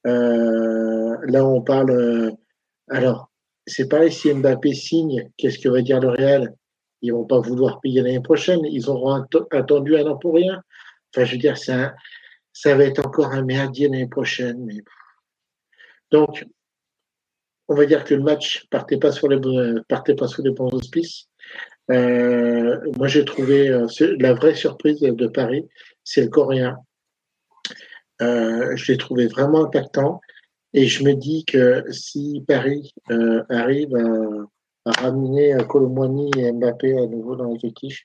Euh, 0.05 1.15
là, 1.27 1.45
on 1.45 1.61
parle. 1.61 2.35
alors, 2.89 3.28
c'est 3.69 3.87
pareil, 3.87 4.11
si 4.11 4.33
Mbappé 4.33 4.73
signe, 4.73 5.29
qu'est-ce 5.37 5.59
que 5.59 5.69
va 5.69 5.81
dire 5.81 5.99
le 5.99 6.09
Real 6.09 6.53
ils 7.01 7.13
vont 7.13 7.25
pas 7.25 7.39
vouloir 7.39 7.79
payer 7.81 8.01
l'année 8.01 8.21
prochaine. 8.21 8.59
Ils 8.65 8.89
auront 8.89 9.25
attendu 9.51 9.97
un 9.97 10.05
an 10.07 10.17
pour 10.17 10.35
rien. 10.35 10.61
Enfin, 11.13 11.25
je 11.25 11.33
veux 11.33 11.37
dire, 11.37 11.57
ça, 11.57 11.93
va 12.65 12.83
être 12.83 13.05
encore 13.05 13.31
un 13.31 13.43
merdier 13.43 13.87
l'année 13.87 14.07
prochaine. 14.07 14.81
Donc, 16.11 16.45
on 17.67 17.75
va 17.75 17.85
dire 17.85 18.03
que 18.03 18.15
le 18.15 18.23
match 18.23 18.65
partait 18.69 18.97
pas 18.97 19.11
sur 19.11 19.27
les 19.27 19.39
partait 19.87 20.15
pas 20.15 20.27
sous 20.27 20.41
les 20.41 20.51
bons 20.51 20.69
auspices. 20.69 21.27
Euh, 21.91 22.79
moi, 22.97 23.07
j'ai 23.07 23.25
trouvé 23.25 23.69
euh, 23.69 23.87
la 24.19 24.33
vraie 24.33 24.55
surprise 24.55 24.99
de 24.99 25.27
Paris, 25.27 25.67
c'est 26.03 26.21
le 26.21 26.29
Coréen. 26.29 26.77
Euh, 28.21 28.75
je 28.75 28.91
l'ai 28.91 28.97
trouvé 28.97 29.27
vraiment 29.27 29.63
impactant 29.63 30.19
et 30.73 30.87
je 30.87 31.03
me 31.03 31.13
dis 31.13 31.45
que 31.45 31.83
si 31.91 32.43
Paris 32.47 32.93
euh, 33.11 33.43
arrive 33.49 33.95
à 34.85 34.91
ramener 35.01 35.55
Colomboigny 35.67 36.31
et 36.37 36.51
Mbappé 36.51 36.97
à 36.97 37.05
nouveau 37.05 37.35
dans 37.35 37.51
l'effectif. 37.51 38.03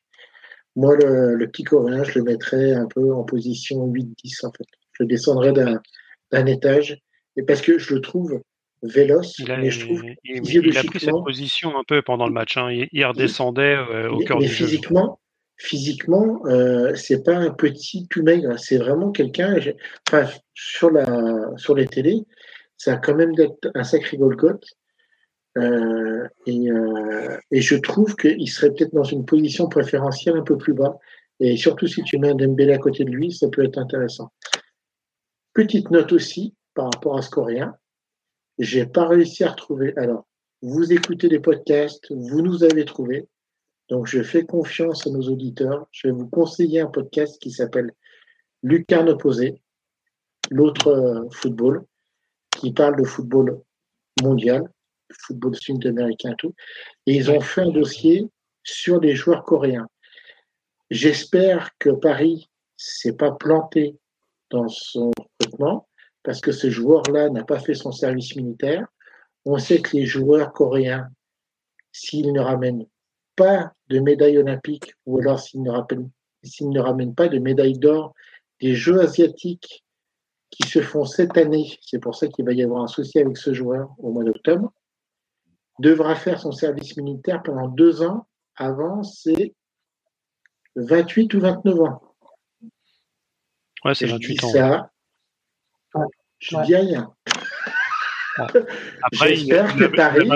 Moi, 0.77 0.97
le, 0.97 1.37
le, 1.37 1.49
petit 1.49 1.63
coréen, 1.63 2.03
je 2.03 2.19
le 2.19 2.25
mettrais 2.25 2.73
un 2.73 2.87
peu 2.87 3.15
en 3.15 3.23
position 3.23 3.87
8-10 3.87 4.47
en 4.47 4.53
fait. 4.53 4.67
Je 4.93 5.05
le 5.05 5.09
descendrais 5.09 5.53
d'un 5.53 6.47
étage 6.47 6.99
et 7.37 7.43
parce 7.43 7.61
que 7.61 7.79
je 7.79 7.95
le 7.95 8.01
trouve 8.01 8.41
véloce, 8.85 9.39
il 9.39 9.51
a, 9.51 9.57
mais 9.57 9.71
je 9.71 9.87
trouve 9.87 10.03
il, 10.25 10.79
a 10.79 10.85
pris 10.85 11.01
cette 11.01 11.25
position 11.25 11.77
un 11.79 11.85
peu 11.87 12.03
pendant 12.03 12.27
le 12.27 12.33
match. 12.33 12.57
Hein. 12.57 12.69
Il, 12.93 13.05
redescendait 13.05 13.77
euh, 13.77 14.11
au 14.11 14.19
cœur 14.19 14.39
du 14.39 14.49
physiquement, 14.49 15.19
jeu. 15.61 15.67
Physiquement, 15.67 16.43
euh, 16.47 16.95
c'est 16.95 17.23
pas 17.23 17.37
un 17.37 17.51
petit 17.51 18.07
tout 18.09 18.23
maigre, 18.23 18.59
c'est 18.59 18.77
vraiment 18.77 19.11
quelqu'un. 19.11 19.57
Enfin, 20.09 20.29
sur 20.55 20.91
la 20.91 21.51
sur 21.57 21.75
les 21.75 21.87
télés, 21.87 22.25
ça 22.77 22.95
a 22.95 22.97
quand 22.97 23.15
même 23.15 23.35
d'être 23.35 23.71
un 23.75 23.85
sacré 23.85 24.17
Golgoth. 24.17 24.65
Euh, 25.57 26.27
et, 26.47 26.71
euh, 26.71 27.39
et, 27.53 27.61
je 27.61 27.77
trouve 27.77 28.17
qu'il 28.17 28.51
serait 28.51 28.71
peut-être 28.71 28.93
dans 28.93 29.05
une 29.05 29.25
position 29.25 29.69
préférentielle 29.69 30.37
un 30.37 30.43
peu 30.43 30.59
plus 30.59 30.75
bas. 30.75 30.99
Et 31.39 31.57
surtout 31.57 31.87
si 31.87 32.03
tu 32.03 32.19
mets 32.19 32.31
un 32.31 32.35
Dembélé 32.35 32.73
à 32.73 32.79
côté 32.79 33.05
de 33.05 33.11
lui, 33.11 33.33
ça 33.33 33.49
peut 33.49 33.65
être 33.65 33.79
intéressant. 33.79 34.33
Petite 35.53 35.91
note 35.91 36.13
aussi 36.13 36.55
par 36.75 36.87
rapport 36.87 37.17
à 37.17 37.23
ce 37.23 37.31
coréen. 37.31 37.77
J'ai 38.59 38.87
pas 38.87 39.07
réussi 39.07 39.45
à 39.45 39.51
retrouver. 39.51 39.93
Alors, 39.97 40.27
vous 40.63 40.93
écoutez 40.93 41.29
les 41.29 41.41
podcasts, 41.41 42.11
vous 42.11 42.41
nous 42.41 42.65
avez 42.65 42.85
trouvé. 42.85 43.29
Donc, 43.89 44.07
je 44.07 44.23
fais 44.23 44.45
confiance 44.45 45.07
à 45.07 45.11
nos 45.11 45.29
auditeurs. 45.29 45.87
Je 45.93 46.09
vais 46.09 46.15
vous 46.15 46.27
conseiller 46.27 46.81
un 46.81 46.87
podcast 46.87 47.41
qui 47.41 47.51
s'appelle 47.51 47.93
Lucarne 48.63 49.11
opposé, 49.11 49.61
l'autre 50.51 50.89
euh, 50.89 51.29
football, 51.31 51.85
qui 52.57 52.73
parle 52.73 52.97
de 52.97 53.05
football 53.05 53.61
mondial 54.23 54.69
football 55.21 55.55
sud-américain, 55.55 56.35
tout. 56.39 56.55
Et 57.07 57.15
ils 57.15 57.31
ont 57.31 57.41
fait 57.41 57.63
un 57.63 57.71
dossier 57.71 58.29
sur 58.63 59.01
les 59.01 59.15
joueurs 59.15 59.45
coréens. 59.45 59.89
J'espère 60.91 61.71
que 61.79 61.91
Paris 61.91 62.49
s'est 62.77 63.17
pas 63.17 63.33
planté 63.33 63.97
dans 64.51 64.69
son 64.69 65.11
recrutement 65.19 65.89
parce 66.23 66.41
que 66.41 66.53
ce 66.53 66.71
joueur-là 66.71 67.31
n'a 67.31 67.45
pas 67.45 67.59
fait 67.59 67.75
son 67.75 67.93
service 67.93 68.35
militaire. 68.37 68.87
On 69.45 69.59
sait 69.59 69.81
que 69.81 69.97
les 69.97 70.07
joueurs 70.07 70.53
coréens, 70.53 71.09
s'ils 71.93 72.33
ne 72.33 72.41
ramènent 72.41 72.87
pas 73.37 73.73
de 73.89 73.99
médaille 73.99 74.39
olympique 74.39 74.95
ou 75.07 75.19
alors 75.19 75.41
s'ils 75.41 75.63
ne, 75.63 75.71
s'ils 76.43 76.71
ne 76.71 76.81
ramènent 76.81 77.15
pas 77.15 77.29
de 77.29 77.39
médaille 77.39 77.79
d'or 77.79 78.15
des 78.61 78.75
Jeux 78.75 79.01
asiatiques 79.01 79.84
qui 80.55 80.69
se 80.69 80.81
font 80.81 81.05
cette 81.05 81.37
année, 81.37 81.79
c'est 81.83 81.99
pour 81.99 82.15
ça 82.15 82.29
qu'il 82.29 82.45
va 82.45 82.53
y 82.53 82.63
avoir 82.63 82.83
un 82.83 82.87
souci 82.87 83.19
avec 83.19 83.37
ce 83.37 83.53
joueur 83.53 83.91
au 83.99 84.13
mois 84.13 84.25
d'octobre, 84.25 84.73
devra 85.81 86.15
faire 86.15 86.41
son 86.41 86.53
service 86.53 86.97
militaire 86.97 87.43
pendant 87.43 87.69
deux 87.69 88.03
ans 88.03 88.27
avant 88.57 89.03
ses 89.03 89.55
28 90.77 91.35
ou 91.35 91.41
29 91.41 91.81
ans. 91.81 92.03
Ouais, 93.85 93.95
c'est 93.95 94.07
28 94.07 94.45
ans. 94.45 94.49
Ça, 94.51 94.91
je 96.39 96.57
dis 96.65 96.77
rien. 96.77 97.13
Après, 98.37 99.35
il, 99.35 99.49
que 99.49 99.87
Paris... 99.95 100.29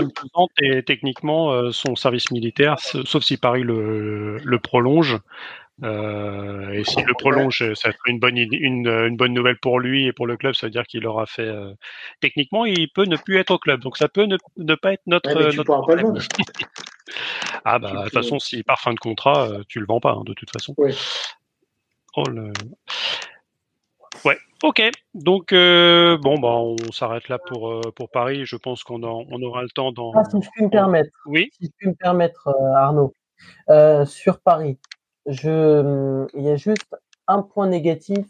et 0.62 0.84
techniquement 0.84 1.52
euh, 1.52 1.72
son 1.72 1.96
service 1.96 2.30
militaire, 2.30 2.78
sauf 2.78 3.24
si 3.24 3.36
Paris 3.36 3.64
le, 3.64 4.38
le 4.38 4.58
prolonge, 4.60 5.18
euh, 5.84 6.70
et 6.70 6.84
s'il 6.84 7.04
le 7.04 7.14
prolonge, 7.14 7.72
ça 7.74 7.92
serait 7.92 7.94
une 8.08 8.18
bonne, 8.18 8.36
une, 8.36 8.52
une, 8.52 9.16
bonne 9.16 9.32
nouvelle 9.32 9.58
pour 9.58 9.78
lui 9.78 10.06
et 10.06 10.12
pour 10.12 10.26
le 10.26 10.36
club. 10.36 10.54
Ça 10.54 10.66
veut 10.66 10.70
dire 10.70 10.84
qu'il 10.84 11.06
aura 11.06 11.26
fait. 11.26 11.42
Euh, 11.42 11.72
techniquement, 12.20 12.64
il 12.64 12.88
peut 12.90 13.04
ne 13.04 13.16
plus 13.16 13.38
être 13.38 13.52
au 13.52 13.58
club. 13.58 13.80
Donc 13.80 13.96
ça 13.96 14.08
peut 14.08 14.24
ne, 14.24 14.36
ne 14.56 14.74
pas 14.74 14.94
être 14.94 15.02
notre. 15.06 15.32
notre 15.32 15.64
pas 15.64 15.78
ah 17.64 17.78
bah 17.78 17.90
de 17.92 18.02
toute 18.04 18.12
façon, 18.12 18.38
si 18.38 18.62
par 18.62 18.80
fin 18.80 18.92
de 18.92 18.98
contrat, 18.98 19.48
euh, 19.48 19.62
tu 19.68 19.78
le 19.78 19.86
vends 19.86 20.00
pas 20.00 20.12
hein, 20.12 20.22
de 20.24 20.34
toute 20.34 20.50
façon. 20.50 20.74
Ouais. 20.76 20.92
Oh 22.16 22.24
le... 22.28 22.52
Ouais. 24.24 24.38
Ok. 24.64 24.82
Donc 25.14 25.52
bon 25.52 26.38
bah 26.40 26.56
on 26.56 26.76
s'arrête 26.90 27.28
là 27.28 27.38
pour 27.38 27.80
pour 27.94 28.10
Paris. 28.10 28.46
Je 28.46 28.56
pense 28.56 28.82
qu'on 28.82 29.04
on 29.04 29.42
aura 29.42 29.62
le 29.62 29.70
temps 29.70 29.92
dans. 29.92 30.12
Ah, 30.16 30.24
si 30.24 30.42
je 30.42 30.48
puis 30.56 30.64
me 30.64 30.70
permettre. 30.70 31.16
Oui. 31.26 31.50
Si 31.52 31.66
je 31.66 31.70
puis 31.76 31.88
me 31.88 31.94
permettre, 31.94 32.48
Arnaud. 32.74 33.14
sur 34.06 34.40
Paris, 34.40 34.78
je, 35.28 36.26
il 36.34 36.42
y 36.42 36.50
a 36.50 36.56
juste 36.56 36.96
un 37.26 37.42
point 37.42 37.68
négatif 37.68 38.26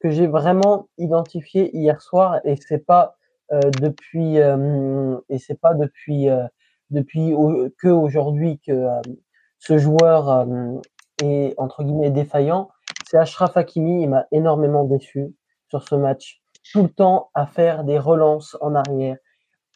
que 0.00 0.10
j'ai 0.10 0.28
vraiment 0.28 0.88
identifié 0.96 1.76
hier 1.76 2.00
soir 2.00 2.40
et 2.44 2.54
c'est 2.56 2.86
pas 2.86 3.16
euh, 3.52 3.60
depuis 3.80 4.40
euh, 4.40 5.18
et 5.28 5.38
c'est 5.38 5.60
pas 5.60 5.74
depuis 5.74 6.30
euh, 6.30 6.46
depuis 6.90 7.34
que 7.78 7.88
aujourd'hui 7.88 8.60
que 8.60 8.72
euh, 8.72 9.00
ce 9.58 9.76
joueur 9.76 10.46
est 11.22 11.54
entre 11.58 11.82
guillemets 11.82 12.10
défaillant. 12.10 12.70
C'est 13.04 13.18
Ashraf 13.18 13.56
Hakimi, 13.56 14.02
il 14.02 14.08
m'a 14.08 14.26
énormément 14.30 14.84
déçu 14.84 15.34
sur 15.68 15.82
ce 15.82 15.96
match. 15.96 16.40
Tout 16.72 16.84
le 16.84 16.88
temps 16.88 17.30
à 17.34 17.46
faire 17.46 17.82
des 17.82 17.98
relances 17.98 18.56
en 18.60 18.74
arrière. 18.76 19.16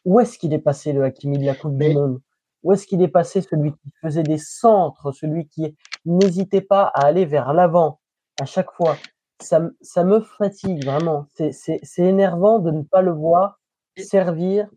Où 0.05 0.21
est-ce 0.21 0.39
qu'il 0.39 0.53
est 0.53 0.61
passé 0.61 0.93
le 0.93 1.03
Hakimi 1.03 1.39
de 1.39 1.45
la 1.45 1.55
Coupe 1.55 1.77
du 1.77 1.93
Monde? 1.93 2.21
Où 2.63 2.73
est-ce 2.73 2.87
qu'il 2.87 3.03
est 3.03 3.09
passé 3.09 3.41
celui 3.41 3.73
qui 3.73 3.91
faisait 4.01 4.23
des 4.23 4.39
centres, 4.39 5.11
celui 5.11 5.49
qui 5.49 5.77
n'hésitait 6.05 6.61
pas 6.61 6.85
à 6.95 7.07
aller 7.07 7.25
vers 7.25 7.53
l'avant 7.53 8.01
à 8.41 8.45
chaque 8.45 8.73
fois 8.73 8.97
ça, 9.43 9.71
ça 9.81 10.05
me 10.05 10.21
fatigue 10.21 10.85
vraiment. 10.85 11.27
C'est 11.35 11.81
énervant 11.99 12.59
de 12.59 12.71
ne 12.71 12.83
pas 12.83 13.03
le 13.03 13.13
voir 13.13 13.61
servir 13.97 14.69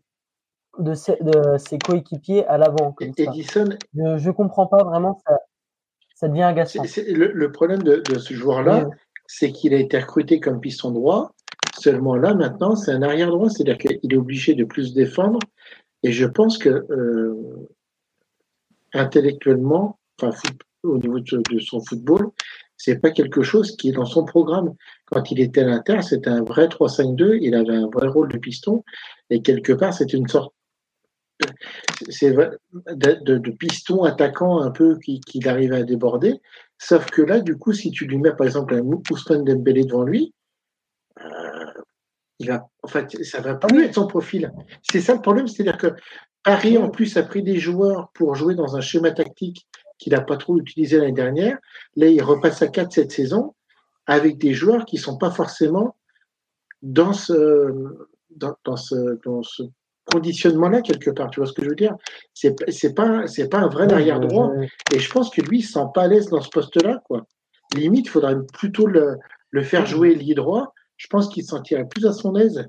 de 0.78 0.94
ses, 0.94 1.16
de 1.22 1.56
ses 1.58 1.78
coéquipiers 1.78 2.46
à 2.46 2.58
l'avant. 2.58 2.94
Edison, 3.00 3.70
je, 3.94 4.28
ne 4.28 4.32
comprends 4.32 4.66
pas 4.66 4.84
vraiment, 4.84 5.18
ça, 5.26 5.38
ça 6.14 6.28
devient 6.28 6.42
agaçant. 6.42 6.82
le, 6.82 7.52
problème 7.52 7.82
de, 7.82 7.96
de 7.96 8.18
ce 8.18 8.34
joueur-là, 8.34 8.88
c'est 9.26 9.52
qu'il 9.52 9.72
a 9.72 9.78
été 9.78 9.98
recruté 9.98 10.40
comme 10.40 10.60
piston 10.60 10.90
droit. 10.90 11.32
Seulement 11.78 12.16
là, 12.16 12.34
maintenant, 12.34 12.74
c'est 12.74 12.90
un 12.90 13.02
arrière 13.02 13.30
droit, 13.30 13.48
c'est-à-dire 13.48 13.78
qu'il 13.78 14.12
est 14.12 14.16
obligé 14.16 14.54
de 14.54 14.64
plus 14.64 14.94
défendre. 14.94 15.38
Et 16.02 16.12
je 16.12 16.26
pense 16.26 16.58
que 16.58 16.68
euh, 16.90 17.68
intellectuellement, 18.92 19.98
enfin, 20.20 20.36
au 20.86 20.98
niveau 20.98 21.20
de, 21.20 21.58
son 21.58 21.80
football, 21.80 22.30
c'est 22.76 23.00
pas 23.00 23.10
quelque 23.10 23.42
chose 23.42 23.76
qui 23.76 23.88
est 23.88 23.92
dans 23.92 24.04
son 24.04 24.24
programme. 24.24 24.74
Quand 25.06 25.30
il 25.30 25.40
était 25.40 25.62
à 25.62 25.64
l'Inter, 25.64 26.02
c'était 26.02 26.30
un 26.30 26.42
vrai 26.42 26.66
3-5-2, 26.66 27.38
il 27.40 27.54
avait 27.54 27.76
un 27.76 27.88
vrai 27.88 28.08
rôle 28.08 28.30
de 28.30 28.38
piston, 28.38 28.84
et 29.30 29.42
quelque 29.42 29.72
part, 29.72 29.94
c'était 29.94 30.16
une 30.16 30.28
sorte 30.28 30.52
c'est 32.08 32.32
de, 32.32 33.50
piston 33.50 34.04
attaquant 34.04 34.60
un 34.62 34.70
peu 34.70 34.98
qui, 34.98 35.20
qui 35.20 35.46
arrive 35.46 35.72
à 35.72 35.82
déborder. 35.82 36.40
Sauf 36.78 37.10
que 37.10 37.22
là, 37.22 37.40
du 37.40 37.56
coup, 37.56 37.72
si 37.72 37.90
tu 37.90 38.06
lui 38.06 38.18
mets 38.18 38.34
par 38.34 38.46
exemple 38.46 38.74
un 38.74 38.80
Ousmane 38.80 39.44
Dembélé 39.44 39.84
devant 39.84 40.02
lui, 40.02 40.34
euh, 41.22 41.82
il 42.38 42.48
va, 42.48 42.68
en 42.82 42.88
fait, 42.88 43.22
ça 43.24 43.40
va 43.40 43.54
plus 43.54 43.84
être 43.84 43.94
son 43.94 44.06
profil. 44.06 44.52
C'est 44.82 45.00
ça 45.00 45.14
le 45.14 45.22
problème, 45.22 45.46
c'est-à-dire 45.46 45.78
que 45.78 45.94
Paris 46.42 46.78
en 46.78 46.90
plus 46.90 47.16
a 47.16 47.22
pris 47.22 47.42
des 47.42 47.58
joueurs 47.58 48.10
pour 48.12 48.34
jouer 48.34 48.54
dans 48.54 48.76
un 48.76 48.80
schéma 48.80 49.10
tactique 49.10 49.66
qu'il 49.98 50.12
n'a 50.12 50.20
pas 50.20 50.36
trop 50.36 50.58
utilisé 50.58 50.98
l'année 50.98 51.12
dernière. 51.12 51.58
Là, 51.96 52.08
il 52.08 52.22
repasse 52.22 52.62
à 52.62 52.68
4 52.68 52.92
cette 52.92 53.12
saison 53.12 53.54
avec 54.06 54.38
des 54.38 54.54
joueurs 54.54 54.84
qui 54.84 54.98
sont 54.98 55.18
pas 55.18 55.30
forcément 55.30 55.96
dans 56.82 57.12
ce, 57.12 57.72
dans, 58.30 58.54
dans 58.64 58.76
ce, 58.76 59.18
dans 59.24 59.42
ce 59.42 59.62
conditionnement-là 60.12 60.82
quelque 60.82 61.10
part. 61.10 61.30
Tu 61.30 61.40
vois 61.40 61.48
ce 61.48 61.52
que 61.52 61.64
je 61.64 61.68
veux 61.70 61.74
dire? 61.74 61.96
C'est 62.32 62.54
c'est 62.70 62.94
pas 62.94 63.26
c'est 63.26 63.48
pas 63.48 63.58
un 63.58 63.68
vrai 63.68 63.92
arrière 63.92 64.20
droit. 64.20 64.52
Et 64.94 64.98
je 64.98 65.10
pense 65.10 65.30
que 65.30 65.40
lui, 65.40 65.58
il 65.58 65.62
se 65.62 65.72
sent 65.72 65.86
pas 65.94 66.02
à 66.02 66.08
l'aise 66.08 66.28
dans 66.28 66.40
ce 66.40 66.50
poste-là, 66.50 67.00
quoi. 67.04 67.26
Limite, 67.74 68.06
il 68.06 68.10
faudrait 68.10 68.36
plutôt 68.52 68.86
le, 68.86 69.16
le 69.50 69.62
faire 69.62 69.86
jouer 69.86 70.14
lié 70.14 70.34
droit. 70.34 70.72
Je 70.96 71.08
pense 71.08 71.28
qu'il 71.28 71.42
se 71.42 71.50
sentirait 71.50 71.86
plus 71.86 72.06
à 72.06 72.12
son 72.12 72.36
aise. 72.36 72.68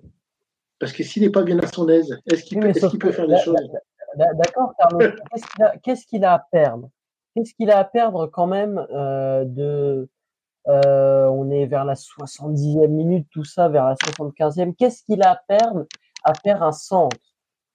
Parce 0.79 0.91
que 0.91 1.03
s'il 1.03 1.23
n'est 1.23 1.29
pas 1.29 1.43
bien 1.43 1.57
à 1.59 1.67
son 1.67 1.87
aise, 1.87 2.17
est-ce 2.29 2.43
qu'il 2.43 2.59
peut, 2.59 2.67
est 2.67 2.99
peut, 2.99 3.11
faire 3.11 3.27
des 3.27 3.37
choses? 3.39 3.55
D'accord, 4.15 4.73
Carlos. 4.77 5.11
Qu'est-ce 5.83 6.05
qu'il 6.05 6.23
a, 6.23 6.33
a, 6.33 6.35
à 6.35 6.39
perdre? 6.51 6.89
Qu'est-ce 7.37 7.53
qu'il 7.53 7.69
a 7.69 7.77
à 7.77 7.83
perdre 7.83 8.25
quand 8.25 8.47
même 8.47 8.83
euh, 8.91 9.45
de 9.45 10.09
euh, 10.69 11.27
on 11.27 11.51
est 11.51 11.67
vers 11.67 11.85
la 11.85 11.93
70e 11.93 12.87
minute, 12.87 13.27
tout 13.31 13.43
ça, 13.43 13.69
vers 13.69 13.85
la 13.85 13.93
75e. 13.93 14.73
Qu'est-ce 14.73 15.03
qu'il 15.03 15.21
a 15.21 15.33
à 15.33 15.35
perdre 15.47 15.85
à 16.23 16.33
faire 16.33 16.63
un 16.63 16.71
centre? 16.71 17.15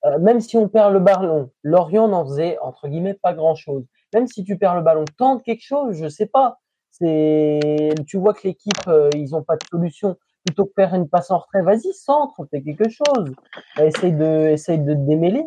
Euh, 0.04 0.18
même 0.18 0.40
si 0.40 0.56
on 0.56 0.68
perd 0.68 0.92
le 0.92 0.98
ballon, 0.98 1.52
Lorient 1.62 2.08
n'en 2.08 2.24
faisait 2.24 2.58
entre 2.58 2.88
guillemets 2.88 3.14
pas 3.14 3.34
grand 3.34 3.54
chose. 3.54 3.84
Même 4.12 4.26
si 4.26 4.42
tu 4.42 4.58
perds 4.58 4.74
le 4.74 4.82
ballon, 4.82 5.04
tente 5.16 5.44
quelque 5.44 5.64
chose, 5.64 5.94
je 5.94 6.08
sais 6.08 6.26
pas. 6.26 6.58
Tu 6.98 8.16
vois 8.16 8.34
que 8.34 8.48
l'équipe 8.48 8.90
ils 9.14 9.36
ont 9.36 9.44
pas 9.44 9.54
de 9.54 9.64
solution. 9.70 10.16
Plutôt 10.44 10.64
que 10.64 10.72
faire 10.74 10.92
une 10.92 11.08
passe 11.08 11.30
en 11.30 11.38
retrait, 11.38 11.62
vas-y 11.62 11.94
centre, 11.94 12.44
fais 12.50 12.62
quelque 12.62 12.88
chose. 12.88 13.32
Essaye 13.80 14.12
de, 14.12 14.48
essaye 14.48 14.80
de 14.80 14.92
te 14.92 14.98
démêler. 14.98 15.44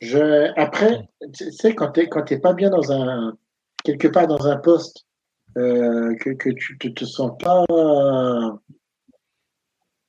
Je, 0.00 0.52
après, 0.56 1.08
tu 1.34 1.50
sais 1.52 1.74
quand 1.74 1.92
t'es 1.92 2.08
quand 2.08 2.22
t'es 2.22 2.38
pas 2.38 2.52
bien 2.52 2.70
dans 2.70 2.92
un 2.92 3.36
quelque 3.84 4.08
part 4.08 4.26
dans 4.26 4.46
un 4.46 4.56
poste 4.56 5.06
euh, 5.56 6.14
que, 6.16 6.30
que 6.30 6.50
tu 6.50 6.78
te, 6.78 6.88
te 6.88 7.04
sens 7.04 7.32
pas 7.38 7.64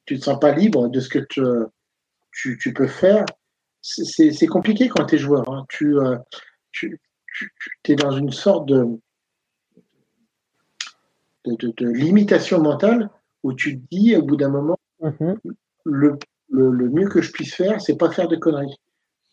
tu 0.05 0.19
te 0.19 0.23
sens 0.23 0.39
pas 0.39 0.51
libre 0.51 0.89
de 0.89 0.99
ce 0.99 1.09
que 1.09 1.19
tu, 1.19 1.41
tu, 2.31 2.57
tu 2.57 2.73
peux 2.73 2.87
faire 2.87 3.25
c'est 3.81 4.47
compliqué 4.47 4.89
quand 4.89 5.05
tu 5.05 5.15
es 5.15 5.17
joueur. 5.17 5.49
Hein. 5.49 5.65
Tu, 5.69 5.97
euh, 5.97 6.17
tu, 6.71 6.99
es 7.85 7.95
dans 7.95 8.11
une 8.11 8.31
sorte 8.31 8.67
de, 8.67 8.99
de, 11.45 11.87
limitation 11.87 12.61
mentale 12.61 13.09
où 13.43 13.53
tu 13.53 13.79
te 13.79 13.87
dis 13.89 14.15
au 14.15 14.23
bout 14.23 14.35
d'un 14.35 14.49
moment, 14.49 14.77
mm-hmm. 15.01 15.37
le, 15.85 16.17
le, 16.49 16.89
mieux 16.89 17.07
que 17.07 17.21
je 17.21 17.31
puisse 17.31 17.55
faire, 17.55 17.79
c'est 17.81 17.97
pas 17.97 18.11
faire 18.11 18.27
de 18.27 18.35
conneries. 18.35 18.75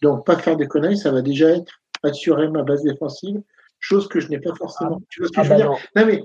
Donc, 0.02 0.26
pas 0.26 0.36
faire 0.36 0.56
de 0.56 0.64
conneries, 0.64 0.98
ça 0.98 1.10
va 1.10 1.22
déjà 1.22 1.50
être 1.50 1.80
assurer 2.02 2.48
ma 2.48 2.62
base 2.62 2.82
défensive, 2.82 3.40
chose 3.80 4.08
que 4.08 4.20
je 4.20 4.28
n'ai 4.28 4.38
pas 4.38 4.54
forcément. 4.54 5.00
tu 5.08 5.20
vois 5.20 5.28
ce 5.28 5.32
que 5.32 5.40
ah 5.40 5.44
je 5.44 5.48
veux 5.48 5.54
bah 5.54 5.62
dire 5.62 5.70
non. 5.70 6.06
mais 6.06 6.22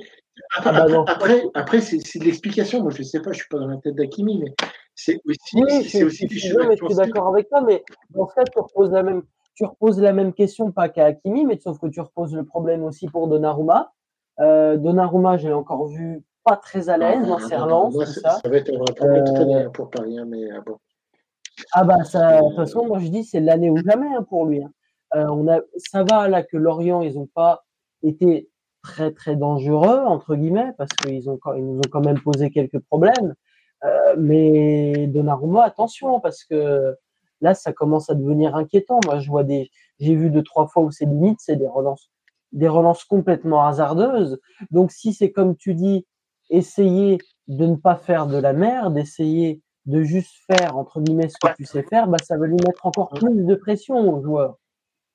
ah 0.55 0.71
bah 0.71 1.03
après, 1.07 1.43
après, 1.53 1.81
c'est 1.81 2.19
de 2.19 2.23
l'explication. 2.23 2.81
Moi, 2.81 2.91
je 2.91 2.99
ne 2.99 3.03
sais 3.03 3.19
pas, 3.19 3.31
je 3.31 3.37
ne 3.37 3.41
suis 3.41 3.49
pas 3.49 3.59
dans 3.59 3.67
la 3.67 3.77
tête 3.77 3.95
d'Akimi, 3.95 4.39
mais 4.39 4.53
c'est 4.95 5.19
aussi, 5.25 5.89
c'est 5.89 6.03
aussi 6.03 6.25
des 6.25 6.37
choses. 6.37 6.65
Je 6.69 6.85
suis 6.85 6.95
d'accord 6.95 7.27
avec 7.27 7.49
toi, 7.49 7.61
mais 7.61 7.83
en 8.17 8.27
fait, 8.27 8.45
tu 8.51 8.59
reposes 8.59 8.91
la 8.91 9.03
même, 9.03 9.23
tu 9.55 9.65
reposes 9.65 9.99
la 10.01 10.13
même 10.13 10.33
question, 10.33 10.71
pas 10.71 10.89
qu'à 10.89 11.05
Hakimi, 11.05 11.45
mais 11.45 11.59
sauf 11.59 11.79
que 11.79 11.87
tu 11.87 11.99
reposes 11.99 12.35
le 12.35 12.45
problème 12.45 12.83
aussi 12.83 13.07
pour 13.07 13.27
Donnarumma. 13.27 13.91
Euh, 14.39 14.77
Donnarumma, 14.77 15.37
j'ai 15.37 15.53
encore 15.53 15.87
vu 15.87 16.23
pas 16.43 16.55
très 16.55 16.89
à 16.89 16.97
l'aise 16.97 17.27
dans 17.27 17.39
ses 17.39 17.55
relances. 17.55 17.95
Ça. 18.05 18.39
ça. 18.41 18.49
va 18.49 18.57
être 18.57 18.71
un 18.73 18.93
problème 18.93 19.67
euh... 19.67 19.69
pour 19.69 19.89
Paris, 19.89 20.17
hein, 20.17 20.25
mais 20.27 20.49
ah 20.51 20.61
bon. 20.65 20.77
Ah 21.73 21.83
bah 21.83 22.03
ça, 22.03 22.41
de 22.41 22.47
toute 22.47 22.55
façon, 22.55 22.87
moi 22.87 22.99
je 22.99 23.07
dis 23.07 23.23
c'est 23.23 23.39
l'année 23.39 23.69
ou 23.69 23.77
jamais 23.77 24.07
hein, 24.07 24.23
pour 24.23 24.45
lui. 24.45 24.63
Hein. 24.63 24.71
Euh, 25.15 25.27
on 25.27 25.47
a, 25.47 25.59
ça 25.77 26.03
va 26.03 26.27
là 26.27 26.43
que 26.43 26.57
Lorient, 26.57 27.01
ils 27.01 27.15
n'ont 27.15 27.27
pas 27.27 27.63
été 28.03 28.49
très 28.83 29.11
très 29.11 29.35
dangereux 29.35 29.99
entre 29.99 30.35
guillemets 30.35 30.73
parce 30.77 30.89
qu'ils 30.93 31.29
ont 31.29 31.39
ils 31.55 31.63
nous 31.63 31.77
ont 31.77 31.89
quand 31.91 32.03
même 32.03 32.19
posé 32.19 32.49
quelques 32.49 32.79
problèmes. 32.79 33.35
Euh, 33.83 34.15
mais 34.17 35.07
Donnarumma, 35.07 35.63
attention 35.63 36.19
parce 36.19 36.43
que 36.43 36.95
là 37.41 37.53
ça 37.53 37.73
commence 37.73 38.09
à 38.09 38.15
devenir 38.15 38.55
inquiétant. 38.55 38.99
Moi 39.05 39.19
je 39.19 39.29
vois 39.29 39.43
des, 39.43 39.69
j'ai 39.99 40.15
vu 40.15 40.29
deux 40.29 40.43
trois 40.43 40.67
fois 40.67 40.83
où 40.83 40.91
c'est 40.91 41.05
limite, 41.05 41.39
c'est 41.41 41.57
des 41.57 41.67
relances, 41.67 42.09
des 42.51 42.67
relances 42.67 43.03
complètement 43.03 43.65
hasardeuses. 43.65 44.39
Donc 44.71 44.91
si 44.91 45.13
c'est 45.13 45.31
comme 45.31 45.55
tu 45.55 45.73
dis, 45.75 46.05
essayer 46.49 47.17
de 47.47 47.65
ne 47.65 47.75
pas 47.75 47.95
faire 47.95 48.27
de 48.27 48.37
la 48.37 48.53
merde, 48.53 48.97
essayer 48.97 49.61
de 49.85 50.03
juste 50.03 50.35
faire 50.47 50.77
entre 50.77 51.01
guillemets 51.01 51.29
ce 51.29 51.35
que 51.41 51.55
tu 51.55 51.65
sais 51.65 51.83
faire, 51.83 52.07
bah 52.07 52.17
ça 52.23 52.37
va 52.37 52.47
lui 52.47 52.57
mettre 52.65 52.85
encore 52.85 53.09
plus 53.09 53.45
de 53.45 53.55
pression 53.55 53.95
aux 53.95 54.21
joueurs. 54.21 54.57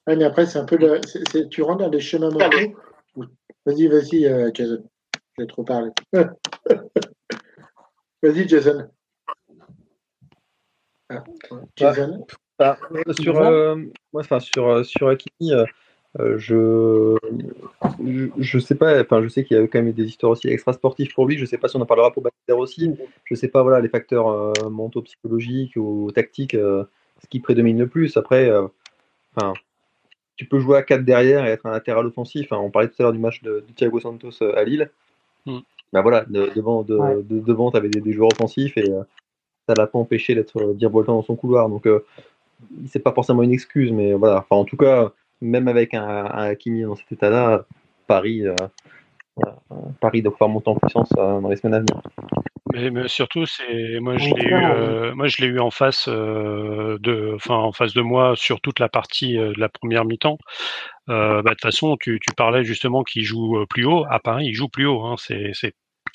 mais 0.07 0.25
après 0.25 0.47
c'est 0.47 0.59
un 0.59 0.65
peu 0.65 0.77
le, 0.77 1.01
tu 1.49 1.63
rentres 1.63 1.79
dans 1.79 1.89
des 1.89 2.01
schémas 2.01 2.31
mentaux 2.31 2.77
Vas-y, 3.67 3.89
vas-y, 3.89 4.27
euh, 4.27 4.51
Jason. 4.55 4.85
J'ai 5.37 5.47
trop 5.49 5.65
parlé. 5.65 5.91
vas-y, 8.23 8.49
Jason. 8.49 8.89
Ah, 11.09 11.25
Jason. 11.75 12.25
Bah, 12.59 12.79
sur, 13.21 13.41
euh, 13.41 13.75
moi, 14.13 14.23
enfin, 14.23 14.39
sur, 14.39 14.69
euh, 14.69 14.85
sur 14.85 15.09
Akimi, 15.09 15.53
je, 16.19 17.17
je, 18.39 18.59
sais 18.59 18.75
pas, 18.75 19.01
enfin, 19.01 19.23
je 19.23 19.29
sais 19.29 19.45
qu'il 19.45 19.57
y 19.57 19.61
a 19.61 19.67
quand 19.67 19.83
même 19.83 19.93
des 19.93 20.05
histoires 20.05 20.33
aussi 20.33 20.49
extra 20.49 20.73
sportives 20.73 21.13
pour 21.15 21.27
lui. 21.27 21.37
Je 21.39 21.45
sais 21.45 21.59
pas 21.59 21.69
si 21.69 21.77
on 21.77 21.81
en 21.81 21.87
parlera 21.87 22.13
pour 22.13 22.23
Baptiste 22.23 22.51
aussi. 22.51 22.95
Je 23.25 23.35
sais 23.35 23.49
pas, 23.49 23.63
voilà, 23.63 23.81
les 23.81 23.89
facteurs 23.89 24.53
mentaux, 24.71 25.03
psychologiques 25.03 25.77
ou 25.77 26.11
tactiques, 26.15 26.53
ce 26.55 27.27
qui 27.29 27.41
prédomine 27.41 27.79
le 27.79 27.87
plus. 27.87 28.17
Après, 28.17 28.51
enfin, 29.37 29.53
tu 30.37 30.45
peux 30.45 30.59
jouer 30.59 30.79
à 30.79 30.83
4 30.83 31.05
derrière 31.05 31.47
et 31.47 31.51
être 31.51 31.67
un 31.67 31.71
latéral 31.71 32.07
offensif. 32.07 32.49
on 32.53 32.71
parlait 32.71 32.89
tout 32.89 32.95
à 32.99 33.05
l'heure 33.05 33.13
du 33.13 33.19
match 33.19 33.43
de, 33.43 33.65
Thiago 33.75 34.01
Santos 34.01 34.43
euh, 34.43 34.57
à 34.57 34.65
Lille. 34.65 34.91
Mm. 35.47 35.59
Bah 35.93 36.03
voilà, 36.03 36.25
devant, 36.29 36.83
de, 36.83 37.23
devant 37.23 37.71
tu 37.71 37.77
avais 37.77 37.89
des, 37.89 38.13
joueurs 38.13 38.31
offensifs 38.33 38.77
et 38.77 38.91
euh, 38.91 39.03
ça 39.67 39.75
l'a 39.77 39.87
pas 39.87 39.99
empêché 39.99 40.35
d'être 40.35 40.57
euh, 40.59 40.73
virevoltant 40.75 41.15
dans 41.15 41.23
son 41.23 41.37
couloir. 41.37 41.69
Donc, 41.69 41.89
c'est 42.89 42.99
pas 42.99 43.13
forcément 43.13 43.43
une 43.43 43.53
excuse, 43.53 43.93
mais 43.93 44.13
voilà. 44.13 44.39
Enfin, 44.39 44.61
en 44.61 44.65
tout 44.65 44.77
cas, 44.77 45.13
même 45.41 45.69
avec 45.69 45.95
un, 45.95 46.07
un 46.07 46.45
Hakimi 46.51 46.83
dans 46.83 46.97
cet 46.97 47.13
état-là, 47.13 47.65
Paris, 48.07 48.45
Paris 50.01 50.23
doit 50.23 50.33
pouvoir 50.33 50.51
monter 50.51 50.71
en 50.71 50.77
puissance 50.77 51.11
dans 51.11 51.49
les 51.49 51.57
semaines 51.57 51.75
à 51.75 51.79
venir. 51.81 52.01
Mais, 52.75 53.09
surtout, 53.09 53.47
c'est 53.47 54.01
moi 54.01 54.19
je 54.19 54.29
l'ai 54.35 54.45
eu, 54.45 54.55
euh, 54.55 55.15
moi 55.15 55.29
je 55.29 55.41
l'ai 55.41 55.47
eu 55.47 55.61
en 55.61 55.71
face 55.71 56.09
euh, 56.09 56.99
de, 57.01 57.33
enfin 57.35 57.55
en 57.55 57.73
face 57.73 57.95
de 57.95 58.03
moi 58.03 58.35
sur 58.37 58.61
toute 58.61 58.81
la 58.81 58.89
partie 58.89 59.39
euh, 59.39 59.53
de 59.53 59.61
la 59.61 59.69
première 59.69 60.05
mi-temps. 60.05 60.39
Bah, 61.07 61.43
de 61.43 61.49
toute 61.51 61.63
façon, 61.63 61.97
tu, 61.97 62.19
tu 62.21 62.35
parlais 62.35 62.65
justement 62.65 63.05
qu'il 63.05 63.23
joue 63.23 63.65
plus 63.71 63.87
haut. 63.87 64.05
À 64.11 64.19
Paris, 64.19 64.47
il 64.49 64.55
joue 64.55 64.69
plus 64.69 64.87
haut. 64.87 65.05
Hein. 65.05 65.15
C'est 65.19 65.53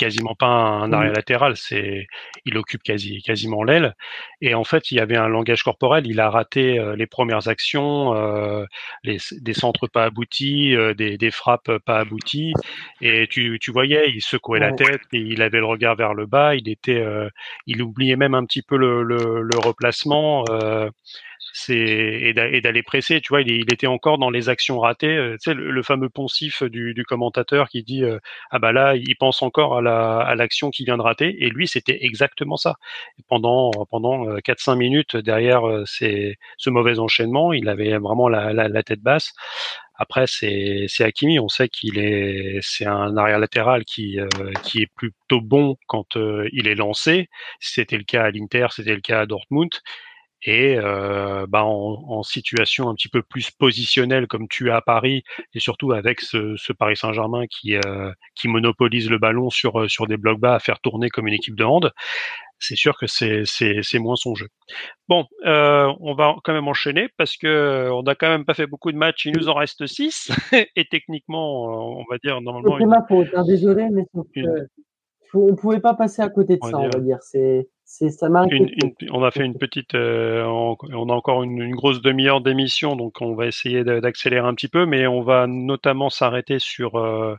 quasiment 0.01 0.33
pas 0.33 0.47
un 0.47 0.87
mmh. 0.87 0.93
arrêt 0.93 1.13
latéral, 1.13 1.55
c'est 1.55 2.07
il 2.45 2.57
occupe 2.57 2.81
quasi 2.81 3.21
quasiment 3.21 3.63
l'aile. 3.63 3.93
Et 4.41 4.55
en 4.55 4.63
fait, 4.63 4.89
il 4.89 4.97
y 4.97 4.99
avait 4.99 5.15
un 5.15 5.27
langage 5.27 5.61
corporel. 5.61 6.07
Il 6.07 6.19
a 6.19 6.31
raté 6.31 6.79
euh, 6.79 6.95
les 6.95 7.05
premières 7.05 7.47
actions, 7.47 8.15
euh, 8.15 8.65
les, 9.03 9.17
des 9.39 9.53
centres 9.53 9.87
pas 9.87 10.05
aboutis, 10.05 10.75
euh, 10.75 10.95
des, 10.95 11.17
des, 11.19 11.29
frappes 11.29 11.77
pas 11.85 11.99
abouties. 11.99 12.53
Et 13.01 13.27
tu, 13.29 13.59
tu 13.61 13.71
voyais, 13.71 14.09
il 14.09 14.21
secouait 14.21 14.59
la 14.59 14.73
tête 14.73 15.01
et 15.13 15.19
il 15.19 15.43
avait 15.43 15.59
le 15.59 15.67
regard 15.67 15.95
vers 15.95 16.15
le 16.15 16.25
bas. 16.25 16.55
Il 16.55 16.67
était, 16.67 17.03
il 17.67 17.81
oubliait 17.83 18.15
même 18.15 18.33
un 18.33 18.45
petit 18.45 18.63
peu 18.63 18.77
le, 18.77 19.03
le, 19.03 19.43
le 19.43 19.59
replacement. 19.59 20.45
C'est 21.53 21.75
et 21.75 22.61
d'aller 22.61 22.83
presser. 22.83 23.21
Tu 23.21 23.29
vois, 23.29 23.41
il, 23.41 23.71
était 23.73 23.87
encore 23.87 24.17
dans 24.17 24.29
les 24.29 24.49
actions 24.49 24.79
ratées. 24.79 25.15
Euh, 25.15 25.33
tu 25.33 25.51
sais, 25.51 25.53
le, 25.53 25.83
fameux 25.83 26.09
poncif 26.09 26.63
du, 26.63 26.93
du, 26.93 27.03
commentateur 27.03 27.69
qui 27.69 27.83
dit 27.83 28.03
euh, 28.03 28.19
ah 28.51 28.59
bah 28.59 28.71
là, 28.71 28.95
il 28.95 29.15
pense 29.17 29.41
encore 29.41 29.77
à 29.77 29.81
la 29.81 30.19
à 30.19 30.35
l'action 30.35 30.71
qui 30.71 30.85
vient 30.85 30.97
de 30.97 31.01
rater. 31.01 31.43
Et 31.43 31.49
lui, 31.49 31.67
c'était 31.67 31.99
exactement 32.05 32.57
ça. 32.57 32.75
pendant 33.27 33.71
pendant 33.89 34.25
4-5 34.39 34.75
minutes 34.77 35.17
derrière 35.17 35.61
ces, 35.85 36.37
ce 36.57 36.69
mauvais 36.69 36.99
enchaînement, 36.99 37.53
il 37.53 37.69
avait 37.69 37.97
vraiment 37.97 38.29
la, 38.29 38.53
la, 38.53 38.83
tête 38.83 39.01
basse. 39.01 39.33
Après, 40.01 40.25
c'est 40.25 40.87
Hakimi. 40.99 41.37
On 41.39 41.47
sait 41.47 41.69
qu'il 41.69 41.99
est 41.99 42.57
c'est 42.61 42.87
un 42.87 43.17
arrière 43.17 43.37
latéral 43.37 43.85
qui 43.85 44.19
euh, 44.19 44.27
qui 44.63 44.81
est 44.81 44.91
plutôt 44.95 45.41
bon 45.41 45.77
quand 45.87 46.17
euh, 46.17 46.49
il 46.53 46.67
est 46.67 46.73
lancé. 46.73 47.29
C'était 47.59 47.97
le 47.97 48.03
cas 48.03 48.23
à 48.23 48.31
l'Inter, 48.31 48.67
c'était 48.71 48.95
le 48.95 49.01
cas 49.01 49.21
à 49.21 49.25
Dortmund. 49.27 49.69
Et 50.43 50.75
euh, 50.77 51.45
bah 51.47 51.63
en, 51.63 52.03
en, 52.07 52.23
situation 52.23 52.89
un 52.89 52.95
petit 52.95 53.09
peu 53.09 53.21
plus 53.21 53.51
positionnelle 53.51 54.27
comme 54.27 54.47
tu 54.47 54.71
as 54.71 54.77
à 54.77 54.81
Paris, 54.81 55.23
et 55.53 55.59
surtout 55.59 55.91
avec 55.91 56.19
ce, 56.19 56.55
ce 56.57 56.73
Paris 56.73 56.97
Saint-Germain 56.97 57.45
qui 57.47 57.75
qui 58.35 58.47
monopolise 58.47 59.09
le 59.09 59.19
ballon 59.19 59.49
sur 59.49 59.89
sur 59.89 60.07
des 60.07 60.17
blocs 60.17 60.39
bas 60.39 60.55
à 60.55 60.59
faire 60.59 60.79
tourner 60.79 61.09
comme 61.09 61.27
une 61.27 61.33
équipe 61.33 61.55
de 61.55 61.63
hand, 61.63 61.91
c'est 62.61 62.75
sûr 62.75 62.97
que 62.97 63.07
c'est 63.07 63.43
c'est 63.45 63.99
moins 63.99 64.15
son 64.15 64.35
jeu. 64.35 64.47
Bon, 65.09 65.25
euh, 65.45 65.91
on 65.99 66.13
va 66.13 66.35
quand 66.43 66.53
même 66.53 66.67
enchaîner 66.67 67.09
parce 67.17 67.35
que 67.35 67.47
euh, 67.47 67.93
on 67.93 68.03
n'a 68.03 68.15
quand 68.15 68.29
même 68.29 68.45
pas 68.45 68.53
fait 68.53 68.67
beaucoup 68.67 68.91
de 68.91 68.97
matchs. 68.97 69.25
Il 69.25 69.35
nous 69.35 69.49
en 69.49 69.55
reste 69.55 69.85
6 69.85 70.31
et 70.75 70.85
techniquement, 70.85 71.65
euh, 71.65 72.01
on 72.01 72.05
va 72.09 72.17
dire 72.23 72.39
normalement. 72.41 72.77
C'est 72.77 72.85
ma 72.85 73.03
faute, 73.07 73.27
hein, 73.35 73.43
désolé, 73.43 73.89
mais 73.91 74.05
une... 74.35 74.67
on 75.33 75.55
pouvait 75.55 75.79
pas 75.79 75.95
passer 75.95 76.21
à 76.21 76.29
côté 76.29 76.57
de 76.57 76.63
ça, 76.63 76.77
on 76.77 76.89
va 76.89 76.99
dire. 76.99 77.17
C'est 77.21 77.67
ça 77.91 78.29
m'a 78.29 78.45
On 79.11 79.23
a 79.23 79.31
fait 79.31 79.43
une 79.43 79.57
petite, 79.57 79.95
euh, 79.95 80.43
on, 80.45 81.09
a 81.09 81.13
encore 81.13 81.43
une, 81.43 81.61
une 81.61 81.75
grosse 81.75 82.01
demi-heure 82.01 82.41
d'émission, 82.41 82.95
donc 82.95 83.21
on 83.21 83.35
va 83.35 83.47
essayer 83.47 83.83
d'accélérer 83.83 84.47
un 84.47 84.53
petit 84.53 84.69
peu, 84.69 84.85
mais 84.85 85.07
on 85.07 85.21
va 85.21 85.45
notamment 85.45 86.09
s'arrêter 86.09 86.59
sur 86.59 86.95
euh, 86.95 87.35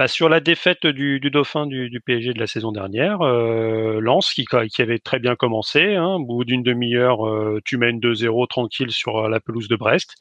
bah, 0.00 0.08
sur 0.08 0.30
la 0.30 0.40
défaite 0.40 0.86
du, 0.86 1.20
du 1.20 1.30
Dauphin 1.30 1.66
du, 1.66 1.90
du, 1.90 2.00
PSG 2.00 2.32
de 2.32 2.38
la 2.38 2.46
saison 2.46 2.72
dernière, 2.72 3.20
euh, 3.20 4.00
Lens 4.00 4.32
qui, 4.32 4.46
qui 4.46 4.80
avait 4.80 4.98
très 4.98 5.18
bien 5.18 5.36
commencé, 5.36 5.94
hein, 5.94 6.14
au 6.14 6.24
bout 6.24 6.44
d'une 6.46 6.62
demi-heure, 6.62 7.28
euh, 7.28 7.60
tu 7.66 7.76
mènes 7.76 8.00
2-0 8.00 8.48
tranquille 8.48 8.92
sur 8.92 9.28
la 9.28 9.40
pelouse 9.40 9.68
de 9.68 9.76
Brest. 9.76 10.14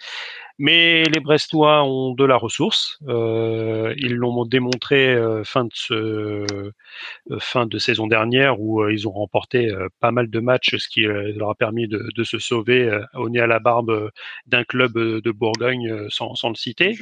Mais 0.58 1.04
les 1.04 1.22
Brestois 1.22 1.86
ont 1.86 2.14
de 2.14 2.26
la 2.26 2.36
ressource. 2.36 3.00
Euh, 3.08 3.94
ils 3.96 4.16
l'ont 4.16 4.44
démontré 4.44 5.14
euh, 5.14 5.46
fin 5.46 5.64
de 5.64 5.72
ce 5.74 5.94
euh, 5.94 6.74
fin 7.40 7.66
de 7.66 7.78
saison 7.78 8.08
dernière 8.08 8.60
où 8.60 8.86
ils 8.90 9.08
ont 9.08 9.14
remporté 9.14 9.74
pas 10.02 10.12
mal 10.12 10.30
de 10.30 10.40
matchs, 10.42 10.76
ce 10.76 10.90
qui 10.90 11.04
leur 11.04 11.52
a 11.52 11.56
permis 11.56 11.88
de, 11.88 12.10
de 12.14 12.24
se 12.26 12.38
sauver 12.38 12.92
au 13.14 13.30
nez 13.30 13.40
à 13.40 13.48
la 13.48 13.60
barbe 13.60 14.12
d'un 14.46 14.66
club 14.66 14.92
de 14.96 15.32
Bourgogne 15.32 16.10
sans, 16.10 16.36
sans 16.36 16.50
le 16.50 16.56
citer. 16.56 16.98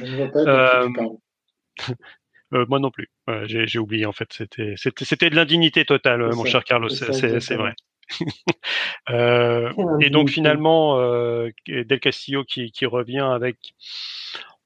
Euh, 2.54 2.64
moi 2.68 2.78
non 2.78 2.90
plus. 2.90 3.10
J'ai 3.44 3.78
oublié 3.78 4.06
en 4.06 4.12
fait. 4.12 4.32
C'était 4.32 4.74
c'était 4.76 5.30
de 5.30 5.36
l'indignité 5.36 5.84
totale, 5.84 6.34
mon 6.34 6.44
cher 6.44 6.64
Carlos. 6.64 6.88
C'est 6.88 7.56
vrai. 7.56 7.74
euh, 9.10 9.70
et 10.00 10.10
donc 10.10 10.30
finalement, 10.30 10.98
euh, 10.98 11.50
Del 11.66 12.00
Castillo 12.00 12.44
qui, 12.44 12.72
qui, 12.72 12.86
revient 12.86 13.28
avec, 13.32 13.74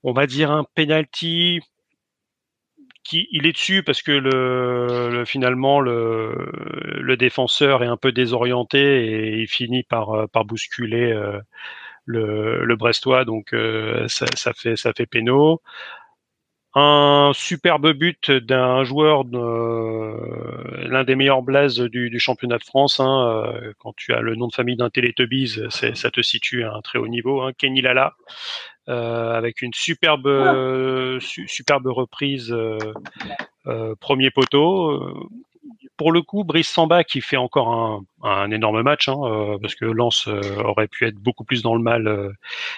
on 0.03 0.13
va 0.13 0.27
dire 0.27 0.51
un 0.51 0.65
penalty 0.75 1.61
qui 3.05 3.27
il 3.33 3.47
est 3.47 3.53
dessus 3.53 3.83
parce 3.83 4.01
que 4.01 4.13
le, 4.13 5.11
le 5.11 5.25
finalement 5.25 5.81
le, 5.81 6.51
le, 7.01 7.17
défenseur 7.17 7.83
est 7.83 7.89
un 7.89 7.97
peu 7.97 8.13
désorienté 8.13 9.07
et 9.07 9.41
il 9.41 9.49
finit 9.49 9.83
par 9.83 10.29
par 10.29 10.45
bousculer 10.45 11.13
euh, 11.13 11.41
le, 12.05 12.65
le 12.65 12.77
Brestois 12.77 13.25
donc 13.25 13.53
euh, 13.55 14.07
ça, 14.07 14.27
ça, 14.37 14.53
fait 14.53 14.77
ça 14.77 14.93
fait 14.97 15.07
péno 15.07 15.61
un 16.75 17.33
superbe 17.35 17.93
but 17.93 18.31
d'un 18.31 18.83
joueur, 18.85 19.25
de, 19.25 20.87
l'un 20.87 21.05
des 21.05 21.15
meilleurs 21.15 21.43
blazes 21.43 21.81
du, 21.81 22.09
du, 22.09 22.19
championnat 22.19 22.59
de 22.59 22.65
France. 22.65 22.99
Hein, 23.01 23.45
euh, 23.47 23.73
quand 23.79 23.95
tu 23.97 24.15
as 24.15 24.21
le 24.21 24.35
nom 24.37 24.49
de 24.49 24.55
famille 24.55 24.77
d'un 24.77 24.91
Télétubbies, 24.91 25.61
ça 25.71 26.11
te 26.11 26.23
situe 26.23 26.65
à 26.65 26.73
un 26.73 26.81
très 26.81 26.99
haut 26.99 27.09
niveau. 27.09 27.43
Hein, 27.43 27.53
Kenny 27.57 27.83
Lala, 27.83 28.15
euh, 28.89 29.35
avec 29.35 29.63
une 29.63 29.73
superbe, 29.73 30.27
euh, 30.27 31.21
superbe 31.21 31.87
reprise 31.87 32.53
euh, 32.53 33.95
premier 34.01 34.31
poteau 34.31 35.31
pour 36.03 36.11
le 36.11 36.21
coup, 36.21 36.43
Brice 36.43 36.69
Samba 36.69 37.05
qui 37.05 37.21
fait 37.21 37.37
encore 37.37 38.03
un, 38.25 38.51
énorme 38.51 38.83
match, 38.83 39.09
hein, 39.09 39.21
euh, 39.23 39.57
parce 39.63 39.77
que 39.77 39.85
Lens 39.85 40.27
euh, 40.27 40.41
aurait 40.65 40.89
pu 40.89 41.07
être 41.07 41.15
beaucoup 41.15 41.45
plus 41.45 41.63
dans 41.63 41.77
le 41.77 41.81
mal 41.81 42.09
euh, 42.09 42.33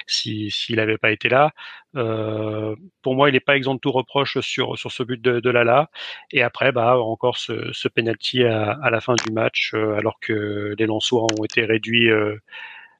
s'il 0.06 0.76
n'avait 0.76 0.98
pas 0.98 1.10
été 1.10 1.30
là. 1.30 1.52
pour 1.94 3.14
moi, 3.14 3.30
il 3.30 3.32
n'est 3.32 3.40
pas 3.40 3.56
exempt 3.56 3.76
de 3.76 3.80
tout 3.80 3.92
reproche 3.92 4.38
sur 4.40 4.76
sur 4.78 4.92
ce 4.92 5.02
but 5.02 5.22
de, 5.22 5.50
Lala. 5.50 5.88
Et 6.32 6.42
après, 6.42 6.70
bah 6.70 6.98
encore 6.98 7.38
ce, 7.38 7.72
ce 7.72 7.88
penalty 7.88 8.44
à, 8.44 8.72
à 8.72 8.90
la 8.90 9.00
fin 9.00 9.14
du 9.24 9.32
match, 9.32 9.72
alors 9.72 10.20
que 10.20 10.74
les 10.78 10.84
Lensois 10.84 11.22
ont 11.22 11.44
été 11.44 11.64
réduits 11.64 12.10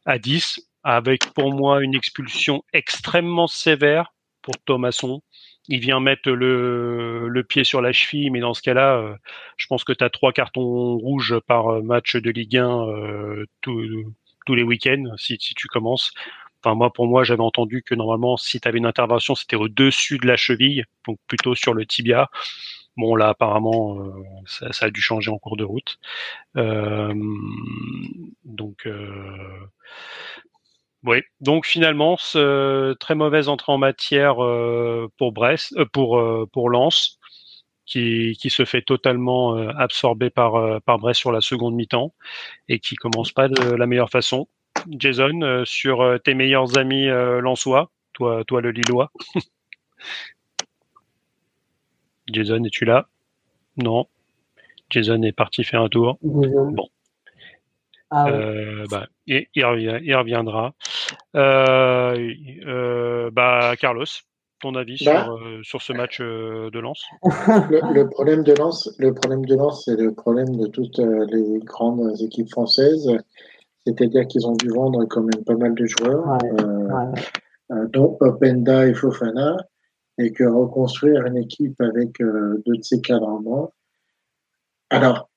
à 0.07 0.19
10, 0.19 0.71
avec 0.85 1.35
pour 1.35 1.53
moi 1.53 1.83
une 1.83 1.95
expulsion 1.95 2.65
extrêmement 2.73 3.47
sévère 3.47 4.15
pour 4.41 4.55
Thomasson 4.65 5.21
il 5.69 5.81
vient 5.81 6.01
mettre 6.01 6.31
le, 6.31 7.43
pied 7.49 7.65
sur 7.65 7.81
la 7.81 7.93
cheville, 7.93 8.31
mais 8.31 8.41
dans 8.41 8.55
ce 8.55 8.63
cas-là, 8.63 8.97
euh, 8.99 9.15
je 9.57 9.67
pense 9.67 9.85
que 9.85 9.93
tu 9.93 10.05
as 10.05 10.11
trois 10.11 10.33
cartons 10.33 10.97
rouges 10.97 11.39
par 11.47 11.69
euh, 11.69 11.83
match 11.83 12.17
de 12.17 12.31
Ligue 12.31 12.59
1 12.59 12.89
euh, 12.89 13.47
tous 13.61 14.55
les 14.55 14.63
week-ends 14.63 15.15
si, 15.17 15.37
si, 15.41 15.55
tu 15.55 15.67
commences. 15.69 16.13
Enfin, 16.63 16.75
moi, 16.75 16.93
pour 16.93 17.07
moi, 17.07 17.25
j'avais 17.25 17.43
entendu 17.43 17.83
que 17.83 17.95
normalement, 17.95 18.37
si 18.37 18.61
tu 18.61 18.69
avais 18.69 18.79
une 18.79 18.87
intervention, 18.87 19.35
c'était 19.35 19.57
au-dessus 19.57 20.19
de 20.19 20.27
la 20.27 20.37
cheville, 20.37 20.85
donc 21.07 21.19
plutôt 21.27 21.55
sur 21.55 21.75
le 21.75 21.87
tibia. 21.87 22.31
Bon, 22.97 23.17
là, 23.17 23.31
apparemment, 23.31 23.99
ça, 24.47 24.73
ça, 24.73 24.87
a 24.87 24.91
dû 24.91 25.01
changer 25.01 25.31
en 25.31 25.39
cours 25.39 25.57
de 25.57 25.65
route. 25.65 25.99
donc, 28.45 28.89
oui, 31.05 31.19
donc 31.41 31.67
finalement, 31.67 32.17
ce, 32.17 32.95
très 32.95 33.15
mauvaise 33.15 33.49
entrée 33.49 33.73
en 33.73 33.79
matière 33.79 34.43
euh, 34.43 35.09
pour 35.19 35.33
Brest, 35.33 35.75
euh, 35.77 35.85
pour 35.93 36.19
euh, 36.19 36.49
pour 36.51 36.71
Lens, 36.71 37.19
qui, 37.87 38.37
qui 38.41 38.49
se 38.49 38.65
fait 38.65 38.81
totalement 38.83 39.57
euh, 39.57 39.69
absorber 39.77 40.31
par 40.31 40.83
par 40.83 40.99
Brest 40.99 41.21
sur 41.21 41.33
la 41.33 41.43
seconde 41.43 41.75
mi-temps 41.75 42.15
et 42.69 42.79
qui 42.81 42.97
commence 42.97 43.33
pas 43.33 43.49
de 43.49 43.73
la 43.75 43.87
meilleure 43.87 44.11
façon. 44.11 44.49
Jason, 44.91 45.63
sur 45.65 46.19
tes 46.25 46.35
meilleurs 46.35 46.79
amis 46.79 47.07
lensois, 47.07 47.91
toi 48.15 48.43
toi 48.45 48.61
le 48.63 48.71
Lillois. 48.71 49.13
Jason, 52.33 52.65
es-tu 52.65 52.85
là? 52.85 53.09
Non. 53.77 54.07
Jason 54.91 55.23
est 55.23 55.33
parti 55.33 55.65
faire 55.65 55.83
un 55.83 55.89
tour. 55.89 56.19
Bon. 56.23 56.89
Ah 58.11 58.29
euh, 58.29 58.87
bah, 58.91 59.07
il, 59.27 59.47
il, 59.55 59.65
reviendra. 59.65 60.75
Euh, 61.35 62.33
euh, 62.67 63.31
bah, 63.33 63.75
Carlos, 63.79 64.05
ton 64.61 64.75
avis 64.75 64.99
sur, 64.99 65.13
bah. 65.13 65.37
sur 65.63 65.83
ce 65.83 65.93
match 65.93 66.21
de 66.21 66.79
Lens? 66.79 67.03
Le, 67.23 68.09
problème 68.09 68.43
de 68.45 68.53
Lens, 68.53 68.95
le 68.99 69.15
problème 69.15 69.45
de 69.45 69.57
Lens, 69.57 69.85
c'est 69.85 69.97
le 69.97 70.15
problème 70.15 70.57
de 70.57 70.67
toutes 70.67 70.99
les 70.99 71.59
grandes 71.61 72.21
équipes 72.21 72.51
françaises. 72.51 73.11
C'est-à-dire 73.87 74.27
qu'ils 74.27 74.47
ont 74.47 74.57
dû 74.57 74.69
vendre 74.69 75.05
quand 75.07 75.23
même 75.23 75.45
pas 75.45 75.57
mal 75.57 75.75
de 75.75 75.85
joueurs, 75.85 76.39
dont 77.93 78.17
Openda 78.21 78.87
et 78.87 78.95
Fofana, 78.95 79.57
et 80.19 80.33
que 80.33 80.45
reconstruire 80.45 81.27
une 81.27 81.37
équipe 81.37 81.81
avec 81.81 82.19
deux 82.19 82.77
de 82.77 82.83
ces 82.83 83.01
cadres 83.01 83.73
Alors, 84.91 85.29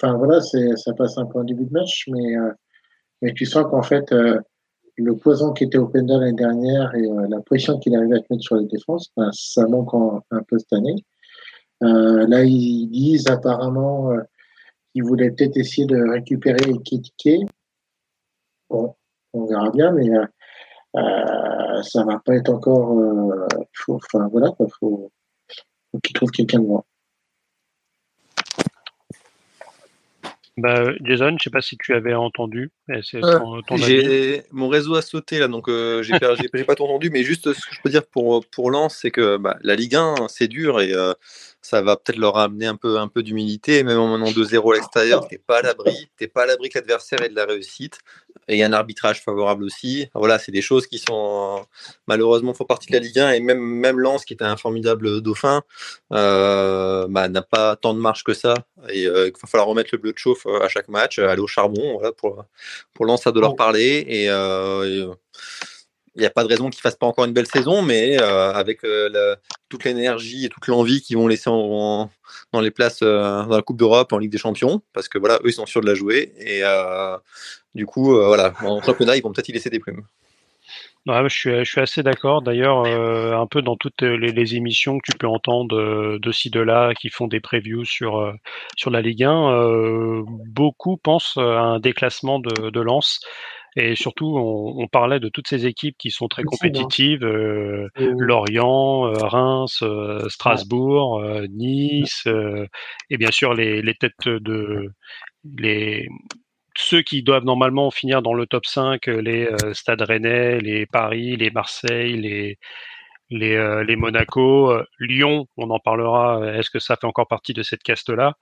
Enfin 0.00 0.16
voilà, 0.16 0.40
ça 0.40 0.92
passe 0.94 1.18
un 1.18 1.26
peu 1.26 1.38
en 1.38 1.44
début 1.44 1.66
de 1.66 1.72
match, 1.72 2.08
mais 2.08 2.36
euh, 2.36 2.52
mais 3.22 3.32
tu 3.32 3.46
sens 3.46 3.64
qu'en 3.70 3.82
fait 3.82 4.12
euh, 4.12 4.40
le 4.96 5.16
poison 5.16 5.52
qui 5.52 5.64
était 5.64 5.78
au 5.78 5.88
Penda 5.88 6.18
l'année 6.18 6.32
dernière 6.32 6.94
et 6.94 7.06
euh, 7.06 7.26
la 7.28 7.40
pression 7.40 7.78
qu'il 7.78 7.96
arrivait 7.96 8.16
à 8.16 8.20
te 8.20 8.26
mettre 8.30 8.42
sur 8.42 8.56
les 8.56 8.66
défenses, 8.66 9.10
ben, 9.16 9.30
ça 9.32 9.66
manque 9.66 9.94
un 10.30 10.42
peu 10.48 10.58
cette 10.58 10.72
année. 10.72 10.96
là, 11.80 12.44
ils 12.44 12.88
disent 12.88 13.28
apparemment 13.28 14.10
qu'ils 14.92 15.04
voulaient 15.04 15.30
peut-être 15.30 15.56
essayer 15.56 15.86
de 15.86 16.00
récupérer 16.10 16.70
et 16.70 16.82
critiquer. 16.84 17.40
Bon, 18.70 18.94
on 19.32 19.46
verra 19.46 19.70
bien, 19.70 19.92
mais 19.92 20.08
euh, 20.96 21.82
ça 21.82 22.04
va 22.04 22.20
pas 22.24 22.34
être 22.36 22.50
encore. 22.50 22.96
faut, 23.72 23.94
enfin 23.96 24.28
voilà, 24.28 24.52
il 24.60 24.66
faut, 24.80 25.10
faut 25.92 25.98
qu'ils 26.00 26.14
trouvent 26.14 26.30
quelqu'un 26.30 26.60
de 26.60 26.66
moi. 26.66 26.84
Bah, 30.56 30.92
Jason, 31.00 31.36
je 31.36 31.44
sais 31.44 31.50
pas 31.50 31.60
si 31.60 31.76
tu 31.76 31.94
avais 31.94 32.14
entendu. 32.14 32.70
Ton, 33.20 33.60
ton 33.62 33.76
mon 34.52 34.68
réseau 34.68 34.94
a 34.94 35.02
sauté 35.02 35.40
là, 35.40 35.48
donc 35.48 35.68
euh, 35.68 36.02
j'ai 36.04 36.18
pas 36.64 36.74
tout 36.76 36.84
entendu. 36.84 37.10
Mais 37.10 37.24
juste 37.24 37.52
ce 37.52 37.58
que 37.58 37.74
je 37.74 37.80
peux 37.82 37.90
dire 37.90 38.06
pour 38.06 38.46
pour 38.46 38.70
Lens, 38.70 38.96
c'est 39.00 39.10
que 39.10 39.36
bah, 39.36 39.56
la 39.62 39.74
Ligue 39.74 39.96
1 39.96 40.28
c'est 40.28 40.46
dur 40.46 40.80
et 40.80 40.92
euh, 40.92 41.12
ça 41.60 41.82
va 41.82 41.96
peut-être 41.96 42.18
leur 42.18 42.36
amener 42.36 42.66
un 42.66 42.76
peu 42.76 42.98
un 42.98 43.08
peu 43.08 43.24
d'humilité. 43.24 43.82
Même 43.82 43.98
en 43.98 44.06
menant 44.06 44.30
2-0 44.30 44.72
à 44.72 44.76
l'extérieur, 44.76 45.26
t'es 45.26 45.38
pas 45.38 45.58
à 45.58 45.62
l'abri, 45.62 46.08
t'es 46.16 46.28
pas 46.28 46.44
à 46.44 46.46
l'abri 46.46 46.68
que 46.68 46.78
l'adversaire 46.78 47.20
ait 47.22 47.28
de 47.28 47.34
la 47.34 47.46
réussite. 47.46 47.98
Et 48.48 48.62
un 48.62 48.72
arbitrage 48.72 49.22
favorable 49.22 49.64
aussi. 49.64 50.08
Voilà, 50.14 50.38
c'est 50.38 50.52
des 50.52 50.62
choses 50.62 50.86
qui 50.86 50.98
sont 50.98 51.64
malheureusement 52.06 52.54
font 52.54 52.64
partie 52.64 52.88
de 52.88 52.92
la 52.92 53.00
Ligue 53.00 53.18
1 53.18 53.32
et 53.32 53.40
même 53.40 53.60
même 53.60 53.98
Lens 53.98 54.24
qui 54.24 54.34
était 54.34 54.44
un 54.44 54.56
formidable 54.56 55.20
dauphin 55.20 55.62
euh, 56.12 57.06
bah, 57.08 57.28
n'a 57.28 57.42
pas 57.42 57.76
tant 57.76 57.94
de 57.94 58.00
marge 58.00 58.24
que 58.24 58.34
ça. 58.34 58.54
Et 58.90 59.02
il 59.02 59.10
va 59.10 59.48
falloir 59.48 59.68
remettre 59.68 59.90
le 59.92 59.98
bleu 59.98 60.12
de 60.12 60.18
chauffe 60.18 60.46
à 60.46 60.68
chaque 60.68 60.88
match, 60.88 61.18
aller 61.18 61.40
au 61.40 61.46
charbon 61.46 61.94
voilà, 61.94 62.12
pour 62.12 62.44
pour 62.92 63.06
Lens 63.06 63.26
à 63.26 63.32
de 63.32 63.40
leur 63.40 63.56
parler. 63.56 64.04
Et, 64.08 64.24
et 64.24 65.06
il 66.16 66.20
n'y 66.20 66.26
a 66.26 66.30
pas 66.30 66.44
de 66.44 66.48
raison 66.48 66.70
qu'ils 66.70 66.80
fassent 66.80 66.96
pas 66.96 67.06
encore 67.06 67.24
une 67.24 67.32
belle 67.32 67.46
saison, 67.46 67.82
mais 67.82 68.20
euh, 68.20 68.52
avec 68.52 68.84
euh, 68.84 69.34
toute 69.68 69.84
l'énergie 69.84 70.46
et 70.46 70.48
toute 70.48 70.66
l'envie 70.68 71.02
qu'ils 71.02 71.16
vont 71.16 71.26
laisser 71.26 71.50
dans 71.50 72.10
les 72.60 72.70
places 72.70 73.02
euh, 73.02 73.44
dans 73.44 73.56
la 73.56 73.62
Coupe 73.62 73.78
d'Europe, 73.78 74.12
en 74.12 74.18
Ligue 74.18 74.30
des 74.30 74.38
Champions, 74.38 74.80
parce 74.92 75.08
que 75.08 75.18
voilà, 75.18 75.36
eux 75.44 75.48
ils 75.48 75.52
sont 75.52 75.66
sûrs 75.66 75.80
de 75.80 75.86
la 75.86 75.94
jouer 75.94 76.32
et 76.38 76.62
du 77.74 77.86
coup 77.86 78.14
voilà, 78.14 78.54
en 78.62 78.80
championnat 78.80 79.16
ils 79.16 79.22
vont 79.22 79.32
peut-être 79.32 79.48
y 79.48 79.52
laisser 79.52 79.70
des 79.70 79.80
plumes. 79.80 80.02
je, 81.06 81.62
suis, 81.64 81.80
assez 81.80 82.02
d'accord. 82.04 82.42
D'ailleurs, 82.42 82.84
un 82.84 83.46
peu 83.48 83.62
dans 83.62 83.76
toutes 83.76 84.02
les, 84.02 84.54
émissions 84.54 84.98
que 84.98 85.10
tu 85.10 85.18
peux 85.18 85.26
entendre 85.26 86.18
de 86.18 86.32
ci, 86.32 86.50
de 86.50 86.60
là, 86.60 86.94
qui 86.94 87.08
font 87.08 87.26
des 87.26 87.40
previews 87.40 87.84
sur, 87.84 88.32
sur 88.76 88.90
la 88.90 89.00
Ligue 89.00 89.24
1, 89.24 90.22
beaucoup 90.46 90.96
pensent 90.96 91.36
à 91.36 91.60
un 91.60 91.80
déclassement 91.80 92.38
de, 92.38 92.70
de. 92.70 92.80
Et 93.76 93.96
surtout, 93.96 94.36
on, 94.36 94.82
on, 94.82 94.86
parlait 94.86 95.18
de 95.18 95.28
toutes 95.28 95.48
ces 95.48 95.66
équipes 95.66 95.96
qui 95.98 96.10
sont 96.10 96.28
très 96.28 96.44
compétitives 96.44 97.24
euh, 97.24 97.88
Lorient, 97.96 99.08
euh, 99.08 99.14
Reims, 99.18 99.80
euh, 99.82 100.28
Strasbourg, 100.28 101.22
Nice, 101.50 102.26
et 103.10 103.16
bien 103.16 103.30
sûr 103.32 103.54
les, 103.54 103.82
les, 103.82 103.94
têtes 103.94 104.28
de 104.28 104.90
les 105.58 106.08
ceux 106.76 107.02
qui 107.02 107.22
doivent 107.22 107.44
normalement 107.44 107.90
finir 107.90 108.22
dans 108.22 108.34
le 108.34 108.46
top 108.46 108.66
5, 108.66 109.06
les 109.06 109.48
Stade 109.72 110.02
Rennais, 110.02 110.60
les 110.60 110.86
Paris, 110.86 111.36
les 111.36 111.50
Marseille, 111.50 112.16
les 112.16 112.58
les, 113.30 113.84
les 113.84 113.96
Monaco, 113.96 114.76
Lyon, 115.00 115.46
on 115.56 115.70
en 115.70 115.80
parlera. 115.80 116.56
Est-ce 116.56 116.70
que 116.70 116.78
ça 116.78 116.94
fait 116.96 117.06
encore 117.06 117.26
partie 117.26 117.54
de 117.54 117.62
cette 117.62 117.82
caste-là? 117.82 118.34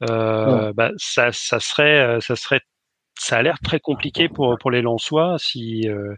Bah, 0.00 0.92
ça, 0.96 1.32
ça 1.32 1.60
serait, 1.60 2.20
ça 2.20 2.36
serait 2.36 2.60
ça 3.18 3.38
a 3.38 3.42
l'air 3.42 3.58
très 3.60 3.80
compliqué 3.80 4.28
pour, 4.28 4.56
pour 4.58 4.70
les 4.70 4.80
Lensois. 4.80 5.36
Si 5.38 5.88
euh, 5.88 6.14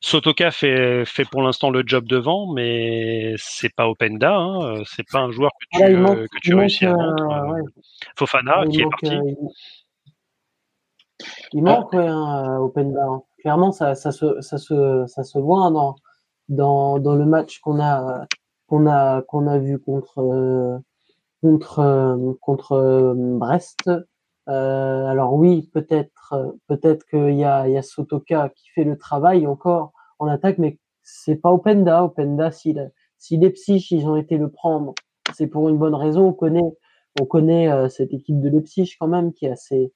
Sotoka 0.00 0.50
fait, 0.50 1.04
fait 1.04 1.24
pour 1.24 1.42
l'instant 1.42 1.70
le 1.70 1.82
job 1.86 2.06
devant, 2.06 2.52
mais 2.52 3.34
c'est 3.38 3.74
pas 3.74 3.88
Openda, 3.88 4.36
hein, 4.36 4.82
c'est 4.84 5.08
pas 5.10 5.20
un 5.20 5.30
joueur 5.30 5.50
que 5.60 5.78
tu, 5.78 5.82
euh, 5.84 6.26
que 6.26 6.38
tu 6.42 6.54
réussis 6.54 6.86
à 6.86 6.92
vendre. 6.92 7.54
Euh, 7.54 7.62
Fofana 8.16 8.64
qui 8.70 8.80
est 8.80 8.84
parti. 8.84 9.18
il, 11.52 11.62
manque 11.62 11.94
un 11.94 12.58
Openda. 12.58 13.04
Hein. 13.04 13.22
Clairement, 13.40 13.72
ça, 13.72 13.94
ça, 13.94 14.10
se, 14.10 14.40
ça, 14.40 14.58
se, 14.58 15.04
ça 15.06 15.22
se 15.22 15.38
voit 15.38 15.66
hein, 15.66 15.70
dans, 15.70 15.96
dans, 16.48 16.98
dans 16.98 17.14
le 17.14 17.24
match 17.24 17.60
qu'on 17.60 17.80
a, 17.80 18.26
qu'on 18.66 18.86
a, 18.88 19.22
qu'on 19.22 19.46
a 19.46 19.58
vu 19.58 19.78
contre, 19.78 20.80
contre, 21.40 22.36
contre 22.40 23.14
Brest. 23.16 23.88
Euh, 24.48 25.06
alors 25.06 25.34
oui, 25.34 25.68
peut-être, 25.74 26.56
peut-être 26.68 27.04
qu'il 27.06 27.36
y 27.36 27.44
a, 27.44 27.68
y 27.68 27.76
a 27.76 27.82
Sotoka 27.82 28.50
qui 28.56 28.70
fait 28.70 28.84
le 28.84 28.96
travail 28.96 29.46
encore 29.46 29.92
en 30.18 30.26
attaque, 30.26 30.58
mais 30.58 30.78
c'est 31.02 31.36
pas 31.36 31.50
Openda. 31.52 32.04
Openda, 32.04 32.50
si, 32.50 32.76
si 33.18 33.36
les 33.36 33.50
psyches 33.50 33.90
ils 33.90 34.06
ont 34.06 34.16
été 34.16 34.38
le 34.38 34.50
prendre, 34.50 34.94
c'est 35.34 35.48
pour 35.48 35.68
une 35.68 35.76
bonne 35.78 35.94
raison. 35.94 36.28
On 36.28 36.32
connaît, 36.32 36.62
on 37.20 37.26
connaît 37.26 37.70
euh, 37.70 37.88
cette 37.88 38.12
équipe 38.14 38.40
de 38.40 38.48
Leipzig 38.48 38.96
quand 38.98 39.08
même 39.08 39.32
qui 39.34 39.46
a 39.46 39.52
assez, 39.52 39.92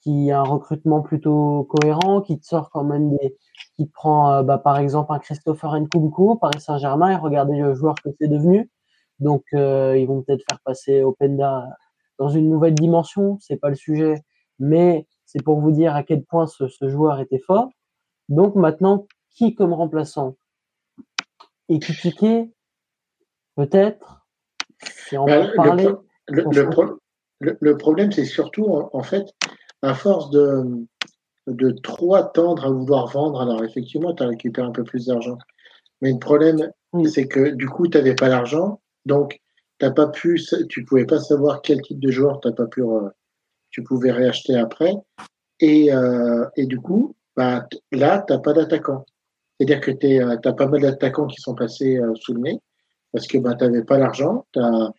qui 0.00 0.30
a 0.30 0.40
un 0.40 0.44
recrutement 0.44 1.00
plutôt 1.02 1.64
cohérent, 1.64 2.20
qui 2.20 2.38
te 2.38 2.46
sort 2.46 2.70
quand 2.70 2.84
même 2.84 3.16
des, 3.16 3.36
qui 3.76 3.88
te 3.88 3.92
prend, 3.92 4.32
euh, 4.34 4.42
bah, 4.42 4.58
par 4.58 4.78
exemple 4.78 5.12
un 5.12 5.18
Christopher 5.18 5.74
Nkunku, 5.80 6.36
Paris 6.38 6.60
Saint-Germain, 6.60 7.10
et 7.10 7.16
regardez 7.16 7.58
le 7.58 7.74
joueur 7.74 7.96
que 7.96 8.10
c'est 8.20 8.28
devenu. 8.28 8.70
Donc 9.18 9.44
ils 9.52 10.06
vont 10.06 10.22
peut-être 10.22 10.44
faire 10.48 10.60
passer 10.64 11.02
Openda 11.02 11.66
dans 12.18 12.28
une 12.28 12.48
nouvelle 12.48 12.74
dimension, 12.74 13.38
c'est 13.40 13.56
pas 13.56 13.68
le 13.68 13.74
sujet, 13.74 14.14
mais 14.58 15.06
c'est 15.24 15.42
pour 15.42 15.60
vous 15.60 15.72
dire 15.72 15.94
à 15.94 16.02
quel 16.02 16.22
point 16.22 16.46
ce, 16.46 16.66
joueur 16.82 17.20
était 17.20 17.38
fort. 17.38 17.68
Donc 18.28 18.54
maintenant, 18.54 19.06
qui 19.30 19.54
comme 19.54 19.72
remplaçant? 19.72 20.36
Et 21.68 21.78
critiquer, 21.78 22.50
peut-être, 23.56 24.26
si 24.82 25.18
on 25.18 25.26
bah, 25.26 25.48
parler. 25.56 25.88
Le, 26.28 27.76
problème, 27.76 28.12
c'est 28.12 28.24
surtout, 28.24 28.66
en, 28.66 29.02
fait, 29.02 29.26
à 29.82 29.94
force 29.94 30.30
de, 30.30 30.86
de 31.46 31.70
trop 31.70 32.14
attendre 32.14 32.64
à 32.64 32.70
vouloir 32.70 33.06
vendre, 33.08 33.40
alors 33.40 33.62
effectivement, 33.62 34.14
tu 34.14 34.22
as 34.22 34.28
récupéré 34.28 34.66
un 34.66 34.72
peu 34.72 34.84
plus 34.84 35.06
d'argent. 35.06 35.38
Mais 36.00 36.12
le 36.12 36.18
problème, 36.18 36.70
c'est 37.06 37.28
que 37.28 37.50
du 37.50 37.68
coup, 37.68 37.88
tu 37.88 37.98
n'avais 37.98 38.14
pas 38.14 38.28
l'argent. 38.28 38.80
Donc, 39.04 39.40
t'as 39.78 39.90
pas 39.90 40.08
pu, 40.08 40.40
tu 40.68 40.84
pouvais 40.84 41.04
pas 41.04 41.20
savoir 41.20 41.62
quel 41.62 41.80
type 41.82 42.00
de 42.00 42.10
joueur 42.10 42.40
t'as 42.40 42.52
pas 42.52 42.66
pu, 42.66 42.82
tu 43.70 43.82
pouvais 43.82 44.10
réacheter 44.10 44.56
après. 44.56 44.94
Et, 45.60 45.92
euh, 45.92 46.46
et 46.56 46.66
du 46.66 46.80
coup, 46.80 47.14
bah, 47.36 47.66
là, 47.92 48.24
t'as 48.26 48.38
pas 48.38 48.52
d'attaquant. 48.52 49.04
C'est-à-dire 49.58 49.80
que 49.80 49.90
tu 49.90 50.20
euh, 50.20 50.36
as 50.42 50.52
pas 50.52 50.66
mal 50.66 50.82
d'attaquants 50.82 51.26
qui 51.26 51.40
sont 51.40 51.54
passés 51.54 51.98
euh, 51.98 52.14
sous 52.16 52.34
le 52.34 52.40
nez 52.40 52.60
parce 53.12 53.26
que 53.26 53.38
bah, 53.38 53.54
tu 53.54 53.64
n'avais 53.64 53.84
pas 53.84 53.98
l'argent, 53.98 54.46
tu 54.52 54.60
as, 54.60 54.92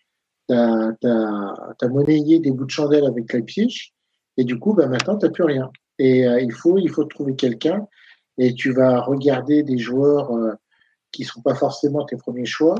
as, 0.49 1.87
monnayé 1.89 2.39
des 2.39 2.51
bouts 2.51 2.65
de 2.65 2.71
chandelle 2.71 3.05
avec 3.05 3.31
Leipzig 3.33 3.93
et 4.37 4.43
du 4.43 4.57
coup, 4.57 4.73
bah, 4.73 4.87
maintenant, 4.87 5.17
tu 5.17 5.31
plus 5.31 5.43
rien. 5.43 5.71
Et 5.99 6.21
il, 6.21 6.53
faut, 6.53 6.77
il 6.77 6.89
faut 6.89 7.05
trouver 7.05 7.35
quelqu'un 7.35 7.87
et 8.37 8.53
tu 8.53 8.71
vas 8.71 9.01
regarder 9.01 9.63
des 9.63 9.79
joueurs 9.79 10.29
qui 11.11 11.23
sont 11.23 11.41
pas 11.41 11.55
forcément 11.55 12.05
tes 12.05 12.17
premiers 12.17 12.45
choix. 12.45 12.75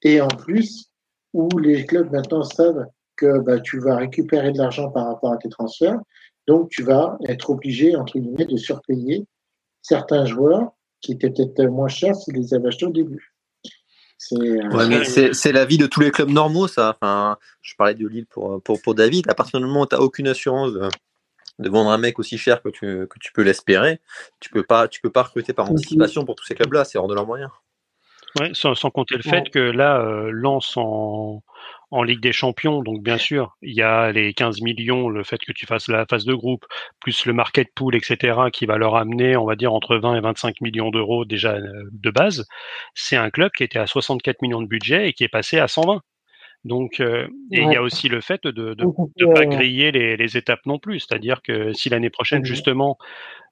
Et 0.00 0.22
en 0.22 0.28
plus, 0.28 0.90
où 1.32 1.48
les 1.58 1.84
clubs 1.86 2.10
maintenant 2.12 2.42
savent 2.42 2.86
que 3.16 3.38
bah, 3.40 3.60
tu 3.60 3.78
vas 3.78 3.96
récupérer 3.96 4.52
de 4.52 4.58
l'argent 4.58 4.90
par 4.90 5.06
rapport 5.06 5.32
à 5.32 5.36
tes 5.36 5.48
transferts. 5.48 5.98
Donc, 6.46 6.70
tu 6.70 6.82
vas 6.82 7.18
être 7.28 7.50
obligé, 7.50 7.94
entre 7.96 8.18
guillemets, 8.18 8.46
de 8.46 8.56
surpayer 8.56 9.26
certains 9.80 10.24
joueurs 10.24 10.72
qui 11.00 11.12
étaient 11.12 11.30
peut-être 11.30 11.64
moins 11.66 11.88
chers 11.88 12.16
s'ils 12.16 12.34
les 12.34 12.54
avaient 12.54 12.68
achetés 12.68 12.86
au 12.86 12.90
début. 12.90 13.32
Euh, 14.32 15.32
c'est 15.32 15.52
la 15.52 15.64
vie 15.64 15.78
de 15.78 15.86
tous 15.86 16.00
les 16.00 16.10
clubs 16.10 16.30
normaux, 16.30 16.68
ça. 16.68 16.96
Enfin, 17.00 17.36
je 17.60 17.74
parlais 17.76 17.94
de 17.94 18.06
Lille 18.06 18.26
pour, 18.26 18.62
pour, 18.62 18.80
pour 18.80 18.94
David. 18.94 19.28
À 19.28 19.34
partir 19.34 19.58
du 19.58 19.66
moment 19.66 19.82
où 19.82 19.86
tu 19.86 19.96
n'as 19.96 20.00
aucune 20.00 20.28
assurance 20.28 20.72
de, 20.72 21.68
vendre 21.68 21.90
un 21.90 21.98
mec 21.98 22.18
aussi 22.18 22.38
cher 22.38 22.62
que 22.62 22.68
tu, 22.68 23.06
que 23.08 23.18
tu 23.18 23.32
peux 23.32 23.42
l'espérer, 23.42 24.00
tu 24.38 24.50
ne 24.52 24.60
peux, 24.60 24.66
pas, 24.66 24.86
tu 24.86 25.00
peux 25.00 25.10
pas 25.10 25.24
recruter 25.24 25.52
par 25.52 25.70
anticipation 25.70 26.24
pour 26.24 26.36
tous 26.36 26.44
ces 26.44 26.54
clubs-là. 26.54 26.84
C'est 26.84 26.98
hors 26.98 27.08
de 27.08 27.14
leurs 27.14 27.26
moyens. 27.26 27.50
Ouais, 28.40 28.50
sans, 28.54 28.74
sans, 28.74 28.90
compter 28.90 29.16
le 29.16 29.22
fait 29.22 29.50
que 29.50 29.58
là, 29.58 30.00
euh, 30.00 30.30
lance 30.32 30.76
en, 30.76 31.42
en 31.90 32.02
Ligue 32.02 32.20
des 32.20 32.32
Champions, 32.32 32.82
donc 32.82 33.02
bien 33.02 33.18
sûr, 33.18 33.56
il 33.60 33.74
y 33.74 33.82
a 33.82 34.10
les 34.10 34.32
15 34.32 34.62
millions, 34.62 35.10
le 35.10 35.22
fait 35.24 35.38
que 35.38 35.52
tu 35.52 35.66
fasses 35.66 35.88
la 35.88 36.06
phase 36.06 36.24
de 36.24 36.32
groupe, 36.32 36.64
plus 37.00 37.26
le 37.26 37.34
market 37.34 37.68
pool, 37.74 37.94
etc., 37.94 38.44
qui 38.50 38.64
va 38.64 38.78
leur 38.78 38.96
amener, 38.96 39.36
on 39.36 39.44
va 39.44 39.54
dire, 39.54 39.74
entre 39.74 39.96
20 39.96 40.16
et 40.16 40.20
25 40.20 40.62
millions 40.62 40.90
d'euros 40.90 41.26
déjà 41.26 41.52
euh, 41.52 41.90
de 41.92 42.10
base. 42.10 42.46
C'est 42.94 43.16
un 43.16 43.28
club 43.28 43.52
qui 43.52 43.64
était 43.64 43.78
à 43.78 43.86
64 43.86 44.40
millions 44.40 44.62
de 44.62 44.66
budget 44.66 45.08
et 45.08 45.12
qui 45.12 45.24
est 45.24 45.28
passé 45.28 45.58
à 45.58 45.68
120. 45.68 46.00
Donc, 46.64 47.00
euh, 47.00 47.26
et 47.50 47.60
il 47.60 47.72
y 47.72 47.76
a 47.76 47.82
aussi 47.82 48.08
le 48.08 48.20
fait 48.20 48.44
de 48.44 48.76
ne 48.78 49.34
pas 49.34 49.44
griller 49.46 49.90
les, 49.90 50.16
les, 50.16 50.36
étapes 50.36 50.64
non 50.64 50.78
plus. 50.78 51.00
C'est-à-dire 51.00 51.42
que 51.42 51.72
si 51.72 51.88
l'année 51.88 52.08
prochaine, 52.08 52.44
justement, 52.44 52.98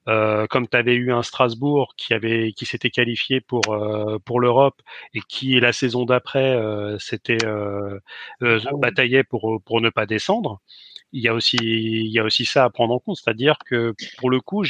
euh, 0.07 0.47
comme 0.47 0.67
tu 0.67 0.77
avais 0.77 0.95
eu 0.95 1.11
un 1.11 1.23
Strasbourg 1.23 1.93
qui 1.97 2.13
avait 2.13 2.53
qui 2.53 2.65
s'était 2.65 2.89
qualifié 2.89 3.41
pour 3.41 3.73
euh, 3.73 4.17
pour 4.25 4.39
l'Europe 4.39 4.81
et 5.13 5.21
qui 5.21 5.59
la 5.59 5.73
saison 5.73 6.05
d'après 6.05 6.55
euh, 6.55 6.97
s'était 6.99 7.45
euh, 7.45 7.99
euh, 8.41 8.59
ah 8.65 8.71
bataillait 8.77 9.23
pour 9.23 9.61
pour 9.63 9.81
ne 9.81 9.89
pas 9.89 10.05
descendre. 10.05 10.59
Il 11.13 11.21
y 11.21 11.27
a 11.27 11.33
aussi 11.33 11.57
il 11.61 12.11
y 12.11 12.19
a 12.19 12.23
aussi 12.23 12.45
ça 12.45 12.63
à 12.65 12.69
prendre 12.69 12.93
en 12.93 12.99
compte, 12.99 13.17
c'est-à-dire 13.17 13.57
que 13.65 13.93
pour 14.17 14.29
le 14.29 14.39
coup, 14.41 14.63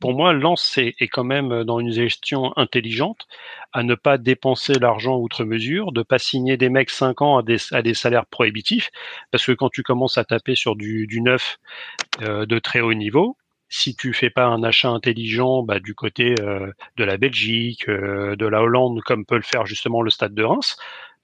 pour 0.00 0.14
moi, 0.14 0.32
Lens 0.32 0.78
est, 0.78 0.94
est, 0.98 1.08
quand 1.08 1.24
même 1.24 1.64
dans 1.64 1.78
une 1.78 1.92
gestion 1.92 2.56
intelligente 2.56 3.26
à 3.72 3.82
ne 3.82 3.94
pas 3.94 4.16
dépenser 4.18 4.74
l'argent 4.74 5.16
outre 5.18 5.44
mesure, 5.44 5.92
de 5.92 6.02
pas 6.02 6.18
signer 6.18 6.56
des 6.56 6.70
mecs 6.70 6.90
5 6.90 7.20
ans 7.22 7.38
à 7.38 7.42
des, 7.42 7.58
à 7.72 7.82
des 7.82 7.94
salaires 7.94 8.26
prohibitifs, 8.26 8.90
parce 9.30 9.44
que 9.44 9.52
quand 9.52 9.68
tu 9.68 9.82
commences 9.82 10.16
à 10.18 10.24
taper 10.24 10.54
sur 10.54 10.74
du, 10.74 11.06
du 11.06 11.20
neuf 11.20 11.58
euh, 12.22 12.46
de 12.46 12.58
très 12.58 12.80
haut 12.80 12.94
niveau, 12.94 13.36
si 13.70 13.94
tu 13.94 14.12
fais 14.12 14.30
pas 14.30 14.46
un 14.46 14.62
achat 14.64 14.90
intelligent 14.90 15.62
bah, 15.62 15.78
du 15.78 15.94
côté 15.94 16.34
euh, 16.40 16.72
de 16.96 17.04
la 17.04 17.16
Belgique, 17.16 17.88
euh, 17.88 18.34
de 18.34 18.46
la 18.46 18.62
Hollande, 18.62 19.00
comme 19.02 19.24
peut 19.24 19.36
le 19.36 19.42
faire 19.42 19.64
justement 19.64 20.02
le 20.02 20.10
Stade 20.10 20.34
de 20.34 20.42
Reims, 20.42 20.76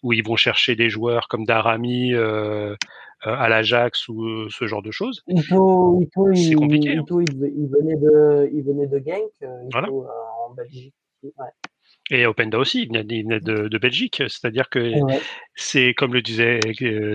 où 0.05 0.13
ils 0.13 0.25
vont 0.25 0.37
chercher 0.37 0.77
des 0.77 0.89
joueurs 0.89 1.27
comme 1.27 1.45
Darami 1.45 2.15
euh, 2.15 2.77
à 3.23 3.49
l'Ajax 3.49 4.09
ou 4.09 4.49
ce 4.49 4.67
genre 4.67 4.83
de 4.83 4.93
choses. 4.93 5.25
c'est 5.27 6.55
compliqué. 6.55 6.97
Hein. 6.97 7.05
il, 7.11 7.69
venait 7.69 7.97
de, 7.97 8.49
il 8.53 8.63
venait 8.63 8.87
de 8.87 9.03
Genk, 9.05 9.33
en 9.75 10.55
Belgique. 10.55 10.95
Et 12.11 12.25
Openda 12.25 12.59
aussi, 12.59 12.83
il 12.83 12.89
venait, 12.89 13.41
de, 13.41 13.67
de, 13.67 13.79
Belgique, 13.79 14.23
c'est-à-dire 14.29 14.69
que 14.69 14.93
c'est 15.57 15.93
comme 15.95 16.15
le 16.15 16.23
disait 16.23 16.61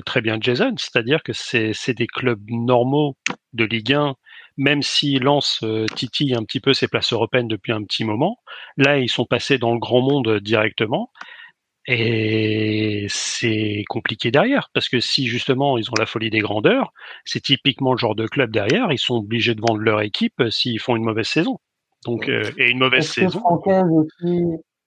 très 0.06 0.20
bien 0.20 0.38
Jason, 0.42 0.74
c'est-à-dire 0.76 1.24
que 1.24 1.32
c'est 1.32 1.94
des 1.94 2.08
clubs 2.08 2.44
normaux 2.50 3.16
de 3.54 3.64
Ligue 3.64 3.94
1 3.94 4.16
même 4.58 4.82
si 4.82 5.20
Lens 5.20 5.60
euh, 5.64 5.86
titille 5.96 6.36
un 6.36 6.44
petit 6.44 6.60
peu 6.60 6.74
ses 6.74 6.88
places 6.88 7.14
européennes 7.14 7.48
depuis 7.48 7.72
un 7.72 7.84
petit 7.84 8.04
moment, 8.04 8.38
là 8.78 9.00
ils 9.00 9.10
sont 9.10 9.26
passés 9.26 9.58
dans 9.58 9.74
le 9.74 9.80
grand 9.80 10.02
monde 10.02 10.40
directement. 10.40 11.12
Et 11.88 13.08
c'est 13.10 13.84
compliqué 13.90 14.30
derrière, 14.30 14.70
parce 14.74 14.88
que 14.88 15.00
si 15.00 15.26
justement 15.26 15.80
ils 15.80 15.90
ont 15.90 15.96
la 15.98 16.06
folie 16.06 16.30
des 16.30 16.40
grandeurs, 16.40 16.94
c'est 17.26 17.42
typiquement 17.42 17.94
le 17.94 17.98
genre 17.98 18.14
de 18.14 18.28
club 18.28 18.52
derrière, 18.52 18.92
ils 18.92 19.00
sont 19.00 19.16
obligés 19.16 19.56
de 19.56 19.62
vendre 19.62 19.82
leur 19.82 20.02
équipe 20.02 20.44
s'ils 20.52 20.80
font 20.80 20.96
une 20.96 21.04
mauvaise 21.04 21.28
saison. 21.28 21.58
Donc, 22.06 22.30
euh, 22.30 22.44
et 22.58 22.70
une 22.70 22.80
mauvaise 22.80 23.06
Est-ce 23.06 23.14
saison. 23.22 23.30
que 23.30 23.40
Francaise 23.40 23.86
aussi, 23.92 24.44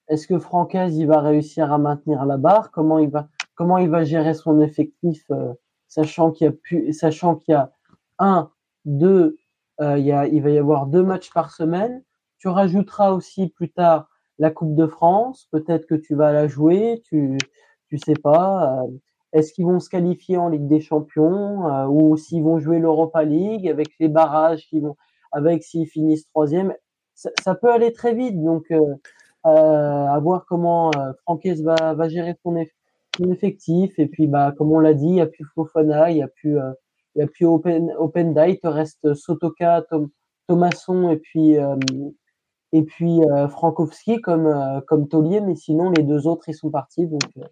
est-ce 0.09 0.27
que 0.27 0.39
Francaise 0.39 0.97
il 0.97 1.07
va 1.07 1.20
réussir 1.20 1.73
à 1.73 1.78
maintenir 1.78 2.24
la 2.27 2.36
barre? 2.36 2.70
Comment 2.70 2.99
il 2.99 3.11
va, 3.11 3.28
comment 3.55 3.78
il 3.78 3.89
va 3.89 4.05
gérer 4.05 4.35
son 4.35 4.61
effectif, 4.61 5.23
euh, 5.31 5.53
sachant 5.89 6.31
qu'il 6.31 6.47
y 6.47 6.49
a 6.49 6.53
pu, 6.53 6.93
sachant 6.93 7.36
qu'il 7.36 7.53
y 7.53 7.57
a 7.57 7.73
un, 8.19 8.51
deux, 8.85 9.36
euh, 9.81 9.99
y 9.99 10.13
a, 10.13 10.27
il 10.27 10.43
va 10.43 10.51
y 10.51 10.59
avoir 10.59 10.87
deux 10.87 11.03
matchs 11.03 11.33
par 11.33 11.51
semaine. 11.51 12.03
Tu 12.39 12.49
rajouteras 12.49 13.13
aussi 13.13 13.49
plus 13.49 13.71
tard 13.71 14.09
la 14.39 14.51
Coupe 14.51 14.75
de 14.75 14.87
France. 14.87 15.49
Peut-être 15.53 15.87
que 15.87 15.95
tu 15.95 16.15
vas 16.15 16.33
la 16.33 16.49
jouer. 16.49 17.03
Tu, 17.09 17.39
tu 17.89 17.99
sais 17.99 18.15
pas. 18.15 18.83
Euh, 18.83 18.89
Est-ce 19.33 19.53
qu'ils 19.53 19.67
vont 19.67 19.81
se 19.81 19.89
qualifier 19.91 20.37
en 20.37 20.49
Ligue 20.49 20.67
des 20.69 20.81
Champions 20.81 21.67
euh, 21.69 21.87
ou 21.87 22.17
s'ils 22.17 22.43
vont 22.43 22.59
jouer 22.59 22.79
l'Europa 22.79 23.25
League 23.25 23.69
avec 23.69 23.89
les 24.01 24.09
barrages 24.09 24.67
qui 24.69 24.81
vont, 24.81 24.97
avec 25.33 25.63
s'ils 25.65 25.87
finissent 25.89 26.27
troisième. 26.29 26.75
Ça, 27.15 27.31
ça 27.43 27.55
peut 27.55 27.71
aller 27.73 27.93
très 27.93 28.15
vite. 28.15 28.43
Donc, 28.43 28.65
euh, 28.71 28.81
euh, 29.47 30.07
à 30.07 30.19
voir 30.21 30.47
comment 30.49 30.91
euh, 30.97 31.13
Franquès 31.23 31.61
va, 31.63 31.95
va 31.95 32.09
gérer 32.09 32.35
son, 32.43 32.55
eff- 32.55 32.73
son 33.17 33.31
effectif. 33.33 33.99
Et 33.99 34.07
puis, 34.07 34.27
bah, 34.27 34.53
comme 34.57 34.73
on 34.73 34.79
l'a 34.81 34.95
dit, 34.95 35.07
il 35.07 35.13
n'y 35.13 35.21
a 35.21 35.27
plus 35.27 35.45
Fofana, 35.55 36.11
il 36.11 36.17
n'y 36.17 36.23
a 36.23 36.29
plus, 36.29 36.59
il 37.15 37.20
y 37.20 37.23
a 37.23 37.27
plus 37.27 37.47
Open, 37.47 37.93
Openda, 37.99 38.49
il 38.49 38.59
te 38.59 38.66
reste 38.66 39.15
Sotoka, 39.15 39.82
Tom, 39.89 40.09
Thomasson 40.49 41.11
et 41.11 41.16
puis, 41.16 41.59
euh, 41.59 41.77
et 42.73 42.82
puis 42.82 43.20
euh, 43.24 43.49
Frankowski 43.49 44.20
comme, 44.20 44.47
euh, 44.47 44.81
comme 44.86 45.09
taulier. 45.09 45.41
Mais 45.41 45.55
sinon, 45.57 45.91
les 45.91 46.03
deux 46.03 46.27
autres, 46.27 46.49
ils 46.49 46.55
sont 46.55 46.70
partis. 46.70 47.07
Donc, 47.07 47.23
euh, 47.39 47.43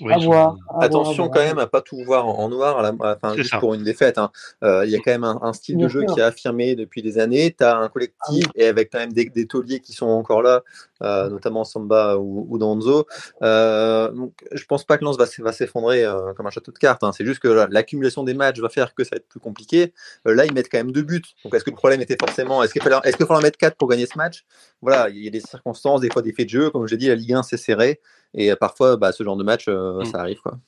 Oui, 0.00 0.12
à 0.12 0.18
voir. 0.18 0.46
à 0.48 0.54
voir, 0.54 0.82
Attention 0.84 1.24
à 1.24 1.28
quand 1.28 1.34
voir. 1.34 1.46
même 1.46 1.58
à 1.58 1.66
pas 1.66 1.80
tout 1.82 1.98
voir 2.04 2.26
en 2.26 2.48
noir, 2.48 2.78
à 2.78 2.82
la- 2.82 2.92
enfin, 2.94 3.30
C'est 3.32 3.38
juste 3.38 3.50
ça. 3.50 3.58
pour 3.58 3.74
une 3.74 3.84
défaite. 3.84 4.18
hein. 4.18 4.30
Euh, 4.64 4.84
Il 4.86 4.90
y 4.90 4.96
a 4.96 4.98
quand 5.00 5.10
même 5.10 5.24
un, 5.24 5.38
un 5.42 5.52
style 5.52 5.76
Bien 5.76 5.86
de 5.86 5.90
jeu 5.92 6.00
sûr. 6.00 6.14
qui 6.14 6.20
est 6.20 6.24
affirmé 6.24 6.74
depuis 6.76 7.02
des 7.02 7.18
années. 7.18 7.54
Tu 7.56 7.62
as 7.62 7.76
un 7.76 7.88
collectif 7.88 8.46
et 8.54 8.66
avec 8.66 8.90
quand 8.90 8.98
même 9.00 9.12
des, 9.12 9.26
des 9.26 9.46
tauliers 9.46 9.80
qui 9.80 9.92
sont 9.92 10.06
encore 10.08 10.42
là, 10.42 10.62
euh, 11.02 11.28
notamment 11.28 11.64
Samba 11.64 12.16
ou, 12.16 12.46
ou 12.48 12.58
Danzo. 12.58 13.06
Euh, 13.42 14.10
donc, 14.12 14.32
je 14.52 14.64
pense 14.64 14.84
pas 14.84 14.98
que 14.98 15.04
Lens 15.04 15.16
va, 15.18 15.52
s'effondrer 15.52 16.04
euh, 16.04 16.32
comme 16.34 16.46
un 16.46 16.50
château 16.50 16.72
de 16.72 16.78
cartes. 16.78 17.02
hein. 17.04 17.12
C'est 17.12 17.24
juste 17.24 17.40
que 17.40 17.48
la- 17.48 17.66
l'accumulation 17.68 18.22
des 18.24 18.34
matchs 18.34 18.58
va 18.60 18.68
faire 18.68 18.94
que 18.94 19.04
ça 19.04 19.10
va 19.12 19.16
être 19.16 19.28
plus 19.28 19.40
compliqué. 19.40 19.92
Euh, 20.26 20.34
là, 20.34 20.46
ils 20.46 20.52
mettent 20.52 20.70
quand 20.70 20.78
même 20.78 20.92
deux 20.92 21.02
buts. 21.02 21.22
Donc, 21.44 21.54
est-ce 21.54 21.64
que 21.64 21.70
le 21.70 21.76
problème 21.76 22.00
était 22.00 22.16
forcément 22.18 22.62
Est-ce 22.62 22.72
qu'il 22.72 22.82
fallait, 22.82 22.96
est-ce 23.04 23.16
qu'il 23.16 23.26
fallait 23.26 23.40
en 23.40 23.42
mettre 23.42 23.58
quatre 23.58 23.76
pour 23.76 23.88
gagner 23.88 24.06
ce 24.06 24.16
match? 24.16 24.44
Voilà, 24.80 25.08
il 25.10 25.22
y 25.22 25.26
a 25.26 25.30
des 25.30 25.40
circonstances, 25.40 26.00
des 26.00 26.10
fois 26.10 26.22
des 26.22 26.32
faits 26.32 26.46
de 26.46 26.50
jeu. 26.50 26.70
Comme 26.70 26.86
je 26.86 26.92
l'ai 26.92 26.98
dit, 26.98 27.08
la 27.08 27.14
Ligue 27.14 27.34
1 27.34 27.42
c'est 27.42 27.56
serré 27.56 28.00
et 28.34 28.54
parfois, 28.56 28.96
bah, 28.96 29.12
ce 29.12 29.22
genre 29.24 29.36
de 29.36 29.44
match, 29.44 29.66
euh, 29.68 30.00
Mm. 30.00 30.04
ça 30.06 30.20
arrive 30.20 30.40
quoi. 30.40 30.58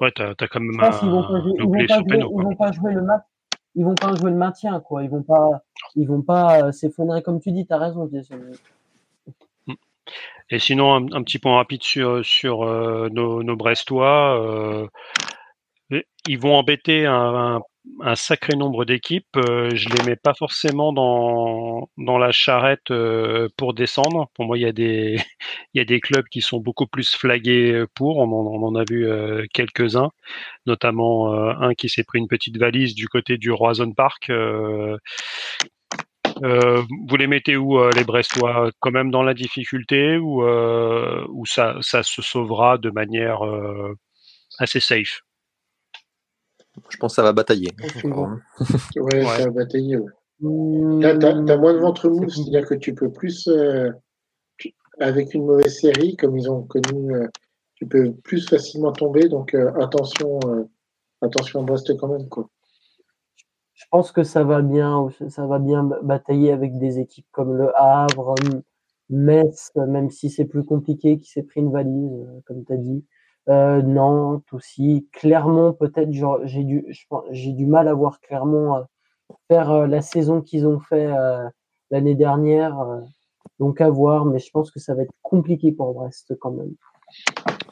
Ouais, 0.00 0.10
t'as 0.14 0.30
as 0.30 0.48
quand 0.48 0.58
même 0.60 0.76
vont 1.10 1.22
jouer, 1.28 1.52
ils 1.54 1.62
vont 1.62 1.72
jouer, 1.86 2.18
ils 2.38 2.42
vont 2.42 2.54
pas 2.56 2.72
jouer 2.72 2.92
le 2.92 3.02
match, 3.02 3.22
ils 3.74 3.84
vont 3.84 3.94
pas 3.94 4.14
jouer 4.16 4.30
le 4.30 4.36
maintien, 4.36 4.80
quoi. 4.80 5.04
Ils 5.04 5.10
vont 5.10 5.22
pas, 5.22 5.62
ils 5.94 6.08
vont 6.08 6.22
pas 6.22 6.72
s'effondrer 6.72 7.22
comme 7.22 7.40
tu 7.40 7.52
dis. 7.52 7.66
T'as 7.66 7.78
raison. 7.78 8.08
Jason. 8.12 8.36
Et 10.52 10.58
sinon, 10.58 10.94
un, 11.14 11.22
petit 11.22 11.38
point 11.38 11.56
rapide 11.56 11.82
sur, 11.82 12.22
sur 12.22 12.62
euh, 12.64 13.08
nos, 13.08 13.56
Brestois. 13.56 14.86
euh, 15.90 16.02
ils 16.28 16.38
vont 16.38 16.54
embêter 16.54 17.06
un, 17.06 17.62
un, 18.00 18.14
sacré 18.14 18.54
nombre 18.54 18.84
d'équipes. 18.84 19.34
Euh, 19.36 19.70
je 19.74 19.88
les 19.88 20.04
mets 20.04 20.16
pas 20.16 20.34
forcément 20.34 20.92
dans, 20.92 21.88
dans 21.96 22.18
la 22.18 22.32
charrette 22.32 22.92
pour 23.56 23.72
descendre. 23.72 24.28
Pour 24.34 24.44
moi, 24.44 24.58
il 24.58 24.60
y 24.60 24.66
a 24.66 24.72
des 24.72 25.16
il 25.74 25.78
y 25.78 25.80
a 25.80 25.86
des 25.86 26.00
clubs 26.00 26.26
qui 26.30 26.42
sont 26.42 26.60
beaucoup 26.60 26.86
plus 26.86 27.14
flagués 27.14 27.84
pour. 27.94 28.18
On 28.18 28.24
en, 28.24 28.62
on 28.62 28.66
en 28.66 28.74
a 28.74 28.84
vu 28.86 29.08
quelques-uns, 29.54 30.10
notamment 30.66 31.32
un 31.32 31.72
qui 31.72 31.88
s'est 31.88 32.04
pris 32.04 32.18
une 32.18 32.28
petite 32.28 32.58
valise 32.58 32.94
du 32.94 33.08
côté 33.08 33.38
du 33.38 33.50
Roison 33.50 33.90
Park. 33.92 34.30
Euh, 36.42 36.82
vous 37.08 37.16
les 37.16 37.26
mettez 37.26 37.56
où 37.56 37.78
euh, 37.78 37.90
les 37.96 38.04
Brestois? 38.04 38.70
Quand 38.80 38.90
même 38.90 39.10
dans 39.10 39.22
la 39.22 39.34
difficulté 39.34 40.16
ou 40.18 40.42
euh, 40.44 41.26
ou 41.30 41.46
ça 41.46 41.76
ça 41.80 42.02
se 42.02 42.22
sauvera 42.22 42.78
de 42.78 42.90
manière 42.90 43.44
euh, 43.44 43.94
assez 44.58 44.80
safe? 44.80 45.22
Je 46.88 46.96
pense 46.96 47.12
que 47.12 47.16
ça 47.16 47.22
va 47.22 47.32
batailler. 47.32 47.70
Suivant. 47.96 48.14
encore, 48.14 48.28
hein. 48.28 48.42
Ouais, 48.96 49.24
Ouais. 49.24 49.24
ça 49.24 49.44
va 49.44 49.50
batailler. 49.50 49.96
ouais. 49.98 50.10
Mmh, 50.40 51.00
Là, 51.02 51.16
t'as 51.16 51.30
as 51.36 51.56
moins 51.56 51.74
de 51.74 51.78
ventre 51.78 52.08
mou, 52.08 52.28
c'est- 52.28 52.42
c'est-à-dire 52.42 52.66
que 52.66 52.74
tu 52.74 52.94
peux 52.94 53.12
plus, 53.12 53.46
euh, 53.48 53.90
avec 54.98 55.34
une 55.34 55.44
mauvaise 55.46 55.78
série, 55.80 56.16
comme 56.16 56.36
ils 56.36 56.50
ont 56.50 56.62
connu, 56.62 57.14
euh, 57.14 57.28
tu 57.76 57.86
peux 57.86 58.12
plus 58.24 58.48
facilement 58.48 58.92
tomber. 58.92 59.28
Donc, 59.28 59.54
euh, 59.54 59.70
attention, 59.80 60.40
euh, 60.46 60.64
attention 61.20 61.60
à 61.60 61.64
Brest 61.64 61.96
quand 61.98 62.08
même. 62.08 62.28
Quoi. 62.28 62.48
Je 63.74 63.84
pense 63.90 64.12
que 64.12 64.22
ça 64.22 64.44
va 64.44 64.62
bien, 64.62 65.08
ça 65.28 65.46
va 65.46 65.58
bien 65.58 65.82
batailler 66.02 66.52
avec 66.52 66.78
des 66.78 66.98
équipes 66.98 67.26
comme 67.32 67.54
le 67.54 67.72
Havre, 67.76 68.34
Metz, 69.10 69.72
même 69.76 70.10
si 70.10 70.30
c'est 70.30 70.46
plus 70.46 70.64
compliqué, 70.64 71.18
qui 71.18 71.30
s'est 71.30 71.42
pris 71.42 71.60
une 71.60 71.70
valise, 71.70 72.12
euh, 72.12 72.40
comme 72.46 72.64
tu 72.64 72.72
as 72.72 72.76
dit. 72.76 73.04
Euh, 73.48 73.82
Nantes 73.82 74.52
aussi, 74.52 75.08
Clermont 75.12 75.72
peut-être. 75.72 76.10
J'ai 76.44 76.64
du, 76.64 76.86
j'ai 77.30 77.52
du 77.52 77.66
mal 77.66 77.88
à 77.88 77.94
voir 77.94 78.20
Clermont 78.20 78.76
euh, 78.76 78.82
faire 79.48 79.86
la 79.86 80.00
saison 80.02 80.40
qu'ils 80.40 80.66
ont 80.66 80.80
fait 80.80 81.10
l'année 81.90 82.14
dernière. 82.14 82.76
donc 83.58 83.80
à 83.80 83.90
voir, 83.90 84.24
mais 84.26 84.38
je 84.38 84.50
pense 84.50 84.70
que 84.70 84.80
ça 84.80 84.94
va 84.94 85.02
être 85.02 85.14
compliqué 85.22 85.72
pour 85.72 85.94
Brest 85.94 86.34
quand 86.40 86.52
même. 86.52 86.74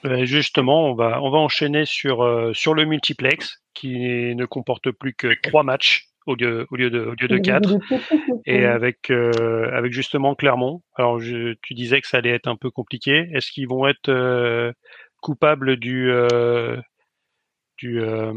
Euh, 0.04 0.24
Justement, 0.24 0.90
on 0.90 0.94
va 0.94 1.20
on 1.22 1.30
va 1.30 1.38
enchaîner 1.38 1.84
sur 1.84 2.22
euh, 2.22 2.52
sur 2.54 2.74
le 2.74 2.84
multiplex 2.84 3.62
qui 3.74 4.34
ne 4.34 4.44
comporte 4.46 4.90
plus 4.90 5.14
que 5.14 5.28
trois 5.42 5.62
matchs 5.62 6.06
au 6.26 6.34
lieu 6.34 6.66
au 6.70 6.76
lieu 6.76 6.90
de 6.90 7.00
au 7.00 7.14
lieu 7.20 7.28
de 7.28 7.38
quatre 7.38 7.76
et 8.46 8.64
avec 8.64 9.10
euh, 9.10 9.70
avec 9.72 9.92
justement 9.92 10.34
Clermont. 10.34 10.82
Alors 10.96 11.18
je, 11.20 11.54
tu 11.62 11.74
disais 11.74 12.00
que 12.00 12.06
ça 12.06 12.18
allait 12.18 12.30
être 12.30 12.48
un 12.48 12.56
peu 12.56 12.70
compliqué. 12.70 13.28
Est-ce 13.34 13.50
qu'ils 13.52 13.68
vont 13.68 13.86
être 13.86 14.08
euh, 14.08 14.72
coupables 15.20 15.76
du 15.76 16.10
du 17.80 18.00
euh, 18.02 18.32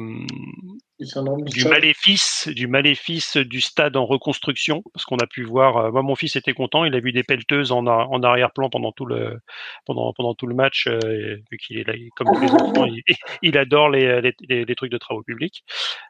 Du 1.51 1.65
maléfice 1.69 2.47
du 2.47 2.67
maléfice 2.67 3.35
du 3.35 3.59
stade 3.59 3.97
en 3.97 4.05
reconstruction 4.05 4.81
parce 4.93 5.05
qu'on 5.05 5.17
a 5.17 5.27
pu 5.27 5.43
voir 5.43 5.91
moi 5.91 6.01
mon 6.01 6.15
fils 6.15 6.35
était 6.37 6.53
content 6.53 6.85
il 6.85 6.95
a 6.95 6.99
vu 7.01 7.11
des 7.11 7.23
pelleteuses 7.23 7.71
en, 7.73 7.85
en 7.85 8.23
arrière-plan 8.23 8.69
pendant 8.69 8.91
tout 8.93 9.05
le 9.05 9.37
pendant 9.85 10.13
pendant 10.13 10.33
tout 10.33 10.47
le 10.47 10.55
match 10.55 10.87
euh, 10.87 11.37
vu 11.51 11.57
qu'il 11.57 11.77
est 11.77 11.83
là 11.87 11.93
comme 12.15 12.27
tous 12.33 12.39
les 12.41 12.51
enfants 12.51 12.85
il, 12.85 13.03
il 13.41 13.57
adore 13.57 13.89
les, 13.89 14.21
les, 14.21 14.33
les- 14.47 14.65
les 14.65 14.75
trucs 14.75 14.91
de 14.91 14.97
travaux 14.97 15.23
publics. 15.23 15.63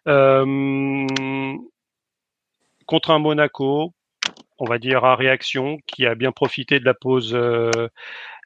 Euh, 0.08 1.06
contre 2.86 3.10
un 3.12 3.20
Monaco 3.20 3.94
on 4.60 4.66
va 4.66 4.78
dire 4.78 5.04
à 5.04 5.16
réaction 5.16 5.78
qui 5.88 6.06
a 6.06 6.14
bien 6.16 6.32
profité 6.32 6.80
de 6.80 6.86
la 6.86 6.94
pause 6.94 7.34
euh, 7.34 7.72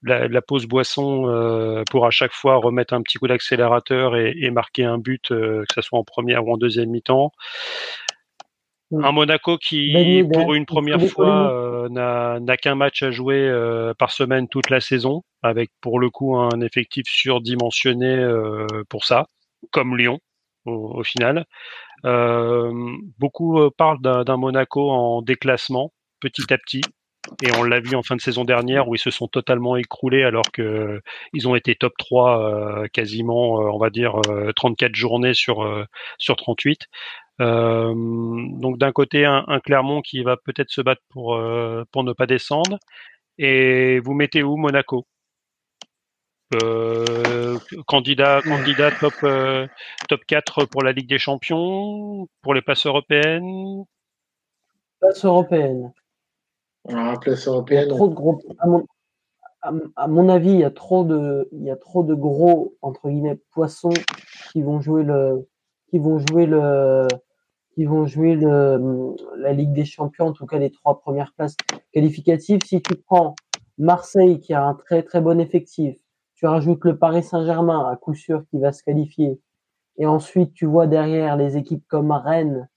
la, 0.03 0.27
la 0.27 0.41
pause 0.41 0.65
boisson 0.65 1.27
euh, 1.27 1.83
pour 1.89 2.05
à 2.05 2.11
chaque 2.11 2.33
fois 2.33 2.55
remettre 2.57 2.93
un 2.93 3.01
petit 3.01 3.17
coup 3.17 3.27
d'accélérateur 3.27 4.15
et, 4.15 4.33
et 4.35 4.51
marquer 4.51 4.83
un 4.83 4.97
but, 4.97 5.31
euh, 5.31 5.63
que 5.67 5.75
ce 5.75 5.81
soit 5.81 5.99
en 5.99 6.03
première 6.03 6.45
ou 6.45 6.53
en 6.53 6.57
deuxième 6.57 6.89
mi-temps. 6.89 7.31
Un 8.93 9.11
Monaco 9.11 9.57
qui, 9.57 9.91
Ben 9.91 10.31
pour 10.31 10.53
une 10.53 10.65
première 10.65 11.01
fois, 11.07 11.51
euh, 11.51 11.89
n'a 11.89 12.57
qu'un 12.57 12.75
match 12.75 13.03
à 13.03 13.11
jouer 13.11 13.39
euh, 13.39 13.93
par 13.93 14.11
semaine 14.11 14.47
toute 14.47 14.69
la 14.69 14.79
saison, 14.79 15.23
avec 15.43 15.69
pour 15.81 15.99
le 15.99 16.09
coup 16.09 16.37
un 16.37 16.61
effectif 16.61 17.03
surdimensionné 17.05 18.15
euh, 18.15 18.65
pour 18.87 19.03
ça, 19.03 19.27
comme 19.71 19.97
Lyon 19.97 20.19
au, 20.65 20.99
au 20.99 21.03
final. 21.03 21.45
Euh, 22.05 22.71
beaucoup 23.17 23.59
euh, 23.59 23.71
parlent 23.75 24.01
d'un 24.01 24.23
d'un 24.23 24.37
Monaco 24.37 24.89
en 24.89 25.21
déclassement 25.21 25.91
petit 26.21 26.53
à 26.53 26.57
petit. 26.57 26.81
Et 27.43 27.51
on 27.57 27.63
l'a 27.63 27.79
vu 27.79 27.95
en 27.95 28.03
fin 28.03 28.15
de 28.15 28.21
saison 28.21 28.45
dernière 28.45 28.87
où 28.87 28.95
ils 28.95 28.99
se 28.99 29.11
sont 29.11 29.27
totalement 29.27 29.75
écroulés 29.75 30.23
alors 30.23 30.51
que 30.51 31.01
ils 31.33 31.47
ont 31.47 31.55
été 31.55 31.75
top 31.75 31.93
3 31.97 32.83
euh, 32.83 32.87
quasiment, 32.91 33.61
euh, 33.61 33.69
on 33.71 33.77
va 33.77 33.89
dire, 33.89 34.19
euh, 34.29 34.51
34 34.55 34.95
journées 34.95 35.33
sur, 35.33 35.63
euh, 35.63 35.85
sur 36.17 36.35
38. 36.35 36.87
Euh, 37.39 37.93
donc 38.59 38.77
d'un 38.77 38.91
côté, 38.91 39.25
un, 39.25 39.59
Clermont 39.63 40.01
qui 40.01 40.23
va 40.23 40.37
peut-être 40.37 40.71
se 40.71 40.81
battre 40.81 41.01
pour, 41.09 41.35
euh, 41.35 41.83
pour 41.91 42.03
ne 42.03 42.13
pas 42.13 42.25
descendre. 42.25 42.79
Et 43.37 43.99
vous 43.99 44.13
mettez 44.13 44.43
où 44.43 44.57
Monaco? 44.57 45.05
Euh, 46.63 47.57
candidat, 47.87 48.41
candidat 48.41 48.91
top, 48.91 49.13
euh, 49.23 49.67
top 50.07 50.21
4 50.25 50.65
pour 50.65 50.81
la 50.81 50.93
Ligue 50.93 51.09
des 51.09 51.17
Champions, 51.19 52.27
pour 52.41 52.53
les 52.53 52.61
places 52.61 52.85
européennes? 52.85 53.83
Place 54.99 55.25
européenne. 55.25 55.91
À 58.59 58.67
mon, 58.67 58.83
à 59.95 60.07
mon 60.07 60.29
avis, 60.29 60.51
il 60.51 60.59
y 60.59 60.63
a 60.63 60.71
trop 60.71 61.03
de, 61.03 61.49
il 61.51 61.63
y 61.63 61.71
a 61.71 61.75
trop 61.75 62.03
de 62.03 62.13
gros 62.13 62.75
entre 62.81 63.09
guillemets 63.09 63.39
poissons 63.51 63.89
qui 64.51 64.61
vont 64.61 64.79
jouer 64.79 65.03
le, 65.03 65.47
qui 65.89 65.99
vont 65.99 66.19
jouer 66.19 66.45
le, 66.45 67.07
qui 67.73 67.85
vont 67.85 68.05
jouer 68.05 68.35
le, 68.35 69.15
la 69.37 69.53
Ligue 69.53 69.73
des 69.73 69.85
Champions, 69.85 70.27
en 70.27 70.33
tout 70.33 70.45
cas 70.45 70.57
les 70.57 70.71
trois 70.71 70.99
premières 70.99 71.33
places 71.33 71.55
qualificatives. 71.91 72.61
Si 72.65 72.81
tu 72.81 72.95
prends 72.95 73.35
Marseille 73.77 74.39
qui 74.39 74.53
a 74.53 74.63
un 74.63 74.73
très 74.73 75.03
très 75.03 75.21
bon 75.21 75.39
effectif, 75.39 75.97
tu 76.35 76.45
rajoutes 76.45 76.85
le 76.85 76.97
Paris 76.97 77.23
Saint-Germain 77.23 77.89
à 77.89 77.95
coup 77.95 78.13
sûr 78.13 78.43
qui 78.49 78.59
va 78.59 78.71
se 78.71 78.83
qualifier, 78.83 79.41
et 79.97 80.05
ensuite 80.05 80.53
tu 80.53 80.65
vois 80.65 80.87
derrière 80.87 81.35
les 81.35 81.57
équipes 81.57 81.85
comme 81.87 82.11
Rennes, 82.11 82.69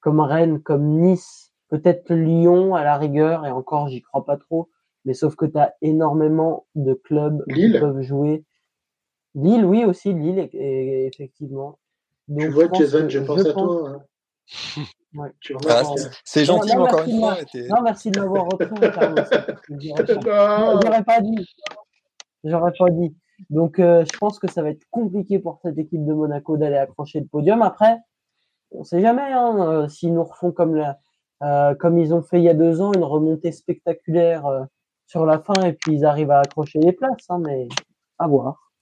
comme 0.00 0.20
Rennes, 0.20 0.60
comme 0.62 1.00
Nice, 1.00 1.47
peut-être 1.68 2.12
Lyon 2.12 2.74
à 2.74 2.84
la 2.84 2.96
rigueur, 2.96 3.46
et 3.46 3.50
encore 3.50 3.88
j'y 3.88 4.02
crois 4.02 4.24
pas 4.24 4.36
trop, 4.36 4.68
mais 5.04 5.14
sauf 5.14 5.36
que 5.36 5.46
tu 5.46 5.58
as 5.58 5.74
énormément 5.80 6.66
de 6.74 6.94
clubs 6.94 7.44
qui 7.54 7.72
peuvent 7.72 8.02
jouer. 8.02 8.44
Lille, 9.34 9.64
oui 9.64 9.84
aussi, 9.84 10.12
Lille, 10.12 10.48
effectivement. 10.52 11.78
Donc, 12.28 12.40
tu 12.40 12.48
vois, 12.48 12.68
Jason, 12.72 13.08
je, 13.08 13.18
pense 13.20 13.46
à 13.46 13.52
toi. 13.52 13.90
Hein. 13.90 14.02
Ouais. 15.14 15.32
Ah, 15.70 15.82
c'est 16.22 16.44
gentil, 16.44 16.76
non, 16.76 16.82
encore 16.82 17.02
une 17.08 17.18
fois. 17.18 17.38
Non, 17.70 17.82
merci 17.82 18.10
de 18.10 18.20
m'avoir 18.20 18.44
retrouvé, 18.44 18.90
Carlos. 18.90 19.24
J'aurais 19.70 21.04
pas 21.04 21.20
dit. 21.22 21.46
J'aurais 22.44 22.72
pas 22.78 22.90
dit. 22.90 23.16
Donc, 23.48 23.78
euh, 23.78 24.04
je 24.04 24.18
pense 24.18 24.38
que 24.38 24.50
ça 24.50 24.62
va 24.62 24.68
être 24.68 24.84
compliqué 24.90 25.38
pour 25.38 25.60
cette 25.62 25.78
équipe 25.78 26.04
de 26.04 26.12
Monaco 26.12 26.58
d'aller 26.58 26.76
accrocher 26.76 27.20
le 27.20 27.26
podium. 27.26 27.62
Après, 27.62 27.96
on 28.70 28.84
sait 28.84 29.00
jamais 29.00 29.32
hein, 29.32 29.56
euh, 29.60 29.88
s'ils 29.88 30.12
nous 30.12 30.24
refont 30.24 30.52
comme, 30.52 30.74
la, 30.74 30.98
euh, 31.42 31.74
comme 31.74 31.98
ils 31.98 32.14
ont 32.14 32.22
fait 32.22 32.38
il 32.38 32.44
y 32.44 32.48
a 32.48 32.54
deux 32.54 32.80
ans, 32.80 32.92
une 32.92 33.04
remontée 33.04 33.52
spectaculaire 33.52 34.46
euh, 34.46 34.64
sur 35.06 35.26
la 35.26 35.38
fin 35.38 35.54
et 35.64 35.72
puis 35.72 35.94
ils 35.94 36.04
arrivent 36.04 36.30
à 36.30 36.40
accrocher 36.40 36.78
les 36.78 36.92
places. 36.92 37.26
Hein, 37.28 37.40
mais 37.44 37.68
à 38.18 38.26
voir. 38.26 38.72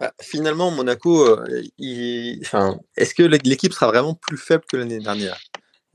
Bah, 0.00 0.12
finalement, 0.20 0.70
Monaco, 0.70 1.38
il... 1.76 2.40
enfin, 2.42 2.78
est-ce 2.96 3.14
que 3.14 3.22
l'équipe 3.22 3.72
sera 3.72 3.88
vraiment 3.88 4.14
plus 4.14 4.36
faible 4.36 4.64
que 4.70 4.76
l'année 4.76 5.00
dernière? 5.00 5.38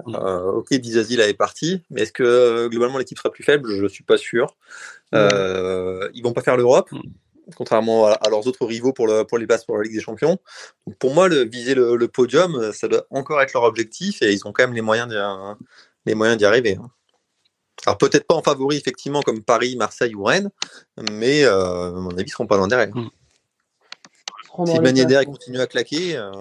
Euh, 0.07 0.51
ok, 0.51 0.73
Dizazil 0.73 1.19
est 1.21 1.33
parti, 1.33 1.81
mais 1.89 2.01
est-ce 2.01 2.11
que 2.11 2.67
globalement 2.67 2.97
l'équipe 2.97 3.17
sera 3.17 3.31
plus 3.31 3.43
faible? 3.43 3.69
Je 3.69 3.83
ne 3.83 3.87
suis 3.87 4.03
pas 4.03 4.17
sûr. 4.17 4.55
Euh, 5.13 6.09
ils 6.13 6.23
vont 6.23 6.33
pas 6.33 6.41
faire 6.41 6.57
l'Europe, 6.57 6.91
mm. 6.91 7.01
Contrairement 7.55 8.07
à, 8.07 8.29
leurs 8.29 8.47
autres 8.47 8.65
rivaux 8.65 8.93
pour, 8.93 9.07
le, 9.07 9.23
pour 9.23 9.37
les 9.37 9.47
places 9.47 9.65
pour 9.65 9.77
la 9.77 9.83
Ligue 9.83 9.93
des 9.93 10.01
Champions. 10.01 10.37
Donc 10.87 10.97
pour 10.97 11.13
moi, 11.13 11.27
le, 11.27 11.43
viser 11.43 11.75
le, 11.75 12.07
podium, 12.07 12.71
ça 12.73 12.87
doit 12.87 13.05
encore 13.09 13.41
être 13.41 13.53
leur 13.53 13.63
objectif 13.63 14.21
et 14.21 14.31
ils 14.31 14.47
ont 14.47 14.51
quand 14.51 14.63
même 14.63 14.73
les 14.73 14.81
moyens 14.81 15.09
d'y, 15.09 15.17
les 16.05 16.15
moyens 16.15 16.37
d'y 16.37 16.45
arriver. 16.45 16.77
Hein. 16.81 16.89
Alors 17.85 17.97
peut-être 17.97 18.25
pas 18.25 18.35
en 18.35 18.41
favori 18.41 18.77
effectivement 18.77 19.21
comme 19.21 19.43
Paris, 19.43 19.75
Marseille 19.75 20.15
ou 20.15 20.23
Rennes, 20.23 20.49
mais 21.11 21.43
euh, 21.43 21.87
à 21.87 21.91
mon 21.91 22.11
avis 22.11 22.23
ils 22.25 22.29
seront 22.31 22.47
pas 22.47 22.57
loin 22.57 22.67
derrière. 22.67 22.95
Mm. 22.95 23.09
Si 24.67 24.79
Magnéder 24.79 25.21
continue 25.25 25.59
à 25.59 25.67
claquer, 25.67 26.15
euh, 26.15 26.31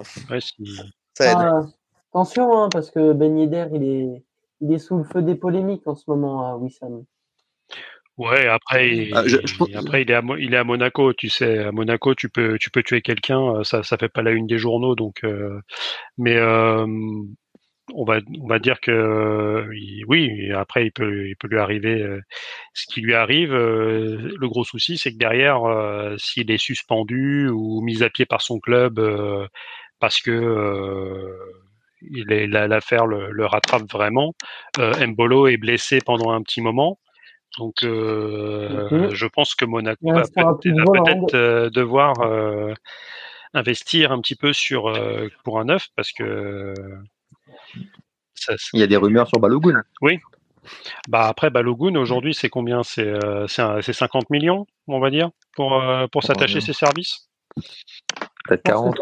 ça 1.13 1.31
aide. 1.31 1.37
Ah, 1.37 1.63
Attention, 2.13 2.55
hein, 2.55 2.69
parce 2.71 2.91
que 2.91 3.11
Ben 3.11 3.35
Yedder, 3.35 3.65
il 3.73 3.83
est, 3.83 4.23
il 4.61 4.71
est 4.71 4.77
sous 4.77 4.97
le 4.97 5.03
feu 5.03 5.23
des 5.23 5.33
polémiques 5.33 5.87
en 5.87 5.95
ce 5.95 6.03
moment 6.07 6.47
à 6.47 6.57
Wissam. 6.57 7.05
Ouais, 8.17 8.47
après, 8.47 8.89
il, 8.95 9.13
ah, 9.15 9.23
après 9.75 10.03
il, 10.03 10.11
est 10.11 10.13
à, 10.13 10.21
il 10.37 10.53
est 10.53 10.57
à 10.57 10.63
Monaco, 10.63 11.13
tu 11.13 11.29
sais. 11.29 11.57
À 11.59 11.71
Monaco, 11.71 12.13
tu 12.13 12.29
peux, 12.29 12.57
tu 12.59 12.69
peux 12.69 12.83
tuer 12.83 13.01
quelqu'un, 13.01 13.39
euh, 13.55 13.63
ça, 13.63 13.81
ça 13.81 13.97
fait 13.97 14.09
pas 14.09 14.21
la 14.21 14.31
une 14.31 14.45
des 14.45 14.59
journaux, 14.59 14.95
donc. 14.95 15.23
Euh, 15.23 15.59
mais 16.17 16.35
euh, 16.37 16.85
on 17.93 18.05
va, 18.05 18.19
on 18.39 18.47
va 18.47 18.59
dire 18.59 18.79
que 18.81 19.67
oui. 20.07 20.51
Après, 20.51 20.85
il 20.85 20.91
peut, 20.91 21.27
il 21.27 21.35
peut 21.37 21.47
lui 21.47 21.57
arriver 21.59 22.05
ce 22.73 22.85
qui 22.87 23.01
lui 23.01 23.13
arrive. 23.13 23.53
le 23.53 24.47
gros 24.47 24.63
souci, 24.63 24.97
c'est 24.97 25.11
que 25.11 25.17
derrière, 25.17 25.61
s'il 26.17 26.49
est 26.51 26.57
suspendu 26.57 27.49
ou 27.49 27.81
mis 27.81 28.03
à 28.03 28.09
pied 28.09 28.25
par 28.25 28.41
son 28.41 28.59
club 28.59 29.01
parce 29.99 30.21
que 30.21 31.37
l'affaire 32.01 33.05
le, 33.05 33.31
le, 33.31 33.45
rattrape 33.45 33.91
vraiment. 33.91 34.33
Mbolo 34.79 35.47
est 35.47 35.57
blessé 35.57 35.99
pendant 36.05 36.31
un 36.31 36.41
petit 36.41 36.61
moment. 36.61 36.99
Donc, 37.57 37.83
euh, 37.83 39.09
je 39.11 39.27
pense 39.27 39.55
que 39.55 39.65
Monaco 39.65 40.11
va 40.11 40.23
peut-être 40.23 41.35
euh, 41.35 41.69
devoir 41.69 42.19
euh, 42.21 42.73
investir 43.53 44.11
un 44.11 44.19
petit 44.21 44.35
peu 44.35 44.53
sur 44.53 44.91
pour 45.43 45.59
un 45.59 45.65
neuf 45.65 45.87
parce 45.95 46.11
que 46.11 46.73
ça, 48.33 48.55
il 48.73 48.79
y 48.79 48.83
a 48.83 48.87
des 48.87 48.97
rumeurs 48.97 49.27
sur 49.27 49.39
Balogun. 49.39 49.83
Oui. 50.01 50.19
Bah 51.09 51.27
après 51.27 51.49
Balogun 51.49 51.95
aujourd'hui 51.95 52.33
c'est 52.33 52.49
combien? 52.49 52.83
C'est 52.83 53.13
c'est 53.47 53.93
50 53.93 54.29
millions 54.29 54.65
on 54.87 54.99
va 54.99 55.11
dire 55.11 55.29
pour 55.55 55.83
pour 56.11 56.23
s'attacher 56.23 56.61
ses 56.61 56.73
services? 56.73 57.29
Peut-être 58.45 58.63
40. 58.63 58.97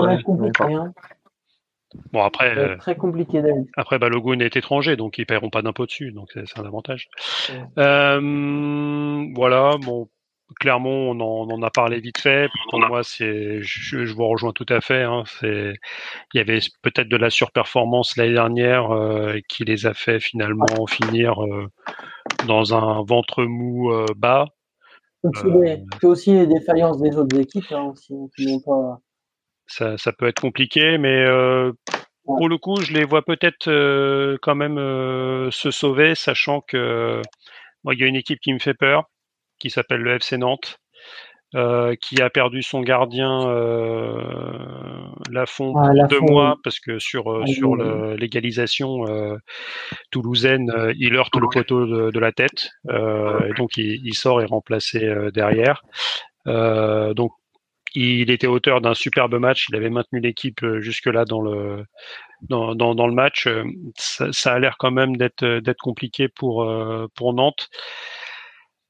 Bon 2.13 2.23
après, 2.23 2.57
euh, 2.57 2.77
très 2.77 2.95
compliqué 2.95 3.41
après 3.76 3.99
Balogun 3.99 4.39
est 4.39 4.55
étranger, 4.55 4.95
donc 4.95 5.18
ils 5.18 5.26
paieront 5.26 5.49
pas 5.49 5.61
d'impôt 5.61 5.85
dessus, 5.85 6.11
donc 6.11 6.30
c'est 6.34 6.59
un 6.59 6.65
avantage. 6.65 7.09
Euh, 7.77 9.27
voilà, 9.35 9.77
bon, 9.77 10.07
clairement 10.59 10.89
on 10.89 11.19
en, 11.19 11.49
on 11.49 11.49
en, 11.49 11.61
a 11.63 11.69
parlé 11.69 11.99
vite 11.99 12.19
fait. 12.19 12.49
Pour 12.69 12.80
moi, 12.80 13.03
c'est, 13.03 13.61
je, 13.61 14.05
je, 14.05 14.13
vous 14.13 14.27
rejoins 14.27 14.53
tout 14.53 14.65
à 14.69 14.81
fait. 14.81 15.03
Hein, 15.03 15.23
c'est, 15.26 15.73
il 16.34 16.38
y 16.38 16.39
avait 16.39 16.59
peut-être 16.81 17.09
de 17.09 17.18
la 17.18 17.30
surperformance 17.30 18.18
l'année 18.18 18.34
dernière 18.34 18.91
euh, 18.91 19.39
qui 19.47 19.63
les 19.63 19.85
a 19.85 19.93
fait 19.93 20.19
finalement 20.19 20.85
finir 20.88 21.43
euh, 21.43 21.68
dans 22.47 22.73
un 22.73 23.03
ventre 23.03 23.43
mou 23.43 23.91
euh, 23.91 24.05
bas. 24.15 24.47
C'est 25.23 26.07
aussi 26.07 26.34
les 26.34 26.47
défaillances 26.47 26.99
des 26.99 27.15
autres 27.15 27.39
équipes 27.39 27.72
hein, 27.72 27.93
qui 28.35 28.47
n'ont 28.47 28.59
pas 28.59 28.99
ça, 29.72 29.98
ça, 29.98 30.11
peut 30.11 30.27
être 30.27 30.41
compliqué, 30.41 30.98
mais 30.98 31.26
euh, 31.26 31.72
pour 32.26 32.49
le 32.49 32.57
coup, 32.57 32.81
je 32.81 32.93
les 32.93 33.06
vois 33.06 33.23
peut-être 33.23 33.68
euh, 33.68 34.38
quand 34.41 34.56
même 34.56 34.77
euh, 34.77 35.49
se 35.52 35.72
sauver, 35.72 36.15
sachant 36.15 36.61
que 36.61 37.22
moi, 37.84 37.93
il 37.93 37.99
y 37.99 38.03
a 38.03 38.07
une 38.07 38.15
équipe 38.15 38.39
qui 38.39 38.53
me 38.53 38.60
fait 38.60 38.73
peur, 38.73 39.06
qui 39.60 39.69
s'appelle 39.69 40.02
le 40.02 40.15
FC 40.15 40.38
Nantes, 40.38 40.77
euh, 41.56 41.95
qui 41.99 42.22
a 42.22 42.30
perdu 42.30 42.61
son 42.61 42.81
gardien 42.81 43.49
euh, 43.49 44.22
Lafont 45.30 45.73
ah, 45.76 45.89
pour 45.89 46.07
deux 46.07 46.19
mois 46.19 46.56
parce 46.64 46.80
que 46.80 46.98
sur 46.99 47.30
ah, 47.30 47.45
sur 47.45 47.76
l'égalisation 47.76 49.06
toulousaine, 50.11 50.72
il 50.98 51.15
heurte 51.15 51.35
le 51.35 51.48
poteau 51.52 51.85
de, 51.85 52.11
de 52.11 52.19
la 52.19 52.31
tête, 52.31 52.69
et 52.89 53.53
donc 53.57 53.77
il, 53.77 54.06
il, 54.06 54.14
sort 54.14 54.41
et 54.41 54.43
est 54.43 54.48
remplacé 54.48 55.11
derrière. 55.34 55.81
donc 56.45 57.31
il 57.93 58.30
était 58.31 58.47
auteur 58.47 58.81
d'un 58.81 58.93
superbe 58.93 59.35
match. 59.35 59.68
Il 59.69 59.76
avait 59.76 59.89
maintenu 59.89 60.19
l'équipe 60.19 60.63
euh, 60.63 60.81
jusque-là 60.81 61.26
dans 61.26 61.41
le 61.41 61.85
dans, 62.41 62.73
dans, 62.76 62.95
dans, 62.95 63.07
le 63.07 63.13
match. 63.13 63.47
Euh, 63.47 63.63
ça, 63.97 64.27
ça 64.31 64.53
a 64.53 64.59
l'air 64.59 64.77
quand 64.80 64.91
même 64.91 65.18
d'être 65.18 65.45
d'être 65.45 65.81
compliqué 65.81 66.27
pour 66.27 66.63
euh, 66.63 67.07
pour 67.15 67.34
Nantes. 67.34 67.69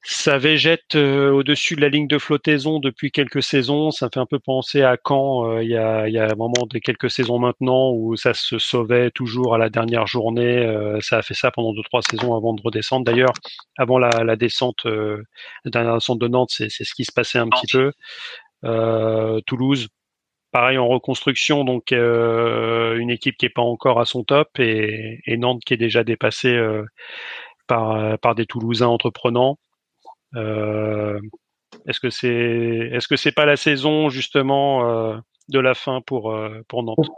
Ça 0.04 0.40
végète 0.40 0.96
au-dessus 0.96 1.76
de 1.76 1.82
la 1.82 1.90
ligne 1.90 2.08
de 2.08 2.18
flottaison 2.18 2.80
depuis 2.80 3.12
quelques 3.12 3.44
saisons. 3.44 3.92
Ça 3.92 4.10
fait 4.12 4.20
un 4.20 4.26
peu 4.26 4.40
penser 4.40 4.82
à 4.82 4.98
Caen 5.08 5.60
il, 5.60 5.70
y 5.70 5.78
a, 5.78 6.08
il 6.08 6.14
y 6.16 6.18
a 6.18 6.26
vraiment 6.26 6.66
des 6.72 6.80
quelques 6.82 7.12
saisons 7.12 7.38
maintenant 7.38 7.92
où 7.92 8.16
ça 8.16 8.34
se 8.34 8.58
sauvait 8.58 9.12
toujours 9.12 9.54
à 9.54 9.60
la 9.60 9.70
dernière 9.70 10.08
journée. 10.08 10.66
ça 11.02 11.20
a 11.20 11.22
fait 11.22 11.36
ça 11.36 11.52
pendant 11.52 11.72
deux 11.74 11.84
trois 11.84 12.02
saisons 12.02 12.36
avant 12.36 12.54
de 12.54 12.62
redescendre. 12.64 13.06
D'ailleurs, 13.06 13.34
avant 13.78 14.00
la, 14.00 14.10
la 14.24 14.36
descente, 14.36 14.86
la 14.86 15.72
dernière 15.72 15.94
descente 15.94 16.20
de 16.20 16.28
Nantes, 16.28 16.50
c'est 16.50 16.70
ce 16.72 16.96
qui 16.96 17.06
se 17.06 17.12
passait 17.12 17.38
un 17.38 17.50
petit 17.50 17.68
peu. 17.72 17.92
Euh, 18.64 19.40
Toulouse, 19.46 19.88
pareil 20.52 20.78
en 20.78 20.88
reconstruction, 20.88 21.64
donc 21.64 21.92
euh, 21.92 22.98
une 22.98 23.10
équipe 23.10 23.38
qui 23.38 23.46
est 23.46 23.50
pas 23.50 23.62
encore 23.62 24.00
à 24.00 24.06
son 24.06 24.24
top 24.24 24.60
et, 24.60 25.22
et 25.26 25.38
Nantes 25.38 25.62
qui 25.66 25.74
est 25.74 25.78
déjà 25.78 26.04
dépassée 26.04 26.54
euh, 26.54 26.84
par, 27.68 28.20
par 28.20 28.36
des 28.36 28.46
Toulousains 28.46 28.88
entreprenants. 28.88 29.58
est-ce 30.36 32.00
que 32.00 32.10
c'est 32.10 32.90
est-ce 32.94 33.08
que 33.08 33.16
c'est 33.16 33.32
pas 33.32 33.46
la 33.46 33.56
saison 33.56 34.10
justement 34.10 35.16
de 35.50 35.60
la 35.60 35.74
fin 35.74 36.02
pour 36.02 36.36
pour 36.68 36.84
Nantes, 36.84 37.10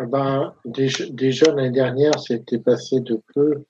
ah 0.00 0.06
ben, 0.06 0.54
déjà, 0.64 1.04
déjà 1.10 1.52
l'année 1.52 1.72
dernière, 1.72 2.18
c'était 2.20 2.60
passé 2.60 3.00
de 3.00 3.20
peu 3.34 3.64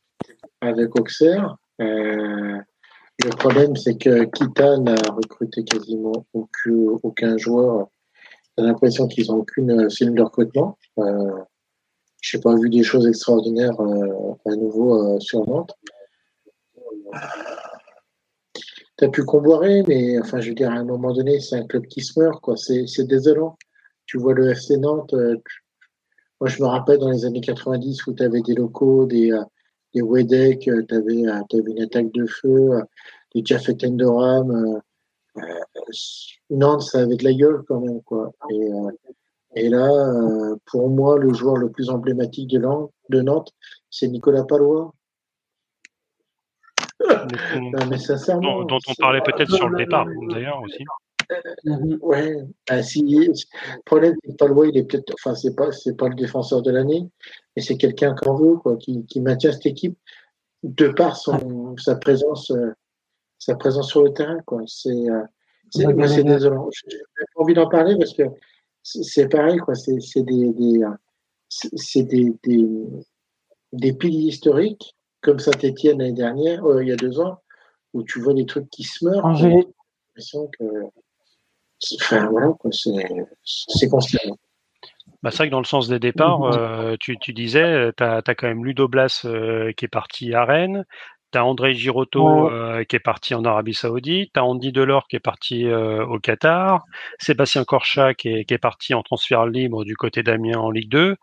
avec 0.61 0.95
Auxerre. 1.01 1.57
Euh, 1.81 2.59
le 3.24 3.31
problème, 3.31 3.74
c'est 3.77 3.97
que 3.97 4.24
Kita 4.24 4.78
n'a 4.78 4.95
recruté 5.11 5.65
quasiment 5.65 6.24
aucun, 6.35 7.36
joueur. 7.36 7.89
J'ai 8.57 8.65
l'impression 8.65 9.09
qu'ils 9.09 9.28
n'ont 9.28 9.39
aucune 9.39 9.90
film 9.90 10.15
de 10.15 10.23
recrutement. 10.23 10.78
Euh, 10.99 11.43
je 12.20 12.36
n'ai 12.36 12.43
pas 12.43 12.55
vu 12.55 12.69
des 12.70 12.82
choses 12.82 13.07
extraordinaires 13.07 13.81
euh, 13.81 14.35
à 14.47 14.57
nouveau 14.57 15.16
euh, 15.16 15.20
sur 15.20 15.49
Nantes. 15.49 15.73
Tu 18.99 19.05
as 19.05 19.09
pu 19.09 19.24
comboirer, 19.24 19.82
mais 19.86 20.19
enfin, 20.20 20.40
je 20.40 20.49
veux 20.49 20.55
dire, 20.55 20.70
à 20.70 20.74
un 20.74 20.85
moment 20.85 21.12
donné, 21.12 21.40
c'est 21.40 21.57
un 21.57 21.66
club 21.66 21.86
qui 21.86 22.03
se 22.03 22.19
meurt. 22.19 22.40
Quoi. 22.40 22.57
C'est, 22.57 23.05
désolant. 23.05 23.57
Tu 24.07 24.19
vois 24.19 24.35
le 24.35 24.51
FC 24.51 24.77
Nantes. 24.77 25.15
Euh, 25.15 25.36
moi, 26.40 26.49
je 26.49 26.61
me 26.62 26.66
rappelle 26.66 26.99
dans 26.99 27.11
les 27.11 27.24
années 27.24 27.40
90 27.40 28.07
où 28.07 28.12
tu 28.12 28.23
avais 28.23 28.43
des 28.43 28.55
locaux, 28.55 29.07
des, 29.07 29.32
des 29.99 30.03
Wedek, 30.03 30.61
tu 30.61 30.70
avais, 30.70 31.27
avais, 31.27 31.70
une 31.73 31.83
attaque 31.83 32.12
de 32.12 32.27
feu, 32.27 32.83
des 33.35 33.45
Jafet 33.45 33.77
Endoram. 33.85 34.81
Euh, 35.37 35.41
Nantes, 36.51 36.83
ça 36.83 37.01
avait 37.01 37.16
de 37.16 37.25
la 37.25 37.33
gueule 37.33 37.62
quand 37.69 37.81
même. 37.81 38.03
Quoi. 38.03 38.33
Et, 38.51 38.70
Et 39.55 39.69
là, 39.69 39.89
euh, 39.89 40.57
pour 40.66 40.89
moi, 40.91 41.19
le 41.19 41.33
joueur 41.33 41.57
le 41.57 41.70
plus 41.70 41.91
emblématique 41.91 42.51
de, 42.51 43.20
Nantes, 43.23 43.53
c'est 43.91 44.09
Nicolas 44.09 44.45
Palois. 44.45 44.93
Non, 47.01 47.87
mais 47.89 47.99
sincèrement, 47.99 48.65
dont, 48.65 48.79
on 48.89 48.95
parlait 49.01 49.20
peut-être 49.20 49.55
sur 49.55 49.69
le 49.69 49.79
départ, 49.79 50.07
d'ailleurs 50.31 50.61
aussi. 50.62 50.85
Ouais, 52.01 52.37
bah, 52.69 52.83
si, 52.83 53.03
le 53.03 53.83
problème, 53.85 54.15
c'est 54.23 54.33
que 54.33 54.37
Palois, 54.37 54.66
il 54.69 54.77
est 54.77 54.85
peut-être, 54.85 55.15
enfin, 55.15 55.35
c'est 55.35 55.55
pas, 55.55 55.70
c'est 55.73 55.97
pas 55.97 56.09
le 56.09 56.15
défenseur 56.15 56.62
de 56.62 56.70
l'année, 56.70 57.09
mais 57.59 57.64
c'est 57.64 57.76
quelqu'un 57.76 58.14
qu'on 58.14 58.36
veut, 58.36 58.56
quoi, 58.56 58.76
qui, 58.76 59.05
qui 59.06 59.20
maintient 59.20 59.51
cette 59.51 59.66
équipe 59.66 59.98
de 60.62 60.90
par 60.90 61.16
son, 61.16 61.76
sa 61.76 61.97
présence, 61.97 62.52
euh, 62.52 62.70
sa 63.36 63.56
présence 63.56 63.89
sur 63.89 64.05
le 64.05 64.12
terrain, 64.12 64.39
quoi. 64.47 64.62
C'est, 64.68 64.90
euh, 64.90 65.24
c'est, 65.68 65.85
c'est 66.06 66.22
désolant. 66.22 66.70
J'ai 66.70 66.98
pas 67.35 67.43
envie 67.43 67.55
d'en 67.55 67.68
parler 67.68 67.97
parce 67.98 68.14
que 68.14 68.22
c'est 68.85 69.28
pareil, 69.28 69.59
quoi. 69.59 69.74
C'est, 69.74 69.98
c'est 69.98 70.22
des, 70.22 70.52
des, 70.52 70.85
euh, 70.85 70.94
c'est 71.48 72.05
des, 72.05 72.32
des, 72.44 72.64
des 73.72 73.93
piliers 73.93 74.28
historiques, 74.28 74.94
comme 75.20 75.40
Saint-Etienne 75.40 75.98
l'année 75.98 76.12
dernière, 76.12 76.64
euh, 76.64 76.85
il 76.85 76.90
y 76.90 76.93
a 76.93 76.97
deux 76.97 77.18
ans, 77.18 77.40
où 77.93 78.05
tu 78.05 78.20
vois 78.20 78.35
des 78.35 78.47
trucs 78.47 78.70
qui 78.70 78.85
se 78.85 79.05
meurent. 79.05 79.24
Angers. 79.24 79.48
J'ai 79.48 79.66
l'impression 80.10 80.48
que, 80.56 80.64
enfin, 81.97 82.28
voilà, 82.30 82.52
quoi, 82.52 82.70
c'est, 82.72 83.26
c'est 83.43 83.89
constant. 83.89 84.36
Bah, 85.23 85.31
c'est 85.31 85.39
vrai 85.39 85.47
que 85.49 85.53
dans 85.53 85.59
le 85.61 85.65
sens 85.65 85.89
des 85.89 85.99
départs, 85.99 86.40
Mhm. 86.40 86.53
euh, 86.57 86.97
tu, 87.01 87.19
tu 87.19 87.32
disais, 87.32 87.90
tu 87.97 88.05
as, 88.05 88.23
quand 88.23 88.47
même 88.47 88.65
Ludo 88.65 88.86
Blas 88.89 89.23
euh, 89.24 89.73
qui 89.73 89.85
est 89.85 89.89
parti 89.89 90.32
à 90.35 90.45
Rennes, 90.45 90.85
tu 91.32 91.39
as 91.39 91.45
André 91.45 91.74
Girotto 91.74 92.49
euh, 92.51 92.85
qui 92.85 92.97
est 92.97 93.01
parti 93.01 93.35
en 93.35 93.45
Arabie 93.45 93.74
Saoudite, 93.74 94.31
tu 94.32 94.40
as 94.40 94.45
Andy 94.45 94.73
Delors 94.73 95.07
qui 95.09 95.16
est 95.16 95.20
parti 95.20 95.66
euh, 95.66 96.05
au 96.07 96.19
Qatar, 96.20 96.85
Sébastien 97.19 97.65
Corchat 97.65 98.15
qui 98.15 98.28
est, 98.31 98.45
qui 98.45 98.55
est 98.55 98.59
parti 98.59 98.95
en 98.95 99.03
transfert 99.03 99.47
libre 99.47 99.85
du 99.85 99.97
côté 99.97 100.23
d'Amiens 100.23 100.59
en 100.59 100.70
Ligue 100.70 100.89
2. 100.90 101.16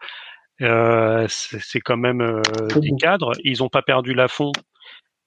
Euh, 0.62 1.26
c'est 1.30 1.82
quand 1.82 1.98
même 1.98 2.22
euh, 2.22 2.42
des 2.80 2.92
cadres. 2.98 3.32
Ils 3.44 3.60
n'ont 3.60 3.70
pas 3.70 3.82
perdu 3.82 4.14
Lafont 4.14 4.52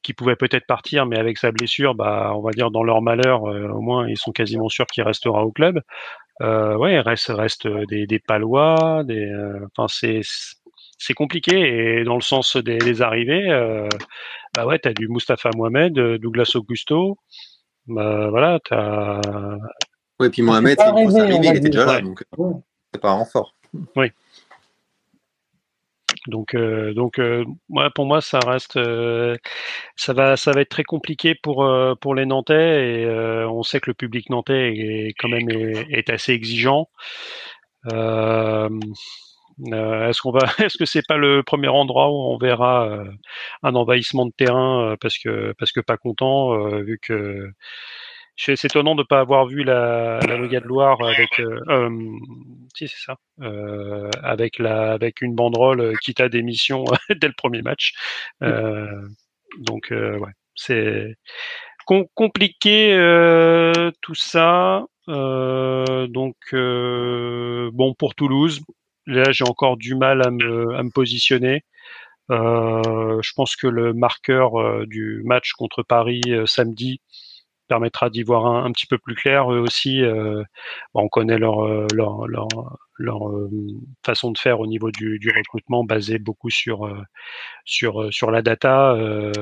qui 0.09 0.15
pouvait 0.15 0.37
peut-être 0.37 0.65
partir, 0.67 1.05
mais 1.05 1.19
avec 1.19 1.37
sa 1.37 1.53
blessure, 1.53 1.95
bah, 1.95 2.33
on 2.35 2.41
va 2.41 2.51
dire 2.53 2.71
dans 2.71 2.83
leur 2.83 3.03
malheur, 3.03 3.45
euh, 3.47 3.69
au 3.69 3.83
moins 3.83 4.09
ils 4.09 4.17
sont 4.17 4.33
quasiment 4.33 4.71
sûrs 4.71 4.87
qu'il 4.87 5.03
restera 5.03 5.45
au 5.45 5.53
club. 5.53 5.83
Euh, 6.41 6.75
ouais, 6.79 6.95
il 6.95 7.01
reste, 7.01 7.27
reste 7.27 7.69
des, 7.91 8.07
des 8.07 8.19
palois, 8.19 9.03
des, 9.05 9.27
euh, 9.27 9.67
enfin 9.77 9.87
c'est 9.87 10.23
c'est 10.97 11.13
compliqué 11.13 11.99
et 11.99 12.05
dans 12.05 12.15
le 12.15 12.23
sens 12.23 12.57
des, 12.57 12.79
des 12.79 13.03
arrivées, 13.03 13.51
euh, 13.51 13.87
bah 14.57 14.65
ouais, 14.65 14.79
t'as 14.79 14.95
du 14.95 15.09
Mustapha 15.09 15.51
Mohamed, 15.55 15.99
euh, 15.99 16.17
Douglas 16.17 16.53
Augusto, 16.55 17.19
bah 17.87 18.31
voilà, 18.31 18.61
t'as 18.67 19.21
Oui, 20.21 20.31
puis 20.31 20.41
Mohamed, 20.41 20.79
c'est 20.79 20.87
arrivé, 20.87 21.37
il 21.43 21.57
était 21.57 21.69
déjà 21.69 21.85
là, 21.85 22.01
donc 22.01 22.23
euh, 22.23 22.43
Ouais. 22.43 22.55
c'est 22.95 23.01
pas 23.03 23.11
un 23.11 23.17
renfort. 23.17 23.53
Donc 26.29 26.55
euh, 26.55 26.95
donc 26.95 27.19
euh, 27.19 27.45
pour 27.95 28.07
moi 28.07 28.21
ça 28.21 28.39
reste 28.41 28.77
euh, 28.77 29.37
ça 29.97 30.13
va 30.13 30.37
ça 30.37 30.53
va 30.53 30.61
être 30.61 30.69
très 30.69 30.85
compliqué 30.85 31.35
pour 31.35 31.65
euh, 31.65 31.95
pour 31.97 32.15
les 32.15 32.27
Nantais 32.27 33.01
et 33.01 33.05
euh, 33.07 33.49
on 33.49 33.63
sait 33.63 33.81
que 33.81 33.91
le 33.91 33.95
public 33.95 34.31
nantais 34.31 34.73
est 34.77 35.15
quand 35.19 35.29
même 35.29 35.49
est, 35.51 35.87
est 35.91 36.11
assez 36.11 36.33
exigeant. 36.33 36.89
Euh, 37.93 38.69
est-ce 39.73 40.21
qu'on 40.23 40.31
va 40.33 40.41
est-ce 40.65 40.79
que 40.79 40.85
c'est 40.85 41.07
pas 41.07 41.17
le 41.17 41.43
premier 41.43 41.69
endroit 41.69 42.11
où 42.11 42.15
on 42.33 42.39
verra 42.39 43.03
un 43.63 43.75
envahissement 43.75 44.27
de 44.27 44.33
terrain 44.37 44.97
parce 45.01 45.19
que 45.19 45.55
parce 45.59 45.73
que 45.73 45.81
pas 45.81 45.97
content 45.97 46.57
vu 46.81 46.99
que 47.03 47.51
c'est 48.39 48.65
étonnant 48.65 48.95
de 48.95 49.03
pas 49.03 49.21
avoir 49.21 49.47
vu 49.47 49.65
la, 49.65 50.21
la 50.21 50.37
de 50.39 50.67
Loire 50.67 51.03
avec 51.05 51.41
euh, 51.41 51.61
euh, 51.69 51.91
si 52.77 52.87
c'est 52.89 53.05
ça 53.05 53.17
euh, 53.43 54.09
avec 54.23 54.59
la 54.59 54.93
avec 54.93 55.21
une 55.23 55.35
banderole 55.35 55.81
euh, 55.81 55.95
quitte 56.01 56.21
à 56.21 56.29
démission 56.29 56.85
dès 57.11 57.27
le 57.27 57.35
premier 57.37 57.63
match. 57.63 57.93
Euh, 58.43 58.87
donc 59.59 59.91
euh, 59.93 60.19
ouais 60.19 60.31
c'est 60.55 61.17
com- 61.87 62.07
compliqué 62.15 62.93
euh, 62.95 63.91
tout 64.03 64.15
ça. 64.15 64.85
Euh, 65.09 66.07
donc 66.07 66.37
euh, 66.53 67.71
bon 67.73 67.95
pour 67.95 68.15
Toulouse 68.15 68.61
là 69.07 69.33
j'ai 69.33 69.45
encore 69.45 69.77
du 69.77 69.95
mal 69.97 70.25
à 70.25 70.31
me 70.31 70.75
à 70.77 70.83
me 70.85 70.91
positionner. 70.91 71.65
Euh, 72.31 73.21
je 73.23 73.33
pense 73.35 73.57
que 73.57 73.67
le 73.67 73.95
marqueur 73.95 74.87
du 74.87 75.23
match 75.25 75.53
contre 75.53 75.83
Paris 75.83 76.21
samedi 76.47 77.01
permettra 77.69 78.11
d'y 78.11 78.23
voir 78.25 78.47
un, 78.47 78.65
un 78.65 78.73
petit 78.73 78.87
peu 78.87 78.99
plus 78.99 79.15
clair. 79.15 79.53
Eux 79.53 79.61
aussi, 79.61 80.03
euh, 80.03 80.43
bon, 80.95 81.03
on 81.05 81.09
connaît 81.09 81.39
leur 81.39 81.65
euh, 81.67 81.87
leur 81.95 82.27
leur, 82.29 82.49
leur 82.99 83.29
euh, 83.29 83.51
façon 84.05 84.33
de 84.33 84.39
faire 84.39 84.61
au 84.61 84.67
niveau 84.67 84.91
du, 84.91 85.19
du 85.21 85.31
recrutement, 85.31 85.85
basé 85.85 86.19
beaucoup 86.19 86.51
sur 86.51 86.87
euh, 86.87 87.03
sur 87.65 88.13
sur 88.13 88.31
la 88.31 88.43
data. 88.43 88.95
euh, 88.95 89.33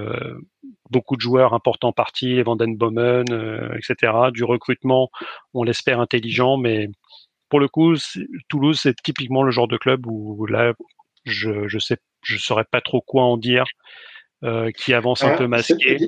beaucoup 0.91 1.17
de 1.17 1.21
joueurs 1.21 1.55
importants 1.55 1.93
partis, 1.93 2.43
Vanden 2.43 2.77
Bomen, 2.77 3.25
euh, 3.33 3.71
etc. 3.77 4.13
Du 4.33 4.45
recrutement, 4.45 5.11
on 5.55 5.65
l'espère 5.65 6.01
intelligent, 6.01 6.57
mais 6.59 6.89
pour 7.49 7.61
le 7.61 7.69
coup, 7.69 7.95
Toulouse, 8.49 8.81
c'est 8.83 8.95
typiquement 9.03 9.43
le 9.43 9.51
genre 9.51 9.69
de 9.69 9.77
club 9.79 10.07
où 10.07 10.47
là, 10.47 10.73
je 11.25 11.69
je 11.69 11.79
sais 11.79 11.99
je 12.23 12.39
saurais 12.39 12.65
pas 12.71 12.81
trop 12.81 13.01
quoi 13.01 13.25
en 13.25 13.37
dire, 13.37 13.65
euh, 14.45 14.71
qui 14.73 14.95
avance 14.95 15.25
un 15.25 15.33
Ah, 15.33 15.37
peu 15.39 15.47
masqué. 15.47 15.99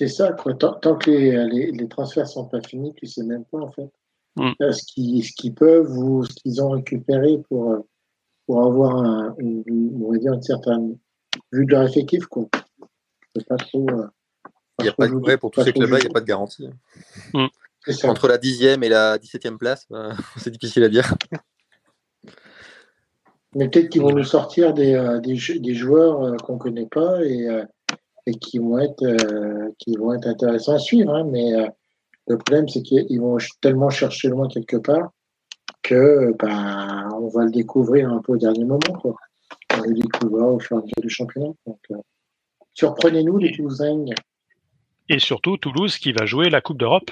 C'est 0.00 0.08
ça, 0.08 0.32
quoi. 0.32 0.54
Tant, 0.54 0.72
tant 0.72 0.96
que 0.96 1.10
les, 1.10 1.44
les, 1.46 1.72
les 1.72 1.88
transferts 1.88 2.26
sont 2.26 2.46
pas 2.46 2.62
finis, 2.62 2.94
tu 2.94 3.06
sais 3.06 3.22
même 3.22 3.44
pas, 3.44 3.58
en 3.58 3.70
fait, 3.70 3.90
Mm. 4.36 4.52
euh, 4.62 4.72
ce 4.72 4.84
qu'ils 4.84 5.22
ce 5.24 5.32
qu'ils 5.36 5.54
peuvent 5.54 5.90
ou 5.98 6.24
ce 6.24 6.32
qu'ils 6.32 6.62
ont 6.62 6.70
récupéré 6.70 7.42
pour, 7.48 7.72
euh, 7.72 7.86
pour 8.46 8.64
avoir 8.64 8.96
un, 8.96 9.34
une, 9.38 9.62
on 10.02 10.12
va 10.12 10.16
dire 10.18 10.32
une 10.32 10.40
certaine 10.42 10.96
vue 11.52 11.66
de 11.66 11.72
leur 11.72 11.82
effectif, 11.82 12.24
quoi. 12.26 12.46
C'est 13.36 13.46
pas 13.46 13.56
trop. 13.58 13.86
euh, 13.90 14.06
Il 14.78 14.86
y 14.86 14.88
a 14.88 14.92
pas 14.92 15.06
de, 15.06 15.12
juger, 15.12 15.24
ouais, 15.26 15.36
pour 15.36 15.50
tous 15.50 15.60
pas 15.60 15.64
ces 15.66 15.72
trop 15.72 15.80
clubs-là, 15.80 15.98
il 15.98 16.02
n'y 16.04 16.10
a 16.10 16.12
pas 16.14 16.20
de 16.20 16.24
garantie. 16.24 16.66
Ça. 17.86 18.08
Entre 18.08 18.28
la 18.28 18.38
10e 18.38 18.82
et 18.82 18.88
la 18.88 19.18
17e 19.18 19.58
place, 19.58 19.86
bah, 19.90 20.12
c'est 20.38 20.50
difficile 20.50 20.84
à 20.84 20.88
dire. 20.88 21.12
Mais 23.54 23.68
peut-être 23.68 23.90
qu'ils 23.90 24.02
vont 24.02 24.12
nous 24.14 24.24
sortir 24.24 24.72
des, 24.72 24.94
euh, 24.94 25.18
des, 25.20 25.36
des 25.58 25.74
joueurs 25.74 26.22
euh, 26.22 26.36
qu'on 26.36 26.56
connaît 26.56 26.86
pas 26.86 27.22
et, 27.24 27.46
euh, 27.48 27.64
et 28.26 28.32
qui 28.34 28.58
vont 28.58 28.78
être 28.78 29.02
euh, 29.02 29.70
qui 29.78 29.96
vont 29.96 30.12
être 30.14 30.26
intéressants 30.26 30.74
à 30.74 30.78
suivre. 30.78 31.14
hein. 31.14 31.26
Mais 31.30 31.54
euh, 31.54 31.66
le 32.28 32.38
problème, 32.38 32.68
c'est 32.68 32.82
qu'ils 32.82 33.20
vont 33.20 33.38
tellement 33.60 33.90
chercher 33.90 34.28
loin 34.28 34.48
quelque 34.48 34.76
part 34.76 35.10
que 35.82 36.34
bah, 36.38 37.08
on 37.20 37.28
va 37.28 37.44
le 37.44 37.50
découvrir 37.50 38.10
un 38.10 38.20
peu 38.20 38.32
au 38.34 38.36
dernier 38.36 38.64
moment. 38.64 38.78
Quoi. 39.00 39.16
On 39.76 39.82
le 39.82 39.94
découvrir 39.94 40.46
au 40.46 40.58
fur 40.60 40.76
et 40.76 40.80
à 40.80 40.82
mesure 40.82 41.00
du 41.02 41.08
championnat. 41.08 41.52
Donc, 41.66 41.78
euh, 41.90 41.96
surprenez-nous 42.74 43.38
les 43.38 43.52
Toulousains. 43.52 44.04
Et 45.08 45.18
surtout 45.18 45.56
Toulouse 45.56 45.96
qui 45.98 46.12
va 46.12 46.24
jouer 46.26 46.50
la 46.50 46.60
Coupe 46.60 46.78
d'Europe, 46.78 47.10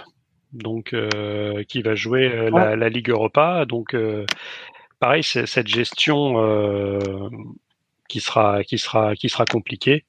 donc 0.52 0.93
euh, 0.93 1.64
qui 1.64 1.82
va 1.82 1.94
jouer 1.94 2.48
la, 2.51 2.76
la 2.76 2.89
Ligue 2.89 3.10
Europa. 3.10 3.64
Donc 3.66 3.94
euh, 3.94 4.24
pareil, 5.01 5.24
cette 5.24 5.66
gestion 5.66 6.40
euh, 6.40 6.98
qui 8.09 8.20
sera 8.20 8.64
qui 8.64 8.78
sera 8.78 9.14
qui 9.14 9.28
sera 9.28 9.44
compliquée. 9.44 10.05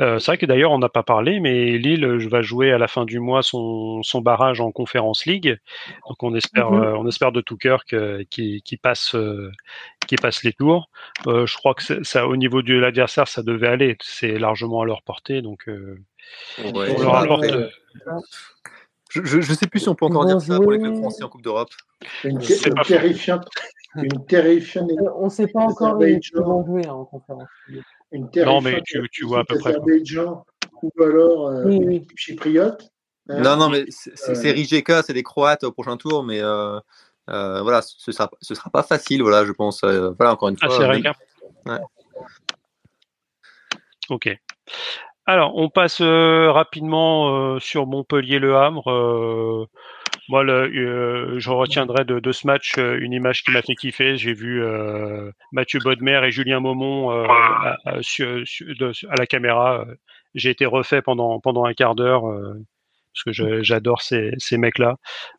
Euh, 0.00 0.18
c'est 0.18 0.32
vrai 0.32 0.38
que 0.38 0.46
d'ailleurs 0.46 0.72
on 0.72 0.78
n'a 0.78 0.88
pas 0.88 1.02
parlé, 1.02 1.38
mais 1.38 1.76
Lille 1.78 2.06
va 2.28 2.42
jouer 2.42 2.72
à 2.72 2.78
la 2.78 2.88
fin 2.88 3.04
du 3.04 3.20
mois 3.20 3.42
son, 3.42 4.02
son 4.02 4.20
barrage 4.22 4.60
en 4.60 4.72
Conférence 4.72 5.26
League. 5.26 5.58
Donc 6.08 6.22
on 6.22 6.34
espère 6.34 6.70
Mhm. 6.70 6.82
euh, 6.82 6.96
on 6.96 7.06
espère 7.06 7.30
de 7.32 7.40
tout 7.40 7.56
cœur 7.56 7.84
que 7.84 8.22
qui 8.30 8.62
qui 8.62 8.76
passe 8.76 9.14
euh, 9.14 9.52
qui 10.08 10.16
passe 10.16 10.42
les 10.42 10.52
tours. 10.52 10.88
Euh, 11.26 11.46
je 11.46 11.56
crois 11.56 11.74
que 11.74 12.02
ça 12.02 12.26
au 12.26 12.36
niveau 12.36 12.62
de 12.62 12.74
l'adversaire 12.74 13.28
ça 13.28 13.42
devait 13.42 13.68
aller. 13.68 13.96
C'est 14.02 14.38
largement 14.38 14.80
à 14.82 14.84
leur 14.86 15.02
portée. 15.02 15.42
Donc 15.42 15.68
euh, 15.68 15.98
Ouais, 16.74 16.94
on 16.96 17.02
leur 17.02 17.16
apporte. 17.16 17.44
euh, 17.44 17.68
je, 19.10 19.40
je 19.40 19.52
sais 19.52 19.66
plus 19.66 19.80
si 19.80 19.88
on 19.88 19.94
peut 19.94 20.06
encore 20.06 20.24
dire 20.24 20.40
ça 20.40 20.58
pour 20.58 20.72
les 20.72 20.78
clubs 20.78 20.96
français 20.96 21.22
en 21.22 21.28
Coupe 21.28 21.42
d'Europe. 21.42 21.68
une, 22.24 22.40
C'est 22.40 22.68
une 22.70 22.74
terrifiante, 22.82 23.46
une 23.96 24.24
terrifiante, 24.26 24.90
Euh, 24.90 25.10
On 25.16 25.24
ne 25.26 25.30
sait 25.30 25.46
pas 25.48 25.60
encore 25.60 25.98
qui 25.98 26.18
vont 26.34 26.64
jouer 26.64 26.86
hein, 26.86 26.92
en 26.94 27.04
conférence. 27.04 27.48
une 28.12 28.28
Non, 28.44 28.60
mais 28.60 28.80
tu- 28.84 29.08
tu 29.10 29.24
vois 29.26 29.40
à 29.40 29.44
peu 29.44 29.58
près, 29.58 29.74
ou 29.76 30.90
alors 31.02 31.48
euh, 31.48 31.64
Oui, 31.66 31.80
oui. 31.84 32.06
chypriote. 32.16 32.90
hein. 33.28 33.40
Non, 33.42 33.56
non, 33.56 33.68
mais 33.68 33.84
c'est 33.88 34.48
Euh, 34.48 34.52
Rijeka, 34.52 35.02
c'est 35.02 35.12
des 35.12 35.22
Croates 35.22 35.64
au 35.64 35.72
prochain 35.72 35.96
tour, 35.96 36.24
mais 36.24 36.40
euh, 36.42 36.78
euh, 37.30 37.62
voilà, 37.62 37.82
ce 37.82 38.10
sera, 38.12 38.28
ce 38.40 38.54
sera 38.54 38.68
pas 38.70 38.82
facile, 38.82 39.22
voilà, 39.22 39.44
je 39.44 39.52
pense. 39.52 39.84
Euh, 39.84 40.10
voilà, 40.18 40.32
encore 40.32 40.48
une 40.48 40.56
Ah, 40.60 40.66
fois. 40.66 40.76
c'est 40.76 40.82
même- 40.82 40.90
Riga. 40.90 41.12
Ouais. 41.66 41.78
Ok. 44.10 44.28
Alors, 45.26 45.56
on 45.56 45.68
passe 45.70 46.00
euh, 46.00 46.50
rapidement 46.50 47.54
euh, 47.54 47.60
sur 47.60 47.86
Montpellier-Le 47.86 48.56
Havre. 48.56 49.68
Euh, 50.30 50.32
moi, 50.32 50.42
le, 50.44 50.52
euh, 50.74 51.38
je 51.38 51.50
retiendrai 51.50 52.04
de, 52.04 52.20
de 52.20 52.32
ce 52.32 52.46
match 52.46 52.78
euh, 52.78 52.98
une 53.00 53.12
image 53.12 53.42
qui 53.42 53.50
m'a 53.52 53.62
fait 53.62 53.74
kiffer. 53.74 54.16
J'ai 54.16 54.32
vu 54.34 54.62
euh, 54.62 55.30
Mathieu 55.52 55.80
Bodmer 55.80 56.20
et 56.24 56.30
Julien 56.30 56.60
euh, 56.64 57.26
à, 57.28 57.76
à- 57.84 58.00
à 59.10 59.14
la 59.16 59.26
caméra. 59.26 59.84
J'ai 60.34 60.50
été 60.50 60.66
refait 60.66 61.02
pendant 61.02 61.40
pendant 61.40 61.64
un 61.64 61.74
quart 61.74 61.94
d'heure. 61.94 62.28
euh, 62.28 62.54
parce 63.14 63.36
que 63.36 63.62
j'adore 63.62 64.00
ces, 64.00 64.32
ces 64.38 64.56
mecs-là. 64.56 64.96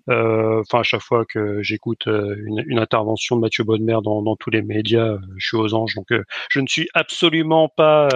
Enfin, 0.08 0.80
à 0.82 0.84
chaque 0.84 1.02
fois 1.02 1.26
que 1.26 1.64
j'écoute 1.64 2.06
une, 2.06 2.64
une, 2.68 2.78
intervention 2.80 3.36
de 3.36 3.42
Mathieu 3.42 3.64
Bonnemer 3.64 3.98
dans, 4.04 4.22
dans 4.22 4.36
tous 4.36 4.52
les 4.52 4.62
médias, 4.62 5.18
je 5.38 5.48
suis 5.48 5.58
aux 5.58 5.74
anges. 5.74 5.96
Donc, 5.96 6.08
je 6.52 6.60
ne 6.60 6.68
suis 6.68 6.88
absolument 6.94 7.70
pas 7.76 8.10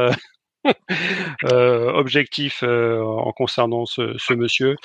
objectif 1.43 2.63
en 2.63 3.31
concernant 3.33 3.85
ce, 3.85 4.33
monsieur 4.33 4.75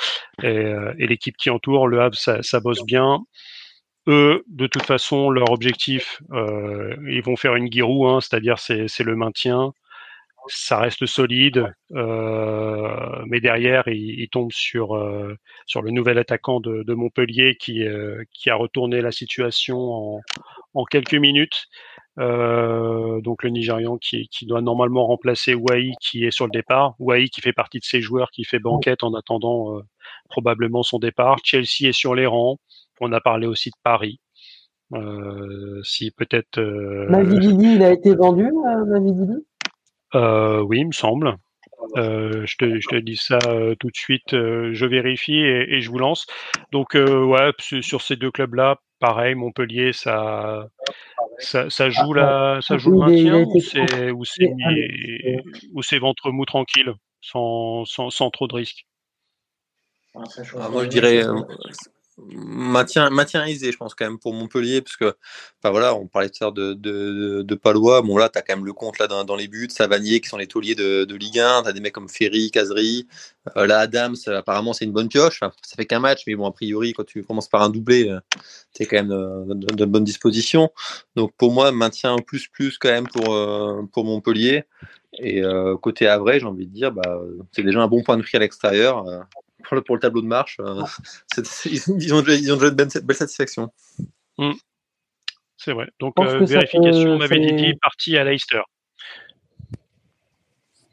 et, 0.43 0.75
et 0.99 1.07
l'équipe 1.07 1.37
qui 1.37 1.51
entoure. 1.51 1.89
Le 1.89 2.01
Havre, 2.01 2.17
ça, 2.17 2.61
bosse 2.61 2.85
bien 2.85 3.21
eux, 4.09 4.45
de 4.49 4.67
toute 4.67 4.85
façon, 4.85 5.31
leur 5.31 5.51
objectif, 5.51 6.23
euh, 6.33 6.95
ils 7.09 7.23
vont 7.23 7.37
faire 7.37 7.55
une 7.57 7.69
guirou, 7.69 8.09
hein, 8.09 8.21
c'est-à-dire 8.21 8.59
c'est 8.59 9.01
le 9.01 9.17
maintien. 9.17 9.73
Ça 10.49 10.79
reste 10.79 11.07
solide, 11.07 11.73
euh, 11.95 13.23
mais 13.29 13.41
derrière, 13.41 13.87
ils, 13.87 14.29
tombent 14.29 14.51
sur 14.51 14.97
euh, 14.97 15.37
le 15.81 15.91
nouvel 15.93 16.19
attaquant 16.19 16.59
de, 16.59 16.95
Montpellier 16.95 17.57
qui 17.61 17.85
euh, 17.85 18.25
a 18.47 18.55
retourné 18.57 19.01
la 19.03 19.13
situation 19.13 20.21
en 20.75 20.85
quelques 20.85 21.15
minutes. 21.15 21.69
Euh, 22.19 23.21
donc 23.23 23.43
le 23.43 23.49
Nigérian 23.49 23.97
qui, 23.97 24.29
qui, 24.29 24.45
doit 24.45 24.61
normalement 24.61 25.07
remplacer 25.07 25.55
Wai 25.55 25.93
qui 26.01 26.25
est 26.25 26.31
sur 26.31 26.45
le 26.45 26.51
départ. 26.51 26.95
Wai 26.99 27.29
qui 27.29 27.41
fait 27.41 27.55
partie 27.55 27.79
de 27.79 27.85
ces 27.85 28.03
joueurs 28.03 28.31
qui 28.31 28.45
fait 28.45 28.59
banquette 28.59 29.03
en 29.03 29.15
attendant 29.15 29.79
euh, 29.79 29.83
probablement 30.29 30.83
son 30.83 30.99
départ. 30.99 31.39
Chelsea 31.43 31.89
est 31.89 31.93
sur 31.93 32.15
les 32.15 32.27
rangs. 32.27 32.59
On 33.01 33.13
a 33.13 33.21
parlé 33.21 33.47
aussi 33.47 33.71
de 33.71 33.77
Paris. 33.83 34.21
Euh, 34.95 35.81
si 35.85 36.11
peut-être. 36.11 36.59
Euh, 36.59 37.09
Mavididi, 37.09 37.75
il 37.75 37.83
a 37.83 37.93
été 37.93 38.15
vendu, 38.15 38.45
euh, 38.45 38.85
Mavididi 38.85 39.45
euh, 40.15 40.61
Oui, 40.61 40.81
il 40.81 40.89
me 40.89 40.93
semble. 40.93 41.37
Euh, 41.97 42.47
je, 42.47 42.57
te, 42.57 42.81
je, 42.81 42.89
te, 42.89 42.97
dis 42.97 43.17
ça 43.17 43.39
euh, 43.47 43.75
tout 43.79 43.89
de 43.89 43.97
suite. 43.97 44.35
Euh, 44.35 44.71
je 44.73 44.87
vérifie 44.87 45.39
et, 45.39 45.75
et, 45.75 45.81
je 45.81 45.91
vous 45.91 45.99
lance. 45.99 46.27
Donc, 46.71 46.95
ouais, 46.95 47.53
sur 47.59 48.01
ces 48.03 48.17
deux 48.17 48.31
clubs-là, 48.31 48.77
pareil, 48.99 49.35
Montpellier, 49.35 49.93
ça, 49.93 50.69
ça, 51.39 51.71
ça 51.71 51.91
joue 51.91 52.13
la, 52.15 52.59
ça 52.63 52.79
joue 52.79 52.93
le 52.93 52.99
maintien 52.99 53.45
ou 55.75 55.83
c'est 55.83 55.99
ventre 55.99 56.31
mou 56.31 56.45
tranquille, 56.45 56.95
sans, 57.21 57.85
sans, 57.85 58.11
sans 58.11 58.31
trop 58.31 58.47
de 58.47 58.55
risques? 58.55 58.87
Ah, 60.15 60.69
moi, 60.71 60.85
je 60.85 60.89
dirais 60.89 61.23
maintien, 62.19 63.45
aisé, 63.47 63.73
je 63.73 63.77
pense, 63.77 63.95
quand 63.95 64.05
même, 64.05 64.19
pour 64.19 64.35
Montpellier, 64.35 64.83
parce 64.83 64.97
que, 64.97 65.15
enfin 65.59 65.71
voilà, 65.71 65.95
on 65.95 66.07
parlait 66.07 66.29
tout 66.29 66.43
à 66.43 66.47
l'heure 66.47 66.53
de, 66.53 66.75
de, 66.75 67.43
de, 67.43 67.55
Palois. 67.55 68.03
Bon, 68.03 68.17
là, 68.17 68.29
tu 68.29 68.39
as 68.39 68.43
quand 68.43 68.57
même 68.57 68.65
le 68.65 68.73
compte 68.73 68.99
là, 68.99 69.07
dans, 69.07 69.25
dans 69.25 69.37
les 69.37 69.49
buts, 69.49 69.69
Savanier, 69.71 70.21
qui 70.21 70.29
sont 70.29 70.37
les 70.37 70.47
tauliers 70.47 70.75
de, 70.75 71.05
de 71.05 71.15
Ligue 71.15 71.39
1. 71.39 71.63
Tu 71.63 71.69
as 71.69 71.73
des 71.73 71.81
mecs 71.81 71.93
comme 71.93 72.09
Ferry, 72.09 72.51
Cazery. 72.51 73.07
Euh, 73.57 73.67
là, 73.67 73.81
Adams, 73.81 74.17
apparemment, 74.27 74.73
c'est 74.73 74.85
une 74.85 74.93
bonne 74.93 75.09
pioche. 75.09 75.39
Enfin, 75.43 75.53
ça 75.63 75.77
fait 75.77 75.87
qu'un 75.87 76.01
match, 76.01 76.23
mais 76.27 76.35
bon, 76.35 76.47
a 76.47 76.53
priori, 76.53 76.93
quand 76.93 77.05
tu 77.05 77.25
commences 77.25 77.49
par 77.49 77.63
un 77.63 77.71
doublé, 77.71 78.09
euh, 78.09 78.21
tu 78.75 78.83
es 78.83 78.87
quand 78.87 78.97
même 78.97 79.09
de, 79.09 79.55
de, 79.55 79.75
de, 79.75 79.85
bonne 79.85 80.05
disposition. 80.05 80.71
Donc, 81.17 81.33
pour 81.37 81.53
moi, 81.53 81.73
maintien 81.73 82.17
plus, 82.19 82.49
plus, 82.49 82.79
quand 82.79 82.91
même, 82.91 83.09
pour, 83.09 83.35
euh, 83.35 83.83
pour 83.93 84.05
Montpellier. 84.05 84.65
Et 85.19 85.43
euh, 85.43 85.77
côté 85.77 86.07
Havre, 86.07 86.33
j'ai 86.39 86.47
envie 86.47 86.67
de 86.67 86.73
dire, 86.73 86.91
bah, 86.91 87.21
c'est 87.53 87.63
déjà 87.63 87.81
un 87.81 87.89
bon 87.89 88.03
point 88.03 88.17
de 88.17 88.23
prix 88.23 88.37
à 88.37 88.41
l'extérieur. 88.41 89.05
Euh, 89.63 89.69
pour 89.69 89.77
le, 89.77 89.83
pour 89.83 89.97
le 89.97 90.01
tableau 90.01 90.23
de 90.23 90.27
marche, 90.27 90.59
euh, 90.61 90.83
ils, 91.67 92.15
ont, 92.15 92.23
ils 92.23 92.53
ont 92.53 92.57
déjà 92.57 92.69
une 92.71 92.75
belle, 92.75 92.89
belle 93.05 93.17
satisfaction. 93.17 93.73
Mmh. 94.39 94.53
C'est 95.57 95.73
vrai. 95.73 95.89
Donc, 96.01 96.15
euh, 96.19 96.45
vérification, 96.45 97.11
on 97.11 97.19
m'avait 97.19 97.39
dit 97.39 97.75
parti 97.81 98.17
à 98.17 98.25
Leicester. 98.25 98.63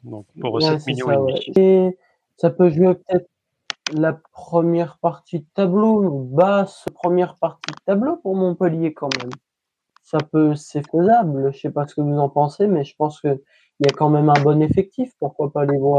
Donc, 0.04 0.26
pour 0.40 0.54
ouais, 0.54 0.62
7 0.62 0.86
millions 0.86 1.06
ça, 1.06 1.14
et 1.14 1.16
demi. 1.16 1.52
Et 1.56 1.98
ça 2.36 2.50
peut 2.50 2.70
jouer 2.70 2.94
peut-être 2.94 3.28
la 3.92 4.12
première 4.12 4.98
partie 4.98 5.40
de 5.40 5.46
tableau, 5.54 6.08
basse 6.24 6.84
première 6.94 7.34
partie 7.34 7.72
de 7.72 7.84
tableau 7.84 8.16
pour 8.16 8.36
Montpellier 8.36 8.94
quand 8.94 9.10
même. 9.20 9.30
Ça 10.04 10.18
peut, 10.18 10.54
c'est 10.54 10.88
faisable. 10.88 11.52
Je 11.52 11.58
sais 11.58 11.70
pas 11.70 11.86
ce 11.86 11.96
que 11.96 12.00
vous 12.00 12.18
en 12.18 12.28
pensez, 12.28 12.66
mais 12.68 12.84
je 12.84 12.94
pense 12.96 13.20
que 13.20 13.42
il 13.80 13.86
y 13.86 13.92
a 13.92 13.96
quand 13.96 14.10
même 14.10 14.28
un 14.28 14.40
bon 14.42 14.62
effectif. 14.62 15.12
Pourquoi 15.18 15.52
pas 15.52 15.64
les 15.64 15.78
voir 15.78 15.98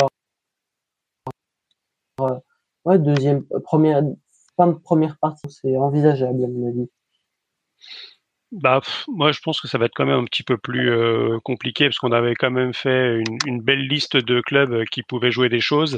Ouais, 2.85 2.97
deuxième, 2.99 3.43
première, 3.63 4.01
fin 4.57 4.67
de 4.67 4.73
première 4.73 5.17
partie, 5.19 5.49
c'est 5.49 5.77
envisageable 5.77 6.43
à 6.43 6.47
mon 6.47 6.67
avis. 6.67 6.89
Bah, 8.51 8.81
moi, 9.07 9.31
je 9.31 9.39
pense 9.39 9.61
que 9.61 9.67
ça 9.67 9.77
va 9.77 9.85
être 9.85 9.93
quand 9.95 10.05
même 10.05 10.19
un 10.19 10.25
petit 10.25 10.43
peu 10.43 10.57
plus 10.57 10.91
euh, 10.91 11.39
compliqué 11.43 11.85
parce 11.85 11.99
qu'on 11.99 12.11
avait 12.11 12.35
quand 12.35 12.51
même 12.51 12.73
fait 12.73 13.19
une, 13.19 13.37
une, 13.45 13.61
belle 13.61 13.87
liste 13.87 14.17
de 14.17 14.41
clubs 14.41 14.83
qui 14.91 15.03
pouvaient 15.03 15.31
jouer 15.31 15.47
des 15.47 15.61
choses. 15.61 15.97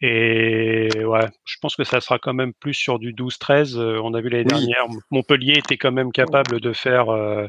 Et 0.00 0.88
ouais, 1.04 1.26
je 1.44 1.56
pense 1.60 1.76
que 1.76 1.84
ça 1.84 2.00
sera 2.00 2.18
quand 2.18 2.34
même 2.34 2.52
plus 2.52 2.74
sur 2.74 2.98
du 2.98 3.14
12-13. 3.14 3.78
Euh, 3.78 4.00
on 4.02 4.12
a 4.12 4.20
vu 4.20 4.28
l'année 4.28 4.44
oui. 4.52 4.66
dernière, 4.66 4.86
Montpellier 5.10 5.54
était 5.56 5.76
quand 5.76 5.92
même 5.92 6.10
capable 6.10 6.60
de 6.60 6.72
faire 6.72 7.10
euh, 7.10 7.46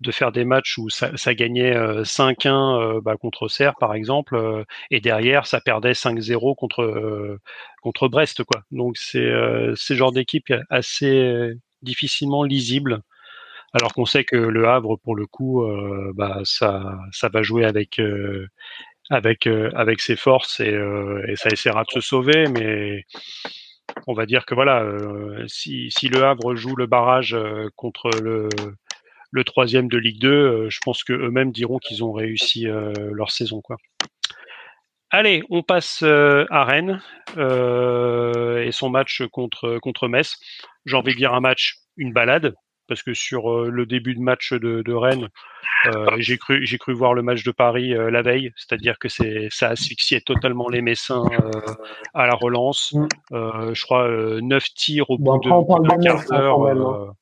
de 0.00 0.10
faire 0.10 0.32
des 0.32 0.44
matchs 0.44 0.76
où 0.76 0.90
ça, 0.90 1.16
ça 1.16 1.34
gagnait 1.34 1.74
euh, 1.74 2.02
5-1 2.02 2.96
euh, 2.96 3.00
bah, 3.00 3.16
contre 3.16 3.48
Serre 3.48 3.74
par 3.78 3.94
exemple, 3.94 4.34
euh, 4.34 4.64
et 4.90 5.00
derrière 5.00 5.46
ça 5.46 5.60
perdait 5.60 5.92
5-0 5.92 6.56
contre 6.56 7.38
contre 7.80 8.08
Brest 8.08 8.42
quoi. 8.44 8.62
Donc 8.70 8.96
c'est 8.98 9.30
ce 9.74 9.94
genre 9.94 10.12
d'équipe 10.12 10.52
assez 10.70 11.52
difficilement 11.82 12.42
lisible. 12.42 13.00
Alors 13.72 13.92
qu'on 13.92 14.06
sait 14.06 14.24
que 14.24 14.36
le 14.36 14.68
Havre, 14.68 14.96
pour 15.02 15.16
le 15.16 15.26
coup, 15.26 15.66
bah, 16.14 16.40
ça, 16.44 16.96
ça 17.12 17.28
va 17.28 17.42
jouer 17.42 17.64
avec 17.64 18.00
avec 19.10 19.46
euh, 19.46 19.70
avec 19.74 20.00
ses 20.00 20.16
forces 20.16 20.60
et, 20.60 20.72
euh, 20.72 21.24
et, 21.28 21.36
ça 21.36 21.50
essaiera 21.50 21.84
de 21.84 21.90
se 21.90 22.00
sauver, 22.00 22.46
mais 22.48 23.04
on 24.06 24.14
va 24.14 24.26
dire 24.26 24.46
que 24.46 24.54
voilà, 24.54 24.82
euh, 24.82 25.44
si, 25.46 25.90
si 25.90 26.08
le 26.08 26.24
Havre 26.24 26.54
joue 26.54 26.76
le 26.76 26.86
barrage 26.86 27.36
contre 27.76 28.10
le 28.22 28.48
le 29.30 29.44
troisième 29.44 29.88
de 29.88 29.98
Ligue 29.98 30.20
2, 30.20 30.70
je 30.70 30.78
pense 30.84 31.02
que 31.02 31.12
eux-mêmes 31.12 31.50
diront 31.50 31.78
qu'ils 31.78 32.04
ont 32.04 32.12
réussi 32.12 32.66
leur 32.66 33.32
saison 33.32 33.60
quoi. 33.60 33.76
Allez, 35.10 35.42
on 35.50 35.62
passe 35.62 36.02
à 36.02 36.64
Rennes 36.64 37.00
et 37.36 38.70
son 38.70 38.90
match 38.90 39.22
contre 39.32 39.78
contre 39.78 40.06
Metz. 40.06 40.36
J'ai 40.86 40.96
envie 40.96 41.14
de 41.14 41.18
dire 41.18 41.34
un 41.34 41.40
match, 41.40 41.78
une 41.96 42.12
balade, 42.12 42.54
parce 42.88 43.02
que 43.02 43.14
sur 43.14 43.50
euh, 43.50 43.70
le 43.70 43.86
début 43.86 44.14
de 44.14 44.20
match 44.20 44.52
de, 44.52 44.82
de 44.82 44.92
Rennes, 44.92 45.28
euh, 45.86 46.06
j'ai 46.18 46.38
cru 46.38 46.64
j'ai 46.64 46.78
cru 46.78 46.94
voir 46.94 47.14
le 47.14 47.22
match 47.22 47.44
de 47.44 47.50
Paris 47.50 47.94
euh, 47.94 48.10
la 48.10 48.22
veille, 48.22 48.52
c'est-à-dire 48.56 48.98
que 48.98 49.08
c'est 49.08 49.48
ça 49.50 49.68
asphyxiait 49.68 50.20
totalement 50.20 50.68
les 50.68 50.82
Messins 50.82 51.24
à 52.14 52.26
la 52.26 52.34
relance. 52.34 52.92
Mm. 52.94 53.06
je 53.72 53.82
crois 53.84 54.08
neuf 54.40 54.72
tirs 54.74 55.10
au 55.10 55.18
bout 55.18 55.38
de, 55.38 56.02
quart 56.02 56.24
d'heure. 56.28 56.66
Hein. 56.66 57.14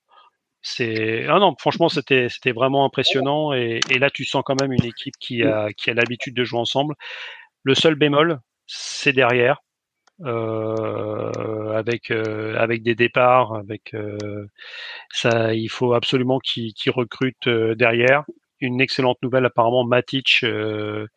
c'est 0.63 1.27
ah 1.29 1.39
non 1.39 1.55
franchement 1.59 1.89
c'était 1.89 2.29
c'était 2.29 2.53
vraiment 2.53 2.85
impressionnant 2.85 3.53
et, 3.53 3.81
et, 3.91 3.99
là 3.99 4.11
tu 4.11 4.25
sens 4.25 4.43
quand 4.45 4.61
même 4.61 4.73
une 4.73 4.85
équipe 4.85 5.15
qui 5.19 5.43
a 5.43 5.73
qui 5.73 5.91
a 5.91 5.95
l'habitude 5.95 6.35
de 6.35 6.45
jouer 6.45 6.61
ensemble. 6.61 6.95
Le 7.63 7.75
seul 7.75 7.95
bémol 7.95 8.41
c'est 8.67 9.13
derrière 9.13 9.61
euh, 10.25 11.73
avec 11.73 12.11
euh, 12.11 12.55
avec 12.57 12.83
des 12.83 12.95
départs, 12.95 13.55
avec 13.55 13.93
euh, 13.95 14.47
ça, 15.11 15.55
il 15.55 15.69
faut 15.69 15.95
absolument 15.95 16.39
qu'ils 16.39 16.75
qu 16.75 16.91
recrutent 16.91 17.49
derrière. 17.49 18.25
Une 18.61 18.81
excellente 18.81 19.19
nouvelle 19.23 19.45
apparemment, 19.45 19.85
Matic 19.85 20.45
est 20.45 21.09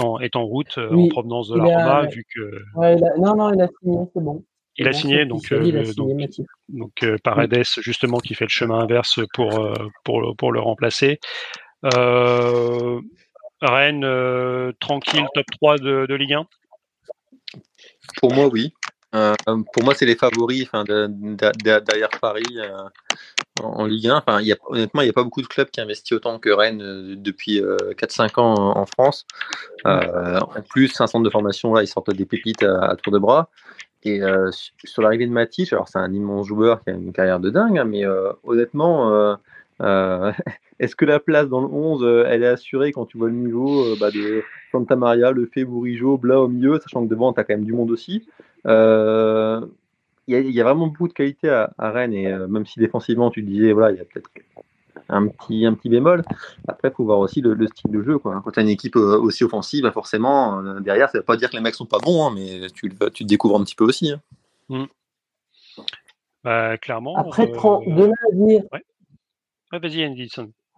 en 0.00 0.18
est 0.20 0.36
en 0.36 0.44
route 0.44 0.78
oui, 0.90 1.06
en 1.06 1.08
provenance 1.08 1.48
de 1.48 1.56
la 1.56 1.64
Roma, 1.64 1.96
a... 2.00 2.06
vu 2.06 2.24
que. 2.34 2.62
Ouais, 2.74 2.96
a... 3.02 3.18
Non 3.18 3.34
non, 3.34 3.52
il 3.54 3.62
a 3.62 3.68
signé, 3.80 3.98
c'est 4.12 4.22
bon. 4.22 4.44
Il 4.76 4.88
a 4.88 4.92
signé, 4.92 5.24
donc, 5.24 5.48
il 5.50 5.78
a 5.78 5.84
signé, 5.84 6.26
donc, 6.26 6.46
donc 6.68 6.92
euh, 7.04 7.16
Paredes 7.22 7.62
justement 7.80 8.18
qui 8.18 8.34
fait 8.34 8.44
le 8.44 8.50
chemin 8.50 8.80
inverse 8.80 9.20
pour 9.32 9.74
pour 10.04 10.36
pour 10.36 10.52
le 10.52 10.60
remplacer. 10.60 11.18
Euh, 11.94 13.00
Rennes 13.62 14.72
tranquille 14.80 15.24
top 15.32 15.46
3 15.52 15.78
de, 15.78 16.06
de 16.06 16.14
Ligue 16.14 16.34
1 16.34 16.46
pour 18.20 18.32
moi, 18.32 18.46
oui. 18.46 18.72
Euh, 19.14 19.34
pour 19.46 19.84
moi, 19.84 19.94
c'est 19.94 20.06
les 20.06 20.16
favoris 20.16 20.68
derrière 21.62 22.08
Paris 22.20 22.58
euh, 22.58 22.88
en, 23.62 23.86
Ligue 23.86 24.08
1. 24.08 24.16
Enfin, 24.16 24.40
y 24.40 24.52
a, 24.52 24.56
honnêtement, 24.66 25.02
il 25.02 25.04
n'y 25.04 25.10
a 25.10 25.12
pas 25.12 25.22
beaucoup 25.22 25.42
de 25.42 25.46
clubs 25.46 25.70
qui 25.70 25.80
investissent 25.80 26.12
autant 26.12 26.38
que 26.38 26.50
Rennes 26.50 26.82
euh, 26.82 27.14
depuis 27.16 27.60
4-5 27.60 28.40
ans 28.40 28.76
en, 28.76 28.86
France. 28.86 29.26
en 29.84 30.62
plus, 30.68 31.00
un 31.00 31.06
centre 31.06 31.24
de 31.24 31.30
formation, 31.30 31.74
là, 31.74 31.82
ils 31.82 31.86
sortent 31.86 32.12
des 32.12 32.26
pépites 32.26 32.64
à, 32.64 32.90
à 32.90 32.96
tour 32.96 33.12
de 33.12 33.18
bras. 33.18 33.50
Et 34.06 34.20
sur 34.84 35.00
l'arrivée 35.00 35.26
de 35.26 35.32
Matic, 35.32 35.72
alors 35.72 35.88
c'est 35.88 35.98
un 35.98 36.12
immense 36.12 36.46
joueur 36.46 36.82
qui 36.84 36.90
a 36.90 36.92
une 36.92 37.14
carrière 37.14 37.40
de 37.40 37.48
dingue, 37.48 37.78
hein, 37.78 37.84
mais 37.84 38.04
honnêtement, 38.42 39.38
euh, 39.80 40.32
Est-ce 40.80 40.96
que 40.96 41.04
la 41.04 41.20
place 41.20 41.48
dans 41.48 41.60
le 41.60 41.68
11, 41.68 42.02
euh, 42.02 42.24
elle 42.28 42.42
est 42.42 42.48
assurée 42.48 42.92
quand 42.92 43.06
tu 43.06 43.18
vois 43.18 43.28
le 43.28 43.34
niveau 43.34 43.84
euh, 43.84 43.96
bah, 43.98 44.10
de 44.10 44.42
Santa 44.72 44.96
Maria, 44.96 45.30
Le 45.30 45.46
Fait, 45.46 45.64
Bourigeau, 45.64 46.18
Blas 46.18 46.40
au 46.40 46.48
milieu, 46.48 46.78
sachant 46.80 47.04
que 47.04 47.10
devant, 47.10 47.32
tu 47.32 47.40
as 47.40 47.44
quand 47.44 47.54
même 47.54 47.64
du 47.64 47.72
monde 47.72 47.90
aussi 47.90 48.26
Il 48.66 49.68
y, 50.28 50.34
y, 50.34 50.60
a 50.60 50.64
vraiment 50.64 50.88
beaucoup 50.88 51.08
de 51.08 51.12
qualité 51.12 51.48
à, 51.48 51.72
à 51.78 51.90
Rennes, 51.90 52.12
et 52.12 52.28
même 52.48 52.66
si 52.66 52.80
défensivement, 52.80 53.30
tu 53.30 53.42
disais, 53.42 53.72
voilà, 53.72 53.92
il 53.92 53.98
y 53.98 54.00
a 54.00 54.04
peut-être 54.04 54.30
un 55.08 55.28
petit, 55.28 55.66
un 55.66 55.74
petit 55.74 55.88
bémol. 55.90 56.22
Après, 56.66 56.88
il 56.88 56.94
faut 56.94 57.04
voir 57.04 57.18
aussi 57.18 57.40
le, 57.40 57.66
style 57.68 57.90
de 57.90 58.02
jeu. 58.02 58.18
Quoi. 58.18 58.40
Quand 58.42 58.50
tu 58.50 58.58
as 58.58 58.62
une 58.62 58.68
équipe 58.68 58.96
aussi 58.96 59.44
offensive, 59.44 59.82
bah, 59.82 59.92
forcément, 59.92 60.62
derrière, 60.80 61.10
ça 61.10 61.18
ne 61.18 61.20
veut 61.20 61.26
pas 61.26 61.36
dire 61.36 61.50
que 61.50 61.56
les 61.56 61.62
mecs 61.62 61.74
sont 61.74 61.86
pas 61.86 61.98
bons, 61.98 62.26
hein, 62.26 62.32
mais 62.34 62.68
tu, 62.74 62.92
tu 63.12 63.24
te 63.24 63.28
découvres 63.28 63.60
un 63.60 63.64
petit 63.64 63.76
peu 63.76 63.84
aussi. 63.84 64.12
Hein. 64.12 64.20
Mm. 64.68 64.84
Bah, 66.42 66.78
clairement. 66.78 67.16
Après, 67.16 67.46
de 67.46 68.04
là 68.04 68.12
à 68.30 68.34
dire. 68.34 68.62
Vas-y. 69.78 70.28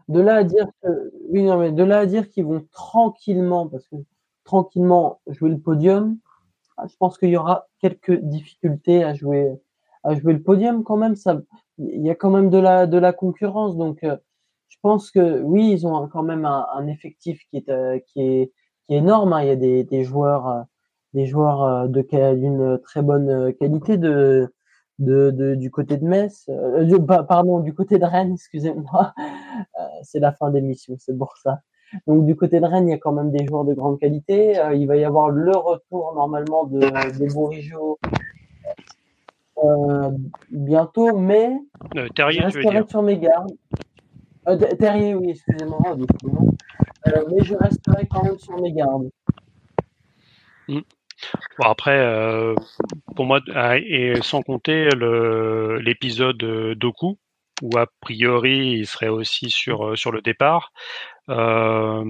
De 0.08 0.20
là 0.20 0.36
à 0.36 0.44
dire 0.44 0.66
oui, 1.28 1.42
non, 1.42 1.58
mais 1.58 1.72
de 1.72 1.82
là 1.82 2.00
à 2.00 2.06
dire 2.06 2.30
qu'ils 2.30 2.44
vont 2.44 2.66
tranquillement, 2.70 3.66
parce 3.68 3.86
que 3.88 3.96
tranquillement 4.44 5.20
jouer 5.26 5.50
le 5.50 5.58
podium, 5.58 6.18
ah, 6.76 6.86
je 6.88 6.96
pense 6.96 7.18
qu'il 7.18 7.30
y 7.30 7.36
aura 7.36 7.66
quelques 7.80 8.20
difficultés 8.20 9.02
à 9.02 9.14
jouer, 9.14 9.50
à 10.04 10.14
jouer 10.14 10.34
le 10.34 10.42
podium 10.42 10.84
quand 10.84 10.96
même. 10.96 11.16
Ça, 11.16 11.40
il 11.78 12.02
y 12.02 12.10
a 12.10 12.14
quand 12.14 12.30
même 12.30 12.50
de 12.50 12.58
la, 12.58 12.86
de 12.86 12.98
la 12.98 13.12
concurrence, 13.12 13.76
donc 13.76 14.04
euh, 14.04 14.16
je 14.68 14.76
pense 14.82 15.10
que 15.10 15.40
oui, 15.42 15.70
ils 15.72 15.86
ont 15.86 16.08
quand 16.08 16.22
même 16.22 16.44
un, 16.44 16.86
effectif 16.86 17.40
qui 17.50 17.58
est, 17.58 17.68
euh, 17.70 17.98
qui 18.08 18.20
est, 18.20 18.52
qui 18.86 18.94
est 18.94 18.98
énorme. 18.98 19.32
Hein. 19.32 19.42
Il 19.42 19.48
y 19.48 19.50
a 19.50 19.56
des, 19.56 19.84
des 19.84 20.04
joueurs, 20.04 20.48
euh, 20.48 20.62
des 21.14 21.26
joueurs 21.26 21.88
de 21.88 22.02
d'une 22.34 22.78
très 22.82 23.02
bonne 23.02 23.52
qualité 23.54 23.98
de, 23.98 24.52
de, 24.98 25.30
de, 25.30 25.54
du 25.54 25.70
côté 25.70 25.96
de 25.96 26.04
Metz, 26.04 26.48
euh, 26.48 27.22
pardon, 27.28 27.60
du 27.60 27.74
côté 27.74 27.98
de 27.98 28.04
Rennes, 28.04 28.32
excusez-moi. 28.34 29.12
Euh, 29.78 29.82
c'est 30.02 30.20
la 30.20 30.32
fin 30.32 30.50
d'émission, 30.50 30.96
c'est 30.98 31.16
pour 31.16 31.36
ça. 31.36 31.60
Donc 32.06 32.26
du 32.26 32.34
côté 32.34 32.60
de 32.60 32.66
Rennes, 32.66 32.88
il 32.88 32.90
y 32.90 32.94
a 32.94 32.98
quand 32.98 33.12
même 33.12 33.30
des 33.30 33.46
joueurs 33.46 33.64
de 33.64 33.74
grande 33.74 33.98
qualité. 33.98 34.58
Euh, 34.58 34.74
il 34.74 34.86
va 34.86 34.96
y 34.96 35.04
avoir 35.04 35.30
le 35.30 35.56
retour 35.56 36.14
normalement 36.14 36.64
de, 36.64 36.80
des 37.18 37.26
Bourigeaux 37.28 37.98
euh, 39.62 40.10
bientôt, 40.50 41.16
mais 41.16 41.56
Terrier, 42.14 42.40
je 42.40 42.58
resterai 42.58 42.84
sur 42.88 43.02
mes 43.02 43.18
gardes. 43.18 43.52
Terrier, 44.78 45.14
oui, 45.14 45.30
excusez-moi, 45.30 45.96
mais 45.96 47.44
je 47.44 47.54
resterai 47.54 48.06
quand 48.06 48.24
même 48.24 48.38
sur 48.38 48.60
mes 48.60 48.72
gardes. 48.72 49.10
Mm. 50.68 50.80
Après, 51.62 51.98
euh, 51.98 52.54
pour 53.14 53.26
moi, 53.26 53.40
ah, 53.54 53.78
et 53.78 54.20
sans 54.22 54.42
compter 54.42 54.88
l'épisode 55.80 56.42
euh, 56.42 56.74
Doku, 56.74 57.18
où 57.62 57.78
a 57.78 57.86
priori 58.00 58.78
il 58.78 58.86
serait 58.86 59.08
aussi 59.08 59.50
sur, 59.50 59.88
euh, 59.88 59.96
sur 59.96 60.12
le 60.12 60.20
départ. 60.20 60.72
Euh, 61.30 62.04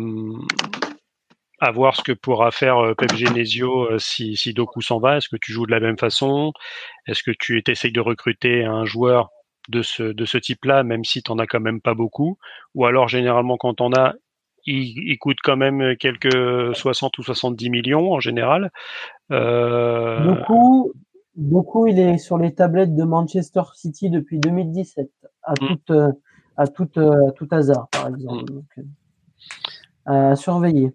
à 1.59 1.71
voir 1.71 1.97
ce 1.97 2.03
que 2.03 2.13
pourra 2.13 2.51
faire 2.51 2.95
Pep 2.99 3.15
Genesio 3.15 3.99
si, 3.99 4.37
si 4.37 4.53
Doku 4.53 4.83
s'en 4.83 4.99
va. 4.99 5.17
Est-ce 5.17 5.31
que 5.31 5.39
tu 5.41 5.53
joues 5.53 5.65
de 5.65 5.71
la 5.71 5.81
même 5.81 5.99
façon? 5.99 6.53
Est-ce 7.07 7.23
que 7.23 7.31
tu 7.31 7.63
essayes 7.67 7.93
de 7.93 8.01
recruter 8.01 8.65
un 8.65 8.85
joueur 8.85 9.31
de 9.71 9.81
ce, 9.81 10.03
de 10.03 10.25
ce 10.27 10.37
type-là, 10.37 10.83
même 10.83 11.05
si 11.05 11.23
tu 11.23 11.33
n'en 11.33 11.39
as 11.39 11.47
quand 11.47 11.61
même 11.61 11.81
pas 11.81 11.95
beaucoup? 11.95 12.39
Ou 12.75 12.85
alors, 12.85 13.09
généralement, 13.09 13.57
quand 13.57 13.81
on 13.81 13.93
a, 13.95 14.13
il, 14.67 15.17
coûte 15.19 15.39
quand 15.43 15.57
même 15.57 15.97
quelques 15.97 16.75
60 16.75 17.19
ou 17.19 17.23
70 17.23 17.71
millions 17.71 18.13
en 18.13 18.21
général. 18.21 18.71
Euh... 19.31 20.21
Beaucoup, 20.25 20.93
beaucoup, 21.37 21.87
il 21.87 21.99
est 21.99 22.19
sur 22.19 22.39
les 22.39 22.55
tablettes 22.55 22.95
de 22.95 23.05
Manchester 23.05 23.63
City 23.75 24.11
depuis 24.11 24.39
2017, 24.39 25.09
à 25.43 25.53
mm. 25.53 25.55
tout, 25.57 25.93
euh, 25.93 26.13
à 26.57 26.67
tout, 26.67 26.89
euh, 26.97 27.31
tout 27.37 27.49
hasard, 27.51 27.89
par 27.91 28.09
exemple. 28.09 28.45
Mm. 28.45 28.55
Donc, 28.55 28.65
euh, 28.79 30.33
à 30.33 30.37
surveiller. 30.37 30.93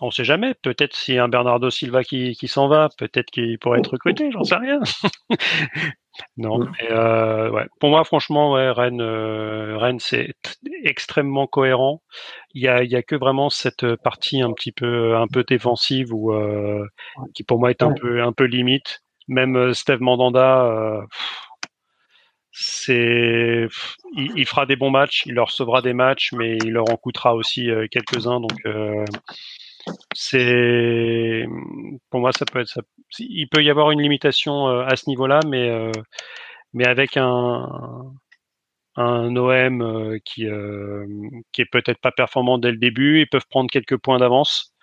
On 0.00 0.06
ne 0.06 0.10
sait 0.12 0.24
jamais. 0.24 0.54
Peut-être 0.54 0.94
si 0.94 1.18
un 1.18 1.28
Bernardo 1.28 1.70
Silva 1.70 2.04
qui, 2.04 2.36
qui 2.36 2.46
s'en 2.46 2.68
va, 2.68 2.88
peut-être 2.98 3.30
qu'il 3.30 3.58
pourrait 3.58 3.80
être 3.80 3.92
recruté. 3.92 4.30
J'en 4.30 4.44
sais 4.44 4.56
rien. 4.56 4.80
Non, 6.36 6.58
mais 6.58 6.90
euh, 6.90 7.50
ouais. 7.50 7.66
Pour 7.80 7.90
moi, 7.90 8.04
franchement, 8.04 8.52
ouais, 8.52 8.70
Rennes, 8.70 9.00
euh, 9.00 9.76
Rennes, 9.76 10.00
c'est 10.00 10.34
extrêmement 10.84 11.46
cohérent. 11.46 12.02
Il 12.54 12.62
y 12.62 12.68
a, 12.68 12.82
il 12.82 12.90
y 12.90 12.96
a 12.96 13.02
que 13.02 13.16
vraiment 13.16 13.50
cette 13.50 13.96
partie 13.96 14.42
un 14.42 14.52
petit 14.52 14.72
peu, 14.72 15.16
un 15.16 15.26
peu 15.26 15.44
défensive 15.44 16.12
ou 16.12 16.32
euh, 16.32 16.86
qui 17.34 17.42
pour 17.44 17.58
moi 17.58 17.70
est 17.70 17.82
un 17.82 17.92
peu, 17.92 18.22
un 18.22 18.32
peu 18.32 18.44
limite. 18.44 19.02
Même 19.28 19.56
euh, 19.56 19.74
Steve 19.74 20.00
Mandanda, 20.00 20.64
euh, 20.64 21.02
c'est, 22.52 23.68
il, 24.16 24.32
il, 24.36 24.46
fera 24.46 24.66
des 24.66 24.76
bons 24.76 24.90
matchs, 24.90 25.24
il 25.26 25.34
leur 25.34 25.48
recevra 25.48 25.82
des 25.82 25.92
matchs, 25.92 26.32
mais 26.32 26.56
il 26.58 26.72
leur 26.72 26.90
en 26.90 26.96
coûtera 26.96 27.34
aussi 27.34 27.68
quelques-uns. 27.90 28.40
Donc 28.40 28.58
c'est 30.14 31.46
pour 32.10 32.20
moi 32.20 32.32
ça 32.32 32.44
peut 32.44 32.60
être. 32.60 32.80
Il 33.18 33.48
peut 33.48 33.62
y 33.62 33.70
avoir 33.70 33.90
une 33.90 34.02
limitation 34.02 34.68
euh, 34.68 34.84
à 34.84 34.96
ce 34.96 35.08
niveau-là, 35.08 35.40
mais 35.46 35.68
euh, 35.68 35.92
mais 36.72 36.86
avec 36.86 37.16
un 37.16 38.12
un 38.96 39.36
OM 39.36 39.82
euh, 39.82 40.18
qui 40.24 40.46
qui 41.52 41.62
est 41.62 41.70
peut-être 41.70 42.00
pas 42.00 42.12
performant 42.12 42.58
dès 42.58 42.70
le 42.70 42.78
début, 42.78 43.20
ils 43.20 43.28
peuvent 43.28 43.46
prendre 43.48 43.70
quelques 43.70 43.96
points 43.98 44.18
d'avance 44.18 44.74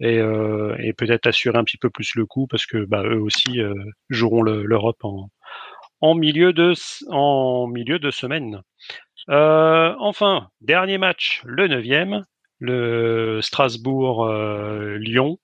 et, 0.00 0.16
et 0.16 0.92
peut-être 0.94 1.26
assurer 1.26 1.58
un 1.58 1.64
petit 1.64 1.76
peu 1.78 1.90
plus 1.90 2.14
le 2.14 2.26
coup 2.26 2.46
parce 2.46 2.66
que 2.66 2.84
bah, 2.86 3.02
eux 3.04 3.20
aussi 3.20 3.60
joueront 4.08 4.42
l'Europe 4.42 5.04
en 5.04 5.30
en 6.00 6.14
milieu 6.14 6.52
de 6.54 6.72
en 7.10 7.66
milieu 7.68 7.98
de 7.98 8.10
semaine. 8.10 8.62
enfin, 9.28 10.48
dernier 10.62 10.98
match, 10.98 11.42
le 11.44 11.68
neuvième 11.68 12.24
le 12.60 13.40
Strasbourg-Lyon, 13.42 15.38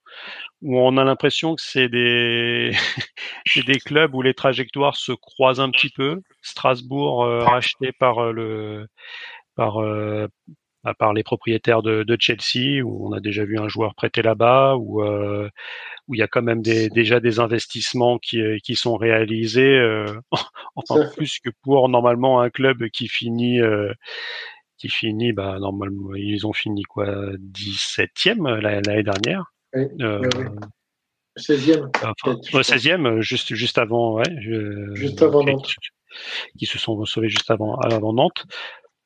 où 0.62 0.78
on 0.78 0.96
a 0.96 1.04
l'impression 1.04 1.54
que 1.54 1.62
c'est 1.62 1.88
des, 1.88 2.72
des 3.66 3.78
clubs 3.78 4.14
où 4.14 4.22
les 4.22 4.34
trajectoires 4.34 4.96
se 4.96 5.12
croisent 5.12 5.60
un 5.60 5.70
petit 5.70 5.90
peu. 5.90 6.22
Strasbourg 6.42 7.24
euh, 7.24 7.40
racheté 7.40 7.92
par 7.92 8.18
euh, 8.18 8.32
le 8.32 8.86
par 9.54 9.82
euh, 9.82 10.28
bah, 10.84 10.94
par 10.94 11.12
les 11.12 11.22
propriétaires 11.22 11.82
de, 11.82 12.04
de, 12.04 12.16
Chelsea, 12.18 12.82
où 12.84 13.08
on 13.08 13.12
a 13.12 13.20
déjà 13.20 13.44
vu 13.44 13.58
un 13.58 13.68
joueur 13.68 13.94
prêté 13.94 14.22
là-bas, 14.22 14.76
où 14.76 15.02
où 16.08 16.14
il 16.14 16.18
y 16.18 16.22
a 16.22 16.28
quand 16.28 16.42
même 16.42 16.62
des, 16.62 16.88
déjà 16.88 17.18
des 17.18 17.40
investissements 17.40 18.18
qui, 18.18 18.40
qui 18.62 18.76
sont 18.76 18.96
réalisés, 18.96 19.80
enfin 20.76 21.08
plus 21.16 21.40
que 21.40 21.50
pour 21.62 21.88
normalement 21.88 22.40
un 22.40 22.50
club 22.50 22.88
qui 22.90 23.08
finit 23.08 23.60
qui 24.78 24.88
finit, 24.88 25.32
bah, 25.32 25.58
normalement, 25.58 26.14
ils 26.14 26.46
ont 26.46 26.52
fini 26.52 26.82
quoi, 26.82 27.06
17e 27.06 28.46
euh, 28.46 28.60
l'année 28.60 29.02
dernière. 29.02 29.52
Oui, 29.74 29.84
euh, 30.00 30.28
16e. 31.36 31.90
Enfin, 31.96 32.34
16e, 32.62 33.20
juste, 33.20 33.54
juste 33.54 33.78
avant, 33.78 34.14
ouais. 34.14 34.94
juste 34.94 35.22
avant 35.22 35.44
Nantes. 35.44 35.72
Qui, 36.58 36.64
se 36.64 36.78
sont 36.78 37.04
sauvés 37.04 37.28
juste 37.28 37.50
avant, 37.50 37.76
avant 37.76 38.12
Nantes. 38.12 38.46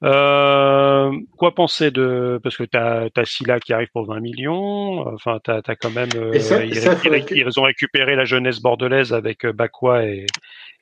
Euh, 0.03 1.13
quoi 1.37 1.55
penser 1.55 1.91
de 1.91 2.41
parce 2.43 2.57
que 2.57 2.65
tu 2.65 2.79
as, 2.79 3.11
Silla 3.27 3.61
qui 3.61 3.75
arrive 3.75 3.91
pour 3.93 4.07
20 4.07 4.21
millions 4.21 5.07
enfin 5.09 5.39
tu 5.45 5.51
as, 5.51 5.77
quand 5.77 5.91
même 5.91 6.09
euh, 6.15 6.33
ils, 6.35 7.61
ont 7.61 7.63
récupéré 7.63 8.17
la 8.17 8.25
jeunesse 8.25 8.61
bordelaise 8.61 9.13
avec 9.13 9.45
euh, 9.45 9.53
Bakwa 9.53 10.07
et, 10.07 10.25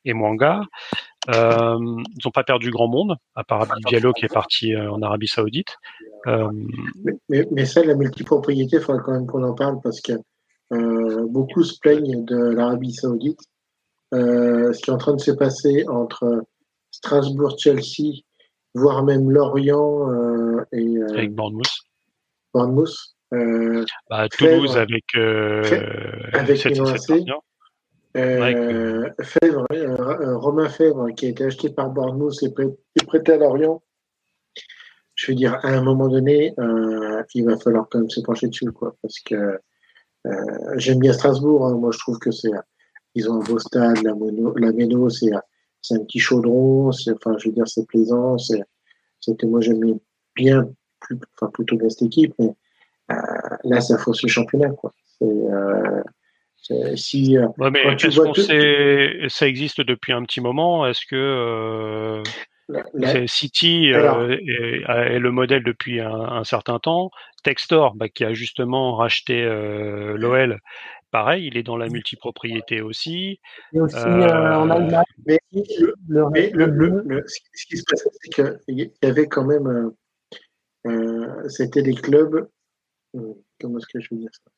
et 0.04 0.14
Mwanga. 0.14 0.60
Euh, 1.30 1.78
ils 1.80 2.24
n'ont 2.24 2.30
pas 2.32 2.44
perdu 2.44 2.70
grand 2.70 2.86
monde 2.86 3.16
à 3.34 3.42
part 3.42 3.62
Abdi 3.62 3.82
Diallo 3.88 4.12
qui 4.12 4.24
est 4.24 4.32
parti 4.32 4.72
euh, 4.72 4.88
en 4.88 5.02
Arabie 5.02 5.26
Saoudite. 5.26 5.76
Mais, 6.24 7.12
mais, 7.28 7.48
mais, 7.50 7.64
ça 7.64 7.82
la 7.82 7.96
multipropriété 7.96 8.76
il 8.76 8.82
faudrait 8.82 9.02
quand 9.04 9.12
même 9.12 9.26
qu'on 9.26 9.42
en 9.42 9.54
parle 9.54 9.80
parce 9.82 10.00
que 10.00 10.12
beaucoup 11.26 11.64
se 11.64 11.76
plaignent 11.80 12.24
de 12.24 12.36
l'Arabie 12.36 12.92
Saoudite. 12.92 13.40
Ce 14.12 14.78
qui 14.80 14.90
est 14.90 14.92
en 14.92 14.98
train 14.98 15.14
de 15.14 15.20
se 15.20 15.32
passer 15.32 15.84
entre 15.88 16.44
Strasbourg 16.92 17.56
Chelsea 17.58 18.22
voire 18.78 19.04
même 19.04 19.30
Lorient 19.30 20.10
euh, 20.10 20.64
et 20.72 20.96
euh, 20.96 21.08
avec 21.10 21.34
Bournemouth. 21.34 21.66
Bournemouth. 22.54 22.94
Euh, 23.34 23.84
bah, 24.08 24.26
Toulouse 24.30 24.78
avec 24.78 25.04
avec 26.32 26.66
euh, 28.16 29.10
Fèvre, 29.20 29.66
Romain 30.36 30.68
Fèvre, 30.70 31.10
qui 31.14 31.26
a 31.26 31.28
été 31.28 31.44
acheté 31.44 31.68
par 31.68 31.90
Bournemouth 31.90 32.42
et 32.42 33.04
prêté 33.06 33.32
à 33.32 33.36
Lorient. 33.36 33.82
Je 35.14 35.30
veux 35.30 35.36
dire, 35.36 35.58
à 35.62 35.68
un 35.68 35.82
moment 35.82 36.08
donné, 36.08 36.54
euh, 36.58 37.22
il 37.34 37.44
va 37.44 37.58
falloir 37.58 37.88
quand 37.90 37.98
même 37.98 38.08
se 38.08 38.20
pencher 38.20 38.48
dessus, 38.48 38.72
quoi, 38.72 38.96
parce 39.02 39.18
que 39.20 39.58
j'aime 40.76 41.00
bien 41.00 41.12
Strasbourg. 41.12 41.66
Hein, 41.66 41.76
moi, 41.76 41.90
je 41.92 41.98
trouve 41.98 42.18
que 42.18 42.30
c'est, 42.30 42.50
ils 43.14 43.28
ont 43.30 43.34
un 43.42 43.44
beau 43.44 43.58
stade, 43.58 44.02
la, 44.02 44.14
mono, 44.14 44.54
la 44.56 44.72
Méno, 44.72 45.10
c'est 45.10 45.32
c'est 45.88 45.94
un 45.94 46.04
petit 46.04 46.18
chaudron, 46.18 46.92
c'est, 46.92 47.12
enfin, 47.12 47.36
je 47.38 47.48
veux 47.48 47.54
dire, 47.54 47.66
c'est 47.66 47.86
plaisant, 47.86 48.36
c'est, 48.38 48.62
que 49.38 49.46
moi 49.46 49.60
j'aime 49.60 49.98
bien, 50.34 50.68
plus, 51.00 51.18
enfin, 51.36 51.50
plutôt 51.52 51.76
bien 51.76 51.88
cette 51.88 52.02
équipe, 52.02 52.34
mais 52.38 52.54
euh, 53.10 53.14
là, 53.64 53.80
ça 53.80 53.98
fausse 53.98 54.22
le 54.22 54.28
championnat, 54.28 54.70
quoi. 54.70 54.92
C'est, 55.18 55.26
euh, 56.70 56.96
si, 56.96 57.36
euh, 57.36 57.46
ouais, 57.58 57.70
mais 57.70 57.80
est-ce 57.80 58.20
que 58.20 59.28
ça 59.28 59.46
existe 59.46 59.80
depuis 59.80 60.12
un 60.12 60.22
petit 60.24 60.40
moment? 60.40 60.86
Est-ce 60.86 61.06
que 61.08 62.22
la, 62.68 63.26
City 63.26 63.90
euh, 63.92 64.36
est, 64.36 64.82
est, 64.86 65.18
le 65.18 65.30
modèle 65.30 65.62
depuis 65.62 66.00
un, 66.00 66.12
un 66.12 66.44
certain 66.44 66.78
temps 66.78 67.10
Textor, 67.42 67.94
bah, 67.94 68.08
qui 68.08 68.24
a 68.24 68.34
justement 68.34 68.96
racheté 68.96 69.42
l'OL, 69.44 70.58
pareil, 71.10 71.46
il 71.46 71.56
est 71.56 71.62
dans 71.62 71.76
la 71.76 71.88
multipropriété 71.88 72.80
aussi. 72.80 73.40
Et 73.72 73.80
aussi 73.80 73.96
en 73.96 74.70
Allemagne. 74.70 75.04
Mais, 75.26 75.40
le, 76.54 77.24
ce 77.26 77.66
qui 77.66 77.76
se 77.76 77.84
passe, 77.88 78.06
c'est 78.22 78.30
qu'il 78.30 78.90
y 79.02 79.06
avait 79.06 79.26
quand 79.26 79.44
même. 79.44 79.92
C'était 81.48 81.82
des 81.82 81.94
clubs. 81.94 82.48
comment 83.60 83.78
est-ce 83.78 83.86
que 83.86 84.00
je 84.00 84.08
veux 84.12 84.20
dire 84.20 84.30
ça? 84.32 84.50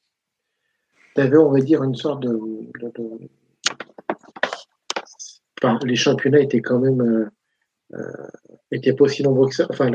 Tu 1.16 1.20
avais, 1.22 1.39
on 1.39 1.51
va 1.51 1.60
dire, 1.60 1.82
une 1.82 1.97
sorte 1.97 2.22
de. 2.22 2.39
les 5.85 5.97
championnats 5.97 6.40
étaient 6.40 6.62
quand 6.62 6.78
même. 6.78 7.31
étaient 8.70 8.94
pas 8.94 9.05
aussi 9.05 9.22
nombreux 9.22 9.48
que 9.48 9.55
ça. 9.55 9.66
Enfin, 9.70 9.90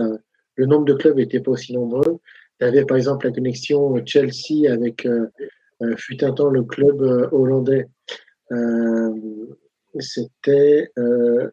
le 0.55 0.65
nombre 0.65 0.85
de 0.85 0.93
clubs 0.93 1.17
n'était 1.17 1.39
pas 1.39 1.51
aussi 1.51 1.73
nombreux. 1.73 2.19
Tu 2.59 2.65
avais 2.65 2.85
par 2.85 2.97
exemple 2.97 3.27
la 3.27 3.33
connexion 3.33 3.95
Chelsea 4.05 4.71
avec, 4.71 5.05
euh, 5.05 5.27
euh, 5.41 5.45
fut 5.97 6.23
un 6.23 6.31
temps, 6.31 6.49
le 6.49 6.63
club 6.63 7.01
euh, 7.01 7.29
hollandais. 7.31 7.87
C'était 9.99 10.91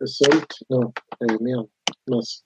Salt. 0.05 0.65
Non, 0.71 0.93
merde, 1.41 1.69
mince. 2.09 2.45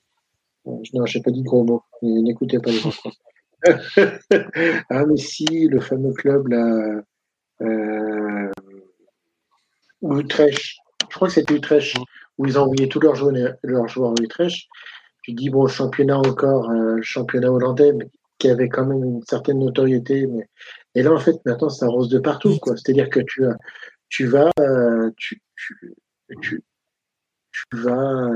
Non, 0.65 0.81
je 0.83 1.17
n'ai 1.17 1.23
pas 1.23 1.31
dit 1.31 1.43
gros 1.43 1.63
mots. 1.63 1.83
N'écoutez 2.01 2.59
pas 2.59 2.71
les 2.71 2.85
enfants. 2.85 3.11
ah, 4.89 5.05
mais 5.05 5.17
si, 5.17 5.67
le 5.67 5.79
fameux 5.79 6.13
club 6.13 6.47
là. 6.47 7.01
Utrecht. 10.03 10.77
Je 11.09 11.15
crois 11.15 11.27
que 11.29 11.33
c'était 11.33 11.55
Utrecht, 11.55 11.95
où 12.37 12.45
ils 12.45 12.57
envoyaient 12.59 12.87
tous 12.87 12.99
leurs 12.99 13.15
joueurs, 13.15 13.55
leurs 13.63 13.87
joueurs 13.87 14.11
à 14.11 14.21
Utrecht. 14.21 14.67
Tu 15.23 15.33
dis, 15.33 15.49
bon, 15.49 15.67
championnat 15.67 16.19
encore, 16.19 16.71
championnat 17.01 17.51
hollandais, 17.51 17.93
mais 17.93 18.09
qui 18.39 18.49
avait 18.49 18.69
quand 18.69 18.85
même 18.85 19.03
une 19.03 19.23
certaine 19.23 19.59
notoriété. 19.59 20.27
Mais... 20.27 20.47
Et 20.97 21.03
là, 21.03 21.11
en 21.13 21.19
fait, 21.19 21.39
maintenant, 21.45 21.69
ça 21.69 21.85
rose 21.85 22.09
de 22.09 22.17
partout. 22.17 22.57
quoi. 22.57 22.75
C'est-à-dire 22.75 23.11
que 23.11 23.19
tu, 23.19 23.43
tu 24.09 24.25
vas, 24.25 24.49
euh, 24.59 25.11
tu, 25.15 25.39
tu, 25.55 25.93
tu, 26.41 26.63
vas 27.71 28.31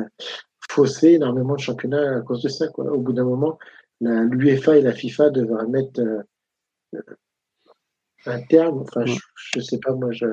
fausser 0.70 1.14
énormément 1.14 1.56
de 1.56 1.60
championnats 1.60 2.18
à 2.18 2.22
cause 2.22 2.44
de 2.44 2.50
ça. 2.50 2.68
Quoi. 2.68 2.86
Au 2.86 3.00
bout 3.00 3.14
d'un 3.14 3.24
moment, 3.24 3.58
l'UEFA 4.00 4.78
et 4.78 4.82
la 4.82 4.94
FIFA 4.94 5.32
devraient 5.32 5.66
mettre 5.66 6.02
euh, 6.02 7.02
un 8.28 8.42
terme. 8.44 8.82
Enfin, 8.82 9.06
je, 9.06 9.18
ne 9.56 9.62
sais 9.64 9.80
pas, 9.80 9.94
moi, 9.96 10.12
je, 10.12 10.28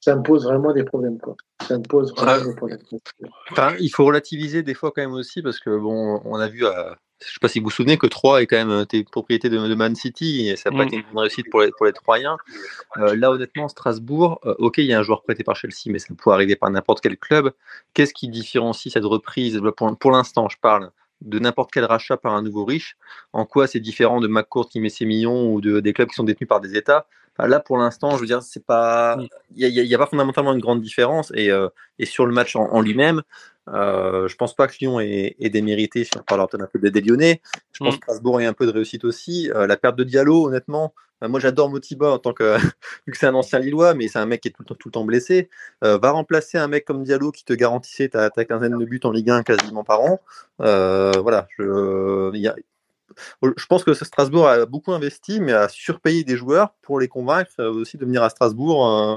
ça 0.00 0.16
me 0.16 0.22
pose 0.22 0.46
vraiment 0.46 0.72
des 0.72 0.84
problèmes. 0.84 1.18
Quoi. 1.18 1.36
Ça 1.68 1.76
me 1.76 1.82
pose 1.82 2.14
vraiment 2.16 2.42
des 2.42 2.54
problèmes. 2.54 2.80
Enfin, 3.50 3.74
il 3.80 3.90
faut 3.90 4.06
relativiser 4.06 4.62
des 4.62 4.72
fois 4.72 4.92
quand 4.96 5.02
même 5.02 5.12
aussi 5.12 5.42
parce 5.42 5.58
que 5.58 5.78
bon, 5.78 6.22
on 6.24 6.36
a 6.36 6.48
vu 6.48 6.64
à, 6.64 6.96
je 7.20 7.26
ne 7.26 7.32
sais 7.32 7.38
pas 7.40 7.48
si 7.48 7.60
vous 7.60 7.66
vous 7.66 7.70
souvenez 7.70 7.96
que 7.96 8.06
3 8.06 8.42
est 8.42 8.46
quand 8.46 8.62
même 8.62 8.84
tes 8.84 9.02
propriété 9.02 9.48
de, 9.48 9.74
Man 9.74 9.94
City 9.94 10.48
et 10.48 10.56
ça 10.56 10.70
n'a 10.70 10.76
pas 10.76 10.84
mm. 10.84 10.86
été 10.88 10.96
une 10.96 11.04
bonne 11.12 11.22
réussite 11.22 11.50
pour 11.50 11.62
les, 11.62 11.70
pour 11.70 11.86
les 11.86 11.92
Troyens. 11.92 12.36
Euh, 12.98 13.16
là, 13.16 13.30
honnêtement, 13.30 13.68
Strasbourg, 13.68 14.38
euh, 14.44 14.54
ok, 14.58 14.78
il 14.78 14.84
y 14.86 14.92
a 14.92 14.98
un 14.98 15.02
joueur 15.02 15.22
prêté 15.22 15.42
par 15.42 15.56
Chelsea, 15.56 15.86
mais 15.86 15.98
ça 15.98 16.08
peut 16.14 16.30
arriver 16.30 16.56
par 16.56 16.70
n'importe 16.70 17.00
quel 17.00 17.16
club. 17.16 17.52
Qu'est-ce 17.94 18.12
qui 18.12 18.28
différencie 18.28 18.92
cette 18.92 19.04
reprise? 19.04 19.60
Pour, 19.76 19.96
pour 19.96 20.10
l'instant, 20.10 20.48
je 20.50 20.58
parle 20.58 20.90
de 21.22 21.38
n'importe 21.38 21.70
quel 21.72 21.84
rachat 21.84 22.18
par 22.18 22.34
un 22.34 22.42
nouveau 22.42 22.66
riche. 22.66 22.98
En 23.32 23.46
quoi 23.46 23.66
c'est 23.66 23.80
différent 23.80 24.20
de 24.20 24.28
McCourt 24.28 24.68
qui 24.68 24.80
met 24.80 24.90
ses 24.90 25.06
millions 25.06 25.50
ou 25.50 25.62
de, 25.62 25.80
des 25.80 25.94
clubs 25.94 26.08
qui 26.08 26.16
sont 26.16 26.24
détenus 26.24 26.48
par 26.48 26.60
des 26.60 26.76
États? 26.76 27.06
Là, 27.38 27.60
pour 27.60 27.76
l'instant, 27.76 28.12
je 28.16 28.20
veux 28.20 28.26
dire, 28.26 28.42
c'est 28.42 28.64
pas, 28.64 29.16
mm. 29.16 29.28
il 29.56 29.84
n'y 29.84 29.94
a, 29.94 29.98
pas 29.98 30.06
fondamentalement 30.06 30.52
une 30.52 30.60
grande 30.60 30.82
différence. 30.82 31.32
Et, 31.34 31.50
euh, 31.50 31.68
et 31.98 32.04
sur 32.04 32.26
le 32.26 32.32
match 32.32 32.56
en 32.56 32.80
lui-même, 32.82 33.22
euh, 33.68 34.28
je 34.28 34.36
pense 34.36 34.54
pas 34.54 34.68
que 34.68 34.74
Lyon 34.80 35.00
ait, 35.00 35.36
ait 35.38 35.50
démérité, 35.50 36.04
si 36.04 36.10
on 36.16 36.22
parle 36.22 36.46
peut-être 36.48 36.62
un 36.62 36.66
peu 36.66 36.78
des 36.78 37.00
Lyonnais. 37.00 37.40
Je 37.72 37.84
pense 37.84 37.94
mm. 37.94 37.98
que 37.98 38.04
Strasbourg 38.04 38.40
ait 38.40 38.46
un 38.46 38.52
peu 38.52 38.66
de 38.66 38.72
réussite 38.72 39.04
aussi. 39.04 39.50
Euh, 39.50 39.66
la 39.66 39.76
perte 39.76 39.96
de 39.96 40.04
Diallo, 40.04 40.46
honnêtement, 40.46 40.94
euh, 41.22 41.28
moi 41.28 41.40
j'adore 41.40 41.70
Motiba 41.70 42.10
en 42.10 42.18
tant 42.18 42.32
que, 42.32 42.56
vu 43.06 43.12
que 43.12 43.18
c'est 43.18 43.26
un 43.26 43.34
ancien 43.34 43.58
Lillois, 43.58 43.94
mais 43.94 44.08
c'est 44.08 44.18
un 44.18 44.26
mec 44.26 44.40
qui 44.40 44.48
est 44.48 44.52
tout, 44.52 44.64
tout 44.64 44.88
le 44.88 44.92
temps 44.92 45.04
blessé. 45.04 45.48
Va 45.82 46.10
remplacer 46.10 46.58
un 46.58 46.68
mec 46.68 46.84
comme 46.84 47.02
Diallo 47.02 47.32
qui 47.32 47.44
te 47.44 47.52
garantissait 47.52 48.08
ta, 48.08 48.30
ta 48.30 48.44
quinzaine 48.44 48.78
de 48.78 48.84
buts 48.84 49.00
en 49.04 49.10
Ligue 49.10 49.30
1 49.30 49.42
quasiment 49.42 49.84
par 49.84 50.00
an. 50.00 50.20
voilà, 50.58 51.48
je, 51.58 52.34
y 52.36 52.46
a, 52.46 52.54
je 53.42 53.66
pense 53.66 53.84
que 53.84 53.94
Strasbourg 53.94 54.48
a 54.48 54.66
beaucoup 54.66 54.92
investi, 54.92 55.40
mais 55.40 55.52
a 55.52 55.68
surpayé 55.68 56.24
des 56.24 56.36
joueurs 56.36 56.74
pour 56.82 57.00
les 57.00 57.08
convaincre 57.08 57.50
euh, 57.58 57.72
aussi 57.72 57.96
de 57.96 58.04
venir 58.04 58.22
à 58.22 58.30
Strasbourg 58.30 58.86
euh, 58.86 59.16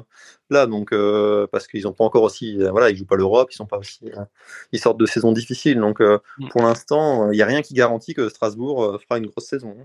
là. 0.49 0.67
Donc, 0.67 0.93
euh, 0.93 1.47
parce 1.51 1.67
qu'ils 1.67 1.83
n'ont 1.83 1.93
pas 1.93 2.03
encore 2.03 2.23
aussi, 2.23 2.57
voilà, 2.57 2.89
ils 2.89 2.95
jouent 2.95 3.05
pas 3.05 3.15
l'Europe, 3.15 3.49
ils 3.51 3.55
sont 3.55 3.65
pas 3.65 3.77
aussi, 3.77 4.11
ils 4.71 4.79
sortent 4.79 4.99
de 4.99 5.05
saisons 5.05 5.31
difficiles. 5.31 5.79
Donc, 5.79 5.99
mm. 6.01 6.49
pour 6.51 6.61
l'instant, 6.61 7.31
il 7.31 7.35
n'y 7.35 7.41
a 7.41 7.45
rien 7.45 7.61
qui 7.61 7.73
garantit 7.73 8.13
que 8.13 8.29
Strasbourg 8.29 8.99
fera 9.01 9.17
une 9.17 9.27
grosse 9.27 9.47
saison. 9.47 9.75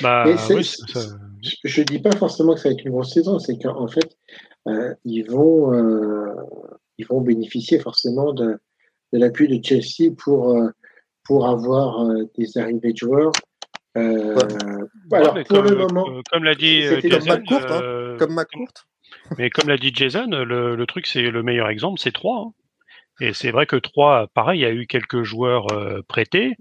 Bah, 0.00 0.24
Je 0.26 1.80
ne 1.80 1.84
dis 1.84 1.98
pas 1.98 2.16
forcément 2.16 2.54
que 2.54 2.60
ça 2.60 2.68
va 2.68 2.74
être 2.74 2.84
une 2.84 2.92
grosse 2.92 3.12
saison, 3.12 3.38
c'est 3.38 3.58
qu'en 3.58 3.88
fait, 3.88 4.16
ils 5.04 5.24
vont, 5.24 5.72
ils 6.98 7.06
vont 7.06 7.20
bénéficier 7.20 7.78
forcément 7.78 8.32
de, 8.32 8.58
de 9.12 9.18
l'appui 9.18 9.48
de 9.48 9.64
Chelsea 9.64 10.12
pour 10.16 10.56
pour 11.28 11.46
avoir 11.46 12.00
euh, 12.00 12.24
des 12.36 12.58
arrivées 12.58 12.92
de 12.92 12.96
joueurs. 12.96 13.32
Euh, 13.96 14.34
alors, 15.12 15.34
pour 15.44 15.62
le 15.62 15.76
moment, 15.76 16.06
comme 16.32 16.44
l'a 16.44 16.54
dit 16.54 16.82
Jason, 17.02 17.42
comme 18.18 18.34
McCourt, 18.34 18.70
hein, 19.30 19.34
mais 19.38 19.50
comme 19.50 19.68
l'a 19.68 19.76
dit 19.76 19.92
Jason, 19.94 20.28
le, 20.28 20.84
truc, 20.86 21.06
c'est 21.06 21.30
le 21.30 21.42
meilleur 21.42 21.68
exemple, 21.68 22.00
c'est 22.00 22.12
3. 22.12 22.38
Hein. 22.38 22.52
Et 23.20 23.34
c'est 23.34 23.50
vrai 23.50 23.66
que 23.66 23.76
3, 23.76 24.28
pareil, 24.32 24.60
il 24.60 24.62
y 24.62 24.66
a 24.66 24.72
eu 24.72 24.86
quelques 24.86 25.22
joueurs 25.22 25.70
euh, 25.72 26.00
prêtés, 26.08 26.56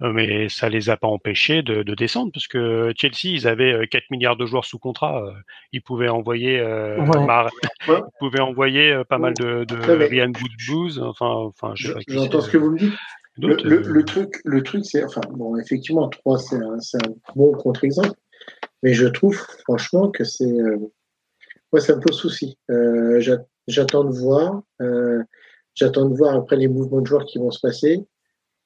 mais 0.00 0.48
ça 0.48 0.68
les 0.68 0.88
a 0.88 0.96
pas 0.96 1.08
empêchés 1.08 1.62
de, 1.62 1.82
descendre, 1.94 2.30
parce 2.32 2.46
que 2.46 2.92
Chelsea, 2.96 3.34
ils 3.34 3.48
avaient 3.48 3.86
4 3.88 4.04
milliards 4.10 4.36
de 4.36 4.46
joueurs 4.46 4.64
sous 4.64 4.78
contrat. 4.78 5.22
Ils 5.72 5.82
pouvaient 5.82 6.10
envoyer, 6.10 6.58
ils 6.58 8.02
pouvaient 8.18 8.40
envoyer 8.40 9.02
pas 9.08 9.18
mal 9.18 9.34
de, 9.34 9.64
de 9.64 9.76
Ryan 10.06 10.32
Woodbooz. 10.40 11.00
Enfin, 11.00 11.26
enfin, 11.26 11.72
J'entends 11.74 12.40
ce 12.40 12.50
que 12.50 12.58
vous 12.58 12.70
me 12.72 12.78
dites. 12.78 12.94
Le, 13.38 14.02
truc, 14.04 14.40
le 14.44 14.62
truc 14.62 14.84
c'est, 14.84 15.04
enfin, 15.04 15.20
bon, 15.30 15.56
effectivement, 15.58 16.08
3, 16.08 16.38
c'est 16.38 16.56
un, 16.56 16.78
un, 16.78 17.14
bon 17.34 17.52
contre-exemple, 17.52 18.16
mais 18.82 18.94
je 18.94 19.06
trouve, 19.06 19.36
franchement, 19.64 20.10
que 20.10 20.24
c'est. 20.24 20.50
Euh, 20.50 20.78
moi, 21.72 21.80
ça 21.80 21.96
me 21.96 22.00
pose 22.00 22.16
souci. 22.16 22.56
Euh, 22.70 23.20
j'attends 23.66 24.04
de 24.04 24.16
voir. 24.16 24.62
Euh, 24.80 25.22
j'attends 25.74 26.08
de 26.08 26.14
voir 26.14 26.34
après 26.34 26.56
les 26.56 26.68
mouvements 26.68 27.00
de 27.00 27.06
joueurs 27.06 27.26
qui 27.26 27.38
vont 27.38 27.50
se 27.50 27.60
passer 27.60 28.04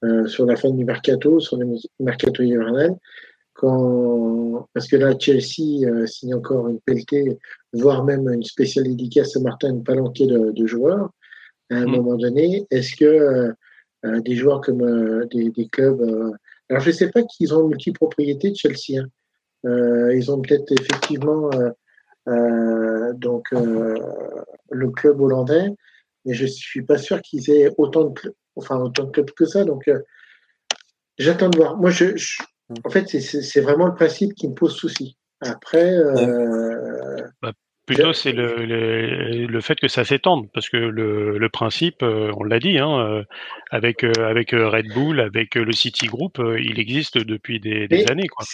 euh, 0.04 0.26
sur 0.28 0.46
la 0.46 0.56
fin 0.56 0.70
du 0.70 0.84
mercato, 0.84 1.40
sur 1.40 1.56
le 1.56 1.66
mercato 1.98 2.42
hivernal. 2.42 2.96
Quand, 3.54 4.68
parce 4.72 4.88
que 4.88 4.96
là, 4.96 5.18
Chelsea 5.18 5.84
euh, 5.84 6.06
signe 6.06 6.34
encore 6.34 6.68
une 6.68 6.80
pelletée, 6.80 7.38
voire 7.72 8.04
même 8.04 8.28
une 8.28 8.44
spéciale 8.44 8.84
dédicace 8.84 9.36
à 9.36 9.40
Martin, 9.40 9.70
une 9.70 9.84
palanquée 9.84 10.26
de, 10.26 10.52
de 10.52 10.66
joueurs. 10.66 11.10
À 11.70 11.76
un 11.76 11.86
mm. 11.86 11.90
moment 11.90 12.16
donné, 12.16 12.66
est-ce 12.70 12.96
que 12.96 13.04
euh, 13.04 13.52
des 14.04 14.34
joueurs 14.34 14.60
comme 14.60 14.82
euh, 14.82 15.26
des, 15.26 15.50
des, 15.50 15.68
clubs. 15.68 16.00
Euh, 16.00 16.32
alors, 16.68 16.82
je 16.82 16.88
ne 16.88 16.94
sais 16.94 17.10
pas 17.10 17.22
qu'ils 17.22 17.54
ont 17.54 17.66
multipropriété 17.66 18.50
de 18.50 18.56
Chelsea. 18.56 19.00
Hein. 19.00 20.10
ils 20.12 20.30
ont 20.30 20.40
peut-être 20.40 20.72
effectivement 20.72 21.50
donc 22.26 23.48
le 23.50 24.90
club 24.90 25.20
hollandais, 25.20 25.68
mais 26.24 26.34
je 26.34 26.46
suis 26.46 26.82
pas 26.82 26.96
sûr 26.96 27.20
qu'ils 27.22 27.50
aient 27.50 27.70
autant 27.76 28.04
de 28.04 28.14
clubs, 28.14 28.34
enfin 28.56 28.78
autant 28.78 29.04
de 29.04 29.10
clubs 29.10 29.30
que 29.32 29.46
ça. 29.46 29.64
Donc 29.64 29.90
j'attends 31.18 31.50
de 31.50 31.56
voir. 31.56 31.76
Moi, 31.76 31.90
je, 31.90 32.14
en 32.84 32.90
fait, 32.90 33.08
c'est 33.08 33.60
vraiment 33.60 33.86
le 33.86 33.94
principe 33.94 34.34
qui 34.34 34.48
me 34.48 34.54
pose 34.54 34.74
souci. 34.74 35.16
Après, 35.40 35.92
bah, 37.42 37.52
Plutôt, 37.94 38.12
c'est 38.12 38.30
le, 38.30 38.64
le, 38.64 39.46
le, 39.46 39.60
fait 39.60 39.74
que 39.74 39.88
ça 39.88 40.04
s'étende, 40.04 40.48
parce 40.52 40.68
que 40.68 40.76
le, 40.76 41.38
le 41.38 41.48
principe, 41.48 42.04
euh, 42.04 42.30
on 42.36 42.44
l'a 42.44 42.60
dit, 42.60 42.78
hein, 42.78 43.00
euh, 43.00 43.24
avec, 43.72 44.04
euh, 44.04 44.12
avec 44.28 44.52
Red 44.52 44.94
Bull, 44.94 45.18
avec 45.18 45.56
le 45.56 45.72
City 45.72 46.06
Group, 46.06 46.38
il 46.38 46.78
existe 46.78 47.18
depuis 47.18 47.58
des, 47.58 47.88
des 47.88 48.08
années. 48.08 48.28
Quoi. 48.28 48.46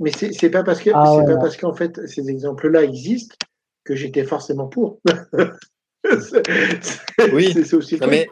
Mais 0.00 0.10
c'est 0.10 0.50
pas 0.50 0.62
parce 0.62 0.82
que 0.82 0.90
ah 0.92 1.16
c'est 1.16 1.32
pas 1.32 1.38
parce 1.38 1.56
qu'en 1.56 1.74
fait 1.74 2.06
ces 2.06 2.28
exemples-là 2.28 2.82
existent 2.82 3.36
que 3.84 3.94
j'étais 3.94 4.24
forcément 4.24 4.66
pour. 4.66 5.00
oui, 7.32 7.52
c'est 7.52 7.74
aussi. 7.74 7.98
Non, 7.98 8.08
mais 8.08 8.26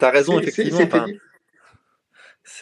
as 0.00 0.10
raison 0.10 0.40
effectivement. 0.40 1.06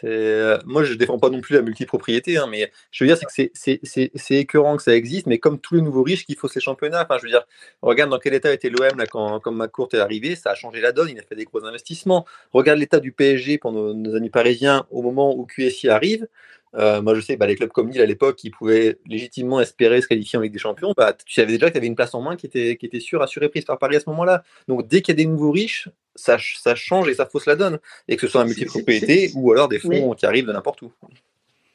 Euh, 0.05 0.59
moi, 0.65 0.85
je 0.85 0.95
défends 0.95 1.19
pas 1.19 1.31
non 1.31 1.41
plus 1.41 1.55
la 1.55 1.63
multipropriété, 1.63 2.37
hein, 2.37 2.47
mais 2.51 2.71
je 2.91 3.05
veux 3.05 3.09
dire, 3.09 3.19
c'est 3.29 3.49
que 3.49 4.11
c'est 4.15 4.35
écœurant 4.35 4.77
que 4.77 4.83
ça 4.83 4.95
existe, 4.95 5.27
mais 5.27 5.39
comme 5.39 5.59
tous 5.59 5.75
les 5.75 5.83
nouveaux 5.83 6.03
riches 6.03 6.27
qui 6.27 6.35
font 6.35 6.49
ces 6.49 6.61
championnats, 6.61 7.07
je 7.19 7.23
veux 7.23 7.31
dire, 7.31 7.45
regarde 7.83 8.11
dans 8.11 8.19
quel 8.19 8.35
état 8.35 8.53
était 8.53 8.71
l'OM 8.71 9.05
quand, 9.11 9.41
quand 9.41 9.53
McCourt 9.53 9.89
est 9.93 9.99
arrivé, 9.99 10.37
ça 10.37 10.51
a 10.51 10.55
changé 10.55 10.81
la 10.81 10.93
donne, 10.93 11.09
il 11.11 11.19
a 11.19 11.23
fait 11.23 11.37
des 11.37 11.45
gros 11.45 11.65
investissements. 11.65 12.27
Regarde 12.53 12.79
l'état 12.79 13.01
du 13.01 13.13
PSG 13.13 13.59
pour 13.59 13.73
nos, 13.73 14.15
amis 14.15 14.31
parisiens 14.31 14.87
au 14.91 15.03
moment 15.03 15.37
où 15.37 15.47
QSI 15.47 15.89
arrive. 15.89 16.27
Euh, 16.75 17.03
moi, 17.03 17.15
je 17.15 17.21
sais, 17.21 17.37
bah, 17.37 17.47
les 17.47 17.57
clubs 17.57 17.71
comme 17.71 17.91
Lille 17.91 18.01
à 18.01 18.07
l'époque, 18.07 18.37
qui 18.37 18.51
pouvaient 18.51 18.99
légitimement 19.07 19.61
espérer 19.61 20.01
se 20.01 20.07
qualifier 20.07 20.39
en 20.39 20.43
Ligue 20.43 20.53
des 20.53 20.59
Champions, 20.59 20.95
bah, 20.97 21.13
tu 21.13 21.35
savais 21.35 21.53
déjà 21.53 21.67
que 21.67 21.73
tu 21.73 21.79
avais 21.79 21.87
une 21.87 21.97
place 21.97 22.15
en 22.15 22.21
moins 22.21 22.37
qui 22.37 22.47
était, 22.47 22.77
qui 22.77 22.87
était 22.87 23.01
sûre, 23.01 23.23
assurée, 23.23 23.49
prise 23.49 23.65
par 23.65 23.79
Paris 23.79 23.97
à 23.97 24.01
ce 24.01 24.09
moment-là. 24.11 24.45
Donc, 24.69 24.87
dès 24.87 25.03
qu'il 25.03 25.15
y 25.15 25.21
a 25.21 25.23
des 25.25 25.29
nouveaux 25.29 25.51
riches, 25.51 25.89
ça, 26.15 26.37
ça, 26.39 26.75
change 26.75 27.09
et 27.09 27.15
ça 27.15 27.27
fausse 27.27 27.47
la 27.47 27.57
donne. 27.57 27.79
Et 28.07 28.17
que 28.17 28.23
ce 28.23 28.29
soit 28.29 28.43
un 28.43 28.45
multipropriété 28.45 29.33
ou 29.35 29.53
alors 29.53 29.69
des 29.69 29.79
fonds 29.79 30.15
qui 30.15 30.27
arrivent 30.27 30.47
de 30.47 30.53
n'importe 30.53 30.83
où. 30.83 30.93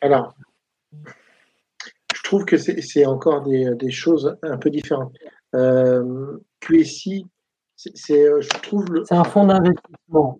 Alors, 0.01 0.33
je 2.15 2.23
trouve 2.23 2.45
que 2.45 2.57
c'est 2.57 3.05
encore 3.05 3.41
des, 3.41 3.75
des, 3.75 3.91
choses 3.91 4.37
un 4.43 4.57
peu 4.57 4.69
différentes. 4.69 5.13
Euh, 5.53 6.37
QSI, 6.61 7.27
c'est, 7.75 8.25
je 8.39 8.49
trouve. 8.61 8.85
C'est 9.07 9.15
un 9.15 9.23
fonds 9.23 9.45
d'investissement. 9.45 10.39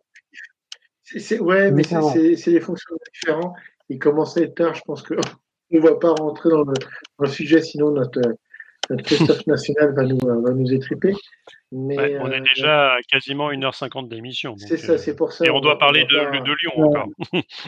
C'est, 1.03 1.39
ouais, 1.39 1.71
mais 1.71 1.83
c'est 1.83 2.51
des 2.51 2.59
fonctions 2.59 2.95
différentes. 3.13 3.53
Il 3.89 3.99
commence 3.99 4.37
à 4.37 4.41
être 4.41 4.55
tard. 4.55 4.73
Je 4.73 4.81
pense 4.85 5.03
qu'on 5.03 5.15
ne 5.71 5.79
va 5.79 5.95
pas 5.95 6.11
rentrer 6.11 6.49
dans 6.49 6.63
le, 6.63 6.73
dans 6.73 7.25
le, 7.25 7.29
sujet, 7.29 7.61
sinon 7.61 7.91
notre, 7.91 8.21
notre 8.89 9.03
Christophe 9.03 9.45
National 9.47 9.93
va 9.95 10.03
nous, 10.03 10.17
va 10.17 10.51
nous 10.51 10.73
étriper. 10.73 11.13
Mais, 11.71 12.17
on 12.19 12.31
est 12.31 12.39
euh, 12.39 12.43
déjà 12.55 12.93
à 12.93 12.97
quasiment 13.09 13.51
1h50 13.51 14.07
d'émission. 14.07 14.55
C'est 14.57 14.77
ça, 14.77 14.97
c'est 14.97 15.15
pour 15.15 15.33
ça. 15.33 15.45
Et 15.45 15.49
on, 15.49 15.59
doit 15.59 15.77
parler 15.77 16.05
de, 16.05 16.39
de, 16.39 16.55
Lyon 16.61 16.87
encore. 16.87 17.07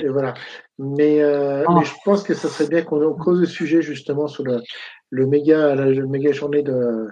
Et 0.01 0.07
voilà. 0.07 0.33
Mais, 0.77 1.21
euh, 1.21 1.65
ah. 1.67 1.75
mais, 1.77 1.85
je 1.85 1.91
pense 2.05 2.23
que 2.23 2.33
ça 2.33 2.47
serait 2.47 2.69
bien 2.69 2.83
qu'on 2.83 3.13
cause 3.15 3.41
le 3.41 3.47
sujet 3.47 3.81
justement 3.81 4.27
sur 4.27 4.43
le, 4.43 4.61
le 5.09 5.27
méga, 5.27 5.75
la, 5.75 5.85
méga 5.85 6.31
journée 6.31 6.61
de, 6.61 7.07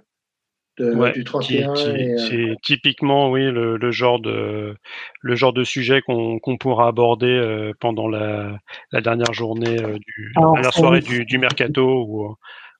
du 0.77 1.23
31. 1.23 1.73
Euh, 1.76 2.18
c'est 2.18 2.56
typiquement 2.61 3.30
oui 3.30 3.52
le, 3.52 3.77
le, 3.77 3.91
genre 3.91 4.19
de 4.19 4.76
le 5.22 5.35
genre 5.35 5.53
de 5.53 5.64
sujet 5.64 6.02
qu'on 6.02 6.57
pourra 6.60 6.88
aborder 6.88 7.72
pendant 7.80 8.07
la, 8.07 8.57
la, 8.91 9.02
dernière 9.02 9.34
journée 9.34 9.77
du 9.77 10.34
la 10.61 10.72
soirée 10.72 11.02
du, 11.02 11.26
du 11.26 11.38
mercato 11.38 12.06
où 12.07 12.35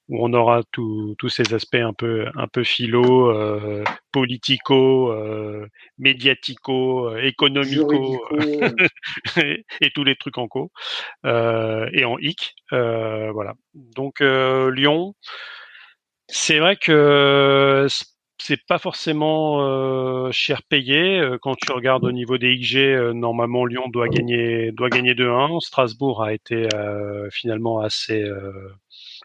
où 0.08 0.24
on 0.24 0.34
aura 0.34 0.62
tous 0.72 1.30
ces 1.30 1.54
aspects 1.54 1.76
un 1.76 1.94
peu 1.94 2.28
un 2.36 2.48
peu 2.48 2.64
philo, 2.64 3.32
euh, 3.32 3.84
politico, 4.12 5.12
euh, 5.12 5.68
médiatico, 5.98 7.10
euh, 7.10 7.22
économico 7.24 8.22
et, 9.38 9.92
tous 9.94 10.04
les 10.04 10.16
trucs 10.16 10.38
en 10.38 10.48
co 10.48 10.72
euh, 11.26 11.90
et 11.92 12.06
en 12.06 12.18
hic. 12.20 12.56
Euh, 12.72 13.32
voilà. 13.32 13.54
Donc 13.74 14.20
Lyon, 14.20 15.16
c'est 16.28 16.60
vrai 16.60 16.76
que 16.76 17.88
c'est 18.38 18.66
pas 18.68 18.78
forcément 18.78 20.32
cher 20.32 20.62
payé 20.64 21.24
quand 21.42 21.56
tu 21.56 21.72
regardes 21.72 22.04
au 22.04 22.12
niveau 22.12 22.38
des 22.38 22.58
XG. 22.58 23.14
normalement, 23.14 23.66
Lyon 23.66 23.88
doit 23.90 24.10
gagner 24.10 24.72
doit 24.72 24.90
gagner 24.90 25.14
2-1. 25.14 25.60
Strasbourg 25.62 26.24
a 26.24 26.34
été 26.34 26.68
finalement 27.32 27.80
assez 27.80 28.24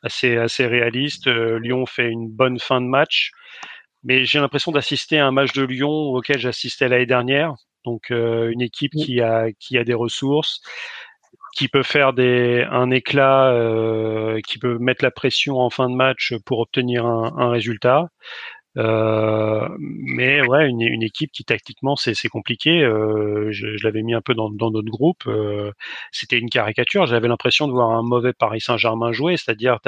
assez 0.02 0.36
assez 0.36 0.66
réaliste. 0.66 1.26
Euh, 1.26 1.58
Lyon 1.58 1.86
fait 1.86 2.10
une 2.10 2.28
bonne 2.28 2.58
fin 2.58 2.80
de 2.80 2.86
match, 2.86 3.32
mais 4.04 4.24
j'ai 4.24 4.40
l'impression 4.40 4.72
d'assister 4.72 5.18
à 5.18 5.26
un 5.26 5.30
match 5.32 5.52
de 5.52 5.62
Lyon 5.62 5.90
auquel 5.90 6.38
j'assistais 6.38 6.88
l'année 6.88 7.06
dernière. 7.06 7.54
Donc 7.84 8.10
euh, 8.10 8.50
une 8.50 8.60
équipe 8.62 8.92
qui 8.92 9.20
a 9.20 9.52
qui 9.58 9.78
a 9.78 9.84
des 9.84 9.94
ressources, 9.94 10.60
qui 11.54 11.68
peut 11.68 11.82
faire 11.82 12.12
des 12.12 12.66
un 12.70 12.90
éclat, 12.90 13.52
euh, 13.52 14.40
qui 14.46 14.58
peut 14.58 14.78
mettre 14.78 15.04
la 15.04 15.10
pression 15.10 15.58
en 15.58 15.70
fin 15.70 15.88
de 15.88 15.94
match 15.94 16.34
pour 16.44 16.60
obtenir 16.60 17.06
un, 17.06 17.34
un 17.36 17.50
résultat. 17.50 18.08
Euh, 18.76 19.68
mais 19.78 20.46
ouais, 20.46 20.68
une, 20.68 20.80
une, 20.80 21.02
équipe 21.02 21.32
qui 21.32 21.44
tactiquement 21.44 21.96
c'est 21.96 22.28
compliqué. 22.28 22.82
Euh, 22.82 23.48
je, 23.50 23.76
je 23.76 23.84
l'avais 23.84 24.02
mis 24.02 24.14
un 24.14 24.20
peu 24.20 24.34
dans, 24.34 24.50
dans 24.50 24.70
notre 24.70 24.90
groupe. 24.90 25.24
Euh, 25.26 25.72
C'était 26.12 26.38
une 26.38 26.50
caricature. 26.50 27.06
J'avais 27.06 27.28
l'impression 27.28 27.66
de 27.66 27.72
voir 27.72 27.90
un 27.90 28.02
mauvais 28.02 28.32
Paris 28.32 28.60
Saint-Germain 28.60 29.12
jouer, 29.12 29.36
c'est-à-dire 29.36 29.78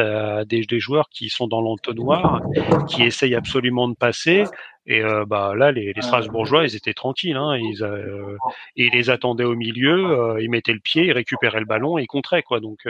des, 0.46 0.62
des 0.62 0.80
joueurs 0.80 1.08
qui 1.10 1.28
sont 1.28 1.46
dans 1.46 1.60
l'entonnoir, 1.60 2.40
qui 2.88 3.02
essayent 3.04 3.36
absolument 3.36 3.88
de 3.88 3.94
passer. 3.94 4.44
Et 4.86 5.00
euh, 5.00 5.24
bah 5.24 5.54
là, 5.56 5.70
les, 5.70 5.92
les, 5.92 6.02
Strasbourgeois, 6.02 6.64
ils 6.64 6.74
étaient 6.74 6.94
tranquilles. 6.94 7.36
Hein, 7.36 7.56
ils, 7.56 7.84
euh, 7.84 8.36
ils 8.76 8.90
les 8.90 9.10
attendaient 9.10 9.44
au 9.44 9.54
milieu, 9.54 10.10
euh, 10.10 10.42
ils 10.42 10.50
mettaient 10.50 10.72
le 10.72 10.80
pied, 10.80 11.04
ils 11.06 11.12
récupéraient 11.12 11.60
le 11.60 11.66
ballon, 11.66 11.98
et 11.98 12.02
ils 12.02 12.06
contraient 12.06 12.42
quoi. 12.42 12.60
Donc 12.60 12.86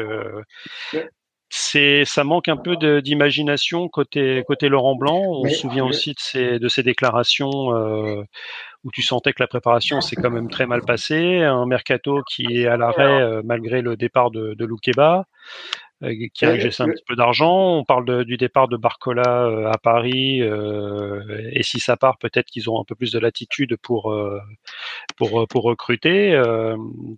c'est 1.54 2.06
ça 2.06 2.24
manque 2.24 2.48
un 2.48 2.56
peu 2.56 2.78
d'imagination 3.02 3.86
côté 3.90 4.42
côté 4.46 4.70
Laurent 4.70 4.96
Blanc. 4.96 5.20
On 5.20 5.46
se 5.46 5.54
souvient 5.56 5.84
aussi 5.84 6.14
de 6.14 6.18
ses 6.18 6.58
de 6.58 6.66
ses 6.66 6.82
déclarations 6.82 7.76
euh, 7.76 8.22
où 8.84 8.90
tu 8.90 9.02
sentais 9.02 9.34
que 9.34 9.42
la 9.42 9.46
préparation 9.48 10.00
s'est 10.00 10.16
quand 10.16 10.30
même 10.30 10.48
très 10.48 10.64
mal 10.64 10.80
passée, 10.80 11.42
un 11.42 11.66
mercato 11.66 12.22
qui 12.22 12.44
est 12.56 12.66
à 12.66 12.78
l'arrêt 12.78 13.20
euh, 13.20 13.42
malgré 13.44 13.82
le 13.82 13.98
départ 13.98 14.30
de, 14.30 14.54
de 14.54 14.64
Loukeba, 14.64 15.26
euh, 16.02 16.14
qui 16.32 16.46
a 16.46 16.54
encaissé 16.54 16.84
un 16.84 16.88
petit 16.88 17.04
peu 17.06 17.16
d'argent. 17.16 17.76
On 17.76 17.84
parle 17.84 18.06
de, 18.06 18.22
du 18.22 18.38
départ 18.38 18.68
de 18.68 18.78
Barcola 18.78 19.68
à 19.70 19.76
Paris, 19.76 20.40
et 20.40 21.62
si 21.62 21.80
ça 21.80 21.98
part, 21.98 22.16
peut-être 22.16 22.46
qu'ils 22.46 22.70
ont 22.70 22.80
un 22.80 22.84
peu 22.84 22.94
plus 22.94 23.12
de 23.12 23.18
latitude 23.18 23.76
pour 23.82 24.10
pour 25.18 25.46
pour 25.48 25.64
recruter. 25.64 26.42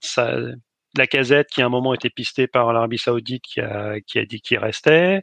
ça 0.01 0.39
la 0.97 1.07
casette 1.07 1.49
qui 1.49 1.62
à 1.62 1.66
un 1.66 1.69
moment 1.69 1.95
était 1.95 2.11
pistée 2.11 2.47
par 2.47 2.73
l'Arabie 2.73 2.99
Saoudite 2.99 3.43
qui 3.43 3.61
a, 3.61 4.01
qui 4.01 4.19
a 4.19 4.25
dit 4.25 4.41
qu'il 4.41 4.59
restait. 4.59 5.23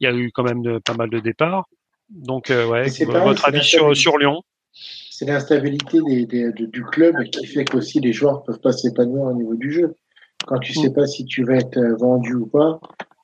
Il 0.00 0.04
y 0.04 0.06
a 0.06 0.14
eu 0.14 0.30
quand 0.32 0.44
même 0.44 0.62
de, 0.62 0.78
pas 0.78 0.94
mal 0.94 1.10
de 1.10 1.20
départs. 1.20 1.66
Donc, 2.10 2.50
euh, 2.50 2.66
ouais, 2.66 2.88
votre 3.04 3.46
avis 3.46 3.62
sur, 3.62 3.94
sur 3.96 4.18
Lyon? 4.18 4.42
C'est 4.72 5.26
l'instabilité 5.26 5.98
des, 6.02 6.52
du 6.52 6.84
club 6.84 7.22
qui 7.24 7.46
fait 7.46 7.64
qu'aussi 7.64 8.00
les 8.00 8.12
joueurs 8.12 8.44
peuvent 8.44 8.60
pas 8.60 8.72
s'épanouir 8.72 9.24
au 9.24 9.34
niveau 9.34 9.54
du 9.54 9.72
jeu. 9.72 9.94
Quand 10.46 10.58
tu 10.58 10.72
sais 10.72 10.90
mm. 10.90 10.94
pas 10.94 11.06
si 11.06 11.24
tu 11.24 11.44
vas 11.44 11.56
être 11.56 11.76
euh, 11.76 11.96
vendu 11.96 12.34
ou 12.34 12.46
pas, 12.46 12.80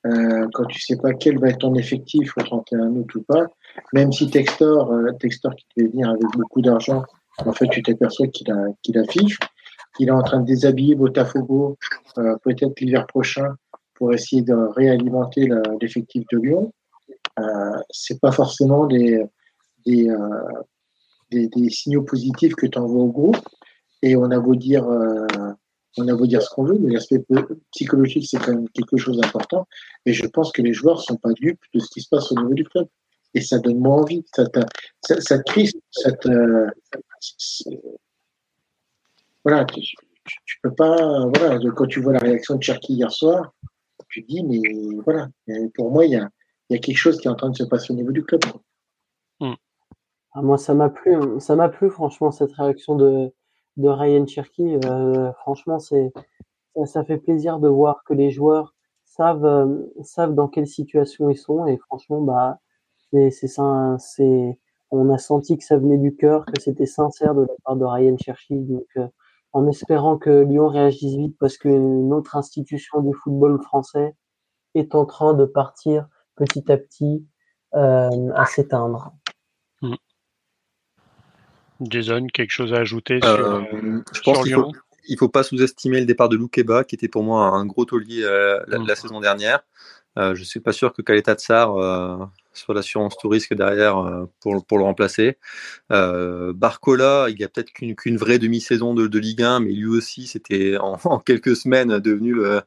euh, 0.07 0.49
quand 0.53 0.65
tu 0.67 0.81
sais 0.81 0.97
pas 0.97 1.15
quel 1.15 1.39
va 1.39 1.49
être 1.49 1.59
ton 1.59 1.75
effectif 1.77 2.37
au 2.37 2.43
31 2.43 2.89
août 2.89 3.15
ou 3.15 3.23
pas, 3.23 3.47
même 3.93 4.13
si 4.13 4.29
Textor, 4.29 4.93
euh, 4.93 5.13
Textor 5.21 5.55
qui 5.55 5.67
devait 5.77 5.91
venir 5.91 6.11
avec 6.11 6.27
beaucoup 6.37 6.61
d'argent, 6.61 7.05
en 7.39 7.53
fait, 7.53 7.69
tu 7.69 7.83
t'aperçois 7.83 8.27
qu'il 8.29 8.47
qu'il 8.83 8.99
affiche 8.99 9.39
qu'il 9.97 10.09
est 10.09 10.13
en 10.13 10.23
train 10.23 10.41
de 10.41 10.47
déshabiller 10.47 10.95
Botafogo 10.95 11.77
euh, 12.19 12.37
peut-être 12.43 12.79
l'hiver 12.81 13.07
prochain 13.07 13.55
pour 13.95 14.13
essayer 14.13 14.43
de 14.43 14.55
réalimenter 14.55 15.49
l'effectif 15.81 16.25
de 16.33 16.39
Lyon. 16.39 16.73
Euh, 17.39 17.81
c'est 17.91 18.21
pas 18.21 18.33
forcément 18.33 18.87
des, 18.87 19.25
des, 19.87 20.09
euh, 20.09 20.19
des, 21.31 21.49
des, 21.49 21.71
signaux 21.71 22.03
positifs 22.03 22.55
que 22.55 22.67
tu 22.67 22.79
envoies 22.79 23.03
au 23.03 23.11
groupe. 23.11 23.39
Et 24.03 24.17
on 24.17 24.31
a 24.31 24.39
beau 24.39 24.55
dire, 24.55 24.87
euh, 24.89 25.27
on 25.97 26.09
a 26.09 26.15
beau 26.15 26.27
dire 26.27 26.43
ce 26.43 26.51
qu'on 26.51 26.65
veut, 26.65 26.79
mais 26.79 26.93
l'aspect 26.93 27.25
psychologique, 27.73 28.27
c'est 28.29 28.39
quand 28.39 28.55
même 28.55 28.69
quelque 28.71 28.97
chose 28.97 29.19
d'important. 29.19 29.67
Et 30.07 30.13
je 30.13 30.27
pense 30.27 30.53
que 30.53 30.63
les 30.63 30.73
joueurs 30.73 31.01
sont 31.01 31.17
pas 31.17 31.33
dupes 31.33 31.63
de 31.73 31.81
ce 31.81 31.89
qui 31.91 32.01
se 32.01 32.09
passe 32.09 32.31
au 32.33 32.37
niveau 32.37 32.55
du 32.55 32.65
club. 32.65 32.89
Et 33.33 33.41
ça 33.41 33.59
donne 33.59 33.79
moins 33.79 34.03
envie. 34.03 34.25
Ça, 34.35 34.45
ça, 35.03 35.21
ça 35.21 35.39
te 35.41 35.61
ça 35.91 36.13
te, 36.13 36.69
voilà, 39.45 39.65
tu, 39.65 39.81
tu, 39.81 40.61
peux 40.63 40.75
pas, 40.75 41.27
voilà, 41.37 41.59
quand 41.77 41.87
tu 41.87 42.01
vois 42.01 42.15
la 42.15 42.21
réaction 42.21 42.57
de 42.57 42.63
Cherki 42.63 42.95
hier 42.95 43.13
soir, 43.13 43.53
tu 44.09 44.23
te 44.23 44.29
dis, 44.29 44.45
mais 44.45 44.61
voilà, 45.05 45.29
pour 45.75 45.91
moi, 45.91 46.07
il 46.07 46.13
y 46.13 46.17
a, 46.17 46.29
y 46.71 46.75
a, 46.75 46.79
quelque 46.79 46.97
chose 46.97 47.21
qui 47.21 47.29
est 47.29 47.31
en 47.31 47.35
train 47.35 47.51
de 47.51 47.57
se 47.57 47.65
passer 47.65 47.93
au 47.93 47.97
niveau 47.97 48.13
du 48.13 48.25
club. 48.25 48.41
Hmm. 49.41 49.55
Ah, 50.33 50.43
moi, 50.43 50.59
ça 50.59 50.75
m'a 50.75 50.89
plu, 50.89 51.15
hein. 51.15 51.41
ça 51.41 51.57
m'a 51.57 51.69
plu, 51.69 51.91
franchement, 51.91 52.31
cette 52.31 52.53
réaction 52.53 52.97
de, 52.97 53.33
de 53.77 53.89
Ryan 53.89 54.27
Cherky. 54.27 54.77
Euh, 54.85 55.33
franchement, 55.35 55.79
c'est, 55.79 56.13
ça, 56.75 56.87
ça, 56.87 57.05
fait 57.05 57.19
plaisir 57.19 57.59
de 57.59 57.69
voir 57.69 58.03
que 58.05 58.15
les 58.15 58.31
joueurs 58.31 58.75
savent, 59.05 59.45
euh, 59.45 59.93
savent 60.03 60.35
dans 60.35 60.49
quelle 60.49 60.67
situation 60.67 61.31
ils 61.31 61.37
sont. 61.37 61.67
Et 61.67 61.77
franchement, 61.79 62.21
bah, 62.21 62.59
c'est, 63.11 63.31
c'est 63.31 63.49
ça, 63.49 63.97
c'est, 63.99 64.59
on 64.91 65.11
a 65.11 65.19
senti 65.19 65.59
que 65.59 65.65
ça 65.65 65.77
venait 65.77 65.99
du 65.99 66.15
cœur, 66.17 66.47
que 66.47 66.61
c'était 66.61 66.87
sincère 66.87 67.35
de 67.35 67.43
la 67.43 67.55
part 67.65 67.77
de 67.77 67.85
Ryan 67.85 68.17
Cherky. 68.19 68.57
Donc, 68.57 68.87
euh, 68.97 69.07
en 69.55 69.69
espérant 69.69 70.19
que 70.19 70.43
Lyon 70.43 70.69
réagisse 70.69 71.17
vite 71.17 71.37
parce 71.39 71.57
qu'une 71.57 72.13
autre 72.13 72.37
institution 72.37 73.01
du 73.01 73.15
football 73.15 73.63
français 73.63 74.15
est 74.75 74.95
en 74.97 75.07
train 75.07 75.33
de 75.33 75.45
partir 75.45 76.09
petit 76.35 76.71
à 76.71 76.77
petit 76.77 77.25
euh, 77.75 78.33
à 78.35 78.45
s'éteindre. 78.47 79.13
Hmm. 79.81 79.95
Jason, 81.81 82.27
quelque 82.27 82.51
chose 82.51 82.73
à 82.75 82.79
ajouter 82.79 83.21
sur, 83.23 83.31
euh, 83.31 83.63
euh 83.73 84.03
je 84.13 84.21
pense 84.23 84.43
qu'il 84.43 84.55
faut, 84.55 84.73
il 85.09 85.19
faut 85.19 85.29
pas 85.29 85.45
sous-estimer 85.45 86.01
le 86.01 86.07
départ 86.07 86.29
de 86.29 86.37
Loukeba, 86.37 86.83
qui 86.83 86.97
était 86.97 87.09
pour 87.09 87.23
moi 87.23 87.47
un 87.47 87.65
gros 87.65 87.85
taulier 87.85 88.25
euh, 88.25 88.59
la, 88.67 88.79
la, 88.79 88.97
saison 88.97 89.21
dernière. 89.21 89.61
Euh, 90.19 90.35
je 90.35 90.43
suis 90.43 90.61
pas 90.61 90.73
sûr 90.73 90.93
que 90.93 91.03
Kaleta 91.03 91.35
Tsar 91.35 92.31
soit 92.55 92.75
l'assurance 92.75 93.17
tout 93.19 93.29
risque 93.29 93.55
derrière 93.55 93.99
euh, 93.99 94.25
pour, 94.41 94.65
pour 94.65 94.79
le 94.79 94.85
remplacer. 94.85 95.39
Euh, 95.93 96.53
Barcola, 96.53 97.27
il 97.29 97.39
y 97.39 97.45
a 97.45 97.49
peut-être 97.49 97.73
qu'une 97.73 98.17
vraie 98.17 98.39
demi-saison 98.39 98.95
de, 98.95 99.07
de, 99.07 99.19
Ligue 99.19 99.43
1, 99.43 99.61
mais 99.61 99.73
lui 99.73 99.89
aussi, 99.89 100.27
c'était 100.27 100.77
en, 100.81 100.99
en, 101.05 101.19
quelques 101.19 101.57
semaines 101.57 101.99
devenu 101.99 102.35
le, 102.35 102.63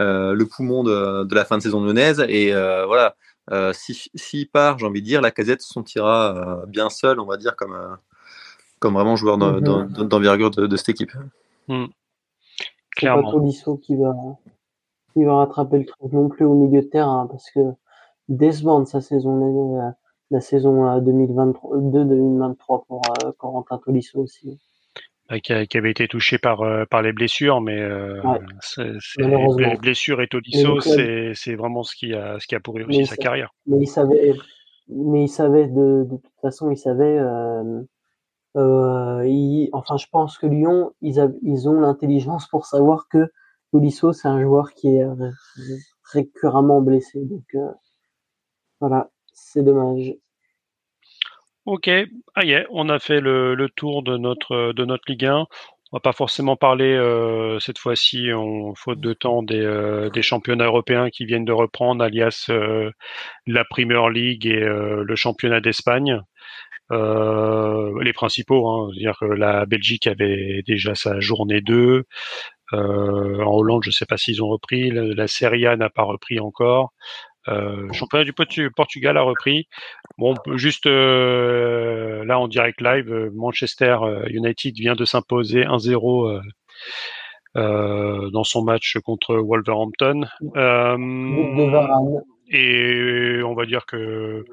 euh, 0.00 0.34
le 0.34 0.46
poumon 0.46 0.82
de, 0.84 1.24
de, 1.24 1.34
la 1.34 1.44
fin 1.44 1.58
de 1.58 1.62
saison 1.62 1.84
lyonnaise. 1.84 2.24
Et 2.28 2.54
euh, 2.54 2.86
voilà, 2.86 3.14
s'il 3.72 3.96
si 4.14 4.46
part, 4.46 4.78
j'ai 4.78 4.86
envie 4.86 5.02
de 5.02 5.06
dire, 5.06 5.20
la 5.20 5.30
casette 5.30 5.62
se 5.62 5.72
sentira 5.72 6.64
bien 6.66 6.90
seul, 6.90 7.20
on 7.20 7.26
va 7.26 7.36
dire, 7.36 7.56
comme, 7.56 7.76
comme 8.78 8.94
vraiment 8.94 9.16
joueur 9.16 9.38
mm-hmm. 9.38 10.08
d'envergure 10.08 10.50
de, 10.50 10.66
de, 10.66 10.76
cette 10.76 10.90
équipe. 10.90 11.12
Mmh. 11.68 11.86
Clairement. 12.96 13.32
Pas 13.32 13.76
qui 13.82 13.94
va, 13.96 14.14
qui 15.12 15.24
va 15.24 15.36
rattraper 15.36 15.78
le 15.78 15.84
truc 15.86 16.12
non 16.12 16.28
plus 16.28 16.44
au 16.44 16.54
milieu 16.54 16.82
de 16.82 16.86
terrain, 16.86 17.26
parce 17.30 17.50
que 17.50 17.60
décevante 18.28 18.88
sa 18.88 19.00
saison, 19.00 19.78
euh, 19.78 19.90
la 20.30 20.40
saison 20.40 20.84
2022-2023 21.00 22.50
euh, 22.50 22.54
pour 22.86 23.02
euh, 23.24 23.32
Corentin 23.38 23.78
Tolisso 23.78 24.20
aussi. 24.20 24.58
bah, 25.28 25.40
qui, 25.40 25.52
avait 25.52 25.90
été 25.90 26.08
touché 26.08 26.38
par, 26.38 26.62
par 26.88 27.02
les 27.02 27.12
blessures, 27.12 27.60
mais 27.60 27.80
les 29.18 29.76
blessures 29.80 30.22
et 30.22 30.28
Tolisso, 30.28 30.80
c'est 30.80 31.54
vraiment 31.54 31.82
ce 31.82 31.94
qui 31.94 32.14
a, 32.14 32.38
ce 32.40 32.46
qui 32.46 32.54
a 32.54 32.60
pourri 32.60 32.84
aussi 32.84 33.06
sa 33.06 33.16
carrière. 33.16 33.52
Mais 33.66 33.78
il 33.80 33.88
savait, 33.88 34.34
mais 34.88 35.24
il 35.24 35.28
savait 35.28 35.66
de, 35.66 36.06
de 36.10 36.16
toute 36.16 36.40
façon, 36.40 36.70
il 36.70 36.76
savait. 36.76 37.20
enfin, 38.54 39.96
je 39.96 40.06
pense 40.10 40.38
que 40.38 40.46
Lyon, 40.46 40.92
ils, 41.02 41.20
ils 41.42 41.68
ont 41.68 41.80
l'intelligence 41.80 42.46
pour 42.48 42.66
savoir 42.66 43.08
que 43.08 43.30
Tolisso, 43.72 44.12
c'est 44.12 44.28
un 44.28 44.40
joueur 44.40 44.72
qui 44.74 44.96
est 44.96 45.04
récurremment 46.12 46.80
blessé. 46.80 47.24
Donc 47.24 47.44
voilà, 48.80 49.10
c'est 49.32 49.62
dommage. 49.62 50.14
Ok, 51.66 51.90
ah 52.36 52.42
on 52.70 52.88
a 52.88 53.00
fait 53.00 53.20
le, 53.20 53.68
tour 53.74 54.04
de 54.04 54.16
notre 54.16 54.72
de 54.72 54.84
notre 54.84 55.02
Ligue 55.08 55.24
1. 55.24 55.46
On 55.92 55.96
va 55.96 56.00
pas 56.00 56.12
forcément 56.12 56.56
parler 56.56 56.92
euh, 56.94 57.58
cette 57.60 57.78
fois-ci, 57.78 58.32
en 58.32 58.74
faute 58.74 59.00
de 59.00 59.12
temps, 59.12 59.42
des, 59.42 59.60
euh, 59.60 60.10
des, 60.10 60.22
championnats 60.22 60.66
européens 60.66 61.10
qui 61.10 61.24
viennent 61.24 61.44
de 61.44 61.52
reprendre, 61.52 62.04
alias 62.04 62.46
euh, 62.50 62.90
la 63.46 63.64
Premier 63.64 63.98
League 64.12 64.46
et 64.46 64.60
le 64.60 65.16
championnat 65.16 65.60
d'Espagne. 65.60 66.20
les 66.90 68.12
principaux, 68.12 68.68
hein, 68.68 68.90
dire 68.96 69.16
que 69.20 69.26
la 69.26 69.66
Belgique 69.66 70.06
avait 70.06 70.62
déjà 70.66 70.94
sa 70.94 71.20
journée 71.20 71.60
2. 71.60 72.04
en 72.72 72.78
Hollande, 72.78 73.82
je 73.84 73.90
sais 73.90 74.06
pas 74.06 74.16
s'ils 74.16 74.42
ont 74.42 74.48
repris. 74.48 74.90
La, 74.90 75.02
la 75.02 75.26
Serie 75.28 75.66
A 75.66 75.76
n'a 75.76 75.90
pas 75.90 76.02
repris 76.04 76.40
encore. 76.40 76.92
Euh, 77.48 77.92
championnat 77.92 78.24
du 78.24 78.32
Portugal 78.70 79.16
a 79.16 79.22
repris. 79.22 79.68
Bon, 80.18 80.34
juste 80.54 80.86
euh, 80.86 82.24
là 82.24 82.38
en 82.38 82.48
direct 82.48 82.80
live, 82.80 83.12
euh, 83.12 83.30
Manchester 83.34 83.98
United 84.28 84.74
vient 84.74 84.94
de 84.94 85.04
s'imposer 85.04 85.64
1-0 85.64 86.40
dans 87.54 88.44
son 88.44 88.64
match 88.64 88.98
contre 89.04 89.36
Wolverhampton. 89.36 90.26
et 92.48 93.40
on 93.44 93.54
va 93.54 93.66
dire 93.66 93.86
que 93.86 94.44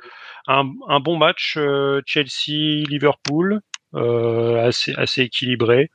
un, 0.48 0.70
un 0.88 1.00
bon 1.00 1.18
match 1.18 1.58
Chelsea-Liverpool, 2.06 3.62
assez, 3.94 4.94
assez 4.96 5.24
équilibré. 5.24 5.90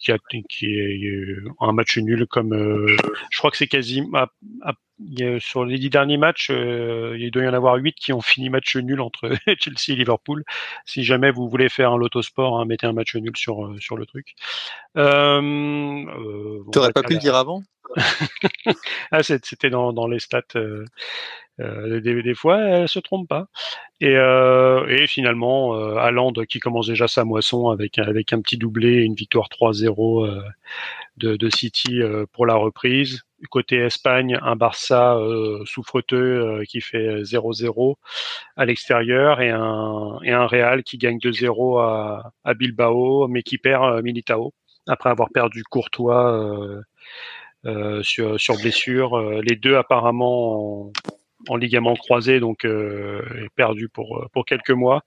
Qui, 0.00 0.12
a, 0.12 0.18
qui 0.48 0.66
est 0.66 1.36
un 1.60 1.72
match 1.72 1.98
nul 1.98 2.26
comme 2.26 2.54
je 3.30 3.38
crois 3.38 3.50
que 3.50 3.56
c'est 3.56 3.66
quasi 3.66 4.02
sur 5.40 5.64
les 5.64 5.78
dix 5.78 5.90
derniers 5.90 6.16
matchs, 6.16 6.48
euh, 6.50 7.16
il 7.18 7.30
doit 7.30 7.42
y 7.42 7.48
en 7.48 7.52
avoir 7.52 7.76
huit 7.76 7.94
qui 7.94 8.12
ont 8.12 8.20
fini 8.20 8.48
match 8.48 8.76
nul 8.76 9.00
entre 9.00 9.30
Chelsea 9.60 9.90
et 9.90 9.96
Liverpool. 9.96 10.44
Si 10.84 11.04
jamais 11.04 11.30
vous 11.30 11.48
voulez 11.48 11.68
faire 11.68 11.92
un 11.92 11.98
lotosport, 11.98 12.58
hein, 12.58 12.64
mettez 12.64 12.86
un 12.86 12.92
match 12.92 13.14
nul 13.14 13.36
sur 13.36 13.66
euh, 13.66 13.76
sur 13.78 13.96
le 13.96 14.06
truc. 14.06 14.34
Euh, 14.96 15.40
euh 15.40 16.62
T'aurais 16.72 16.92
pas 16.92 17.02
pu 17.02 17.14
le 17.14 17.18
dire 17.18 17.36
avant? 17.36 17.62
Ah, 19.12 19.22
c'était 19.22 19.70
dans, 19.70 19.92
dans 19.92 20.08
les 20.08 20.18
stats. 20.18 20.42
Euh, 21.60 22.00
des, 22.00 22.22
des, 22.22 22.34
fois, 22.34 22.58
elle 22.60 22.88
se 22.88 22.98
trompe 22.98 23.28
pas. 23.28 23.46
Et, 24.00 24.12
et 24.12 25.06
finalement, 25.06 25.74
euh, 25.76 26.44
qui 26.48 26.60
commence 26.60 26.88
déjà 26.88 27.08
sa 27.08 27.24
moisson 27.24 27.70
avec 27.70 27.98
avec 27.98 28.32
un 28.32 28.40
petit 28.40 28.58
doublé, 28.58 29.02
une 29.02 29.14
victoire 29.14 29.48
3-0 29.48 30.42
de, 31.16 31.36
de, 31.36 31.50
City 31.50 32.00
pour 32.32 32.46
la 32.46 32.54
reprise. 32.54 33.26
Côté 33.50 33.76
Espagne, 33.76 34.38
un 34.42 34.56
Barça 34.56 35.16
euh, 35.16 35.62
souffreteux 35.66 36.16
euh, 36.16 36.64
qui 36.64 36.80
fait 36.80 37.22
0-0 37.22 37.96
à 38.56 38.64
l'extérieur 38.64 39.40
et 39.40 39.50
un, 39.50 40.18
et 40.24 40.32
un 40.32 40.46
Real 40.46 40.82
qui 40.82 40.96
gagne 40.96 41.18
2-0 41.18 41.80
à, 41.82 42.32
à, 42.44 42.54
Bilbao, 42.54 43.28
mais 43.28 43.42
qui 43.42 43.58
perd 43.58 43.84
euh, 43.84 44.02
Militao 44.02 44.54
après 44.88 45.10
avoir 45.10 45.28
perdu 45.30 45.64
Courtois 45.64 46.80
sur, 48.02 48.38
sur 48.40 48.56
blessure. 48.56 49.18
les 49.42 49.56
deux 49.56 49.74
apparemment 49.74 50.92
en, 51.48 51.54
en 51.54 51.56
ligament 51.56 51.94
croisé, 51.94 52.40
donc 52.40 52.66
perdu 53.54 53.88
pour, 53.88 54.28
pour 54.32 54.44
quelques 54.44 54.70
mois. 54.70 55.02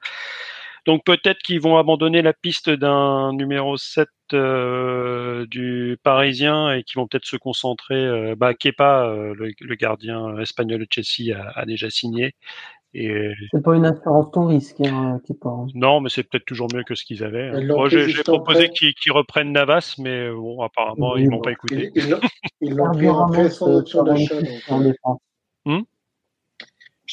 Donc 0.85 1.03
peut-être 1.03 1.39
qu'ils 1.39 1.61
vont 1.61 1.77
abandonner 1.77 2.21
la 2.21 2.33
piste 2.33 2.69
d'un 2.69 3.33
numéro 3.33 3.77
7 3.77 4.07
euh, 4.33 5.45
du 5.47 5.97
Parisien 6.03 6.73
et 6.73 6.83
qu'ils 6.83 6.99
vont 6.99 7.07
peut-être 7.07 7.25
se 7.25 7.37
concentrer. 7.37 7.95
Euh, 7.95 8.35
bah, 8.35 8.53
Kepa, 8.53 9.05
euh, 9.05 9.33
le, 9.35 9.75
gardien 9.75 10.37
espagnol 10.39 10.79
de 10.79 10.87
Chelsea, 10.89 11.37
a, 11.55 11.65
déjà 11.65 11.89
signé. 11.89 12.33
Et... 12.95 13.31
C'est 13.51 13.63
pas 13.63 13.75
une 13.75 13.85
assurance 13.85 14.31
ton 14.31 14.47
risque, 14.47 14.81
hein, 14.81 15.19
Kepa. 15.27 15.49
Hein. 15.49 15.67
Non, 15.75 16.01
mais 16.01 16.09
c'est 16.09 16.23
peut-être 16.23 16.45
toujours 16.45 16.67
mieux 16.73 16.83
que 16.83 16.95
ce 16.95 17.03
qu'ils 17.03 17.23
avaient. 17.23 17.49
Hein. 17.49 17.87
J'ai 17.89 18.23
proposé 18.23 18.69
qu'ils 18.69 19.11
reprennent 19.11 19.51
Navas, 19.51 19.95
mais 19.99 20.31
bon, 20.31 20.61
apparemment, 20.61 21.15
ils 21.17 21.29
m'ont 21.29 21.41
pas 21.41 21.51
écouté. 21.51 21.91
Ils 22.61 22.75
l'ont 22.75 22.91
pris 22.91 23.07
en 23.09 23.27
prêt 23.27 23.49
sans 23.49 23.77
option 23.77 24.03
d'achat. 24.03 24.35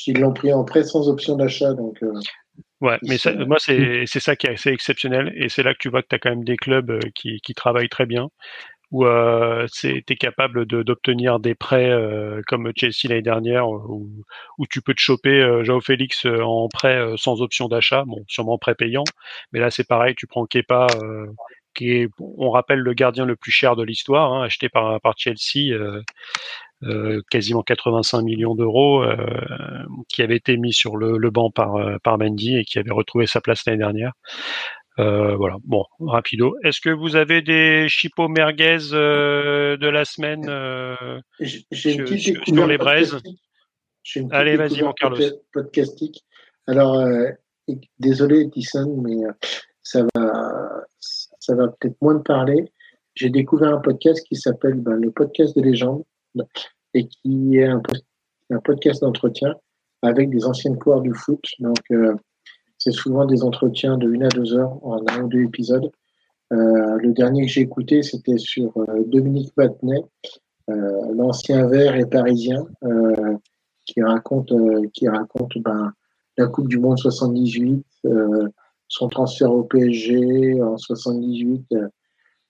Ils 0.07 0.21
l'ont 0.21 0.33
pris 0.33 0.53
en 0.53 0.65
prêt 0.65 0.85
sans 0.85 1.09
option 1.09 1.37
d'achat, 1.37 1.73
donc. 1.75 1.99
Ouais, 2.81 2.99
mais 3.03 3.17
moi, 3.47 3.57
c'est 3.59 4.07
ça 4.07 4.37
qui 4.37 4.47
est 4.47 4.51
assez 4.51 4.71
exceptionnel. 4.71 5.33
Et 5.37 5.49
c'est 5.49 5.63
là 5.63 5.73
que 5.73 5.79
tu 5.79 5.89
vois 5.89 6.03
que 6.03 6.09
tu 6.09 6.15
as 6.15 6.19
quand 6.19 6.31
même 6.31 6.45
des 6.45 6.57
clubs 6.57 6.91
euh, 6.91 7.01
qui, 7.15 7.41
qui 7.41 7.55
travaillent 7.55 7.89
très 7.89 8.05
bien, 8.05 8.29
où 8.91 9.07
euh, 9.07 9.67
tu 9.73 10.05
es 10.07 10.17
capable 10.17 10.67
d'obtenir 10.67 11.41
des 11.41 11.55
prêts 11.55 11.91
euh, 11.91 12.43
comme 12.47 12.71
Chelsea 12.77 13.09
l'année 13.09 13.23
dernière, 13.23 13.69
où, 13.69 14.09
où, 14.59 14.67
tu 14.67 14.83
peux 14.83 14.95
te 14.95 15.01
choper 15.01 15.41
euh, 15.41 15.65
Joao 15.65 15.81
Félix 15.81 16.27
euh, 16.27 16.43
en 16.43 16.69
prêt 16.69 17.01
sans 17.17 17.41
option 17.41 17.69
d'achat, 17.69 18.05
bon, 18.07 18.23
sûrement 18.29 18.59
prêt 18.59 18.75
payant. 18.75 19.05
Mais 19.53 19.61
là, 19.61 19.71
c'est 19.71 19.87
pareil, 19.87 20.15
tu 20.17 20.27
prends 20.27 20.47
Kepa, 20.47 20.87
qui 21.75 21.93
est, 21.93 22.09
on 22.21 22.51
rappelle, 22.51 22.81
le 22.81 22.95
gardien 22.95 23.25
le 23.25 23.37
plus 23.37 23.53
cher 23.53 23.75
de 23.77 23.83
l'histoire, 23.83 24.33
hein, 24.33 24.45
acheté 24.45 24.69
par, 24.69 25.01
par 25.01 25.15
Chelsea. 25.17 25.75
Euh, 26.83 27.23
quasiment 27.31 27.63
85 27.63 28.21
millions 28.21 28.55
d'euros 28.55 29.03
euh, 29.03 29.17
qui 30.11 30.21
avait 30.21 30.37
été 30.37 30.59
mis 30.59 30.75
sur 30.75 30.99
le, 30.99 31.17
le, 31.17 31.31
banc 31.31 31.51
par, 31.51 31.77
euh, 31.77 31.97
par 32.05 32.19
Mendy 32.19 32.55
et 32.55 32.65
qui 32.65 32.79
avait 32.79 32.93
retrouvé 32.93 33.27
sa 33.27 33.41
place 33.41 33.65
l'année 33.67 33.79
dernière. 33.79 34.13
voilà, 34.99 35.57
bon, 35.65 35.85
rapido. 36.01 36.55
Est-ce 36.65 36.83
que 36.83 36.91
vous 36.91 37.17
avez 37.17 37.41
des 37.41 37.89
chipots 37.89 38.29
merguez 38.29 38.91
de 38.93 39.89
la 39.89 40.05
semaine 40.05 40.45
sur, 41.41 41.63
sur, 41.73 42.67
les 42.67 42.77
braises? 42.77 43.17
Allez, 44.31 44.57
vas-y, 44.57 44.83
mon 44.83 44.93
Carlos. 44.93 45.19
Podcastique. 45.55 46.25
Alors, 46.67 47.03
désolé, 47.99 48.51
Tyson, 48.51 49.03
mais 49.03 49.17
ça 49.83 50.05
va, 50.15 50.85
ça 51.01 51.55
va 51.55 51.69
peut-être 51.69 51.97
moins 52.03 52.17
de 52.17 52.23
parler. 52.23 52.71
J'ai 53.15 53.31
découvert 53.31 53.73
un 53.73 53.81
podcast 53.81 54.27
qui 54.29 54.37
s'appelle 54.37 54.75
ben, 54.75 54.93
le 54.93 55.11
podcast 55.11 55.57
des 55.57 55.63
légendes 55.63 56.05
et 56.95 57.07
qui 57.07 57.59
est 57.59 57.67
un, 57.67 57.83
podcast 58.65 59.03
d'entretien 59.03 59.55
avec 60.03 60.31
des 60.31 60.45
anciennes 60.45 60.79
coureurs 60.79 61.03
du 61.03 61.13
foot. 61.13 61.45
Donc, 61.59 61.79
euh, 61.91 62.15
c'est 62.79 62.93
souvent 62.93 63.27
des 63.27 63.43
entretiens 63.43 63.99
de 63.99 64.09
une 64.09 64.23
à 64.23 64.29
deux 64.29 64.55
heures 64.55 64.79
en 64.85 65.03
un 65.09 65.23
ou 65.25 65.29
deux 65.29 65.43
épisodes. 65.43 65.91
Euh, 66.53 66.97
le 66.97 67.13
dernier 67.13 67.47
que 67.47 67.53
j'ai 67.53 67.63
écouté, 67.63 68.03
c'était 68.03 68.39
sur 68.39 68.73
euh, 68.77 69.05
Dominique 69.07 69.53
Battenet, 69.57 70.05
l'ancien 70.69 71.69
vert 71.69 71.95
et 71.97 72.07
parisien, 72.07 72.67
qui 73.85 74.03
raconte, 74.03 74.53
qui 74.93 75.09
raconte 75.09 75.59
ben, 75.59 75.93
la 76.37 76.49
Coupe 76.49 76.67
du 76.67 76.81
Monde 76.81 76.99
78, 76.99 77.85
son 78.89 79.09
transfert 79.09 79.53
au 79.53 79.63
PSG 79.63 80.61
en 80.61 80.77
78, 80.77 81.73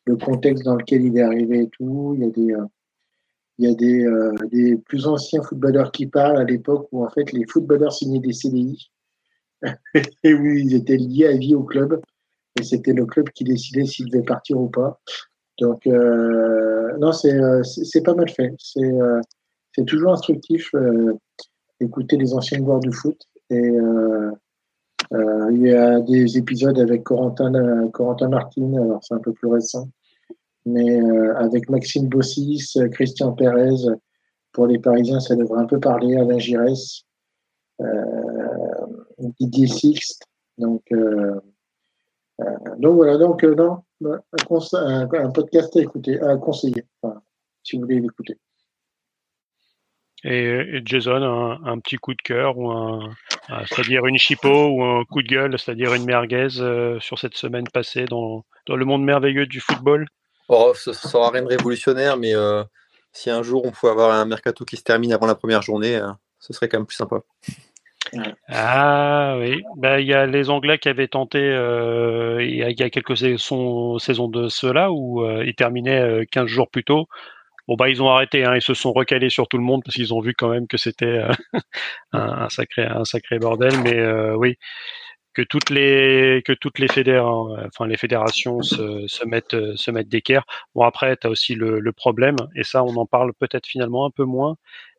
le 0.06 0.16
contexte 0.16 0.64
dans 0.64 0.76
lequel 0.76 1.04
il 1.04 1.18
est 1.18 1.22
arrivé 1.22 1.64
et 1.64 1.68
tout. 1.68 2.14
Il 2.16 2.24
y 2.24 2.26
a 2.26 2.30
des, 2.30 2.56
il 3.58 3.68
y 3.68 3.72
a 3.72 3.74
des, 3.74 4.04
euh, 4.04 4.34
des 4.50 4.76
plus 4.76 5.06
anciens 5.06 5.42
footballeurs 5.42 5.90
qui 5.90 6.06
parlent 6.06 6.38
à 6.38 6.44
l'époque 6.44 6.88
où 6.92 7.04
en 7.04 7.08
fait 7.08 7.32
les 7.32 7.46
footballeurs 7.46 7.92
signaient 7.92 8.20
des 8.20 8.32
CDI 8.32 8.90
et 10.24 10.34
où 10.34 10.44
ils 10.44 10.74
étaient 10.74 10.96
liés 10.96 11.26
à 11.26 11.36
vie 11.36 11.54
au 11.54 11.62
club 11.62 12.00
et 12.58 12.62
c'était 12.62 12.92
le 12.92 13.06
club 13.06 13.30
qui 13.30 13.44
décidait 13.44 13.86
s'ils 13.86 14.10
devaient 14.10 14.24
partir 14.24 14.58
ou 14.58 14.68
pas. 14.68 15.00
Donc 15.58 15.86
euh, 15.86 16.96
non, 16.98 17.12
c'est 17.12 17.34
euh, 17.34 17.62
c'est 17.62 18.02
pas 18.02 18.14
mal 18.14 18.28
fait. 18.28 18.54
C'est 18.58 18.92
c'est 19.74 19.84
toujours 19.84 20.12
instructif 20.12 20.70
d'écouter 21.80 22.16
les 22.16 22.32
anciens 22.32 22.58
joueurs 22.58 22.80
du 22.80 22.92
foot 22.92 23.20
et 23.50 23.72
il 25.12 25.58
y 25.58 25.72
a 25.72 26.00
des 26.00 26.38
épisodes 26.38 26.78
avec 26.78 27.04
Corentin 27.04 27.88
Corentin 27.90 28.28
Martin. 28.28 28.72
Alors 28.74 29.02
c'est 29.02 29.14
un 29.14 29.20
peu 29.20 29.32
plus 29.32 29.48
récent 29.48 29.88
mais 30.66 31.00
euh, 31.00 31.34
avec 31.36 31.70
Maxime 31.70 32.08
Bossis, 32.08 32.76
Christian 32.92 33.32
Pérez, 33.32 33.86
pour 34.52 34.66
les 34.66 34.78
Parisiens, 34.78 35.20
ça 35.20 35.36
devrait 35.36 35.60
un 35.60 35.66
peu 35.66 35.78
parler, 35.78 36.16
Alain 36.16 36.38
Giresse, 36.38 37.02
euh, 37.80 37.86
Didier 39.18 39.68
Sixte. 39.68 40.24
Donc, 40.58 40.82
euh, 40.92 41.40
donc 42.78 42.96
voilà, 42.96 43.16
donc 43.16 43.44
non, 43.44 43.82
un, 44.02 45.30
podcast 45.30 45.76
à 45.76 45.80
écouter, 45.80 46.20
à 46.20 46.36
conseiller, 46.36 46.84
si 47.62 47.76
vous 47.76 47.82
voulez 47.82 48.00
l'écouter. 48.00 48.36
Et, 50.24 50.82
Jason, 50.84 51.22
un, 51.22 51.78
petit 51.78 51.96
coup 51.96 52.12
de 52.12 52.22
cœur 52.22 52.58
ou 52.58 52.70
un, 52.70 53.14
c'est-à-dire 53.66 54.06
une 54.06 54.18
chipot 54.18 54.68
ou 54.70 54.82
un 54.82 55.04
coup 55.04 55.22
de 55.22 55.28
gueule, 55.28 55.56
c'est-à-dire 55.58 55.94
une 55.94 56.04
merguez 56.04 56.48
sur 56.98 57.18
cette 57.18 57.36
semaine 57.36 57.68
passée 57.72 58.06
dans, 58.06 58.44
dans 58.66 58.74
le 58.74 58.84
monde 58.84 59.04
merveilleux 59.04 59.46
du 59.46 59.60
football? 59.60 60.08
Oh, 60.48 60.72
ce 60.74 60.92
sera 60.92 61.30
rien 61.30 61.42
de 61.42 61.48
révolutionnaire, 61.48 62.16
mais 62.16 62.32
si 63.12 63.30
un 63.30 63.42
jour 63.42 63.64
on 63.64 63.70
pouvait 63.72 63.92
avoir 63.92 64.12
un 64.12 64.24
mercato 64.24 64.64
qui 64.64 64.76
se 64.76 64.82
termine 64.82 65.12
avant 65.12 65.26
la 65.26 65.34
première 65.34 65.62
journée, 65.62 66.00
ce 66.38 66.52
serait 66.52 66.68
quand 66.68 66.78
même 66.78 66.86
plus 66.86 66.96
sympa. 66.96 67.22
Ah 68.48 69.36
oui, 69.38 69.62
bah, 69.76 70.00
il 70.00 70.06
y 70.06 70.14
a 70.14 70.26
les 70.26 70.50
Anglais 70.50 70.78
qui 70.78 70.88
avaient 70.88 71.08
tenté 71.08 71.38
euh, 71.38 72.42
il, 72.42 72.56
y 72.56 72.82
a, 72.82 72.90
quelques 72.90 73.16
saisons, 73.16 73.98
saisons 73.98 74.28
de 74.28 74.48
cela 74.48 74.92
où 74.92 75.24
euh, 75.24 75.44
ils 75.44 75.54
terminaient 75.54 76.26
15 76.30 76.44
euh, 76.44 76.46
jours 76.46 76.70
plus 76.70 76.84
tôt. 76.84 77.06
Bon 77.68 77.74
bah 77.74 77.88
ils 77.88 78.00
ont 78.00 78.08
arrêté, 78.08 78.44
hein, 78.44 78.54
ils 78.54 78.62
se 78.62 78.74
sont 78.74 78.92
recalés 78.92 79.28
sur 79.28 79.48
tout 79.48 79.58
le 79.58 79.64
monde 79.64 79.82
parce 79.84 79.96
qu'ils 79.96 80.14
ont 80.14 80.20
vu 80.20 80.34
quand 80.34 80.48
même 80.48 80.68
que 80.68 80.76
c'était 80.76 81.20
un, 82.12 82.48
sacré 82.48 82.84
un 82.84 83.04
sacré 83.04 83.40
bordel. 83.40 83.72
Mais 83.82 84.00
oui, 84.34 84.56
que 85.36 85.42
toutes 85.42 85.68
les 85.68 86.42
que 86.46 86.54
toutes 86.54 86.78
les 86.78 86.88
fédérations 86.88 88.62
se, 88.62 89.24
mettent 89.26 89.76
se 89.76 89.90
mettent 89.90 90.08
d'équerre. 90.08 90.46
Bon 90.74 90.82
après 90.84 91.14
tu 91.18 91.26
as 91.26 91.30
aussi 91.30 91.54
le 91.54 91.92
problème 91.92 92.36
et 92.54 92.64
ça 92.64 92.82
on 92.82 92.96
en 92.96 93.04
parle 93.04 93.34
peut-être 93.34 93.66
finalement 93.66 94.06
un 94.06 94.10
peu 94.10 94.24
moins 94.24 94.56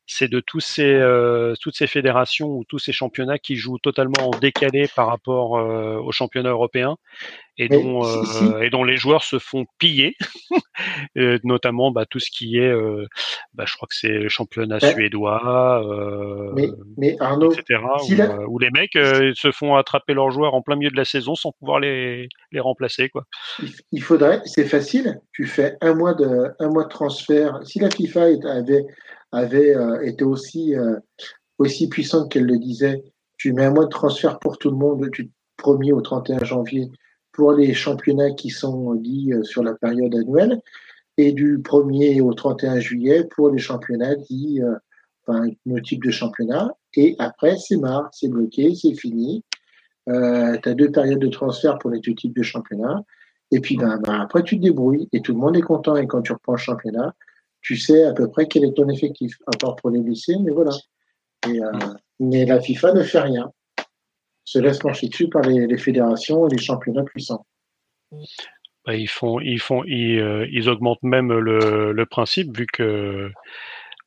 c'est 0.07 0.29
de 0.29 0.39
tous 0.39 0.61
ces, 0.61 0.93
euh, 0.93 1.53
toutes 1.59 1.75
ces 1.75 1.85
fédérations 1.85 2.47
ou 2.47 2.63
tous 2.63 2.79
ces 2.79 2.93
championnats 2.93 3.37
qui 3.37 3.57
jouent 3.57 3.77
totalement 3.77 4.29
en 4.29 4.39
décalé 4.39 4.89
par 4.95 5.07
rapport 5.07 5.57
euh, 5.57 5.97
aux 5.97 6.13
championnats 6.13 6.51
européens 6.51 6.95
et 7.57 7.67
dont, 7.67 8.05
euh, 8.05 8.61
et 8.61 8.69
dont 8.69 8.83
les 8.83 8.97
joueurs 8.97 9.23
se 9.23 9.39
font 9.39 9.65
piller, 9.79 10.15
notamment 11.43 11.91
bah, 11.91 12.05
tout 12.05 12.19
ce 12.19 12.29
qui 12.31 12.57
est, 12.59 12.71
bah, 13.55 13.65
je 13.67 13.75
crois 13.75 13.87
que 13.87 13.95
c'est 13.95 14.09
le 14.09 14.29
championnat 14.29 14.79
suédois, 14.79 15.81
mais, 16.55 16.67
mais 16.97 17.15
Arnaud, 17.19 17.51
etc. 17.51 17.81
Où, 18.47 18.59
les 18.59 18.69
mecs 18.69 18.93
se 18.93 19.51
font 19.51 19.75
attraper 19.75 20.13
leurs 20.13 20.29
joueurs 20.29 20.53
en 20.53 20.61
plein 20.61 20.75
milieu 20.75 20.91
de 20.91 20.97
la 20.97 21.05
saison 21.05 21.33
sans 21.33 21.51
pouvoir 21.51 21.79
les, 21.79 22.29
les 22.51 22.59
remplacer. 22.59 23.09
Quoi. 23.09 23.23
Il 23.91 24.03
faudrait, 24.03 24.41
c'est 24.45 24.65
facile, 24.65 25.19
tu 25.33 25.47
fais 25.47 25.77
un 25.81 25.95
mois 25.95 26.13
de, 26.13 26.51
un 26.59 26.69
mois 26.69 26.83
de 26.83 26.89
transfert. 26.89 27.59
Si 27.63 27.79
la 27.79 27.89
FIFA 27.89 28.27
avait 28.45 28.85
avait 29.31 29.75
euh, 29.75 30.01
été 30.01 30.23
aussi, 30.23 30.75
euh, 30.75 30.97
aussi 31.57 31.89
puissante 31.89 32.31
qu'elle 32.31 32.45
le 32.45 32.57
disait. 32.57 33.03
Tu 33.37 33.53
mets 33.53 33.65
un 33.65 33.71
mois 33.71 33.85
de 33.85 33.89
transfert 33.89 34.39
pour 34.39 34.57
tout 34.57 34.71
le 34.71 34.77
monde 34.77 35.09
du 35.09 35.31
1er 35.59 35.93
au 35.93 36.01
31 36.01 36.43
janvier 36.43 36.91
pour 37.31 37.51
les 37.53 37.73
championnats 37.73 38.31
qui 38.31 38.49
sont 38.49 38.95
dits 38.95 39.33
euh, 39.33 39.43
sur 39.43 39.63
la 39.63 39.73
période 39.75 40.15
annuelle 40.15 40.59
et 41.17 41.33
du 41.33 41.59
1er 41.59 42.21
au 42.21 42.33
31 42.33 42.79
juillet 42.79 43.27
pour 43.35 43.49
les 43.49 43.57
championnats 43.57 44.15
dits, 44.15 44.61
enfin, 45.25 45.47
nos 45.65 45.79
types 45.79 46.03
de 46.03 46.11
championnats. 46.11 46.69
Et 46.95 47.15
après, 47.17 47.57
c'est 47.57 47.77
marre, 47.77 48.09
c'est 48.11 48.27
bloqué, 48.27 48.75
c'est 48.75 48.93
fini. 48.93 49.43
Euh, 50.09 50.57
tu 50.61 50.69
as 50.69 50.73
deux 50.73 50.91
périodes 50.91 51.19
de 51.19 51.27
transfert 51.27 51.77
pour 51.79 51.89
les 51.89 51.99
deux 51.99 52.13
types 52.13 52.35
de 52.35 52.43
championnats. 52.43 53.03
Et 53.51 53.59
puis, 53.59 53.77
ben, 53.77 53.97
ben, 53.97 54.21
après, 54.21 54.43
tu 54.43 54.57
te 54.57 54.61
débrouilles 54.61 55.07
et 55.11 55.21
tout 55.21 55.33
le 55.33 55.39
monde 55.39 55.57
est 55.57 55.61
content. 55.61 55.95
Et 55.95 56.07
quand 56.07 56.21
tu 56.21 56.33
reprends 56.33 56.53
le 56.53 56.57
championnat, 56.57 57.13
tu 57.67 57.75
sais 57.75 58.05
à 58.05 58.13
peu 58.13 58.29
près 58.29 58.47
quel 58.47 58.63
est 58.63 58.71
ton 58.71 58.87
effectif, 58.87 59.33
à 59.45 59.57
part 59.57 59.75
pour 59.75 59.89
les 59.89 59.99
lycées, 59.99 60.37
mais 60.41 60.51
voilà. 60.51 60.71
Euh, 61.47 61.71
mais 62.17 62.45
la 62.45 62.61
FIFA 62.61 62.93
ne 62.93 63.03
fait 63.03 63.19
rien. 63.19 63.51
Se 64.45 64.57
laisse 64.57 64.81
marcher 64.85 65.09
dessus 65.09 65.27
par 65.27 65.41
les, 65.41 65.77
fédérations 65.77 66.47
et 66.47 66.55
les 66.55 66.61
championnats 66.61 67.03
puissants. 67.03 67.45
Bah, 68.85 68.95
ils 68.95 69.09
font, 69.09 69.41
ils 69.41 69.59
font, 69.59 69.83
ils, 69.83 70.17
euh, 70.17 70.71
augmentent 70.71 71.03
même 71.03 71.33
le, 71.33 72.05
principe 72.05 72.57
vu 72.57 72.65
que 72.71 73.29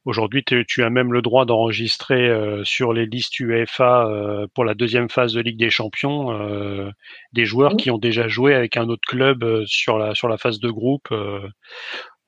aujourd'hui 0.06 0.42
tu 0.42 0.82
as 0.82 0.88
même 0.88 1.12
le 1.12 1.20
droit 1.20 1.44
d'enregistrer 1.44 2.30
euh, 2.30 2.64
sur 2.64 2.94
les 2.94 3.04
listes 3.04 3.38
UEFA 3.40 4.08
pour 4.54 4.64
la 4.64 4.72
deuxième 4.72 5.10
phase 5.10 5.34
de 5.34 5.42
Ligue 5.42 5.58
des 5.58 5.68
Champions 5.68 6.90
des 7.34 7.44
joueurs 7.44 7.76
qui 7.76 7.90
ont 7.90 7.98
déjà 7.98 8.26
joué 8.26 8.54
avec 8.54 8.78
un 8.78 8.88
autre 8.88 9.06
club 9.06 9.64
sur 9.66 9.98
la 9.98 10.14
sur 10.14 10.28
la 10.28 10.38
phase 10.38 10.60
de 10.60 10.70
groupe. 10.70 11.12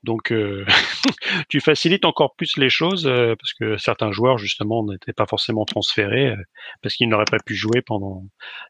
Donc, 0.02 0.32
euh, 0.32 0.66
tu 1.48 1.60
facilites 1.60 2.04
encore 2.04 2.34
plus 2.34 2.56
les 2.56 2.70
choses 2.70 3.06
euh, 3.06 3.36
parce 3.36 3.52
que 3.54 3.76
certains 3.76 4.10
joueurs, 4.10 4.38
justement, 4.38 4.84
n'étaient 4.84 5.12
pas 5.12 5.26
forcément 5.26 5.64
transférés 5.64 6.28
euh, 6.30 6.42
parce 6.82 6.96
qu'ils 6.96 7.08
n'auraient 7.08 7.24
pas 7.30 7.38
pu 7.44 7.54
jouer 7.54 7.82
pendant 7.82 8.24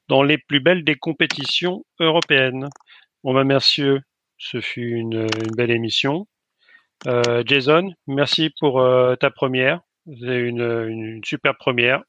dans 0.09 0.23
les 0.23 0.39
plus 0.39 0.61
belles 0.61 0.85
des 0.85 0.97
compétitions 0.97 1.85
européennes. 2.01 2.69
Bon, 3.25 3.35
bah, 3.35 3.45
merci. 3.45 3.83
Ce 4.39 4.61
fut 4.61 4.91
une, 4.91 5.29
belle 5.57 5.71
émission. 5.71 6.27
Jason, 7.47 7.93
merci 8.09 8.51
pour 8.59 8.85
ta 9.21 9.31
première. 9.31 9.81
C'est 10.07 10.41
une, 10.41 10.87
une 10.89 11.21
super 11.25 11.57
première. 11.57 12.03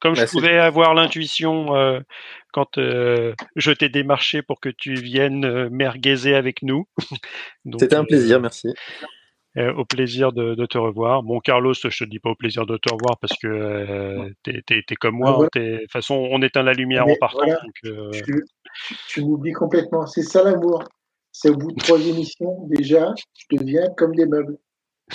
Comme 0.00 0.14
je 0.14 0.24
pouvais 0.26 0.58
avoir 0.58 0.94
l'intuition 0.94 1.74
euh, 1.74 2.00
quand 2.52 2.78
euh, 2.78 3.34
je 3.56 3.70
t'ai 3.72 3.88
démarché 3.88 4.42
pour 4.42 4.60
que 4.60 4.68
tu 4.68 4.94
viennes 4.94 5.44
euh, 5.44 5.68
merguaiser 5.70 6.34
avec 6.34 6.62
nous. 6.62 6.86
C'était 7.78 7.96
un 7.96 8.04
plaisir, 8.04 8.40
merci. 8.40 8.68
au 9.56 9.84
plaisir 9.84 10.32
de, 10.32 10.66
te 10.66 10.78
revoir. 10.78 11.22
Bon, 11.22 11.40
Carlos, 11.40 11.74
je 11.74 11.88
te 11.88 12.08
dis 12.08 12.18
pas 12.18 12.30
au 12.30 12.34
plaisir 12.34 12.66
de 12.66 12.76
te 12.76 12.92
revoir 12.92 13.18
parce 13.18 13.36
que 13.38 14.32
tu 14.44 14.50
es, 14.70 14.96
comme 14.96 15.16
moi. 15.16 15.36
Ah, 15.38 15.42
hein, 15.42 15.48
de 15.54 15.78
toute 15.80 15.90
façon, 15.90 16.14
on 16.14 16.40
éteint 16.42 16.62
la 16.62 16.72
lumière 16.72 17.06
en 17.06 17.16
partant. 17.18 17.46
tu, 19.08 19.22
m'oublies 19.22 19.52
complètement. 19.52 20.06
C'est 20.06 20.22
ça 20.22 20.42
l'amour. 20.44 20.84
C'est 21.32 21.50
au 21.50 21.56
bout 21.56 21.72
de 21.72 21.76
trois 21.76 22.00
émissions, 22.00 22.66
déjà, 22.66 23.14
je 23.38 23.56
deviens 23.56 23.86
comme 23.96 24.14
des 24.16 24.26
meubles. 24.26 24.58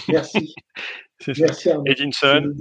Merci. 0.08 0.56
Merci, 1.28 1.70
Edinson 1.86 2.54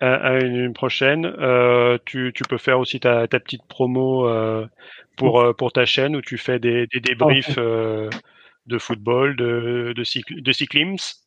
à, 0.00 0.38
une 0.38 0.72
prochaine. 0.72 1.26
Euh, 1.26 1.98
tu, 2.04 2.32
tu, 2.34 2.44
peux 2.44 2.58
faire 2.58 2.78
aussi 2.78 3.00
ta, 3.00 3.26
ta 3.28 3.40
petite 3.40 3.64
promo 3.66 4.28
euh, 4.28 4.66
pour, 5.16 5.40
euh, 5.40 5.52
pour 5.52 5.72
ta 5.72 5.84
chaîne 5.84 6.16
où 6.16 6.20
tu 6.20 6.38
fais 6.38 6.58
des, 6.58 6.86
des 6.88 7.00
débriefs 7.00 7.56
euh, 7.58 8.10
de 8.66 8.78
football, 8.78 9.36
de, 9.36 9.92
de, 9.96 10.04
cycl 10.04 10.42
de 10.42 10.52
cyclisme. 10.52 11.20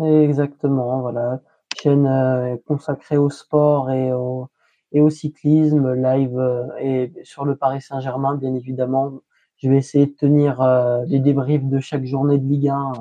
Exactement, 0.00 1.00
voilà. 1.00 1.40
Chaîne 1.80 2.58
consacrée 2.66 3.16
au 3.16 3.30
sport 3.30 3.90
et 3.90 4.12
au, 4.12 4.48
et 4.92 5.00
au 5.00 5.10
cyclisme, 5.10 5.94
live 5.94 6.40
et 6.80 7.12
sur 7.24 7.44
le 7.44 7.56
Paris 7.56 7.82
Saint-Germain, 7.82 8.36
bien 8.36 8.54
évidemment. 8.54 9.20
Je 9.58 9.68
vais 9.68 9.76
essayer 9.76 10.06
de 10.06 10.14
tenir 10.14 10.58
des 11.08 11.18
débriefs 11.18 11.64
de 11.64 11.80
chaque 11.80 12.04
journée 12.04 12.38
de 12.38 12.46
Ligue 12.48 12.68
1 12.68 12.92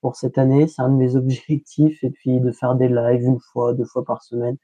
pour 0.00 0.16
cette 0.16 0.38
année. 0.38 0.66
C'est 0.66 0.82
un 0.82 0.88
de 0.88 0.96
mes 0.96 1.16
objectifs. 1.16 2.02
Et 2.04 2.10
puis 2.10 2.40
de 2.40 2.52
faire 2.52 2.74
des 2.74 2.88
lives 2.88 3.22
une 3.22 3.40
fois, 3.40 3.74
deux 3.74 3.84
fois 3.84 4.04
par 4.04 4.22
semaine. 4.22 4.56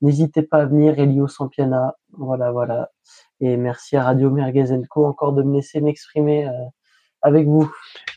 N'hésitez 0.00 0.42
pas 0.42 0.58
à 0.58 0.66
venir, 0.66 0.98
Elio 0.98 1.28
Sampiana. 1.28 1.94
Voilà, 2.12 2.50
voilà. 2.50 2.90
Et 3.40 3.56
merci 3.56 3.96
à 3.96 4.02
Radio 4.02 4.30
Merguez 4.30 4.72
encore 4.96 5.32
de 5.32 5.42
me 5.42 5.54
laisser 5.54 5.80
m'exprimer 5.80 6.46
euh, 6.46 6.52
avec 7.22 7.46
vous. 7.46 7.72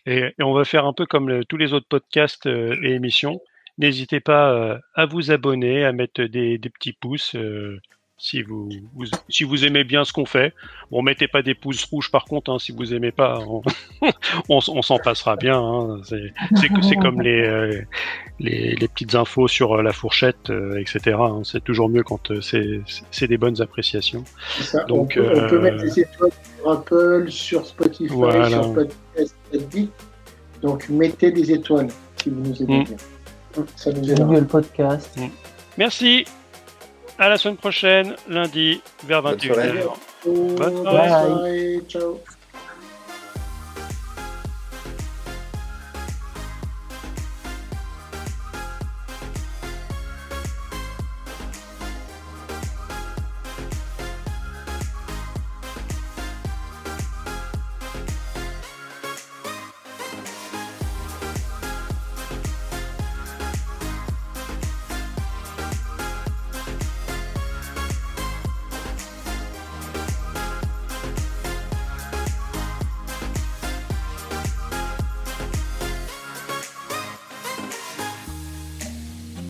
Et, 0.08 0.34
on 0.40 0.54
va 0.54 0.66
faire 0.66 0.86
un 0.86 0.94
peu 0.94 1.06
comme 1.06 1.46
tous 1.46 1.58
les 1.58 1.74
autres 1.74 1.88
podcasts 1.88 2.48
euh, 2.48 2.76
et 2.82 2.94
émissions. 2.94 3.40
N'hésitez 3.78 4.20
pas 4.20 4.52
euh, 4.52 4.80
à 4.96 5.06
vous 5.06 5.32
abonner, 5.32 5.86
à 5.86 5.92
mettre 5.92 6.24
des 6.24 6.58
petits 6.58 6.94
pouces 6.94 7.36
si 8.18 8.42
vous, 8.42 8.70
si 9.28 9.44
vous 9.44 9.66
aimez 9.66 9.84
bien 9.84 10.06
ce 10.06 10.14
qu'on 10.14 10.26
fait. 10.26 10.54
Bon, 10.90 11.02
mettez 11.02 11.28
pas 11.28 11.42
des 11.42 11.54
pouces 11.54 11.84
rouges 11.84 12.12
par 12.12 12.26
contre, 12.26 12.52
hein, 12.52 12.60
si 12.60 12.72
vous 12.72 12.94
aimez 12.94 13.12
pas, 13.12 13.40
on, 13.40 13.62
on, 14.50 14.82
s'en 14.82 14.98
passera 15.00 15.36
bien. 15.36 15.60
Hein. 15.60 16.02
C'est 16.06 16.96
comme 16.96 17.22
les, 17.22 17.42
euh, 17.42 17.82
les, 18.40 18.76
les, 18.76 18.88
petites 18.88 19.16
infos 19.16 19.48
sur 19.48 19.74
euh, 19.74 19.84
la 19.84 19.92
fourchette, 19.92 20.50
euh, 20.50 20.80
etc. 20.80 21.18
Hein. 21.20 21.42
C'est 21.44 21.64
toujours 21.64 21.90
mieux 21.90 22.04
quand 22.04 22.32
c'est 22.42 23.28
des 23.28 23.38
bonnes 23.38 23.62
appréciations. 23.62 24.24
Donc, 24.88 25.20
on, 25.22 25.48
peut, 25.50 25.60
mettre 25.60 25.84
des 25.84 26.00
étoiles 26.00 26.32
sur 26.58 26.72
Apple, 26.72 27.26
sur 27.30 27.66
Spotify, 27.66 28.08
sur 28.08 28.74
Podcast 28.74 29.36
Donc 30.62 30.88
mettez 30.88 31.32
des 31.32 31.52
étoiles 31.52 31.88
si 32.22 32.30
vous 32.30 32.42
nous 32.42 32.64
aimez 32.64 32.80
mm. 32.80 32.84
bien. 32.86 32.98
Ça 33.76 33.92
nous 33.92 34.10
aidera. 34.10 34.40
le 34.40 34.46
podcast. 34.46 35.18
Mm. 35.18 35.28
Merci. 35.78 36.26
À 37.18 37.30
la 37.30 37.38
semaine 37.38 37.58
prochaine, 37.58 38.16
lundi, 38.28 38.82
vers 39.06 39.22
21h. 39.24 39.94
Bonne 40.26 40.84
soirée. 40.84 41.34
Bye. 41.42 41.84
Ciao. 41.88 42.20